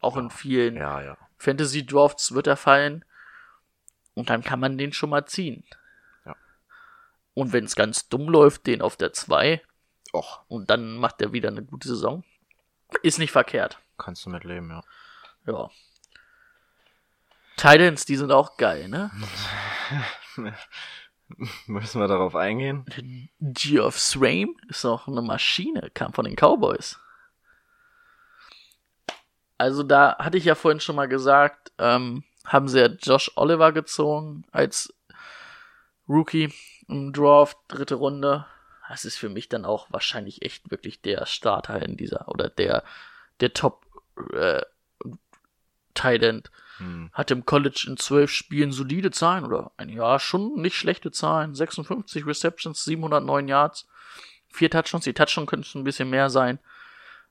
Auch 0.00 0.16
in 0.18 0.30
vielen 0.30 0.76
Ja, 0.76 1.00
ja. 1.00 1.16
Fantasy 1.38 1.84
Drafts 1.86 2.32
wird 2.34 2.46
er 2.46 2.56
fallen. 2.56 3.04
Und 4.14 4.28
dann 4.30 4.42
kann 4.44 4.60
man 4.60 4.76
den 4.78 4.92
schon 4.92 5.10
mal 5.10 5.24
ziehen. 5.26 5.64
Ja. 6.24 6.34
Und 7.34 7.52
wenn 7.52 7.64
es 7.64 7.74
ganz 7.74 8.08
dumm 8.08 8.28
läuft, 8.28 8.66
den 8.66 8.82
auf 8.82 8.96
der 8.96 9.12
2 9.12 9.62
Och, 10.12 10.44
und 10.48 10.70
dann 10.70 10.96
macht 10.96 11.20
er 11.20 11.32
wieder 11.32 11.48
eine 11.48 11.62
gute 11.64 11.88
Saison. 11.88 12.22
Ist 13.02 13.18
nicht 13.18 13.32
verkehrt. 13.32 13.78
kannst 13.98 14.24
du 14.26 14.30
mitleben, 14.30 14.70
ja. 14.70 14.82
Ja. 15.46 15.70
Titans, 17.56 18.04
die 18.04 18.16
sind 18.16 18.32
auch 18.32 18.56
geil, 18.56 18.88
ne? 18.88 19.10
Müssen 21.66 22.00
wir 22.00 22.08
darauf 22.08 22.36
eingehen? 22.36 22.84
Geoff 23.40 23.98
Swaim 23.98 24.56
ist 24.68 24.84
auch 24.84 25.08
eine 25.08 25.22
Maschine, 25.22 25.90
kam 25.92 26.12
von 26.12 26.24
den 26.24 26.36
Cowboys. 26.36 27.00
Also 29.58 29.82
da 29.82 30.16
hatte 30.18 30.36
ich 30.36 30.44
ja 30.44 30.54
vorhin 30.54 30.80
schon 30.80 30.96
mal 30.96 31.08
gesagt, 31.08 31.72
ähm, 31.78 32.24
haben 32.44 32.68
sie 32.68 32.80
ja 32.80 32.86
Josh 32.86 33.32
Oliver 33.36 33.72
gezogen 33.72 34.44
als 34.52 34.94
Rookie 36.08 36.52
im 36.88 37.12
Draft, 37.12 37.56
dritte 37.68 37.96
Runde. 37.96 38.46
Das 38.88 39.04
ist 39.04 39.16
für 39.16 39.28
mich 39.28 39.48
dann 39.48 39.64
auch 39.64 39.88
wahrscheinlich 39.90 40.42
echt 40.42 40.70
wirklich 40.70 41.00
der 41.00 41.26
Starter 41.26 41.82
in 41.82 41.96
dieser 41.96 42.28
oder 42.28 42.48
der 42.48 42.84
der 43.40 43.52
Top 43.52 43.84
äh, 44.32 44.62
Tight 45.96 46.22
End. 46.22 46.50
Hm. 46.78 47.10
Hat 47.12 47.30
im 47.30 47.44
College 47.44 47.86
in 47.88 47.96
zwölf 47.96 48.30
Spielen 48.30 48.70
solide 48.70 49.10
Zahlen 49.10 49.44
oder 49.44 49.72
ein 49.76 49.88
Jahr 49.88 50.20
schon 50.20 50.60
nicht 50.60 50.76
schlechte 50.76 51.10
Zahlen. 51.10 51.54
56 51.54 52.26
Receptions, 52.26 52.84
709 52.84 53.48
Yards, 53.48 53.88
vier 54.48 54.70
Touchdowns. 54.70 55.04
Die 55.04 55.14
Touchdowns 55.14 55.48
könnten 55.48 55.78
ein 55.78 55.84
bisschen 55.84 56.10
mehr 56.10 56.30
sein. 56.30 56.58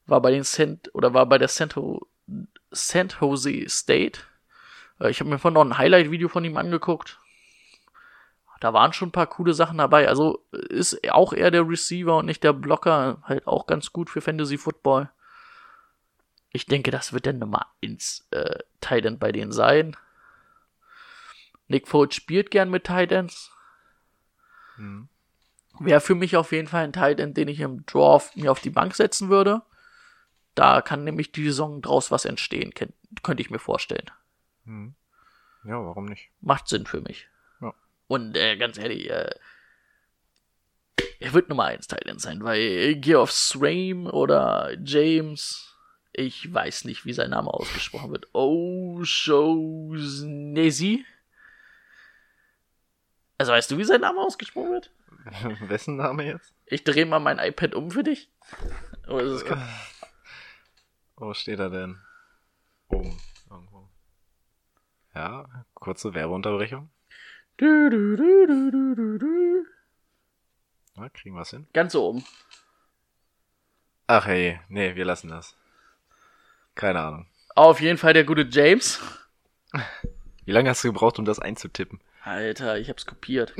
War 0.07 0.22
bei 0.22 0.32
den 0.32 0.43
Cent 0.43 0.89
oder 0.93 1.13
war 1.13 1.26
bei 1.26 1.38
der 1.38 1.47
San, 1.47 1.70
Ho 1.76 2.07
San 2.72 3.09
Jose 3.20 3.70
State. 3.70 4.22
Äh, 4.99 5.09
ich 5.09 5.20
habe 5.20 5.30
mir 5.30 5.39
vorhin 5.39 5.55
noch 5.55 5.66
ein 5.66 5.78
Highlight-Video 5.78 6.28
von 6.28 6.43
ihm 6.43 6.57
angeguckt. 6.57 7.20
Da 8.61 8.74
waren 8.74 8.93
schon 8.93 9.09
ein 9.09 9.11
paar 9.11 9.28
coole 9.28 9.53
Sachen 9.53 9.78
dabei. 9.78 10.07
Also 10.07 10.45
ist 10.51 10.97
auch 11.11 11.34
eher 11.34 11.51
der 11.51 11.68
Receiver 11.68 12.18
und 12.18 12.26
nicht 12.26 12.43
der 12.43 12.53
Blocker. 12.53 13.22
Halt 13.24 13.45
auch 13.47 13.68
ganz 13.68 13.91
gut 13.91 14.09
für 14.09 14.22
Fantasy 14.22 14.57
Football. 14.57 15.09
Ich 16.56 16.66
denke, 16.66 16.89
das 16.89 17.12
wird 17.12 17.26
der 17.26 17.34
Nummer 17.34 17.68
1 17.84 18.30
äh, 18.32 18.60
Tight 18.80 19.06
End 19.06 19.20
bei 19.20 19.34
denen 19.34 19.51
sein. 19.51 19.97
Nick 21.68 21.86
Foles 21.86 22.16
spielt 22.16 22.49
gern 22.49 22.70
mit 22.70 22.86
Tight 22.86 23.12
Ends. 23.12 23.51
Hm. 24.78 25.10
Wäre 25.82 25.99
für 25.99 26.16
mich 26.16 26.38
auf 26.38 26.53
jeden 26.53 26.70
Fall 26.70 26.86
ein 26.86 26.93
Tight 26.93 27.20
End, 27.20 27.36
den 27.36 27.49
ich 27.49 27.60
im 27.60 27.86
Draft 27.86 28.38
mir 28.38 28.53
auf 28.53 28.62
die 28.62 28.70
Bank 28.70 28.95
setzen 28.95 29.28
würde. 29.28 29.64
Da 30.53 30.82
kann 30.82 31.03
nämlich 31.03 31.34
die 31.34 31.43
Saison 31.43 31.82
draus 31.82 32.10
was 32.10 32.24
entstehen, 32.24 32.74
könnte 32.74 33.41
ich 33.41 33.49
mir 33.49 33.60
vorstellen. 33.60 34.10
Hm. 34.64 34.95
Ja, 35.66 35.86
warum 35.86 36.06
nicht? 36.06 36.30
Macht 36.39 36.70
Sinn 36.70 36.86
für 36.86 37.01
mich. 37.01 37.28
Ja. 37.60 37.74
Und 38.08 38.38
äh, 38.38 38.56
ganz 38.56 38.78
ehrlich, 38.78 39.10
äh, 39.10 39.36
er 41.20 41.34
wird 41.34 41.49
Nummer 41.49 41.66
1 41.66 41.88
Tight 41.88 42.06
End 42.06 42.22
sein, 42.22 42.41
weil 42.45 42.95
Geoff 42.95 43.34
Swaim 43.34 44.08
oder 44.08 44.78
James, 44.82 45.74
ich 46.18 46.53
weiß 46.53 46.86
nicht, 46.86 47.05
wie 47.05 47.13
sein 47.13 47.30
Name 47.32 47.53
ausgesprochen 47.53 48.11
wird. 48.11 48.28
O'Shaughnessy. 48.34 51.05
Also 53.38 53.51
weißt 53.51 53.70
du, 53.72 53.78
wie 53.78 53.84
sein 53.84 53.99
Name 54.01 54.22
ausgesprochen 54.22 54.72
wird? 54.72 54.91
Wessen 55.70 55.97
Name 55.97 56.26
jetzt? 56.26 56.53
Ich 56.66 56.84
drehe 56.84 57.05
mal 57.05 57.20
mein 57.20 57.38
iPad 57.39 57.76
um 57.76 57.91
für 57.91 58.03
dich. 58.03 58.30
Oder 59.07 59.24
ist 59.24 59.32
es 59.32 59.45
kaputt? 59.45 59.68
Wo 61.18 61.34
steht 61.34 61.59
er 61.59 61.70
denn? 61.70 61.99
Oben. 62.88 63.20
Irgendwo. 63.49 63.89
Ja, 65.13 65.66
kurze 65.74 66.13
Werbeunterbrechung. 66.13 66.89
Du, 67.57 67.89
du, 67.89 68.16
du, 68.18 68.47
du, 68.47 68.72
du, 68.72 68.95
du, 68.95 69.18
du. 69.18 69.66
Na, 70.95 71.09
kriegen 71.09 71.36
wir's 71.36 71.51
hin? 71.51 71.68
Ganz 71.74 71.95
oben. 71.95 72.26
Ach 74.07 74.28
hey, 74.28 74.59
nee, 74.68 74.95
wir 74.95 75.05
lassen 75.05 75.30
das. 75.30 75.55
Keine 76.76 76.99
Ahnung. 76.99 77.28
Auf 77.55 77.80
jeden 77.80 77.97
Fall 77.97 78.13
der 78.13 78.26
gute 78.26 78.45
James. 78.49 79.01
Wie 80.43 80.51
lange 80.51 80.69
hast 80.69 80.84
du 80.84 80.89
gebraucht, 80.89 81.17
um 81.17 81.26
das 81.26 81.39
einzutippen? 81.39 82.01
Alter, 82.23 82.78
ich 82.78 82.89
hab's 82.89 83.05
kopiert. 83.05 83.53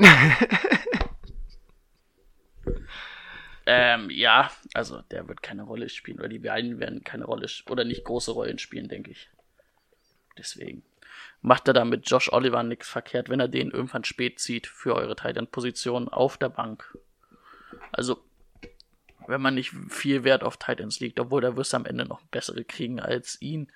ähm, 3.66 4.10
ja, 4.10 4.50
also 4.74 5.00
der 5.10 5.28
wird 5.28 5.42
keine 5.42 5.62
Rolle 5.62 5.88
spielen, 5.88 6.18
oder 6.18 6.28
die 6.28 6.40
beiden 6.40 6.78
werden 6.78 7.04
keine 7.04 7.24
Rolle 7.24 7.48
oder 7.68 7.84
nicht 7.84 8.04
große 8.04 8.32
Rollen 8.32 8.58
spielen, 8.58 8.88
denke 8.88 9.12
ich. 9.12 9.30
Deswegen 10.36 10.82
macht 11.40 11.68
er 11.68 11.74
da 11.74 11.84
mit 11.84 12.08
Josh 12.10 12.32
Oliver 12.32 12.62
nichts 12.62 12.88
verkehrt, 12.88 13.28
wenn 13.28 13.40
er 13.40 13.48
den 13.48 13.70
irgendwann 13.70 14.04
spät 14.04 14.40
zieht 14.40 14.66
für 14.66 14.94
eure 14.94 15.16
Titan-Position 15.16 16.08
auf 16.08 16.36
der 16.36 16.48
Bank. 16.48 16.98
Also, 17.92 18.22
wenn 19.28 19.42
man 19.42 19.54
nicht 19.54 19.72
viel 19.88 20.24
Wert 20.24 20.42
auf 20.42 20.56
Titans 20.56 21.00
liegt, 21.00 21.18
obwohl 21.20 21.40
da 21.40 21.56
wirst 21.56 21.72
du 21.72 21.78
am 21.78 21.86
Ende 21.86 22.04
noch 22.06 22.22
bessere 22.26 22.64
kriegen 22.64 23.00
als 23.00 23.40
ihn. 23.40 23.70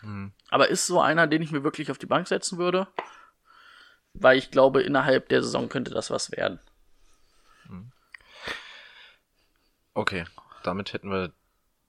Hm. 0.00 0.32
Aber 0.50 0.68
ist 0.68 0.86
so 0.86 1.00
einer, 1.00 1.26
den 1.26 1.42
ich 1.42 1.52
mir 1.52 1.64
wirklich 1.64 1.90
auf 1.90 1.98
die 1.98 2.06
Bank 2.06 2.28
setzen 2.28 2.58
würde, 2.58 2.88
weil 4.14 4.38
ich 4.38 4.50
glaube, 4.50 4.82
innerhalb 4.82 5.28
der 5.28 5.42
Saison 5.42 5.68
könnte 5.68 5.92
das 5.92 6.10
was 6.10 6.32
werden. 6.32 6.60
Okay, 9.96 10.26
damit 10.62 10.92
hätten 10.92 11.10
wir 11.10 11.32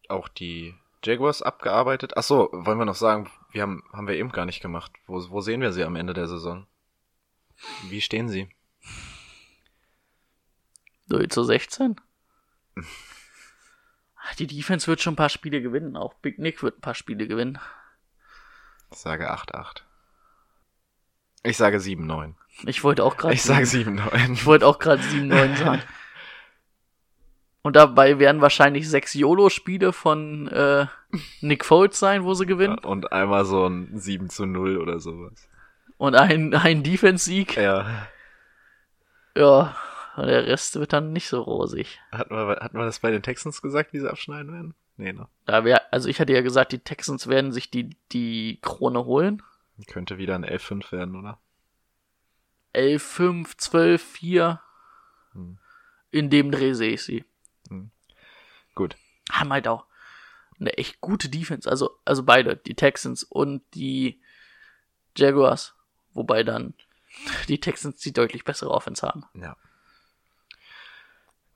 auch 0.07 0.29
die 0.29 0.73
Jaguars 1.03 1.41
abgearbeitet. 1.41 2.13
Ach 2.15 2.23
so, 2.23 2.47
wollen 2.53 2.77
wir 2.79 2.85
noch 2.85 2.95
sagen, 2.95 3.29
wir 3.51 3.61
haben, 3.61 3.83
haben 3.91 4.07
wir 4.07 4.15
eben 4.15 4.31
gar 4.31 4.45
nicht 4.45 4.61
gemacht. 4.61 4.93
Wo, 5.07 5.29
wo 5.29 5.41
sehen 5.41 5.59
wir 5.59 5.73
sie 5.73 5.83
am 5.83 5.97
Ende 5.97 6.13
der 6.13 6.29
Saison? 6.29 6.67
Wie 7.89 7.99
stehen 7.99 8.29
sie? 8.29 8.47
0 11.07 11.27
zu 11.27 11.43
16? 11.43 11.99
Die 14.39 14.47
Defense 14.47 14.87
wird 14.87 15.01
schon 15.01 15.13
ein 15.13 15.17
paar 15.17 15.29
Spiele 15.29 15.61
gewinnen. 15.61 15.95
Auch 15.95 16.13
Big 16.15 16.37
Nick 16.39 16.61
wird 16.61 16.77
ein 16.77 16.81
paar 16.81 16.95
Spiele 16.95 17.27
gewinnen. 17.27 17.59
Ich 18.91 18.97
sage 18.97 19.31
8-8. 19.31 19.81
Ich 21.43 21.57
sage 21.57 21.77
7-9. 21.77 22.33
Ich 22.65 22.83
wollte 22.83 23.03
auch 23.03 23.17
gerade 23.17 23.33
Ich 23.33 23.43
sage 23.43 23.63
ich 23.63 23.69
7-9. 23.69 24.45
wollte 24.45 24.67
auch 24.67 24.79
gerade 24.79 25.01
7-9 25.01 25.55
sagen. 25.57 25.81
Und 27.61 27.75
dabei 27.75 28.19
werden 28.19 28.41
wahrscheinlich 28.41 28.89
sechs 28.89 29.13
YOLO-Spiele 29.13 29.91
von 29.91 30.47
äh, 30.47 30.87
Nick 31.41 31.65
Foles 31.65 31.99
sein, 31.99 32.23
wo 32.23 32.33
sie 32.33 32.45
gewinnen. 32.45 32.77
Und 32.79 33.11
einmal 33.11 33.43
so 33.45 33.67
ein 33.67 33.89
7 33.97 34.29
zu 34.29 34.45
0 34.45 34.77
oder 34.77 34.99
sowas. 34.99 35.49
Und 35.97 36.15
ein, 36.15 36.53
ein 36.53 36.83
Defense-Sieg. 36.83 37.57
Ja. 37.57 38.07
Ja, 39.35 39.75
und 40.17 40.27
der 40.27 40.47
Rest 40.47 40.75
wird 40.75 40.93
dann 40.93 41.13
nicht 41.13 41.27
so 41.27 41.41
rosig. 41.41 41.99
Hatten 42.11 42.33
wir, 42.33 42.57
hatten 42.59 42.77
wir 42.77 42.85
das 42.85 42.99
bei 42.99 43.11
den 43.11 43.23
Texans 43.23 43.61
gesagt, 43.61 43.93
wie 43.93 43.99
sie 43.99 44.09
abschneiden 44.09 44.51
werden? 44.51 44.73
Nee, 44.97 45.13
ne? 45.13 45.27
Da 45.45 45.63
wär, 45.63 45.93
also 45.93 46.09
ich 46.09 46.19
hatte 46.19 46.33
ja 46.33 46.41
gesagt, 46.41 46.71
die 46.71 46.79
Texans 46.79 47.27
werden 47.27 47.51
sich 47.51 47.69
die, 47.69 47.95
die 48.11 48.59
Krone 48.61 49.05
holen. 49.05 49.43
Könnte 49.85 50.17
wieder 50.17 50.35
ein 50.35 50.43
11-5 50.45 50.91
werden, 50.91 51.15
oder? 51.15 51.39
11, 52.73 53.03
5, 53.03 53.57
12, 53.57 54.03
4. 54.03 54.61
Hm. 55.33 55.59
In 56.09 56.29
dem 56.29 56.51
Dreh 56.51 56.73
sehe 56.73 56.93
ich 56.93 57.03
sie. 57.03 57.23
Gut. 58.77 58.95
Haben 59.31 59.51
halt 59.51 59.67
auch 59.67 59.85
eine 60.59 60.77
echt 60.77 61.01
gute 61.01 61.29
Defense. 61.29 61.69
Also, 61.69 61.99
also 62.05 62.23
beide, 62.23 62.55
die 62.55 62.75
Texans 62.75 63.23
und 63.23 63.63
die 63.73 64.21
Jaguars. 65.15 65.75
Wobei 66.13 66.43
dann 66.43 66.73
die 67.47 67.59
Texans 67.59 67.97
die 67.97 68.13
deutlich 68.13 68.43
bessere 68.43 68.71
Offense 68.71 69.05
haben. 69.05 69.25
Ja. 69.33 69.57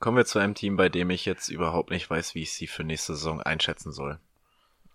Kommen 0.02 0.18
wir 0.18 0.26
zu 0.26 0.40
einem 0.40 0.56
Team, 0.56 0.78
bei 0.78 0.90
dem 0.90 1.12
ich 1.12 1.26
jetzt 1.26 1.50
überhaupt 1.50 1.92
nicht 1.92 2.10
weiß, 2.10 2.34
wie 2.34 2.42
ich 2.42 2.54
sie 2.54 2.66
für 2.66 2.84
nächste 2.84 3.14
Saison 3.14 3.40
einschätzen 3.40 3.92
soll. 3.92 4.18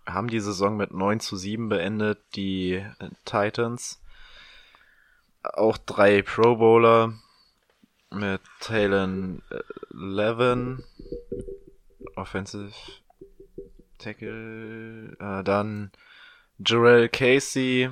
Haben 0.04 0.26
die 0.26 0.40
Saison 0.40 0.76
mit 0.76 0.92
9 0.92 1.20
zu 1.20 1.36
7 1.36 1.68
beendet, 1.68 2.18
die 2.34 2.72
äh, 2.72 3.10
Titans. 3.24 4.02
Auch 5.44 5.78
drei 5.78 6.22
Pro 6.22 6.56
Bowler 6.56 7.14
mit 8.10 8.40
Talon 8.58 9.42
äh, 9.50 9.60
Levin, 9.90 10.82
Offensive 12.16 12.74
Tackle, 13.98 15.16
äh, 15.20 15.44
dann 15.44 15.92
Jarrell 16.58 17.08
Casey 17.08 17.90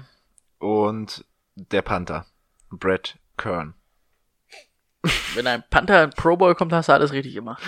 und 0.58 1.24
der 1.54 1.82
Panther, 1.82 2.26
Brett 2.70 3.18
Kern. 3.36 3.74
Wenn 5.34 5.46
ein 5.46 5.62
Panther 5.68 6.04
in 6.04 6.10
Pro 6.10 6.36
Bowl 6.36 6.54
kommt, 6.54 6.72
hast 6.72 6.88
du 6.88 6.92
alles 6.92 7.12
richtig 7.12 7.34
gemacht. 7.34 7.62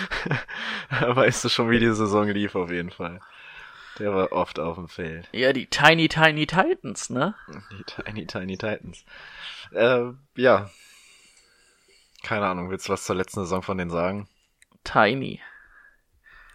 weißt 0.89 1.45
du 1.45 1.49
schon, 1.49 1.69
wie 1.69 1.79
die 1.79 1.93
Saison 1.93 2.27
lief 2.27 2.55
auf 2.55 2.71
jeden 2.71 2.89
Fall. 2.89 3.19
Der 3.99 4.13
war 4.13 4.31
oft 4.31 4.59
auf 4.59 4.75
dem 4.75 4.87
Feld. 4.87 5.27
Ja, 5.31 5.53
die 5.53 5.67
Tiny 5.67 6.07
Tiny 6.07 6.45
Titans, 6.45 7.09
ne? 7.09 7.35
Die 7.71 7.83
Tiny 7.83 8.27
Tiny 8.27 8.57
Titans. 8.57 9.05
Äh, 9.71 10.11
ja. 10.35 10.69
Keine 12.23 12.45
Ahnung, 12.45 12.69
willst 12.69 12.87
du 12.87 12.93
was 12.93 13.05
zur 13.05 13.15
letzten 13.15 13.41
Saison 13.41 13.61
von 13.61 13.77
denen 13.77 13.91
sagen? 13.91 14.27
Tiny. 14.83 15.41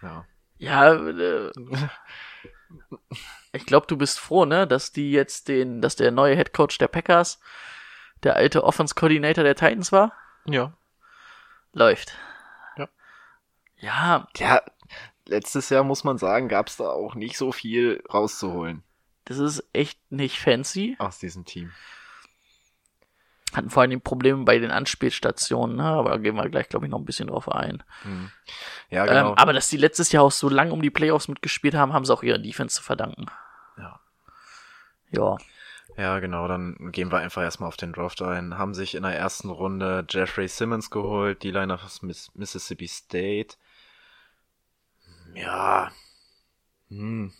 Ja. 0.01 0.25
Ja, 0.57 0.93
äh, 0.93 1.51
ich 3.51 3.65
glaube, 3.65 3.87
du 3.87 3.97
bist 3.97 4.19
froh, 4.19 4.45
ne, 4.45 4.67
dass 4.67 4.91
die 4.91 5.11
jetzt 5.11 5.47
den, 5.47 5.81
dass 5.81 5.95
der 5.95 6.11
neue 6.11 6.35
Head 6.35 6.53
Coach 6.53 6.77
der 6.77 6.87
Packers 6.87 7.39
der 8.23 8.35
alte 8.35 8.63
Offense 8.63 8.95
Coordinator 8.95 9.43
der 9.43 9.55
Titans 9.55 9.91
war. 9.91 10.13
Ja. 10.45 10.73
Läuft. 11.73 12.13
Ja. 12.77 12.89
Ja, 13.77 14.27
Ja, 14.37 14.61
letztes 15.27 15.69
Jahr 15.69 15.83
muss 15.83 16.03
man 16.03 16.17
sagen, 16.17 16.49
gab 16.49 16.67
es 16.67 16.77
da 16.77 16.89
auch 16.89 17.15
nicht 17.15 17.37
so 17.37 17.51
viel 17.51 18.03
rauszuholen 18.13 18.83
das 19.25 19.37
ist 19.37 19.63
echt 19.73 19.99
nicht 20.11 20.39
fancy. 20.39 20.95
aus 20.99 21.19
diesem 21.19 21.45
Team. 21.45 21.71
Hatten 23.53 23.69
vor 23.69 23.83
allem 23.83 24.01
Probleme 24.01 24.43
bei 24.45 24.57
den 24.57 24.71
Anspielstationen, 24.71 25.77
ne? 25.77 25.83
aber 25.83 26.11
da 26.11 26.17
gehen 26.17 26.35
wir 26.35 26.49
gleich, 26.49 26.69
glaube 26.69 26.87
ich, 26.87 26.91
noch 26.91 26.97
ein 26.97 27.05
bisschen 27.05 27.27
drauf 27.27 27.51
ein. 27.51 27.83
Ja, 28.89 29.05
genau. 29.05 29.31
Ähm, 29.31 29.37
aber 29.37 29.53
dass 29.53 29.67
die 29.67 29.77
letztes 29.77 30.11
Jahr 30.11 30.23
auch 30.23 30.31
so 30.31 30.49
lange 30.49 30.73
um 30.73 30.81
die 30.81 30.89
Playoffs 30.89 31.27
mitgespielt 31.27 31.75
haben, 31.75 31.93
haben 31.93 32.03
sie 32.03 32.13
auch 32.13 32.23
ihrer 32.23 32.39
Defense 32.39 32.75
zu 32.77 32.83
verdanken. 32.83 33.27
ja. 33.77 33.99
Ja, 35.11 35.37
Ja, 35.97 36.19
genau, 36.19 36.47
dann 36.47 36.91
gehen 36.91 37.11
wir 37.11 37.19
einfach 37.19 37.41
erstmal 37.43 37.67
auf 37.67 37.77
den 37.77 37.93
Draft 37.93 38.21
ein. 38.21 38.57
Haben 38.57 38.73
sich 38.73 38.95
in 38.95 39.03
der 39.03 39.15
ersten 39.15 39.49
Runde 39.49 40.05
Jeffrey 40.09 40.47
Simmons 40.47 40.89
geholt, 40.89 41.43
die 41.43 41.51
Line 41.51 41.73
aus 41.73 42.01
Miss 42.01 42.31
Mississippi 42.35 42.87
State. 42.87 43.55
Ja. 45.35 45.91
Hm. 46.89 47.33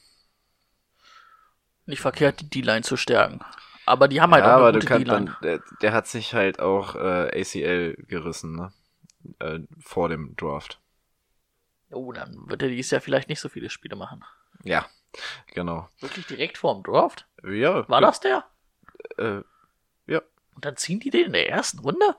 nicht 1.85 2.01
verkehrt, 2.01 2.41
die 2.41 2.49
D-Line 2.49 2.81
zu 2.83 2.97
stärken. 2.97 3.39
Aber 3.85 4.07
die 4.07 4.21
haben 4.21 4.33
halt 4.33 4.45
ja, 4.45 4.51
auch 4.55 4.57
aber 4.57 4.67
eine 4.67 4.71
du 4.71 4.79
gute 4.79 4.87
kannst 4.87 5.07
D-Line. 5.07 5.25
dann, 5.25 5.37
der, 5.41 5.61
der 5.81 5.93
hat 5.93 6.07
sich 6.07 6.33
halt 6.33 6.59
auch 6.59 6.95
äh, 6.95 7.41
ACL 7.41 7.95
gerissen, 8.07 8.55
ne? 8.55 8.73
Äh, 9.39 9.59
vor 9.79 10.09
dem 10.09 10.35
Draft. 10.35 10.79
Oh, 11.91 12.11
dann 12.11 12.49
wird 12.49 12.61
er 12.61 12.69
dieses 12.69 12.91
Jahr 12.91 13.01
vielleicht 13.01 13.29
nicht 13.29 13.39
so 13.39 13.49
viele 13.49 13.69
Spiele 13.69 13.95
machen. 13.95 14.23
Ja, 14.63 14.85
genau. 15.47 15.89
Wirklich 15.99 16.25
direkt 16.27 16.57
vor 16.57 16.73
dem 16.75 16.83
Draft? 16.83 17.27
Ja. 17.43 17.87
War 17.89 18.01
das 18.01 18.19
der? 18.19 18.45
Äh, 19.17 19.41
ja. 20.07 20.21
Und 20.55 20.65
dann 20.65 20.77
ziehen 20.77 20.99
die 20.99 21.09
den 21.09 21.25
in 21.27 21.33
der 21.33 21.49
ersten 21.49 21.79
Runde? 21.79 22.15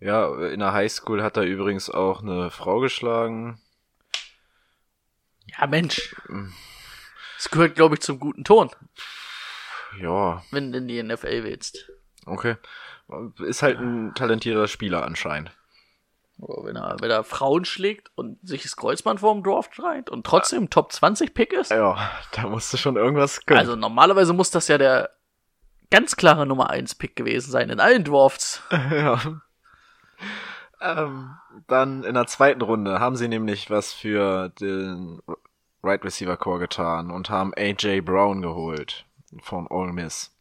Ja, 0.00 0.34
in 0.48 0.60
der 0.60 0.72
Highschool 0.72 1.22
hat 1.22 1.36
er 1.36 1.44
übrigens 1.44 1.88
auch 1.88 2.22
eine 2.22 2.50
Frau 2.50 2.80
geschlagen. 2.80 3.60
Ja, 5.58 5.66
Mensch. 5.66 6.14
Das 7.36 7.50
gehört, 7.50 7.74
glaube 7.76 7.94
ich, 7.94 8.00
zum 8.00 8.18
guten 8.18 8.44
Ton, 8.44 8.70
Ja, 10.00 10.42
wenn 10.50 10.72
du 10.72 10.78
in 10.78 10.88
die 10.88 11.02
NFL 11.02 11.44
willst. 11.44 11.90
okay. 12.26 12.56
Ist 13.38 13.62
halt 13.62 13.78
ein 13.78 14.14
talentierter 14.14 14.66
Spieler 14.66 15.04
anscheinend. 15.04 15.52
Wenn, 16.36 16.76
er, 16.76 16.96
wenn 17.00 17.10
er 17.10 17.22
Frauen 17.22 17.64
schlägt 17.64 18.10
und 18.16 18.38
sich 18.46 18.62
das 18.62 18.76
Kreuzband 18.76 19.20
vor 19.20 19.32
dem 19.32 19.44
Draft 19.44 19.74
schreit 19.74 20.10
und 20.10 20.26
trotzdem 20.26 20.68
Top 20.68 20.92
20 20.92 21.32
Pick 21.32 21.52
ist. 21.52 21.70
Ja, 21.70 22.10
da 22.32 22.48
musste 22.48 22.76
schon 22.76 22.96
irgendwas 22.96 23.46
können. 23.46 23.60
Also 23.60 23.76
normalerweise 23.76 24.32
muss 24.32 24.50
das 24.50 24.66
ja 24.68 24.76
der 24.76 25.10
ganz 25.90 26.16
klare 26.16 26.44
Nummer 26.44 26.70
1 26.70 26.96
Pick 26.96 27.14
gewesen 27.14 27.50
sein 27.50 27.70
in 27.70 27.78
allen 27.78 28.02
Drafts. 28.02 28.62
ja. 28.70 29.20
Ähm, 30.80 31.36
dann 31.68 32.02
in 32.02 32.14
der 32.14 32.26
zweiten 32.26 32.62
Runde 32.62 32.98
haben 32.98 33.16
sie 33.16 33.28
nämlich 33.28 33.70
was 33.70 33.92
für 33.92 34.48
den 34.60 35.22
Right 35.84 36.04
Receiver 36.04 36.36
Core 36.36 36.58
getan 36.58 37.10
und 37.10 37.30
haben 37.30 37.52
AJ 37.56 38.00
Brown 38.00 38.42
geholt 38.42 39.06
von 39.42 39.66
Ole 39.68 39.92
Miss. 39.92 40.34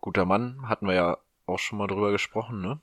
Guter 0.00 0.24
Mann, 0.24 0.68
hatten 0.68 0.86
wir 0.86 0.94
ja 0.94 1.18
auch 1.46 1.58
schon 1.58 1.78
mal 1.78 1.86
drüber 1.86 2.12
gesprochen, 2.12 2.60
ne? 2.60 2.80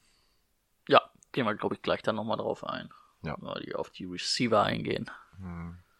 Gehen 1.34 1.46
wir, 1.46 1.56
glaube 1.56 1.76
ich, 1.76 1.82
gleich 1.82 2.02
dann 2.02 2.16
nochmal 2.16 2.38
drauf 2.38 2.64
ein. 2.66 2.90
Ja. 3.24 3.36
Mal 3.40 3.62
die 3.66 3.76
auf 3.76 3.90
die 3.90 4.06
Receiver 4.06 4.64
eingehen. 4.64 5.10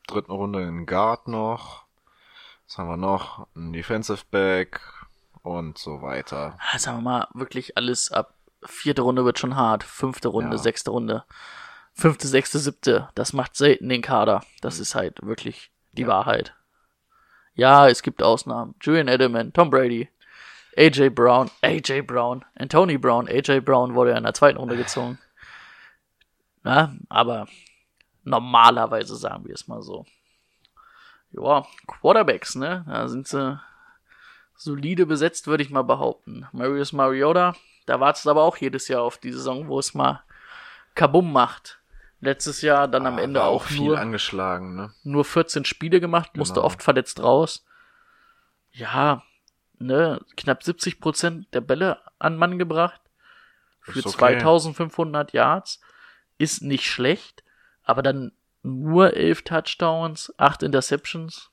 Dritten 0.08 0.32
Runde 0.32 0.62
in 0.64 0.86
Guard 0.86 1.28
noch. 1.28 1.84
Was 2.68 2.78
haben 2.78 2.88
wir 2.88 2.98
noch? 2.98 3.48
Ein 3.56 3.74
Defensive 3.74 4.24
Back 4.32 4.80
und 5.42 5.78
so 5.78 6.02
weiter. 6.02 6.58
Ah, 6.72 6.80
Sagen 6.80 6.98
wir 7.00 7.02
mal, 7.02 7.28
wirklich 7.34 7.76
alles 7.78 8.12
ab 8.12 8.36
vierte 8.66 9.02
Runde 9.02 9.26
wird 9.26 9.40
schon 9.40 9.56
hart. 9.58 9.84
Fünfte 9.84 10.30
Runde, 10.30 10.56
Ja. 10.56 10.62
sechste 10.62 10.92
Runde. 10.92 11.26
Fünfte, 11.94 12.28
sechste, 12.28 12.60
siebte. 12.60 13.10
Das 13.16 13.34
macht 13.34 13.56
selten 13.56 13.90
den 13.90 14.02
Kader. 14.02 14.44
Das 14.62 14.80
ist 14.80 14.96
halt 14.96 15.22
wirklich 15.26 15.72
die 15.92 16.04
Ja. 16.04 16.08
Wahrheit. 16.08 16.56
Ja, 17.56 17.88
es 17.88 18.02
gibt 18.02 18.24
Ausnahmen. 18.24 18.74
Julian 18.82 19.08
Edelman, 19.08 19.54
Tom 19.54 19.70
Brady, 19.70 20.10
AJ 20.78 21.10
Brown, 21.10 21.50
AJ 21.62 22.02
Brown, 22.02 22.44
Anthony 22.56 22.98
Brown, 22.98 23.28
AJ 23.28 23.62
Brown 23.62 23.94
wurde 23.96 24.12
ja 24.12 24.18
in 24.18 24.24
der 24.24 24.34
zweiten 24.34 24.58
Runde 24.58 24.76
gezogen. 24.78 25.20
Na, 26.64 26.96
aber 27.10 27.48
normalerweise 28.24 29.16
sagen 29.16 29.46
wir 29.46 29.54
es 29.54 29.68
mal 29.68 29.82
so. 29.82 30.06
Ja, 31.32 31.66
Quarterbacks, 31.88 32.56
ne? 32.56 32.86
Da 32.88 33.08
sind 33.08 33.28
sie 33.28 33.60
solide 34.56 35.06
besetzt, 35.06 35.48
würde 35.48 35.64
ich 35.64 35.70
mal 35.70 35.82
behaupten. 35.84 36.48
Marius 36.52 36.94
Mariota, 36.94 37.54
da 37.86 38.00
wartet 38.00 38.28
aber 38.28 38.44
auch 38.44 38.58
jedes 38.58 38.88
Jahr 38.88 39.02
auf 39.02 39.18
die 39.18 39.32
Saison, 39.32 39.68
wo 39.68 39.80
es 39.80 39.94
mal 39.94 40.24
Kabum 40.96 41.32
macht. 41.34 41.80
Letztes 42.22 42.62
Jahr 42.62 42.88
dann 42.88 43.06
am 43.06 43.18
Ah, 43.18 43.22
Ende 43.22 43.40
war 43.42 43.48
auch 43.48 43.64
viel 43.64 43.88
nur, 43.88 44.00
angeschlagen, 44.00 44.76
ne? 44.76 44.94
nur 45.04 45.26
14 45.26 45.66
Spiele 45.66 46.00
gemacht, 46.00 46.38
musste 46.38 46.56
Genau. 46.56 46.66
oft 46.68 46.82
verletzt 46.82 47.22
raus. 47.22 47.66
Ja, 48.72 49.22
ne, 49.80 50.22
knapp 50.38 50.64
70 50.64 51.00
Prozent 51.00 51.54
der 51.54 51.62
Bälle 51.62 52.00
an 52.20 52.38
Mann 52.38 52.58
gebracht. 52.58 53.02
Für 53.82 54.00
okay. 54.00 54.10
2500 54.10 55.34
Yards. 55.34 55.82
Ist 56.38 56.64
nicht 56.64 56.90
schlecht, 56.90 57.44
aber 57.84 58.02
dann 58.02 58.32
nur 58.64 59.14
11 59.14 59.44
Touchdowns, 59.44 60.34
8 60.38 60.64
Interceptions. 60.64 61.52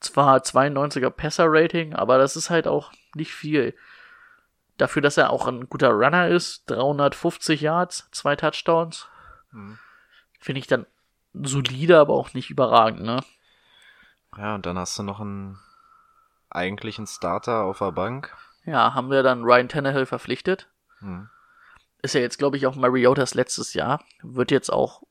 Zwar 0.00 0.38
92er 0.38 1.10
Passer-Rating, 1.10 1.94
aber 1.94 2.18
das 2.18 2.36
ist 2.36 2.50
halt 2.50 2.68
auch 2.68 2.92
nicht 3.14 3.32
viel. 3.32 3.74
Dafür, 4.76 5.02
dass 5.02 5.16
er 5.16 5.30
auch 5.30 5.48
ein 5.48 5.68
guter 5.68 5.90
Runner 5.90 6.28
ist, 6.28 6.70
350 6.70 7.60
Yards, 7.60 8.08
zwei 8.12 8.36
Touchdowns. 8.36 9.08
Mhm. 9.50 9.78
Finde 10.38 10.60
ich 10.60 10.68
dann 10.68 10.86
solide, 11.34 11.98
aber 11.98 12.14
auch 12.14 12.32
nicht 12.32 12.50
überragend, 12.50 13.02
ne? 13.02 13.20
Ja, 14.36 14.54
und 14.54 14.66
dann 14.66 14.78
hast 14.78 14.98
du 14.98 15.02
noch 15.02 15.20
einen 15.20 15.58
eigentlichen 16.50 17.06
Starter 17.06 17.62
auf 17.64 17.78
der 17.78 17.92
Bank. 17.92 18.36
Ja, 18.64 18.94
haben 18.94 19.10
wir 19.10 19.22
dann 19.22 19.42
Ryan 19.44 19.68
Tannehill 19.68 20.06
verpflichtet. 20.06 20.68
Hm. 21.00 21.28
Ist 22.02 22.14
ja 22.14 22.20
jetzt, 22.20 22.38
glaube 22.38 22.56
ich, 22.56 22.66
auch 22.66 22.74
Mariotas 22.76 23.34
letztes 23.34 23.74
Jahr. 23.74 24.04
Wird 24.22 24.50
jetzt 24.50 24.70
auch, 24.72 25.02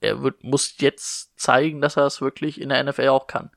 er 0.00 0.22
wird, 0.22 0.42
muss 0.42 0.78
jetzt 0.78 1.38
zeigen, 1.38 1.80
dass 1.80 1.96
er 1.96 2.06
es 2.06 2.20
wirklich 2.20 2.60
in 2.60 2.68
der 2.70 2.82
NFL 2.82 3.08
auch 3.08 3.26
kann. 3.26 3.50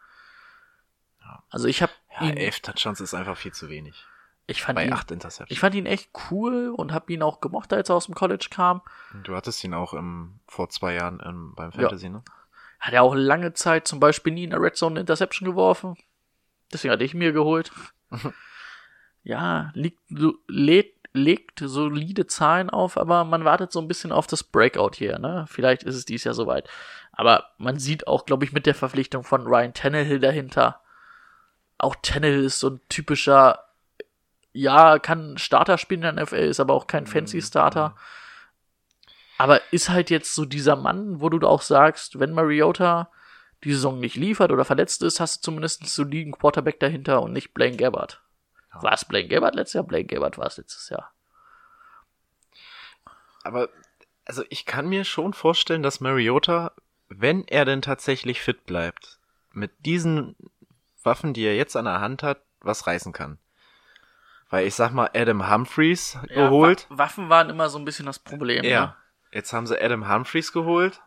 Also 1.49 1.67
ich 1.67 1.81
habe 1.81 1.91
Ja, 2.19 2.27
ihn, 2.27 2.37
elf 2.37 2.59
Touchdowns 2.59 2.99
ist 3.01 3.13
einfach 3.13 3.37
viel 3.37 3.53
zu 3.53 3.69
wenig. 3.69 4.05
ich 4.47 4.61
fand 4.61 4.75
Bei 4.75 4.85
ihn, 4.85 4.93
acht 4.93 5.09
Interceptions. 5.11 5.51
ich 5.51 5.59
fand 5.59 5.73
ihn 5.75 5.85
echt 5.85 6.09
cool 6.29 6.69
und 6.75 6.91
habe 6.93 7.11
ihn 7.13 7.23
auch 7.23 7.39
gemocht, 7.41 7.71
als 7.73 7.89
er 7.89 7.95
aus 7.95 8.05
dem 8.05 8.15
College 8.15 8.47
kam. 8.51 8.81
Du 9.23 9.35
hattest 9.35 9.63
ihn 9.63 9.73
auch 9.73 9.93
im, 9.93 10.39
vor 10.47 10.69
zwei 10.69 10.93
Jahren 10.93 11.19
im, 11.21 11.53
beim 11.55 11.71
Fantasy, 11.71 12.09
ne? 12.09 12.23
Hat 12.79 12.93
er 12.93 13.01
auch 13.03 13.15
lange 13.15 13.53
Zeit 13.53 13.87
zum 13.87 13.99
Beispiel 13.99 14.33
nie 14.33 14.43
in 14.43 14.49
der 14.51 14.61
Red 14.61 14.75
Zone 14.75 14.93
eine 14.93 14.99
Interception 15.01 15.47
geworfen. 15.47 15.97
Deswegen 16.75 16.91
hatte 16.91 17.05
ich 17.05 17.13
mir 17.13 17.31
geholt. 17.31 17.71
ja, 19.23 19.71
liegt, 19.75 20.01
so- 20.09 20.35
lädt, 20.49 20.93
legt 21.13 21.61
solide 21.63 22.27
Zahlen 22.27 22.69
auf, 22.69 22.97
aber 22.97 23.23
man 23.23 23.45
wartet 23.45 23.71
so 23.71 23.79
ein 23.79 23.87
bisschen 23.87 24.11
auf 24.11 24.27
das 24.27 24.43
Breakout 24.43 24.91
hier, 24.95 25.17
ne? 25.19 25.45
Vielleicht 25.47 25.83
ist 25.83 25.95
es 25.95 26.03
dies 26.03 26.25
Jahr 26.25 26.33
soweit. 26.33 26.67
Aber 27.13 27.45
man 27.57 27.79
sieht 27.79 28.07
auch, 28.07 28.25
glaube 28.25 28.43
ich, 28.43 28.51
mit 28.51 28.65
der 28.65 28.75
Verpflichtung 28.75 29.23
von 29.23 29.47
Ryan 29.47 29.73
Tannehill 29.73 30.19
dahinter. 30.19 30.81
Auch 31.77 31.95
Tannehill 32.01 32.43
ist 32.43 32.59
so 32.59 32.71
ein 32.71 32.81
typischer, 32.89 33.59
ja, 34.51 34.99
kann 34.99 35.37
Starter 35.37 35.77
spielen 35.77 36.03
in 36.03 36.17
der 36.17 36.25
NFL, 36.25 36.35
ist 36.35 36.59
aber 36.59 36.73
auch 36.73 36.87
kein 36.87 37.07
fancy 37.07 37.41
Starter. 37.41 37.95
Aber 39.37 39.61
ist 39.71 39.87
halt 39.87 40.09
jetzt 40.09 40.35
so 40.35 40.43
dieser 40.43 40.75
Mann, 40.75 41.21
wo 41.21 41.29
du 41.29 41.47
auch 41.47 41.61
sagst, 41.61 42.19
wenn 42.19 42.33
Mariota 42.33 43.09
die 43.65 43.73
Saison 43.73 43.99
nicht 43.99 44.15
liefert 44.15 44.51
oder 44.51 44.65
verletzt 44.65 45.03
ist, 45.03 45.19
hast 45.19 45.37
du 45.37 45.41
zumindest 45.41 45.81
einen 45.81 45.89
soliden 45.89 46.33
Quarterback 46.33 46.79
dahinter 46.79 47.21
und 47.21 47.33
nicht 47.33 47.53
Blaine 47.53 47.75
Gabbard. 47.75 48.21
War 48.73 48.93
es 48.93 49.05
Blaine 49.05 49.27
Gabbard 49.27 49.55
letztes 49.55 49.73
Jahr? 49.73 49.83
Blaine 49.83 50.05
Gabbard 50.05 50.37
war 50.37 50.47
es 50.47 50.57
letztes 50.57 50.89
Jahr. 50.89 51.11
Aber, 53.43 53.69
also 54.25 54.43
ich 54.49 54.65
kann 54.65 54.87
mir 54.87 55.03
schon 55.03 55.33
vorstellen, 55.33 55.83
dass 55.83 55.99
Mariota, 55.99 56.71
wenn 57.09 57.47
er 57.47 57.65
denn 57.65 57.81
tatsächlich 57.81 58.41
fit 58.41 58.65
bleibt, 58.65 59.19
mit 59.51 59.71
diesen 59.85 60.35
Waffen, 61.03 61.33
die 61.33 61.43
er 61.43 61.55
jetzt 61.55 61.75
an 61.75 61.85
der 61.85 62.01
Hand 62.01 62.23
hat, 62.23 62.41
was 62.61 62.87
reißen 62.87 63.13
kann. 63.13 63.37
Weil 64.49 64.67
ich 64.67 64.75
sag 64.75 64.91
mal, 64.91 65.09
Adam 65.13 65.49
Humphreys 65.49 66.17
geholt. 66.27 66.87
Wa 66.89 66.97
Waffen 66.99 67.29
waren 67.29 67.49
immer 67.49 67.69
so 67.69 67.77
ein 67.77 67.85
bisschen 67.85 68.05
das 68.05 68.19
Problem. 68.19 68.63
Ja. 68.63 68.81
Ne? 68.81 68.95
Jetzt 69.31 69.53
haben 69.53 69.67
sie 69.67 69.79
Adam 69.79 70.09
Humphreys 70.09 70.51
geholt. 70.51 71.01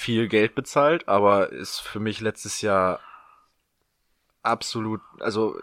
Viel 0.00 0.28
Geld 0.28 0.54
bezahlt, 0.54 1.06
aber 1.08 1.52
ist 1.52 1.80
für 1.80 2.00
mich 2.00 2.20
letztes 2.22 2.62
Jahr 2.62 3.00
absolut, 4.42 5.02
also 5.18 5.60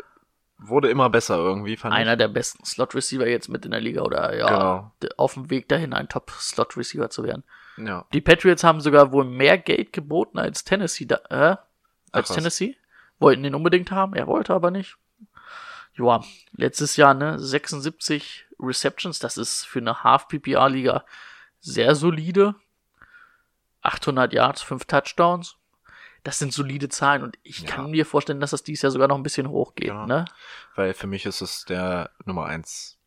wurde 0.60 0.92
immer 0.92 1.10
besser 1.10 1.38
irgendwie, 1.38 1.76
fand 1.76 1.96
Einer 1.96 2.14
ich. 2.14 2.18
der 2.20 2.28
besten 2.28 2.64
Slot-Receiver 2.64 3.28
jetzt 3.28 3.48
mit 3.50 3.66
in 3.66 3.72
der 3.72 3.82
Liga 3.82 4.04
oder 4.04 4.36
ja, 4.38 4.48
Genau. 4.48 4.92
auf 5.18 5.34
dem 5.34 5.50
Weg 5.50 5.68
dahin, 5.70 5.92
ein 5.92 6.08
Top-Slot-Receiver 6.08 7.10
zu 7.10 7.24
werden. 7.24 7.44
Ja. 7.78 8.06
Die 8.14 8.22
Patriots 8.22 8.64
haben 8.64 8.80
sogar 8.80 9.12
wohl 9.12 9.26
mehr 9.26 9.58
Geld 9.58 9.92
geboten 9.92 10.38
als 10.38 10.64
Tennessee. 10.64 11.06
Da, 11.06 11.20
äh, 11.30 11.56
als. 12.12 12.30
Tennessee? 12.30 12.76
Wollten 13.18 13.42
den 13.42 13.56
unbedingt 13.56 13.90
haben, 13.90 14.14
er 14.14 14.28
wollte 14.28 14.54
aber 14.54 14.70
nicht. 14.70 14.98
Joa, 15.94 16.24
letztes 16.52 16.96
Jahr, 16.96 17.16
ne, 17.16 17.40
76 17.40 18.46
Receptions, 18.60 19.18
das 19.18 19.38
ist 19.38 19.66
für 19.66 19.80
eine 19.80 20.04
Half-PPR-Liga 20.04 21.06
sehr 21.60 21.96
solide. 21.96 22.54
800 23.88 24.34
Yards, 24.34 24.62
5 24.62 24.86
Touchdowns. 24.86 25.56
Das 26.24 26.40
sind 26.40 26.52
solide 26.54 26.90
Zahlen 26.90 27.24
und 27.24 27.38
ich 27.44 27.62
Ja. 27.62 27.70
kann 27.70 27.92
mir 27.92 28.06
vorstellen, 28.06 28.40
dass 28.42 28.52
das 28.52 28.64
dieses 28.64 28.82
Jahr 28.82 28.92
sogar 28.92 29.08
noch 29.08 29.16
ein 29.16 29.24
bisschen 29.24 29.48
hochgeht, 29.50 29.88
Ja. 29.88 30.06
ne? 30.06 30.26
Weil 30.76 30.94
für 30.94 31.08
mich 31.08 31.26
ist 31.26 31.42
es 31.42 31.64
der 31.66 32.10
Nummer 32.26 32.46
eins 32.48 32.98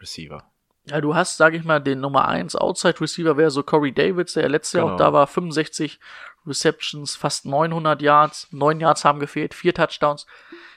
Receiver. 0.00 0.44
Ja, 0.88 1.00
du 1.00 1.14
hast, 1.14 1.36
sag 1.36 1.54
ich 1.54 1.64
mal, 1.64 1.80
den 1.80 2.00
Nummer 2.00 2.28
1 2.28 2.54
Outside 2.56 3.00
Receiver 3.00 3.36
wäre 3.36 3.50
so 3.50 3.62
Corey 3.62 3.92
Davids, 3.92 4.34
der 4.34 4.48
letztes 4.48 4.74
Jahr 4.74 4.84
Genau. 4.84 4.94
auch 4.94 4.98
da 4.98 5.12
war, 5.12 5.26
65 5.26 5.98
Receptions, 6.46 7.16
fast 7.16 7.44
900 7.44 8.02
Yards, 8.02 8.48
9 8.52 8.78
Yards 8.80 9.04
haben 9.04 9.18
gefehlt, 9.20 9.52
4 9.54 9.74
Touchdowns. 9.74 10.26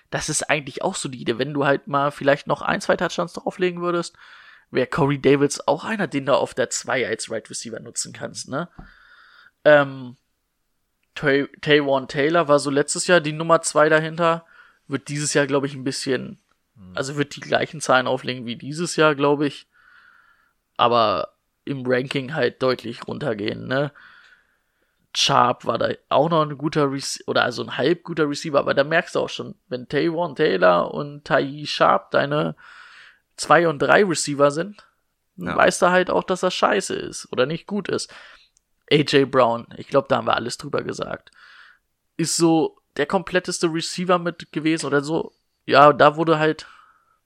Das 0.10 0.28
ist 0.30 0.50
eigentlich 0.50 0.82
auch 0.84 0.96
solide. 0.96 1.38
Wenn 1.38 1.54
du 1.54 1.66
halt 1.66 1.88
mal 1.88 2.12
vielleicht 2.12 2.48
noch 2.48 2.62
ein, 2.64 2.82
zwei 2.82 2.98
Touchdowns 2.98 3.34
drauflegen 3.34 3.82
würdest, 3.82 4.16
wäre 4.72 4.88
Corey 4.88 5.20
Davids 5.22 5.68
auch 5.68 5.84
einer, 5.84 6.08
den 6.08 6.26
du 6.26 6.36
auf 6.36 6.54
der 6.56 6.70
2 6.72 7.08
als 7.08 7.30
Right 7.30 7.48
Receiver 7.50 7.80
nutzen 7.80 8.12
kannst, 8.14 8.50
ne? 8.50 8.68
Ähm, 9.66 10.16
Tay- 11.16 11.50
Taywan 11.62 12.08
Taylor 12.08 12.48
war 12.48 12.60
so 12.60 12.70
letztes 12.70 13.08
Jahr 13.08 13.20
die 13.20 13.34
Nummer 13.34 13.62
2 13.62 13.90
dahinter, 13.90 14.46
wird 14.88 15.08
dieses 15.10 15.34
Jahr, 15.34 15.48
glaube 15.48 15.68
ich, 15.68 15.76
ein 15.76 15.84
bisschen, 15.84 16.40
also 16.96 17.18
wird 17.18 17.36
die 17.36 17.42
gleichen 17.42 17.82
Zahlen 17.82 18.08
auflegen 18.08 18.46
wie 18.46 18.56
dieses 18.56 18.96
Jahr, 18.96 19.16
glaube 19.16 19.48
ich 19.48 19.68
aber 20.78 21.34
im 21.66 21.84
Ranking 21.86 22.34
halt 22.34 22.64
deutlich 22.64 23.06
runtergehen, 23.06 23.68
ne? 23.68 23.92
Sharp 25.14 25.66
war 25.66 25.78
da 25.78 25.90
auch 26.08 26.30
noch 26.30 26.44
ein 26.46 26.58
guter 26.58 26.90
Receiver, 26.90 27.28
oder 27.28 27.44
also 27.44 27.64
ein 27.64 27.76
halb 27.78 28.04
guter 28.04 28.30
Receiver, 28.30 28.58
aber 28.60 28.74
da 28.74 28.86
merkst 28.86 29.16
du 29.16 29.20
auch 29.20 29.30
schon, 29.30 29.56
wenn 29.68 29.90
Taywan 29.90 30.36
Taylor 30.36 30.94
und 30.94 31.26
Tai 31.26 31.66
Sharp 31.66 32.12
deine 32.12 32.56
zwei 33.36 33.68
und 33.68 33.80
drei 33.80 34.06
Receiver 34.06 34.52
sind, 34.52 34.88
dann 35.36 35.48
Ja. 35.50 35.56
weißt 35.58 35.82
du 35.82 35.90
halt 35.90 36.10
auch, 36.10 36.24
dass 36.24 36.42
das 36.42 36.54
scheiße 36.54 36.96
ist 36.96 37.28
oder 37.34 37.46
nicht 37.46 37.68
gut 37.68 37.90
ist. 37.90 38.14
AJ 38.92 39.26
Brown, 39.26 39.68
ich 39.78 39.88
glaube, 39.88 40.08
da 40.10 40.18
haben 40.18 40.28
wir 40.28 40.36
alles 40.36 40.58
drüber 40.58 40.82
gesagt, 40.84 41.32
ist 42.18 42.36
so 42.38 42.78
der 42.98 43.06
kompletteste 43.06 43.68
Receiver 43.68 44.18
mit 44.20 44.52
gewesen 44.52 44.86
oder 44.88 45.02
so. 45.04 45.32
Ja, 45.66 45.94
da 45.94 46.16
wurde 46.16 46.40
halt 46.40 46.68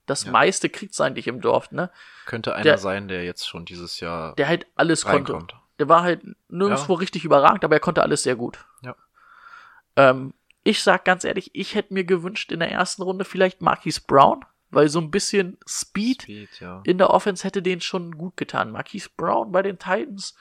das 0.06 0.24
Ja. 0.24 0.32
meiste 0.32 0.68
kriegt's 0.68 1.00
eigentlich 1.00 1.26
im 1.26 1.40
Dorf, 1.40 1.70
ne? 1.72 1.90
Könnte 2.26 2.54
einer 2.54 2.62
Der- 2.62 2.78
sein, 2.78 3.08
der 3.08 3.24
jetzt 3.24 3.48
schon 3.48 3.64
dieses 3.64 4.00
Jahr 4.00 4.34
der 4.36 4.48
halt 4.48 4.66
alles 4.76 5.04
konnte. 5.04 5.32
reinkommt. 5.32 5.54
Der 5.78 5.88
war 5.88 6.02
halt 6.02 6.22
nirgendwo 6.48 6.92
richtig 6.94 7.24
überragend, 7.24 7.64
aber 7.64 7.76
er 7.76 7.80
konnte 7.80 8.02
alles 8.02 8.22
sehr 8.22 8.36
gut. 8.36 8.58
Ja. 8.82 8.94
Ähm, 9.96 10.34
ich 10.62 10.82
sag 10.82 11.04
ganz 11.04 11.24
ehrlich, 11.24 11.50
ich 11.54 11.74
hätte 11.74 11.94
mir 11.94 12.04
gewünscht 12.04 12.52
in 12.52 12.60
der 12.60 12.70
ersten 12.70 13.02
Runde 13.02 13.24
vielleicht 13.24 13.60
Marquise 13.62 14.02
Brown, 14.06 14.44
weil 14.70 14.88
so 14.88 15.00
ein 15.00 15.10
bisschen 15.10 15.58
Speed, 15.66 16.22
Speed, 16.22 16.60
ja. 16.60 16.80
in 16.84 16.98
der 16.98 17.10
Offense 17.10 17.44
hätte 17.44 17.62
den 17.62 17.80
schon 17.80 18.16
gut 18.16 18.36
getan. 18.36 18.70
Marquise 18.72 19.08
Brown 19.16 19.52
bei 19.52 19.62
den 19.62 19.78
Titans, 19.78 20.34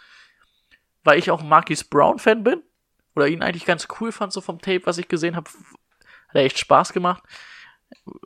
weil 1.04 1.20
ich 1.20 1.32
auch 1.32 1.42
ein 1.42 1.50
Marquise 1.50 1.86
Brown 1.90 2.20
Fan 2.20 2.44
bin 2.44 2.62
oder 3.16 3.28
ihn 3.28 3.44
eigentlich 3.44 3.66
ganz 3.66 3.88
cool 4.00 4.12
fand 4.12 4.34
so 4.34 4.42
vom 4.42 4.60
Tape, 4.60 4.86
was 4.86 4.98
ich 4.98 5.08
gesehen 5.08 5.36
habe, 5.36 5.50
hat 5.50 6.36
er 6.36 6.44
echt 6.44 6.60
Spaß 6.60 6.94
gemacht. 6.94 7.24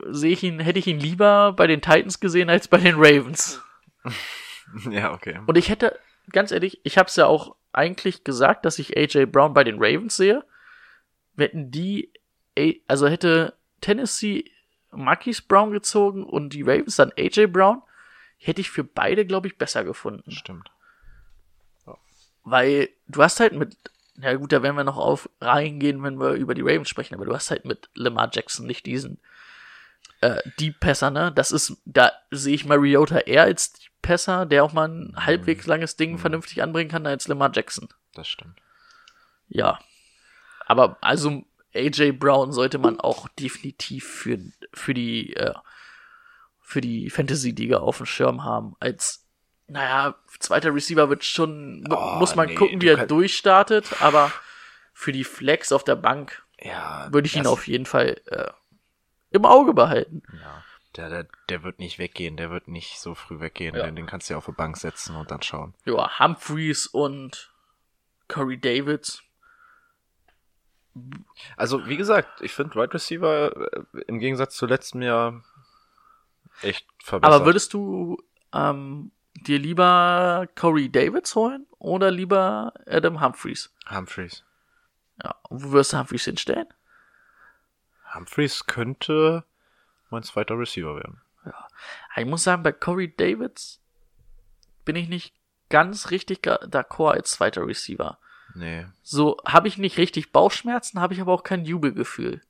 Sehe 0.08 0.32
ich 0.32 0.44
ihn, 0.44 0.60
hätte 0.60 0.80
ich 0.80 0.88
ihn 0.88 1.00
lieber 1.00 1.54
bei 1.54 1.68
den 1.68 1.82
Titans 1.82 2.20
gesehen 2.20 2.50
als 2.50 2.68
bei 2.68 2.78
den 2.78 2.96
Ravens. 2.98 3.62
ja, 4.90 5.14
okay. 5.14 5.40
Und 5.46 5.58
ich 5.58 5.70
hätte, 5.70 6.00
ganz 6.32 6.52
ehrlich, 6.52 6.80
ich 6.84 6.98
habe 6.98 7.10
es 7.10 7.16
ja 7.18 7.26
auch 7.26 7.56
eigentlich 7.74 8.24
gesagt, 8.24 8.66
dass 8.66 8.80
ich 8.80 8.98
AJ 8.98 9.26
Brown 9.26 9.54
bei 9.54 9.64
den 9.64 9.76
Ravens 9.78 10.16
sehe. 10.16 10.46
Hätten 11.38 11.70
die, 11.70 12.12
also 12.88 13.08
hätte 13.08 13.56
Tennessee 13.82 14.52
Marquise 14.92 15.44
Brown 15.48 15.72
gezogen 15.72 16.24
und 16.24 16.54
die 16.54 16.64
Ravens 16.64 16.96
dann 16.96 17.12
AJ 17.18 17.48
Brown, 17.48 17.82
hätte 18.38 18.62
ich 18.62 18.70
für 18.70 18.84
beide, 18.84 19.26
glaube 19.26 19.48
ich, 19.48 19.58
besser 19.58 19.84
gefunden. 19.84 20.32
Stimmt. 20.32 20.72
Weil 22.50 22.88
du 23.10 23.22
hast 23.22 23.42
halt 23.42 23.52
mit, 23.52 23.76
ja 24.16 24.34
gut, 24.36 24.54
da 24.54 24.64
werden 24.64 24.78
wir 24.78 24.86
noch 24.86 24.96
auf 24.96 25.30
reingehen, 25.42 26.02
wenn 26.02 26.18
wir 26.18 26.32
über 26.32 26.56
die 26.56 26.62
Ravens 26.62 26.88
sprechen, 26.88 27.14
aber 27.14 27.26
du 27.26 27.34
hast 27.34 27.52
halt 27.52 27.66
mit 27.66 27.90
Lamar 27.94 28.30
Jackson 28.32 28.66
nicht 28.66 28.86
diesen 28.86 29.20
äh, 30.22 30.42
Deep 30.58 30.80
Passer, 30.80 31.12
ne? 31.12 31.34
Das 31.34 31.52
ist, 31.52 31.76
da 31.84 32.14
sehe 32.32 32.56
ich 32.56 32.64
Mariota 32.64 33.18
eher 33.18 33.44
als 33.44 33.74
Deep 33.74 33.92
Passer, 34.02 34.46
der 34.46 34.64
auch 34.64 34.72
mal 34.72 34.88
ein 34.88 35.26
halbwegs 35.26 35.68
langes 35.68 35.98
Ding 35.98 36.18
vernünftig 36.18 36.64
anbringen 36.64 36.90
kann, 36.90 37.06
als 37.06 37.28
Lamar 37.28 37.52
Jackson. 37.54 37.90
Das 38.14 38.30
stimmt. 38.30 38.62
Ja. 39.50 39.80
Aber 40.68 40.98
also 41.02 41.44
AJ 41.76 42.14
Brown 42.14 42.54
sollte 42.54 42.78
man 42.78 42.98
auch 42.98 43.28
definitiv 43.28 44.08
für, 44.08 44.40
für 44.74 44.94
die, 44.94 45.36
äh, 45.36 45.54
für 46.62 46.80
die 46.80 47.10
Fantasy-Liga 47.10 47.80
auf 47.80 47.98
dem 47.98 48.06
Schirm 48.06 48.46
haben. 48.46 48.78
Als, 48.80 49.27
naja, 49.68 50.16
zweiter 50.40 50.74
Receiver 50.74 51.10
wird 51.10 51.24
schon, 51.24 51.84
Oh, 51.90 52.16
muss 52.20 52.36
man 52.36 52.48
nee, 52.48 52.56
gucken, 52.56 52.82
wie 52.82 52.88
er 52.88 52.98
kann- 52.98 53.08
durchstartet, 53.08 54.02
aber 54.02 54.32
für 54.94 55.12
die 55.12 55.24
Flex 55.24 55.72
auf 55.72 55.84
der 55.84 55.96
Bank 55.96 56.44
Ja. 56.60 57.08
würde 57.12 57.28
ich 57.28 57.36
ihn 57.36 57.48
auf 57.48 57.68
jeden 57.68 57.86
Fall 57.86 58.22
äh, 58.28 58.52
im 59.32 59.46
Auge 59.46 59.74
behalten. 59.74 60.24
Ja. 60.42 60.64
Der, 60.96 61.10
der, 61.10 61.28
der 61.50 61.62
wird 61.64 61.78
nicht 61.78 62.00
weggehen, 62.00 62.38
der 62.38 62.50
wird 62.50 62.68
nicht 62.68 63.00
so 63.00 63.14
früh 63.14 63.40
weggehen. 63.40 63.76
Ja. 63.76 63.84
Den, 63.86 63.96
den 63.96 64.08
kannst 64.08 64.30
du 64.30 64.34
ja 64.34 64.38
auf 64.40 64.46
die 64.46 64.52
Bank 64.52 64.78
setzen 64.78 65.16
und 65.16 65.30
dann 65.30 65.44
schauen. 65.44 65.76
Ja, 65.86 66.18
Humphreys 66.20 66.88
und 66.88 67.54
Corey 68.28 68.60
Davids. 68.60 69.22
Also, 71.56 71.86
wie 71.88 71.98
gesagt, 71.98 72.42
ich 72.42 72.52
finde 72.54 72.74
Wide 72.76 72.94
Receiver 72.96 73.52
äh, 73.74 74.02
im 74.08 74.18
Gegensatz 74.20 74.56
zu 74.56 74.66
letztem 74.66 75.04
Jahr 75.04 75.44
echt 76.64 76.88
verbessert. 77.04 77.36
Aber 77.36 77.46
würdest 77.46 77.74
du 77.74 78.18
ähm, 78.54 79.12
dir 79.46 79.60
lieber 79.60 80.48
Corey 80.56 80.90
Davids 80.92 81.36
holen 81.36 81.66
oder 81.80 82.12
lieber 82.12 82.74
Adam 82.86 83.22
Humphreys? 83.22 83.72
Humphreys. 83.90 84.44
Ja, 85.24 85.36
und 85.50 85.64
wo 85.64 85.72
wirst 85.72 85.94
du 85.94 85.98
Humphreys 85.98 86.26
hinstellen? 86.26 86.68
Humphreys 88.14 88.66
könnte 88.68 89.44
mein 90.10 90.24
zweiter 90.24 90.58
Receiver 90.58 90.96
werden. 90.96 91.22
Ich 92.16 92.26
muss 92.26 92.44
sagen, 92.44 92.64
bei 92.64 92.72
Corey 92.72 93.16
Davids 93.16 93.82
bin 94.86 94.96
ich 94.96 95.08
nicht 95.08 95.36
ganz 95.70 96.12
richtig 96.12 96.40
d'accord 96.40 97.14
als 97.14 97.32
zweiter 97.32 97.68
Receiver. 97.68 98.18
Nee. 98.56 98.88
So 99.04 99.38
habe 99.46 99.68
ich 99.68 99.78
nicht 99.78 99.98
richtig 99.98 100.32
Bauchschmerzen, 100.32 101.00
habe 101.00 101.14
ich 101.14 101.22
aber 101.22 101.34
auch 101.34 101.44
kein 101.44 101.66
Jubelgefühl. 101.66 102.42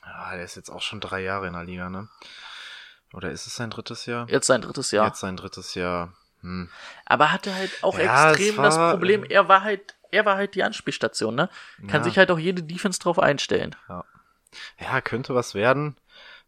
Ah, 0.00 0.34
der 0.34 0.44
ist 0.44 0.56
jetzt 0.56 0.70
auch 0.70 0.80
schon 0.80 1.00
drei 1.00 1.20
Jahre 1.22 1.46
in 1.46 1.52
der 1.52 1.64
Liga, 1.64 1.90
ne? 1.90 2.08
Oder 3.14 3.30
ist 3.30 3.46
es 3.46 3.56
sein 3.56 3.70
drittes 3.70 4.06
Jahr? 4.06 4.28
Jetzt 4.28 4.46
sein 4.46 4.60
drittes 4.60 4.90
Jahr. 4.90 5.06
Jetzt 5.06 5.20
sein 5.20 5.36
drittes 5.36 5.74
Jahr. 5.74 6.12
Hm. 6.42 6.68
Aber 7.06 7.32
hatte 7.32 7.54
halt 7.54 7.82
auch 7.82 7.98
Ja, 7.98 8.30
extrem 8.32 8.56
war- 8.58 8.64
das 8.64 8.76
Problem, 8.76 9.24
er 9.24 9.48
war 9.48 9.62
halt, 9.62 9.96
er 10.10 10.24
war 10.24 10.36
halt 10.36 10.54
die 10.54 10.62
Anspielstation, 10.62 11.34
ne? 11.34 11.48
Kann 11.88 12.00
Ja. 12.00 12.04
sich 12.04 12.18
halt 12.18 12.30
auch 12.30 12.38
jede 12.38 12.62
Defense 12.62 13.00
drauf 13.00 13.18
einstellen. 13.18 13.74
Ja, 14.78 15.00
könnte 15.00 15.34
was 15.34 15.54
werden, 15.54 15.96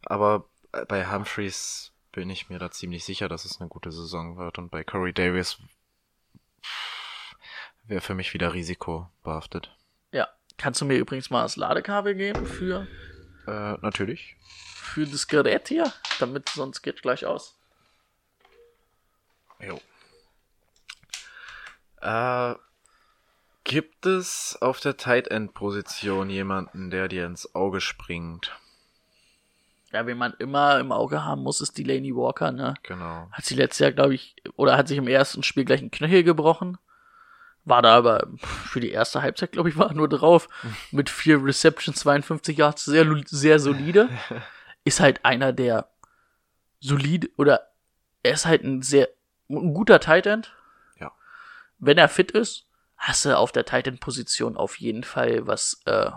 aber 0.05 0.45
bei 0.89 1.11
Humphreys 1.11 1.93
bin 2.13 2.31
ich 2.31 2.49
mir 2.49 2.59
da 2.59 2.71
ziemlich 2.71 3.05
sicher, 3.05 3.29
dass 3.29 3.45
es 3.45 3.61
eine 3.61 3.69
gute 3.69 3.91
Saison 3.93 4.37
wird 4.39 4.59
und 4.59 4.71
bei 4.71 4.85
Corey 4.85 5.13
Davis 5.13 5.59
wäre 7.85 8.01
für 8.01 8.15
mich 8.15 8.33
wieder 8.35 8.53
Risiko 8.55 9.09
behaftet. 9.23 9.75
Ja. 10.13 10.29
Kannst 10.57 10.81
du 10.81 10.85
mir 10.85 10.97
übrigens 10.99 11.31
mal 11.31 11.43
das 11.43 11.57
Ladekabel 11.57 12.15
geben 12.15 12.47
für, 12.47 12.87
Äh, 13.47 13.79
natürlich. 13.81 14.37
Für 14.91 15.07
das 15.07 15.29
Gerät 15.29 15.69
hier? 15.69 15.93
Damit, 16.19 16.49
sonst 16.49 16.83
geht 16.83 17.03
gleich 17.03 17.25
aus. 17.25 17.57
Jo. 19.61 19.81
Äh, 22.01 22.55
gibt 23.65 24.07
es 24.07 24.59
auf 24.61 24.81
der 24.81 24.97
Tight 24.97 25.29
End 25.29 25.55
Position 25.55 26.31
jemanden, 26.31 26.91
der 26.91 27.09
dir 27.09 27.27
ins 27.27 27.55
Auge 27.55 27.81
springt? 27.81 28.53
Ja, 29.93 30.07
wen 30.07 30.19
man 30.19 30.35
immer 30.39 30.79
im 30.79 30.93
Auge 30.93 31.25
haben 31.25 31.43
muss, 31.43 31.61
ist 31.61 31.77
Delaney 31.77 32.15
Walker, 32.15 32.53
ne? 32.53 32.75
Genau. 32.85 33.29
Hat 33.33 33.45
sie 33.45 33.57
letztes 33.57 33.81
Jahr, 33.81 33.93
glaube 33.93 34.15
ich, 34.15 34.37
oder 34.57 34.77
hat 34.77 34.89
sich 34.89 34.99
im 34.99 35.09
ersten 35.09 35.43
Spiel 35.43 35.65
gleich 35.65 35.81
einen 35.81 35.91
Knöchel 35.91 36.23
gebrochen. 36.23 36.79
War 37.65 37.83
da 37.83 37.97
aber 37.97 38.29
für 38.41 38.81
die 38.81 38.91
erste 38.91 39.21
Halbzeit, 39.21 39.53
glaube 39.53 39.69
ich, 39.69 39.77
war 39.77 39.89
er 39.89 39.95
nur 39.95 40.09
drauf. 40.09 40.49
Mit 40.91 41.11
vier 41.11 41.45
Receptions, 41.45 41.99
52 42.01 42.57
Yards, 42.57 42.85
sehr, 42.85 43.07
sehr 43.27 43.59
solide. 43.59 44.09
Ist 44.91 44.99
halt 44.99 45.25
einer 45.25 45.53
der 45.53 45.89
solide, 46.81 47.31
oder 47.37 47.71
er 48.25 48.33
ist 48.33 48.45
halt 48.45 48.65
ein 48.65 48.83
sehr, 48.83 49.09
ein 49.49 49.73
guter 49.73 50.01
Tight 50.01 50.27
End. 50.27 50.53
Ja. 50.99 51.13
Wenn 51.79 51.97
er 51.97 52.09
fit 52.09 52.33
ist, 52.33 52.67
hast 52.97 53.25
du 53.25 53.39
auf 53.39 53.53
der 53.53 53.65
Tight 53.65 53.87
End 53.87 54.01
Position 54.01 54.57
auf 54.57 54.81
jeden 54.81 55.05
Fall 55.05 55.47
was, 55.47 55.81
äh, 55.85 56.11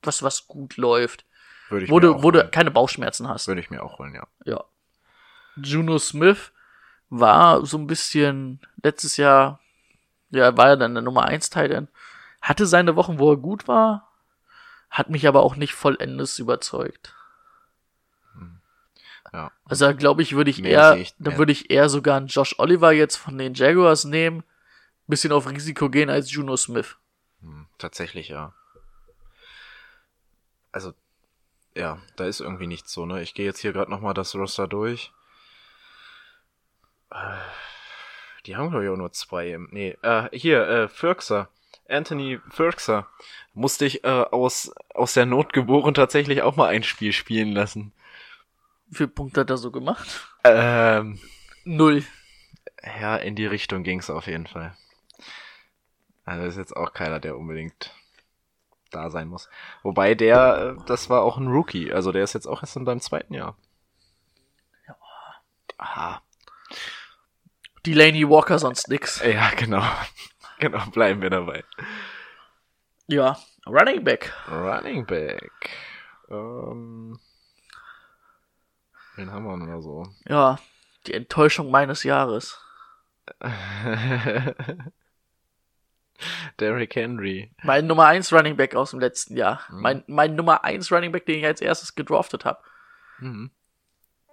was, 0.00 0.22
was 0.22 0.46
gut 0.46 0.76
läuft. 0.76 1.24
Würde 1.70 1.86
ich 1.86 1.90
Wo 1.90 1.96
mir 1.96 2.02
du, 2.02 2.22
wo 2.22 2.30
du 2.30 2.48
keine 2.48 2.70
Bauchschmerzen 2.70 3.26
hast. 3.26 3.48
Würde 3.48 3.60
ich 3.60 3.68
mir 3.68 3.82
auch 3.82 3.98
holen, 3.98 4.14
ja. 4.14 4.28
Ja. 4.44 4.62
Juno 5.56 5.98
Smith 5.98 6.52
war 7.10 7.66
so 7.66 7.78
ein 7.78 7.88
bisschen 7.88 8.60
letztes 8.80 9.16
Jahr, 9.16 9.58
ja, 10.30 10.56
war 10.56 10.68
ja 10.68 10.76
dann 10.76 10.94
der 10.94 11.02
Nummer 11.02 11.24
1 11.24 11.50
Titan. 11.50 11.88
Hatte 12.40 12.64
seine 12.64 12.94
Wochen, 12.94 13.18
wo 13.18 13.32
er 13.32 13.38
gut 13.38 13.66
war, 13.66 14.12
hat 14.88 15.10
mich 15.10 15.26
aber 15.26 15.42
auch 15.42 15.56
nicht 15.56 15.74
vollendes 15.74 16.38
überzeugt. 16.38 17.16
Ja. 19.32 19.52
Also 19.64 19.94
glaube 19.94 20.22
ich, 20.22 20.34
würde 20.34 20.50
ich 20.50 20.60
Mehr 20.62 20.70
eher, 20.72 20.96
ich- 20.96 21.14
da 21.18 21.36
würde 21.38 21.52
ich 21.52 21.70
eher 21.70 21.88
sogar 21.88 22.16
einen 22.16 22.26
Josh 22.28 22.54
Oliver 22.58 22.92
jetzt 22.92 23.16
von 23.16 23.36
den 23.36 23.54
Jaguars 23.54 24.04
nehmen, 24.04 24.42
bisschen 25.06 25.32
auf 25.32 25.48
Risiko 25.48 25.90
gehen 25.90 26.10
als 26.10 26.30
Juno 26.32 26.56
Smith. 26.56 26.96
Hm, 27.42 27.66
tatsächlich, 27.78 28.28
ja. 28.28 28.54
Also, 30.72 30.92
ja, 31.74 31.98
da 32.16 32.24
ist 32.26 32.40
irgendwie 32.40 32.66
nichts 32.66 32.92
so, 32.92 33.06
ne? 33.06 33.22
Ich 33.22 33.34
gehe 33.34 33.46
jetzt 33.46 33.60
hier 33.60 33.72
gerade 33.72 33.90
nochmal 33.90 34.14
das 34.14 34.34
Roster 34.34 34.66
durch. 34.68 35.12
Die 38.46 38.56
haben, 38.56 38.70
glaube 38.70 38.84
ich, 38.84 38.90
auch 38.90 38.96
nur 38.96 39.12
zwei. 39.12 39.50
im- 39.50 39.68
Nee, 39.72 39.96
äh, 40.02 40.28
hier, 40.36 40.66
äh, 40.68 40.88
Firkser. 40.88 41.48
Anthony 41.88 42.38
Firkser. 42.50 43.08
Musste 43.54 43.86
ich 43.86 44.04
äh, 44.04 44.08
aus, 44.08 44.72
aus 44.94 45.14
der 45.14 45.24
Not 45.26 45.52
geboren 45.52 45.94
tatsächlich 45.94 46.42
auch 46.42 46.56
mal 46.56 46.68
ein 46.68 46.82
Spiel 46.82 47.12
spielen 47.12 47.52
lassen. 47.52 47.92
Wie 48.88 48.96
viele 48.96 49.08
Punkte 49.08 49.40
hat 49.42 49.50
er 49.50 49.58
so 49.58 49.70
gemacht? 49.70 50.28
Ähm, 50.44 51.18
Null. 51.64 52.04
ja, 53.00 53.16
in 53.16 53.34
die 53.34 53.46
Richtung 53.46 53.82
ging's 53.82 54.10
auf 54.10 54.26
jeden 54.26 54.46
Fall. 54.46 54.74
Also 56.24 56.46
ist 56.46 56.56
jetzt 56.56 56.76
auch 56.76 56.92
keiner, 56.92 57.20
der 57.20 57.36
unbedingt 57.36 57.94
da 58.90 59.10
sein 59.10 59.28
muss. 59.28 59.48
Wobei 59.82 60.14
der, 60.14 60.76
äh, 60.78 60.84
das 60.86 61.10
war 61.10 61.22
auch 61.22 61.36
ein 61.38 61.48
Rookie. 61.48 61.92
Also 61.92 62.12
der 62.12 62.24
ist 62.24 62.32
jetzt 62.34 62.46
auch 62.46 62.62
erst 62.62 62.76
in 62.76 62.86
seinem 62.86 63.00
zweiten 63.00 63.34
Jahr. 63.34 63.56
Ja. 64.86 64.96
Aha. 65.78 66.22
Delaney 67.84 68.28
Walker 68.28 68.58
sonst 68.58 68.88
nix. 68.88 69.22
Ja, 69.24 69.50
genau. 69.50 69.82
Genau, 70.60 70.84
bleiben 70.86 71.22
wir 71.22 71.30
dabei. 71.30 71.62
Ja. 73.06 73.38
Running 73.64 74.02
Back. 74.02 74.32
Running 74.50 75.06
Back. 75.06 75.52
Ähm, 76.28 77.16
wir 79.26 79.56
denn 79.58 79.66
da 79.66 79.80
so? 79.80 80.06
Ja. 80.28 80.58
Die 81.06 81.14
Enttäuschung 81.14 81.70
meines 81.70 82.02
Jahres. 82.04 82.60
Derrick 86.58 86.94
Henry. 86.96 87.52
Mein 87.62 87.86
Nummer 87.86 88.06
1 88.06 88.32
Running 88.32 88.56
Back 88.56 88.74
aus 88.74 88.90
dem 88.90 88.98
letzten 89.00 89.36
Jahr. 89.36 89.60
Mhm. 89.70 89.80
Mein, 89.80 90.04
mein 90.08 90.34
Nummer 90.34 90.64
1 90.64 90.90
Running 90.90 91.12
Back, 91.12 91.26
den 91.26 91.38
ich 91.38 91.44
als 91.46 91.60
erstes 91.60 91.94
gedraftet 91.94 92.44
habe. 92.44 92.60
Mhm. 93.20 93.50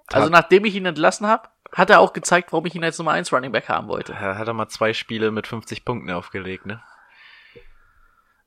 Also 0.08 0.30
nachdem 0.30 0.66
ich 0.66 0.76
ihn 0.76 0.86
entlassen 0.86 1.28
habe, 1.28 1.50
hat 1.72 1.90
er 1.90 2.00
auch 2.00 2.14
gezeigt, 2.14 2.52
warum 2.54 2.66
ich 2.66 2.76
ihn 2.76 2.84
als 2.84 2.98
Nummer 2.98 3.12
1 3.12 3.32
Running 3.34 3.52
Back 3.52 3.70
haben 3.70 3.88
wollte. 3.88 4.14
Er 4.14 4.38
hat 4.38 4.48
er 4.48 4.54
mal 4.54 4.68
zwei 4.70 4.94
Spiele 4.94 5.30
mit 5.32 5.46
50 5.48 5.86
Punkten 5.86 6.12
aufgelegt, 6.12 6.66
ne? 6.66 6.82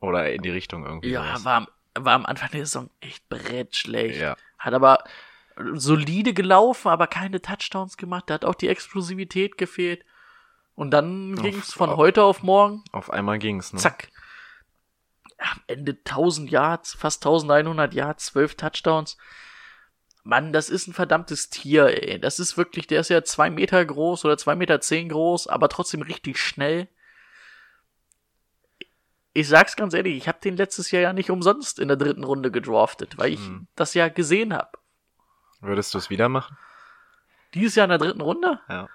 Oder 0.01 0.33
in 0.33 0.43
die 0.43 0.51
Richtung 0.51 0.85
irgendwie. 0.87 1.11
Ja, 1.11 1.25
sowas. 1.25 1.45
war, 1.45 1.57
am- 1.57 1.69
war 2.05 2.15
am 2.15 2.27
Anfang 2.27 2.51
der 2.53 2.67
Saison 2.67 2.91
echt 3.01 3.29
brettschlecht. 3.29 4.21
Ja. 4.21 4.37
Hat 4.59 4.75
aber 4.75 5.03
solide 5.75 6.35
gelaufen, 6.35 6.89
aber 6.89 7.07
keine 7.07 7.41
Touchdowns 7.43 7.97
gemacht. 7.97 8.25
Da 8.29 8.35
hat 8.35 8.45
auch 8.45 8.55
die 8.55 8.69
Explosivität 8.69 9.59
gefehlt. 9.59 10.05
Und 10.75 10.91
dann 10.93 11.35
Auf- 11.37 11.43
ging 11.43 11.59
es 11.59 11.73
von 11.73 11.91
auf- 11.91 11.97
heute 11.97 12.23
auf 12.23 12.43
morgen, 12.43 12.85
Auf 12.93 13.11
einmal 13.11 13.39
ging's, 13.39 13.73
ne? 13.73 13.79
zack. 13.81 14.09
Am 15.39 15.61
Ende 15.67 15.95
1000 16.05 16.51
Yards, 16.51 16.95
fast 16.95 17.25
1100 17.25 17.95
Yards, 17.95 18.27
12 18.27 18.57
Touchdowns. 18.57 19.17
Mann, 20.25 20.53
das 20.53 20.69
ist 20.69 20.87
ein 20.89 20.93
verdammtes 20.95 21.49
Tier, 21.49 21.87
ey. 21.87 22.21
Das 22.21 22.39
ist 22.39 22.57
wirklich, 22.57 22.87
der 22.87 23.01
ist 23.01 23.09
ja 23.09 23.23
zwei 23.25 23.49
Meter 23.51 23.85
groß 23.85 24.25
oder 24.25 24.37
zwei 24.37 24.57
Meter 24.57 24.81
zehn 24.81 25.09
groß, 25.09 25.47
aber 25.47 25.69
trotzdem 25.69 26.03
richtig 26.03 26.39
schnell. 26.39 26.89
Ich 29.33 29.49
sag's 29.49 29.77
ganz 29.77 29.95
ehrlich, 29.95 30.17
ich 30.17 30.29
habe 30.29 30.39
den 30.41 30.57
letztes 30.57 30.91
Jahr 30.91 31.03
ja 31.03 31.13
nicht 31.13 31.31
umsonst 31.31 31.79
in 31.79 31.89
der 31.89 31.97
dritten 31.97 32.25
Runde 32.25 32.51
gedraftet, 32.51 33.19
weil 33.19 33.33
ich 33.33 33.41
Mhm. 33.41 33.69
das 33.77 33.95
ja 33.95 34.09
gesehen 34.09 34.53
habe. 34.53 34.78
Würdest 35.61 35.93
du 35.95 35.99
es 35.99 36.11
wieder 36.11 36.29
machen? 36.29 36.57
Dieses 37.55 37.75
Jahr 37.75 37.85
in 37.85 37.91
der 37.91 37.99
dritten 37.99 38.21
Runde? 38.21 38.61
Ja. 38.69 38.89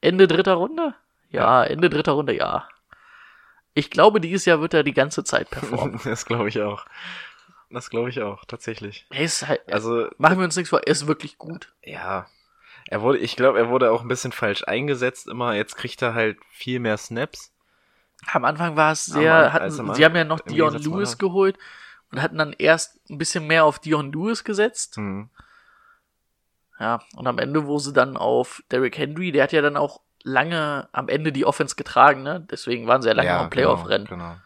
Ende 0.00 0.28
dritter 0.28 0.54
Runde? 0.54 0.94
Ja, 1.30 1.64
Ende 1.64 1.90
dritter 1.90 2.12
Runde, 2.12 2.34
ja. 2.34 2.68
Ich 3.74 3.90
glaube, 3.90 4.20
dieses 4.20 4.44
Jahr 4.44 4.60
wird 4.60 4.74
er 4.74 4.82
die 4.84 4.94
ganze 4.94 5.24
Zeit 5.24 5.50
performen. 5.50 6.00
das 6.04 6.24
glaube 6.24 6.48
ich 6.48 6.60
auch. 6.62 6.86
Das 7.70 7.90
glaube 7.90 8.10
ich 8.10 8.22
auch, 8.22 8.44
tatsächlich. 8.44 9.06
er 9.10 9.22
ist 9.24 9.46
halt, 9.48 9.60
Also, 9.72 10.08
machen 10.18 10.38
wir 10.38 10.44
uns 10.44 10.54
nichts 10.56 10.70
vor, 10.70 10.80
er 10.80 10.86
ist 10.92 11.06
wirklich 11.06 11.38
gut. 11.38 11.72
ja. 11.82 12.26
Er 12.88 13.02
wurde, 13.02 13.18
ich 13.18 13.34
glaube, 13.34 13.58
er 13.58 13.68
wurde 13.68 13.90
auch 13.90 14.02
ein 14.02 14.06
bisschen 14.06 14.30
falsch 14.30 14.62
eingesetzt 14.62 15.26
immer. 15.26 15.54
Jetzt 15.54 15.74
kriegt 15.74 16.00
er 16.02 16.14
halt 16.14 16.38
viel 16.52 16.78
mehr 16.78 16.96
Snaps. 16.96 17.52
Am 18.32 18.44
Anfang 18.44 18.76
war 18.76 18.92
es 18.92 19.06
sehr, 19.06 19.34
An- 19.34 19.52
hatten, 19.52 19.94
sie 19.94 20.04
haben 20.04 20.14
ja 20.14 20.22
noch 20.22 20.38
Dion 20.38 20.72
Lewis 20.72 21.18
geholt 21.18 21.58
und 22.16 22.22
hatten 22.22 22.38
dann 22.38 22.54
erst 22.54 22.98
ein 23.10 23.18
bisschen 23.18 23.46
mehr 23.46 23.66
auf 23.66 23.78
Dion 23.78 24.10
Lewis 24.10 24.42
gesetzt. 24.42 24.96
Mhm. 24.96 25.28
Ja, 26.80 27.00
und 27.14 27.26
am 27.26 27.38
Ende, 27.38 27.66
wo 27.66 27.78
sie 27.78 27.92
dann 27.92 28.16
auf 28.16 28.62
Derrick 28.70 28.96
Henry, 28.96 29.32
der 29.32 29.42
hat 29.42 29.52
ja 29.52 29.60
dann 29.60 29.76
auch 29.76 30.00
lange 30.22 30.88
am 30.92 31.08
Ende 31.08 31.30
die 31.30 31.44
Offense 31.44 31.76
getragen, 31.76 32.22
ne? 32.22 32.40
Deswegen 32.50 32.86
waren 32.86 33.02
sie 33.02 33.08
ja 33.08 33.14
lange 33.14 33.36
am 33.36 33.50
Playoff-Rennen. 33.50 34.06
Genau, 34.06 34.30
genau. 34.30 34.40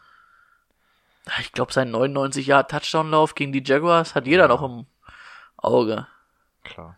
Ich 1.39 1.53
glaube, 1.53 1.71
sein 1.71 1.91
99 1.91 2.45
Jahr 2.45 2.67
Touchdown-Lauf 2.67 3.35
gegen 3.35 3.53
die 3.53 3.63
Jaguars 3.65 4.15
hat 4.15 4.27
jeder 4.27 4.43
Ja. 4.43 4.47
noch 4.49 4.63
im 4.63 4.85
Auge. 5.55 6.07
Klar. 6.63 6.97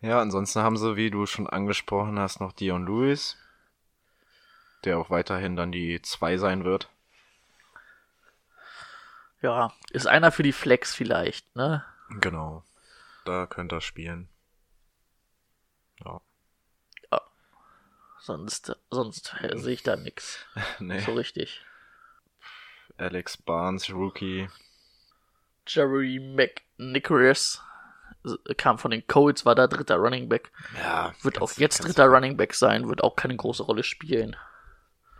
Ja, 0.00 0.20
ansonsten 0.20 0.62
haben 0.62 0.78
sie, 0.78 0.96
wie 0.96 1.10
du 1.10 1.26
schon 1.26 1.46
angesprochen 1.46 2.18
hast, 2.18 2.40
noch 2.40 2.52
Dion 2.52 2.86
Lewis, 2.86 3.36
der 4.84 4.98
auch 4.98 5.10
weiterhin 5.10 5.56
dann 5.56 5.72
die 5.72 6.00
2 6.00 6.38
sein 6.38 6.64
wird. 6.64 6.88
Ja, 9.42 9.72
ist 9.90 10.06
einer 10.06 10.32
für 10.32 10.42
die 10.42 10.52
Flex 10.52 10.94
vielleicht, 10.94 11.54
ne? 11.56 11.84
Genau. 12.20 12.64
Da 13.24 13.46
könnte 13.46 13.76
er 13.76 13.80
spielen. 13.80 14.28
Ja. 16.04 16.20
Sonst, 18.26 18.76
sonst 18.90 19.36
äh, 19.40 19.56
sehe 19.56 19.74
ich 19.74 19.84
da 19.84 19.94
nix. 19.94 20.44
nee. 20.80 20.98
So 20.98 21.12
richtig. 21.12 21.64
Alex 22.96 23.36
Barnes, 23.36 23.88
Rookie. 23.88 24.48
Jerry 25.64 26.18
McNicholas 26.18 27.62
äh, 28.24 28.54
kam 28.54 28.78
von 28.78 28.90
den 28.90 29.06
Colts, 29.06 29.46
war 29.46 29.54
da 29.54 29.68
dritter 29.68 29.94
Running 29.96 30.28
Back. 30.28 30.50
Ja. 30.76 31.14
Wird 31.22 31.40
auch 31.40 31.52
jetzt 31.52 31.84
dritter 31.84 32.06
Running 32.06 32.36
Back 32.36 32.54
sein, 32.54 32.88
wird 32.88 33.04
auch 33.04 33.14
keine 33.14 33.36
große 33.36 33.62
Rolle 33.62 33.84
spielen. 33.84 34.34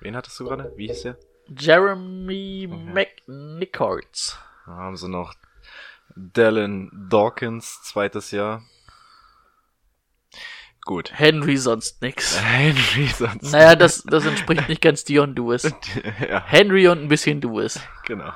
Wen 0.01 0.17
hattest 0.17 0.41
du 0.41 0.45
gerade? 0.45 0.73
Wie 0.77 0.89
hieß 0.89 1.03
der? 1.03 1.17
Jeremy 1.49 2.69
McNichols. 2.69 4.39
Da 4.67 4.73
haben 4.73 4.97
sie 4.97 5.09
noch 5.09 5.35
Dallin 6.15 6.91
Dawkins, 7.09 7.83
zweites 7.83 8.31
Jahr. 8.31 8.63
Gut. 10.87 11.13
Henry 11.13 11.57
sonst 11.57 12.01
nix. 12.01 12.41
Henry 12.43 13.07
sonst. 13.09 13.51
Naja, 13.53 13.75
das, 13.75 14.03
das 14.05 14.25
entspricht 14.25 14.69
nicht 14.69 14.81
ganz 14.81 15.05
Dion 15.05 15.35
Lewis. 15.35 15.65
ja, 16.21 16.45
Henry 16.47 16.87
und 16.89 17.03
ein 17.03 17.09
bisschen 17.09 17.41
Lewis. 17.41 17.81
genau. 18.05 18.33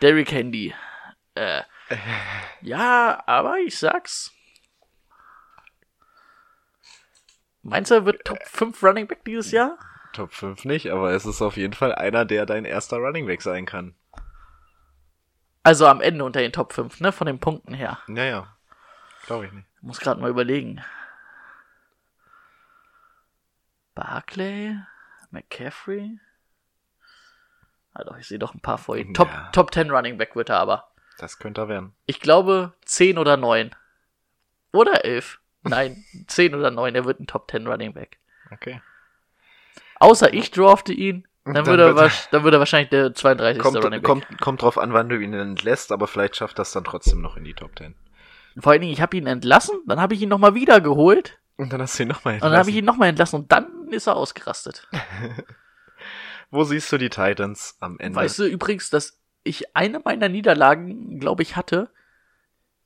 Derrick 0.00 0.32
Henry. 0.32 0.74
Äh, 1.34 1.62
ja, 2.62 3.22
aber 3.26 3.58
ich 3.58 3.78
sag's. 3.78 4.32
Meinst 7.62 7.90
du, 7.90 7.96
er 7.96 8.04
wird 8.06 8.24
Top 8.24 8.38
5 8.44 8.82
Running 8.82 9.06
Back 9.06 9.24
dieses 9.24 9.50
Jahr? 9.52 9.78
Top 10.12 10.32
5 10.32 10.64
nicht, 10.64 10.90
aber 10.90 11.12
es 11.12 11.24
ist 11.26 11.40
auf 11.42 11.56
jeden 11.56 11.74
Fall 11.74 11.94
einer, 11.94 12.24
der 12.24 12.46
dein 12.46 12.64
erster 12.64 12.96
Running 12.98 13.26
Back 13.26 13.42
sein 13.42 13.64
kann. 13.66 13.94
Also 15.62 15.86
am 15.86 16.00
Ende 16.00 16.24
unter 16.24 16.40
den 16.40 16.52
Top 16.52 16.72
5, 16.72 17.00
ne? 17.00 17.12
Von 17.12 17.26
den 17.26 17.38
Punkten 17.38 17.74
her. 17.74 17.98
Ja, 18.08 18.24
ja. 18.24 18.56
Glaube 19.26 19.46
ich 19.46 19.52
nicht. 19.52 19.66
Muss 19.82 20.00
gerade 20.00 20.20
mal 20.20 20.30
überlegen. 20.30 20.82
Barclay? 23.94 24.76
McCaffrey? 25.30 26.18
Ah 27.92 28.04
doch, 28.04 28.16
ich 28.16 28.26
sehe 28.26 28.38
doch 28.38 28.54
ein 28.54 28.60
paar 28.60 28.78
vor 28.78 28.96
ihm. 28.96 29.14
Top, 29.14 29.28
Ja. 29.28 29.50
Top 29.52 29.72
10 29.74 29.90
Running 29.90 30.16
Back 30.18 30.34
wird 30.36 30.48
er 30.48 30.58
aber. 30.60 30.90
Das 31.18 31.38
könnte 31.38 31.60
er 31.62 31.68
werden. 31.68 31.94
Ich 32.06 32.20
glaube 32.20 32.72
10 32.84 33.18
oder 33.18 33.36
9. 33.36 33.74
Oder 34.72 35.04
11. 35.04 35.40
Nein, 35.62 36.04
10 36.28 36.54
oder 36.54 36.70
9. 36.70 36.94
Er 36.94 37.04
wird 37.04 37.20
ein 37.20 37.26
Top 37.26 37.50
10 37.50 37.66
Running 37.66 37.92
Back. 37.92 38.18
Okay. 38.50 38.80
Außer 40.00 40.34
ich 40.34 40.50
drafte 40.50 40.92
ihn, 40.92 41.26
dann, 41.44 41.54
Dann 41.54 41.66
würde, 41.66 41.84
er, 41.84 41.96
wird 41.96 42.28
dann 42.32 42.42
würde 42.42 42.58
er 42.58 42.60
wahrscheinlich 42.60 42.90
der 42.90 43.14
32. 43.14 43.64
Running 43.64 43.82
Kommt, 43.82 43.90
Back. 43.90 44.02
kommt, 44.02 44.40
kommt 44.40 44.62
drauf 44.62 44.76
an, 44.78 44.92
wann 44.92 45.08
du 45.08 45.16
ihn 45.18 45.32
entlässt, 45.32 45.90
aber 45.90 46.06
vielleicht 46.06 46.36
schafft 46.36 46.58
das 46.58 46.72
dann 46.72 46.84
trotzdem 46.84 47.22
noch 47.22 47.36
in 47.36 47.44
die 47.44 47.54
Top 47.54 47.70
10. 47.78 47.94
Vor 48.58 48.72
allen 48.72 48.82
Dingen, 48.82 48.92
ich 48.92 49.00
habe 49.00 49.16
ihn 49.16 49.26
entlassen, 49.26 49.78
dann 49.86 50.00
habe 50.00 50.14
ich 50.14 50.20
ihn 50.20 50.28
nochmal 50.28 50.54
wieder 50.54 50.80
geholt 50.80 51.38
Und 51.56 51.72
dann 51.72 51.80
hast 51.80 51.98
du 51.98 52.02
ihn 52.02 52.08
nochmal 52.08 52.34
und 52.34 52.42
dann 52.42 52.56
habe 52.56 52.68
ich 52.68 52.76
ihn 52.76 52.84
nochmal 52.84 53.08
entlassen 53.08 53.40
und 53.40 53.52
dann 53.52 53.88
ist 53.90 54.06
er 54.06 54.16
ausgerastet. 54.16 54.88
Wo 56.50 56.64
siehst 56.64 56.90
du 56.92 56.98
die 56.98 57.10
Titans 57.10 57.76
am 57.80 57.98
Ende? 57.98 58.16
Weißt 58.16 58.38
du 58.38 58.44
übrigens, 58.44 58.90
dass 58.90 59.18
ich 59.44 59.76
eine 59.76 60.00
meiner 60.00 60.28
Niederlagen, 60.28 61.20
glaube 61.20 61.42
ich, 61.42 61.56
hatte, 61.56 61.90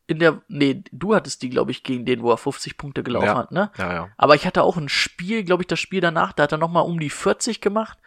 in 0.06 0.18
der, 0.18 0.42
nee, 0.48 0.82
du 0.92 1.14
hattest 1.14 1.42
die, 1.42 1.50
glaube 1.50 1.70
ich, 1.70 1.82
gegen 1.82 2.04
den, 2.04 2.22
wo 2.22 2.30
er 2.30 2.36
50 2.36 2.76
Punkte 2.76 3.02
gelaufen 3.02 3.26
Ja. 3.26 3.36
hat, 3.36 3.52
ne? 3.52 3.70
Ja, 3.78 3.92
ja. 3.92 4.08
Aber 4.16 4.34
ich 4.34 4.46
hatte 4.46 4.62
auch 4.62 4.76
ein 4.76 4.88
Spiel, 4.88 5.44
glaube 5.44 5.62
ich, 5.62 5.66
das 5.66 5.80
Spiel 5.80 6.00
danach, 6.00 6.32
da 6.32 6.42
hat 6.44 6.52
er 6.52 6.58
nochmal 6.58 6.84
um 6.84 7.00
die 7.00 7.10
40 7.10 7.60
gemacht. 7.60 7.98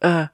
Äh, 0.00 0.26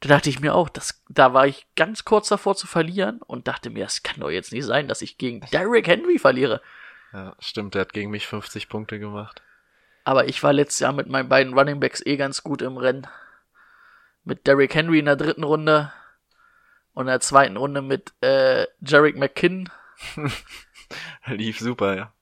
da 0.00 0.08
dachte 0.08 0.30
ich 0.30 0.40
mir 0.40 0.54
auch, 0.54 0.68
das, 0.68 1.02
da 1.08 1.34
war 1.34 1.46
ich 1.46 1.66
ganz 1.76 2.04
kurz 2.04 2.28
davor 2.28 2.54
zu 2.54 2.66
verlieren 2.66 3.20
und 3.22 3.48
dachte 3.48 3.70
mir, 3.70 3.84
es 3.84 4.02
kann 4.02 4.20
doch 4.20 4.30
jetzt 4.30 4.52
nicht 4.52 4.64
sein, 4.64 4.88
dass 4.88 5.02
ich 5.02 5.18
gegen 5.18 5.40
Derrick 5.52 5.86
Henry 5.86 6.18
verliere. 6.18 6.60
Ja, 7.12 7.34
stimmt, 7.38 7.74
der 7.74 7.82
hat 7.82 7.92
gegen 7.92 8.10
mich 8.10 8.26
50 8.26 8.68
Punkte 8.68 8.98
gemacht. 8.98 9.42
Aber 10.04 10.28
ich 10.28 10.42
war 10.42 10.52
letztes 10.52 10.80
Jahr 10.80 10.92
mit 10.92 11.08
meinen 11.08 11.28
beiden 11.28 11.52
Running 11.58 11.80
Backs 11.80 12.04
eh 12.04 12.16
ganz 12.16 12.42
gut 12.42 12.62
im 12.62 12.76
Rennen. 12.76 13.06
Mit 14.24 14.46
Derrick 14.46 14.74
Henry 14.74 14.98
in 14.98 15.06
der 15.06 15.16
dritten 15.16 15.44
Runde 15.44 15.92
und 16.94 17.02
in 17.02 17.08
der 17.08 17.20
zweiten 17.20 17.56
Runde 17.56 17.82
mit 17.82 18.12
äh, 18.22 18.66
Jarek 18.80 19.16
McKinn. 19.16 19.68
Lief 21.26 21.58
super, 21.58 21.96
ja. 21.96 22.12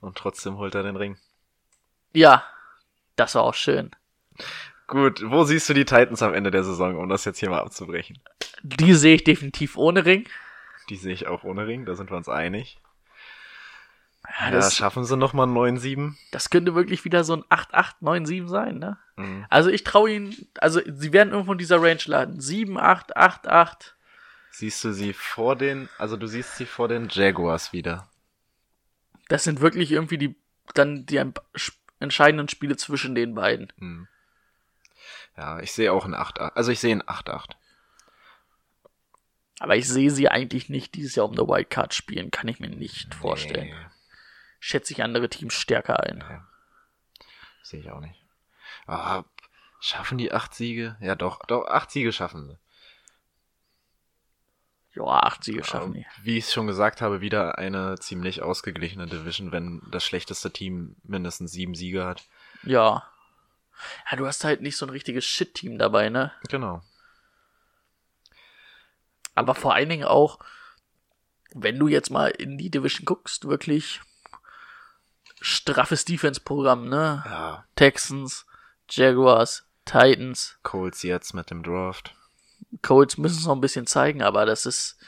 Und 0.00 0.16
trotzdem 0.16 0.56
holt 0.56 0.74
er 0.74 0.82
den 0.82 0.96
Ring. 0.96 1.18
Ja, 2.12 2.44
das 3.16 3.34
war 3.34 3.42
auch 3.42 3.54
schön. 3.54 3.90
Gut, 4.86 5.22
wo 5.24 5.44
siehst 5.44 5.68
du 5.68 5.74
die 5.74 5.84
Titans 5.84 6.22
am 6.22 6.34
Ende 6.34 6.50
der 6.50 6.64
Saison, 6.64 6.96
um 6.96 7.08
das 7.08 7.24
jetzt 7.24 7.38
hier 7.38 7.50
mal 7.50 7.60
abzubrechen? 7.60 8.18
Die 8.62 8.94
sehe 8.94 9.14
ich 9.16 9.24
definitiv 9.24 9.76
ohne 9.76 10.04
Ring. 10.04 10.26
Die 10.88 10.96
sehe 10.96 11.12
ich 11.12 11.26
auch 11.28 11.44
ohne 11.44 11.66
Ring, 11.66 11.84
da 11.86 11.94
sind 11.94 12.10
wir 12.10 12.16
uns 12.16 12.28
einig. 12.28 12.78
Ja, 14.28 14.46
Ja, 14.46 14.50
das, 14.50 14.76
schaffen 14.76 15.04
sie 15.04 15.16
nochmal 15.16 15.46
9-7? 15.46 16.14
das 16.32 16.50
könnte 16.50 16.74
wirklich 16.74 17.04
wieder 17.04 17.24
so 17.24 17.34
ein 17.34 17.44
8-8-9-7 17.44 18.48
sein, 18.48 18.78
ne? 18.78 18.98
Mhm. 19.16 19.46
Also 19.48 19.70
ich 19.70 19.84
traue 19.84 20.10
ihnen, 20.10 20.34
also 20.58 20.80
sie 20.84 21.12
werden 21.12 21.32
irgendwo 21.32 21.52
in 21.52 21.58
dieser 21.58 21.80
Range 21.80 22.02
landen. 22.06 22.40
7, 22.40 22.78
8, 22.78 23.16
8, 23.16 23.46
8. 23.46 23.96
Siehst 24.50 24.82
du 24.84 24.92
sie 24.92 25.12
vor 25.12 25.56
den, 25.56 25.88
also 25.98 26.16
du 26.16 26.26
siehst 26.26 26.56
sie 26.56 26.66
vor 26.66 26.88
den 26.88 27.08
Jaguars 27.08 27.72
wieder. 27.72 28.10
Das 29.28 29.44
sind 29.44 29.60
wirklich 29.60 29.92
irgendwie 29.92 30.18
die, 30.18 30.36
dann 30.74 31.06
die 31.06 31.22
entscheidenden 32.00 32.48
Spiele 32.48 32.76
zwischen 32.76 33.14
den 33.14 33.34
beiden. 33.34 33.72
Hm. 33.78 34.08
Ja, 35.36 35.60
ich 35.60 35.72
sehe 35.72 35.92
auch 35.92 36.04
ein 36.04 36.14
8-8. 36.14 36.52
Also 36.54 36.72
ich 36.72 36.80
sehe 36.80 36.94
ein 36.94 37.02
8-8. 37.02 37.52
Aber 39.60 39.76
ich 39.76 39.86
sehe 39.86 40.10
sie 40.10 40.28
eigentlich 40.28 40.68
nicht 40.68 40.94
dieses 40.94 41.14
Jahr 41.14 41.26
um 41.26 41.32
eine 41.32 41.46
Wildcard 41.46 41.94
spielen, 41.94 42.30
kann 42.30 42.48
ich 42.48 42.60
mir 42.60 42.70
nicht 42.70 43.14
vorstellen. 43.14 43.68
Nee, 43.68 43.86
Schätze 44.58 44.92
ich 44.92 45.02
andere 45.02 45.28
Teams 45.28 45.54
stärker 45.54 46.00
ein. 46.00 46.24
sehe 47.62 47.80
ich 47.80 47.90
auch 47.90 48.00
nicht. 48.00 48.24
Ah, 48.86 49.24
schaffen 49.80 50.18
die 50.18 50.32
8 50.32 50.54
Siege? 50.54 50.96
Ja, 51.00 51.14
doch, 51.14 51.40
doch, 51.46 51.66
8 51.66 51.90
Siege 51.90 52.12
schaffen 52.12 52.48
sie. 52.48 52.58
Ja, 54.94 55.04
acht 55.04 55.44
Siege 55.44 55.62
schaffen 55.62 55.92
die. 55.94 56.06
Wie 56.22 56.38
ich 56.38 56.50
schon 56.50 56.66
gesagt 56.66 57.00
habe, 57.00 57.20
wieder 57.20 57.58
eine 57.58 57.96
ziemlich 57.98 58.42
ausgeglichene 58.42 59.06
Division, 59.06 59.52
wenn 59.52 59.82
das 59.90 60.04
schlechteste 60.04 60.50
Team 60.52 60.96
mindestens 61.04 61.52
7 61.52 61.74
Siege 61.74 62.04
hat. 62.04 62.24
Ja. 62.64 63.04
Ja, 64.10 64.16
du 64.16 64.26
hast 64.26 64.44
halt 64.44 64.60
nicht 64.62 64.76
so 64.76 64.86
ein 64.86 64.90
richtiges 64.90 65.24
Shit-Team 65.24 65.78
dabei, 65.78 66.10
ne? 66.10 66.32
Genau. 66.48 66.82
Aber 69.34 69.54
vor 69.54 69.74
allen 69.74 69.88
Dingen 69.88 70.04
auch, 70.04 70.40
wenn 71.54 71.78
du 71.78 71.88
jetzt 71.88 72.10
mal 72.10 72.28
in 72.28 72.58
die 72.58 72.70
Division 72.70 73.04
guckst, 73.04 73.46
wirklich 73.46 74.00
straffes 75.40 76.04
Defense-Programm, 76.04 76.88
ne? 76.88 77.22
Ja, 77.24 77.64
Texans, 77.76 78.44
Jaguars, 78.90 79.66
Titans, 79.84 80.58
Colts 80.62 81.02
jetzt 81.04 81.32
mit 81.32 81.50
dem 81.50 81.62
Draft. 81.62 82.14
Colts 82.82 83.18
müssen 83.18 83.38
es 83.38 83.46
noch 83.46 83.54
ein 83.54 83.60
bisschen 83.60 83.86
zeigen, 83.86 84.22
aber 84.22 84.46
das 84.46 84.66
ist, 84.66 84.98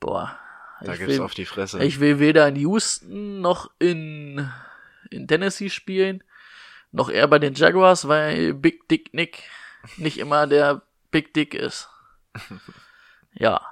boah. 0.00 0.38
Da 0.80 0.96
gibt's 0.96 1.14
will, 1.14 1.20
auf 1.20 1.34
die 1.34 1.46
Fresse. 1.46 1.82
ich 1.84 2.00
will 2.00 2.18
weder 2.18 2.48
in 2.48 2.56
Houston 2.56 3.40
noch 3.40 3.70
in, 3.78 4.50
in 5.10 5.28
Tennessee 5.28 5.70
spielen, 5.70 6.24
noch 6.90 7.08
eher 7.08 7.28
bei 7.28 7.38
den 7.38 7.54
Jaguars, 7.54 8.08
weil 8.08 8.52
Big 8.54 8.88
Dick 8.88 9.14
Nick 9.14 9.44
nicht 9.96 10.18
immer 10.18 10.46
der 10.46 10.82
Big 11.10 11.34
Dick 11.34 11.54
ist. 11.54 11.88
Ja, 13.34 13.62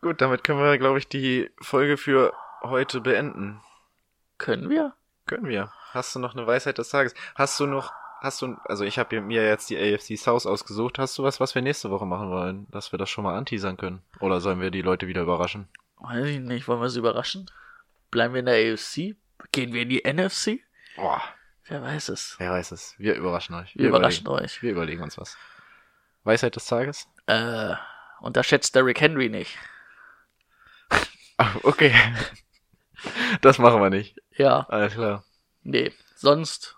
Gut, 0.00 0.20
damit 0.20 0.44
können 0.44 0.60
wir, 0.60 0.78
glaube 0.78 0.98
ich, 0.98 1.08
die 1.08 1.50
Folge 1.60 1.96
für 1.96 2.32
heute 2.62 3.00
beenden. 3.00 3.60
können 4.38 4.70
wir? 4.70 4.94
Können 5.26 5.48
wir. 5.48 5.72
Hast 5.92 6.14
du 6.14 6.20
noch 6.20 6.34
eine 6.36 6.46
Weisheit 6.46 6.78
des 6.78 6.90
Tages? 6.90 7.14
Hast 7.34 7.58
du 7.58 7.66
noch, 7.66 7.92
hast 8.20 8.42
du, 8.42 8.56
also 8.64 8.84
ich 8.84 8.98
habe 8.98 9.20
mir 9.20 9.46
jetzt 9.46 9.70
die 9.70 9.76
AFC 9.78 10.16
South 10.18 10.46
ausgesucht. 10.46 10.98
Hast 10.98 11.16
du 11.18 11.22
was, 11.22 11.40
was 11.40 11.54
wir 11.54 11.62
nächste 11.62 11.90
Woche 11.90 12.06
machen 12.06 12.30
wollen? 12.30 12.66
Dass 12.70 12.92
wir 12.92 12.98
das 12.98 13.10
schon 13.10 13.24
mal 13.24 13.36
anteasern 13.36 13.76
können? 13.76 14.02
Oder 14.20 14.40
sollen 14.40 14.60
wir 14.60 14.70
die 14.70 14.82
Leute 14.82 15.06
wieder 15.06 15.22
überraschen? 15.22 15.68
Weiß 15.98 16.26
ich 16.26 16.40
nicht, 16.40 16.68
wollen 16.68 16.80
wir 16.80 16.88
sie 16.90 16.98
überraschen? 17.00 17.50
Bleiben 18.10 18.34
wir 18.34 18.40
in 18.40 18.46
der 18.46 18.72
AFC? 18.74 19.16
Gehen 19.52 19.72
wir 19.72 19.82
in 19.82 19.88
die 19.88 20.02
NFC? 20.04 20.60
Boah, 20.96 21.22
Wer 21.66 21.82
weiß 21.82 22.08
es. 22.08 22.34
wer 22.38 22.50
weiß 22.52 22.72
es. 22.72 22.94
Wir 22.98 23.14
überraschen 23.14 23.54
euch. 23.54 23.76
Wir 23.76 23.88
überraschen 23.88 24.26
überlegen, 24.26 24.44
euch. 24.44 24.62
Wir 24.62 24.70
überlegen 24.72 25.02
uns 25.02 25.18
was. 25.18 25.36
Weisheit 26.24 26.56
des 26.56 26.64
Tages? 26.66 27.06
Äh, 27.26 27.74
unterschätzt 28.20 28.74
Derrick 28.74 29.00
Henry 29.00 29.28
nicht. 29.28 29.58
Ah, 31.36 31.50
okay. 31.62 31.94
Das 33.42 33.58
machen 33.58 33.80
wir 33.82 33.90
nicht. 33.90 34.16
Ja, 34.36 34.66
Alles 34.68 34.94
klar. 34.94 35.24
nee. 35.62 35.92
Sonst, 36.16 36.77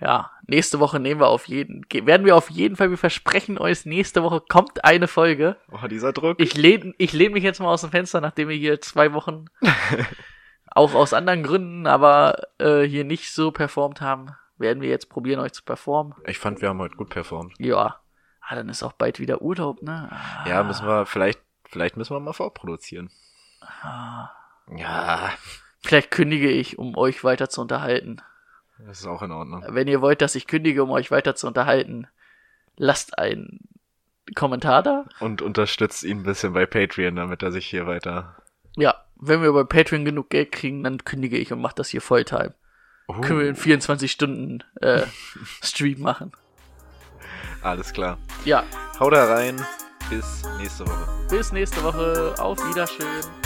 ja, 0.00 0.30
nächste 0.46 0.78
Woche 0.80 1.00
nehmen 1.00 1.20
wir 1.20 1.28
auf 1.28 1.46
jeden, 1.48 1.84
werden 1.90 2.26
wir 2.26 2.36
auf 2.36 2.50
jeden 2.50 2.76
Fall, 2.76 2.90
wir 2.90 2.98
versprechen 2.98 3.58
euch, 3.58 3.86
nächste 3.86 4.22
Woche 4.22 4.40
kommt 4.40 4.84
eine 4.84 5.08
Folge. 5.08 5.56
Oh, 5.70 5.86
dieser 5.86 6.12
Druck. 6.12 6.40
Ich 6.40 6.54
lehne 6.56 6.94
ich 6.98 7.12
lehn 7.12 7.32
mich 7.32 7.42
jetzt 7.44 7.60
mal 7.60 7.72
aus 7.72 7.80
dem 7.80 7.90
Fenster, 7.90 8.20
nachdem 8.20 8.48
wir 8.48 8.56
hier 8.56 8.80
zwei 8.80 9.12
Wochen, 9.12 9.46
auch 10.70 10.94
aus 10.94 11.14
anderen 11.14 11.42
Gründen, 11.42 11.86
aber 11.86 12.36
äh, 12.58 12.82
hier 12.82 13.04
nicht 13.04 13.32
so 13.32 13.50
performt 13.50 14.00
haben, 14.00 14.36
werden 14.58 14.82
wir 14.82 14.88
jetzt 14.88 15.08
probieren, 15.08 15.40
euch 15.40 15.52
zu 15.52 15.64
performen. 15.64 16.14
Ich 16.26 16.38
fand, 16.38 16.60
wir 16.60 16.68
haben 16.68 16.78
heute 16.80 16.96
gut 16.96 17.10
performt. 17.10 17.54
Ja. 17.58 18.00
Ah, 18.48 18.54
dann 18.54 18.68
ist 18.68 18.82
auch 18.82 18.92
bald 18.92 19.18
wieder 19.18 19.42
Urlaub, 19.42 19.82
ne? 19.82 20.08
Ah, 20.10 20.48
Ja, 20.48 20.62
müssen 20.62 20.86
wir, 20.86 21.04
vielleicht, 21.06 21.40
vielleicht 21.64 21.96
müssen 21.96 22.14
wir 22.14 22.20
mal 22.20 22.32
vorproduzieren. 22.32 23.10
Ja, 24.76 25.32
Vielleicht 25.80 26.10
kündige 26.10 26.50
ich, 26.50 26.78
um 26.78 26.96
euch 26.96 27.22
weiter 27.22 27.48
zu 27.48 27.60
unterhalten. 27.60 28.20
Das 28.78 29.00
ist 29.00 29.06
auch 29.06 29.22
in 29.22 29.30
Ordnung. 29.32 29.64
Wenn 29.68 29.88
ihr 29.88 30.00
wollt, 30.00 30.20
dass 30.22 30.34
ich 30.34 30.46
kündige, 30.46 30.82
um 30.82 30.90
euch 30.90 31.10
weiter 31.10 31.34
zu 31.34 31.46
unterhalten, 31.46 32.06
lasst 32.76 33.18
einen 33.18 33.60
Kommentar 34.34 34.82
da. 34.82 35.04
Und 35.20 35.40
unterstützt 35.42 36.02
ihn 36.04 36.18
ein 36.20 36.22
bisschen 36.24 36.52
bei 36.52 36.66
Patreon, 36.66 37.16
damit 37.16 37.42
er 37.42 37.52
sich 37.52 37.66
hier 37.66 37.86
weiter. 37.86 38.36
Ja, 38.76 39.04
wenn 39.16 39.40
wir 39.42 39.52
bei 39.52 39.64
Patreon 39.64 40.04
genug 40.04 40.28
Geld 40.30 40.52
kriegen, 40.52 40.84
dann 40.84 41.04
kündige 41.04 41.38
ich 41.38 41.52
und 41.52 41.60
mache 41.60 41.76
das 41.76 41.88
hier 41.88 42.00
Volltime. 42.02 42.54
Oh, 43.08 43.14
Können 43.20 43.38
wir 43.40 43.48
in 43.48 43.56
24 43.56 44.10
Stunden 44.10 44.64
äh, 44.80 45.06
Stream 45.62 46.00
machen. 46.00 46.32
alles 47.62 47.92
klar. 47.92 48.18
Ja, 48.44 48.64
Hau 48.98 49.10
da 49.10 49.24
rein. 49.32 49.64
Bis 50.10 50.42
nächste 50.58 50.86
Woche. 50.86 51.26
bis 51.30 51.52
nächste 51.52 51.82
Woche. 51.82 52.34
Auf 52.38 52.58
Wiedersehen. 52.68 53.45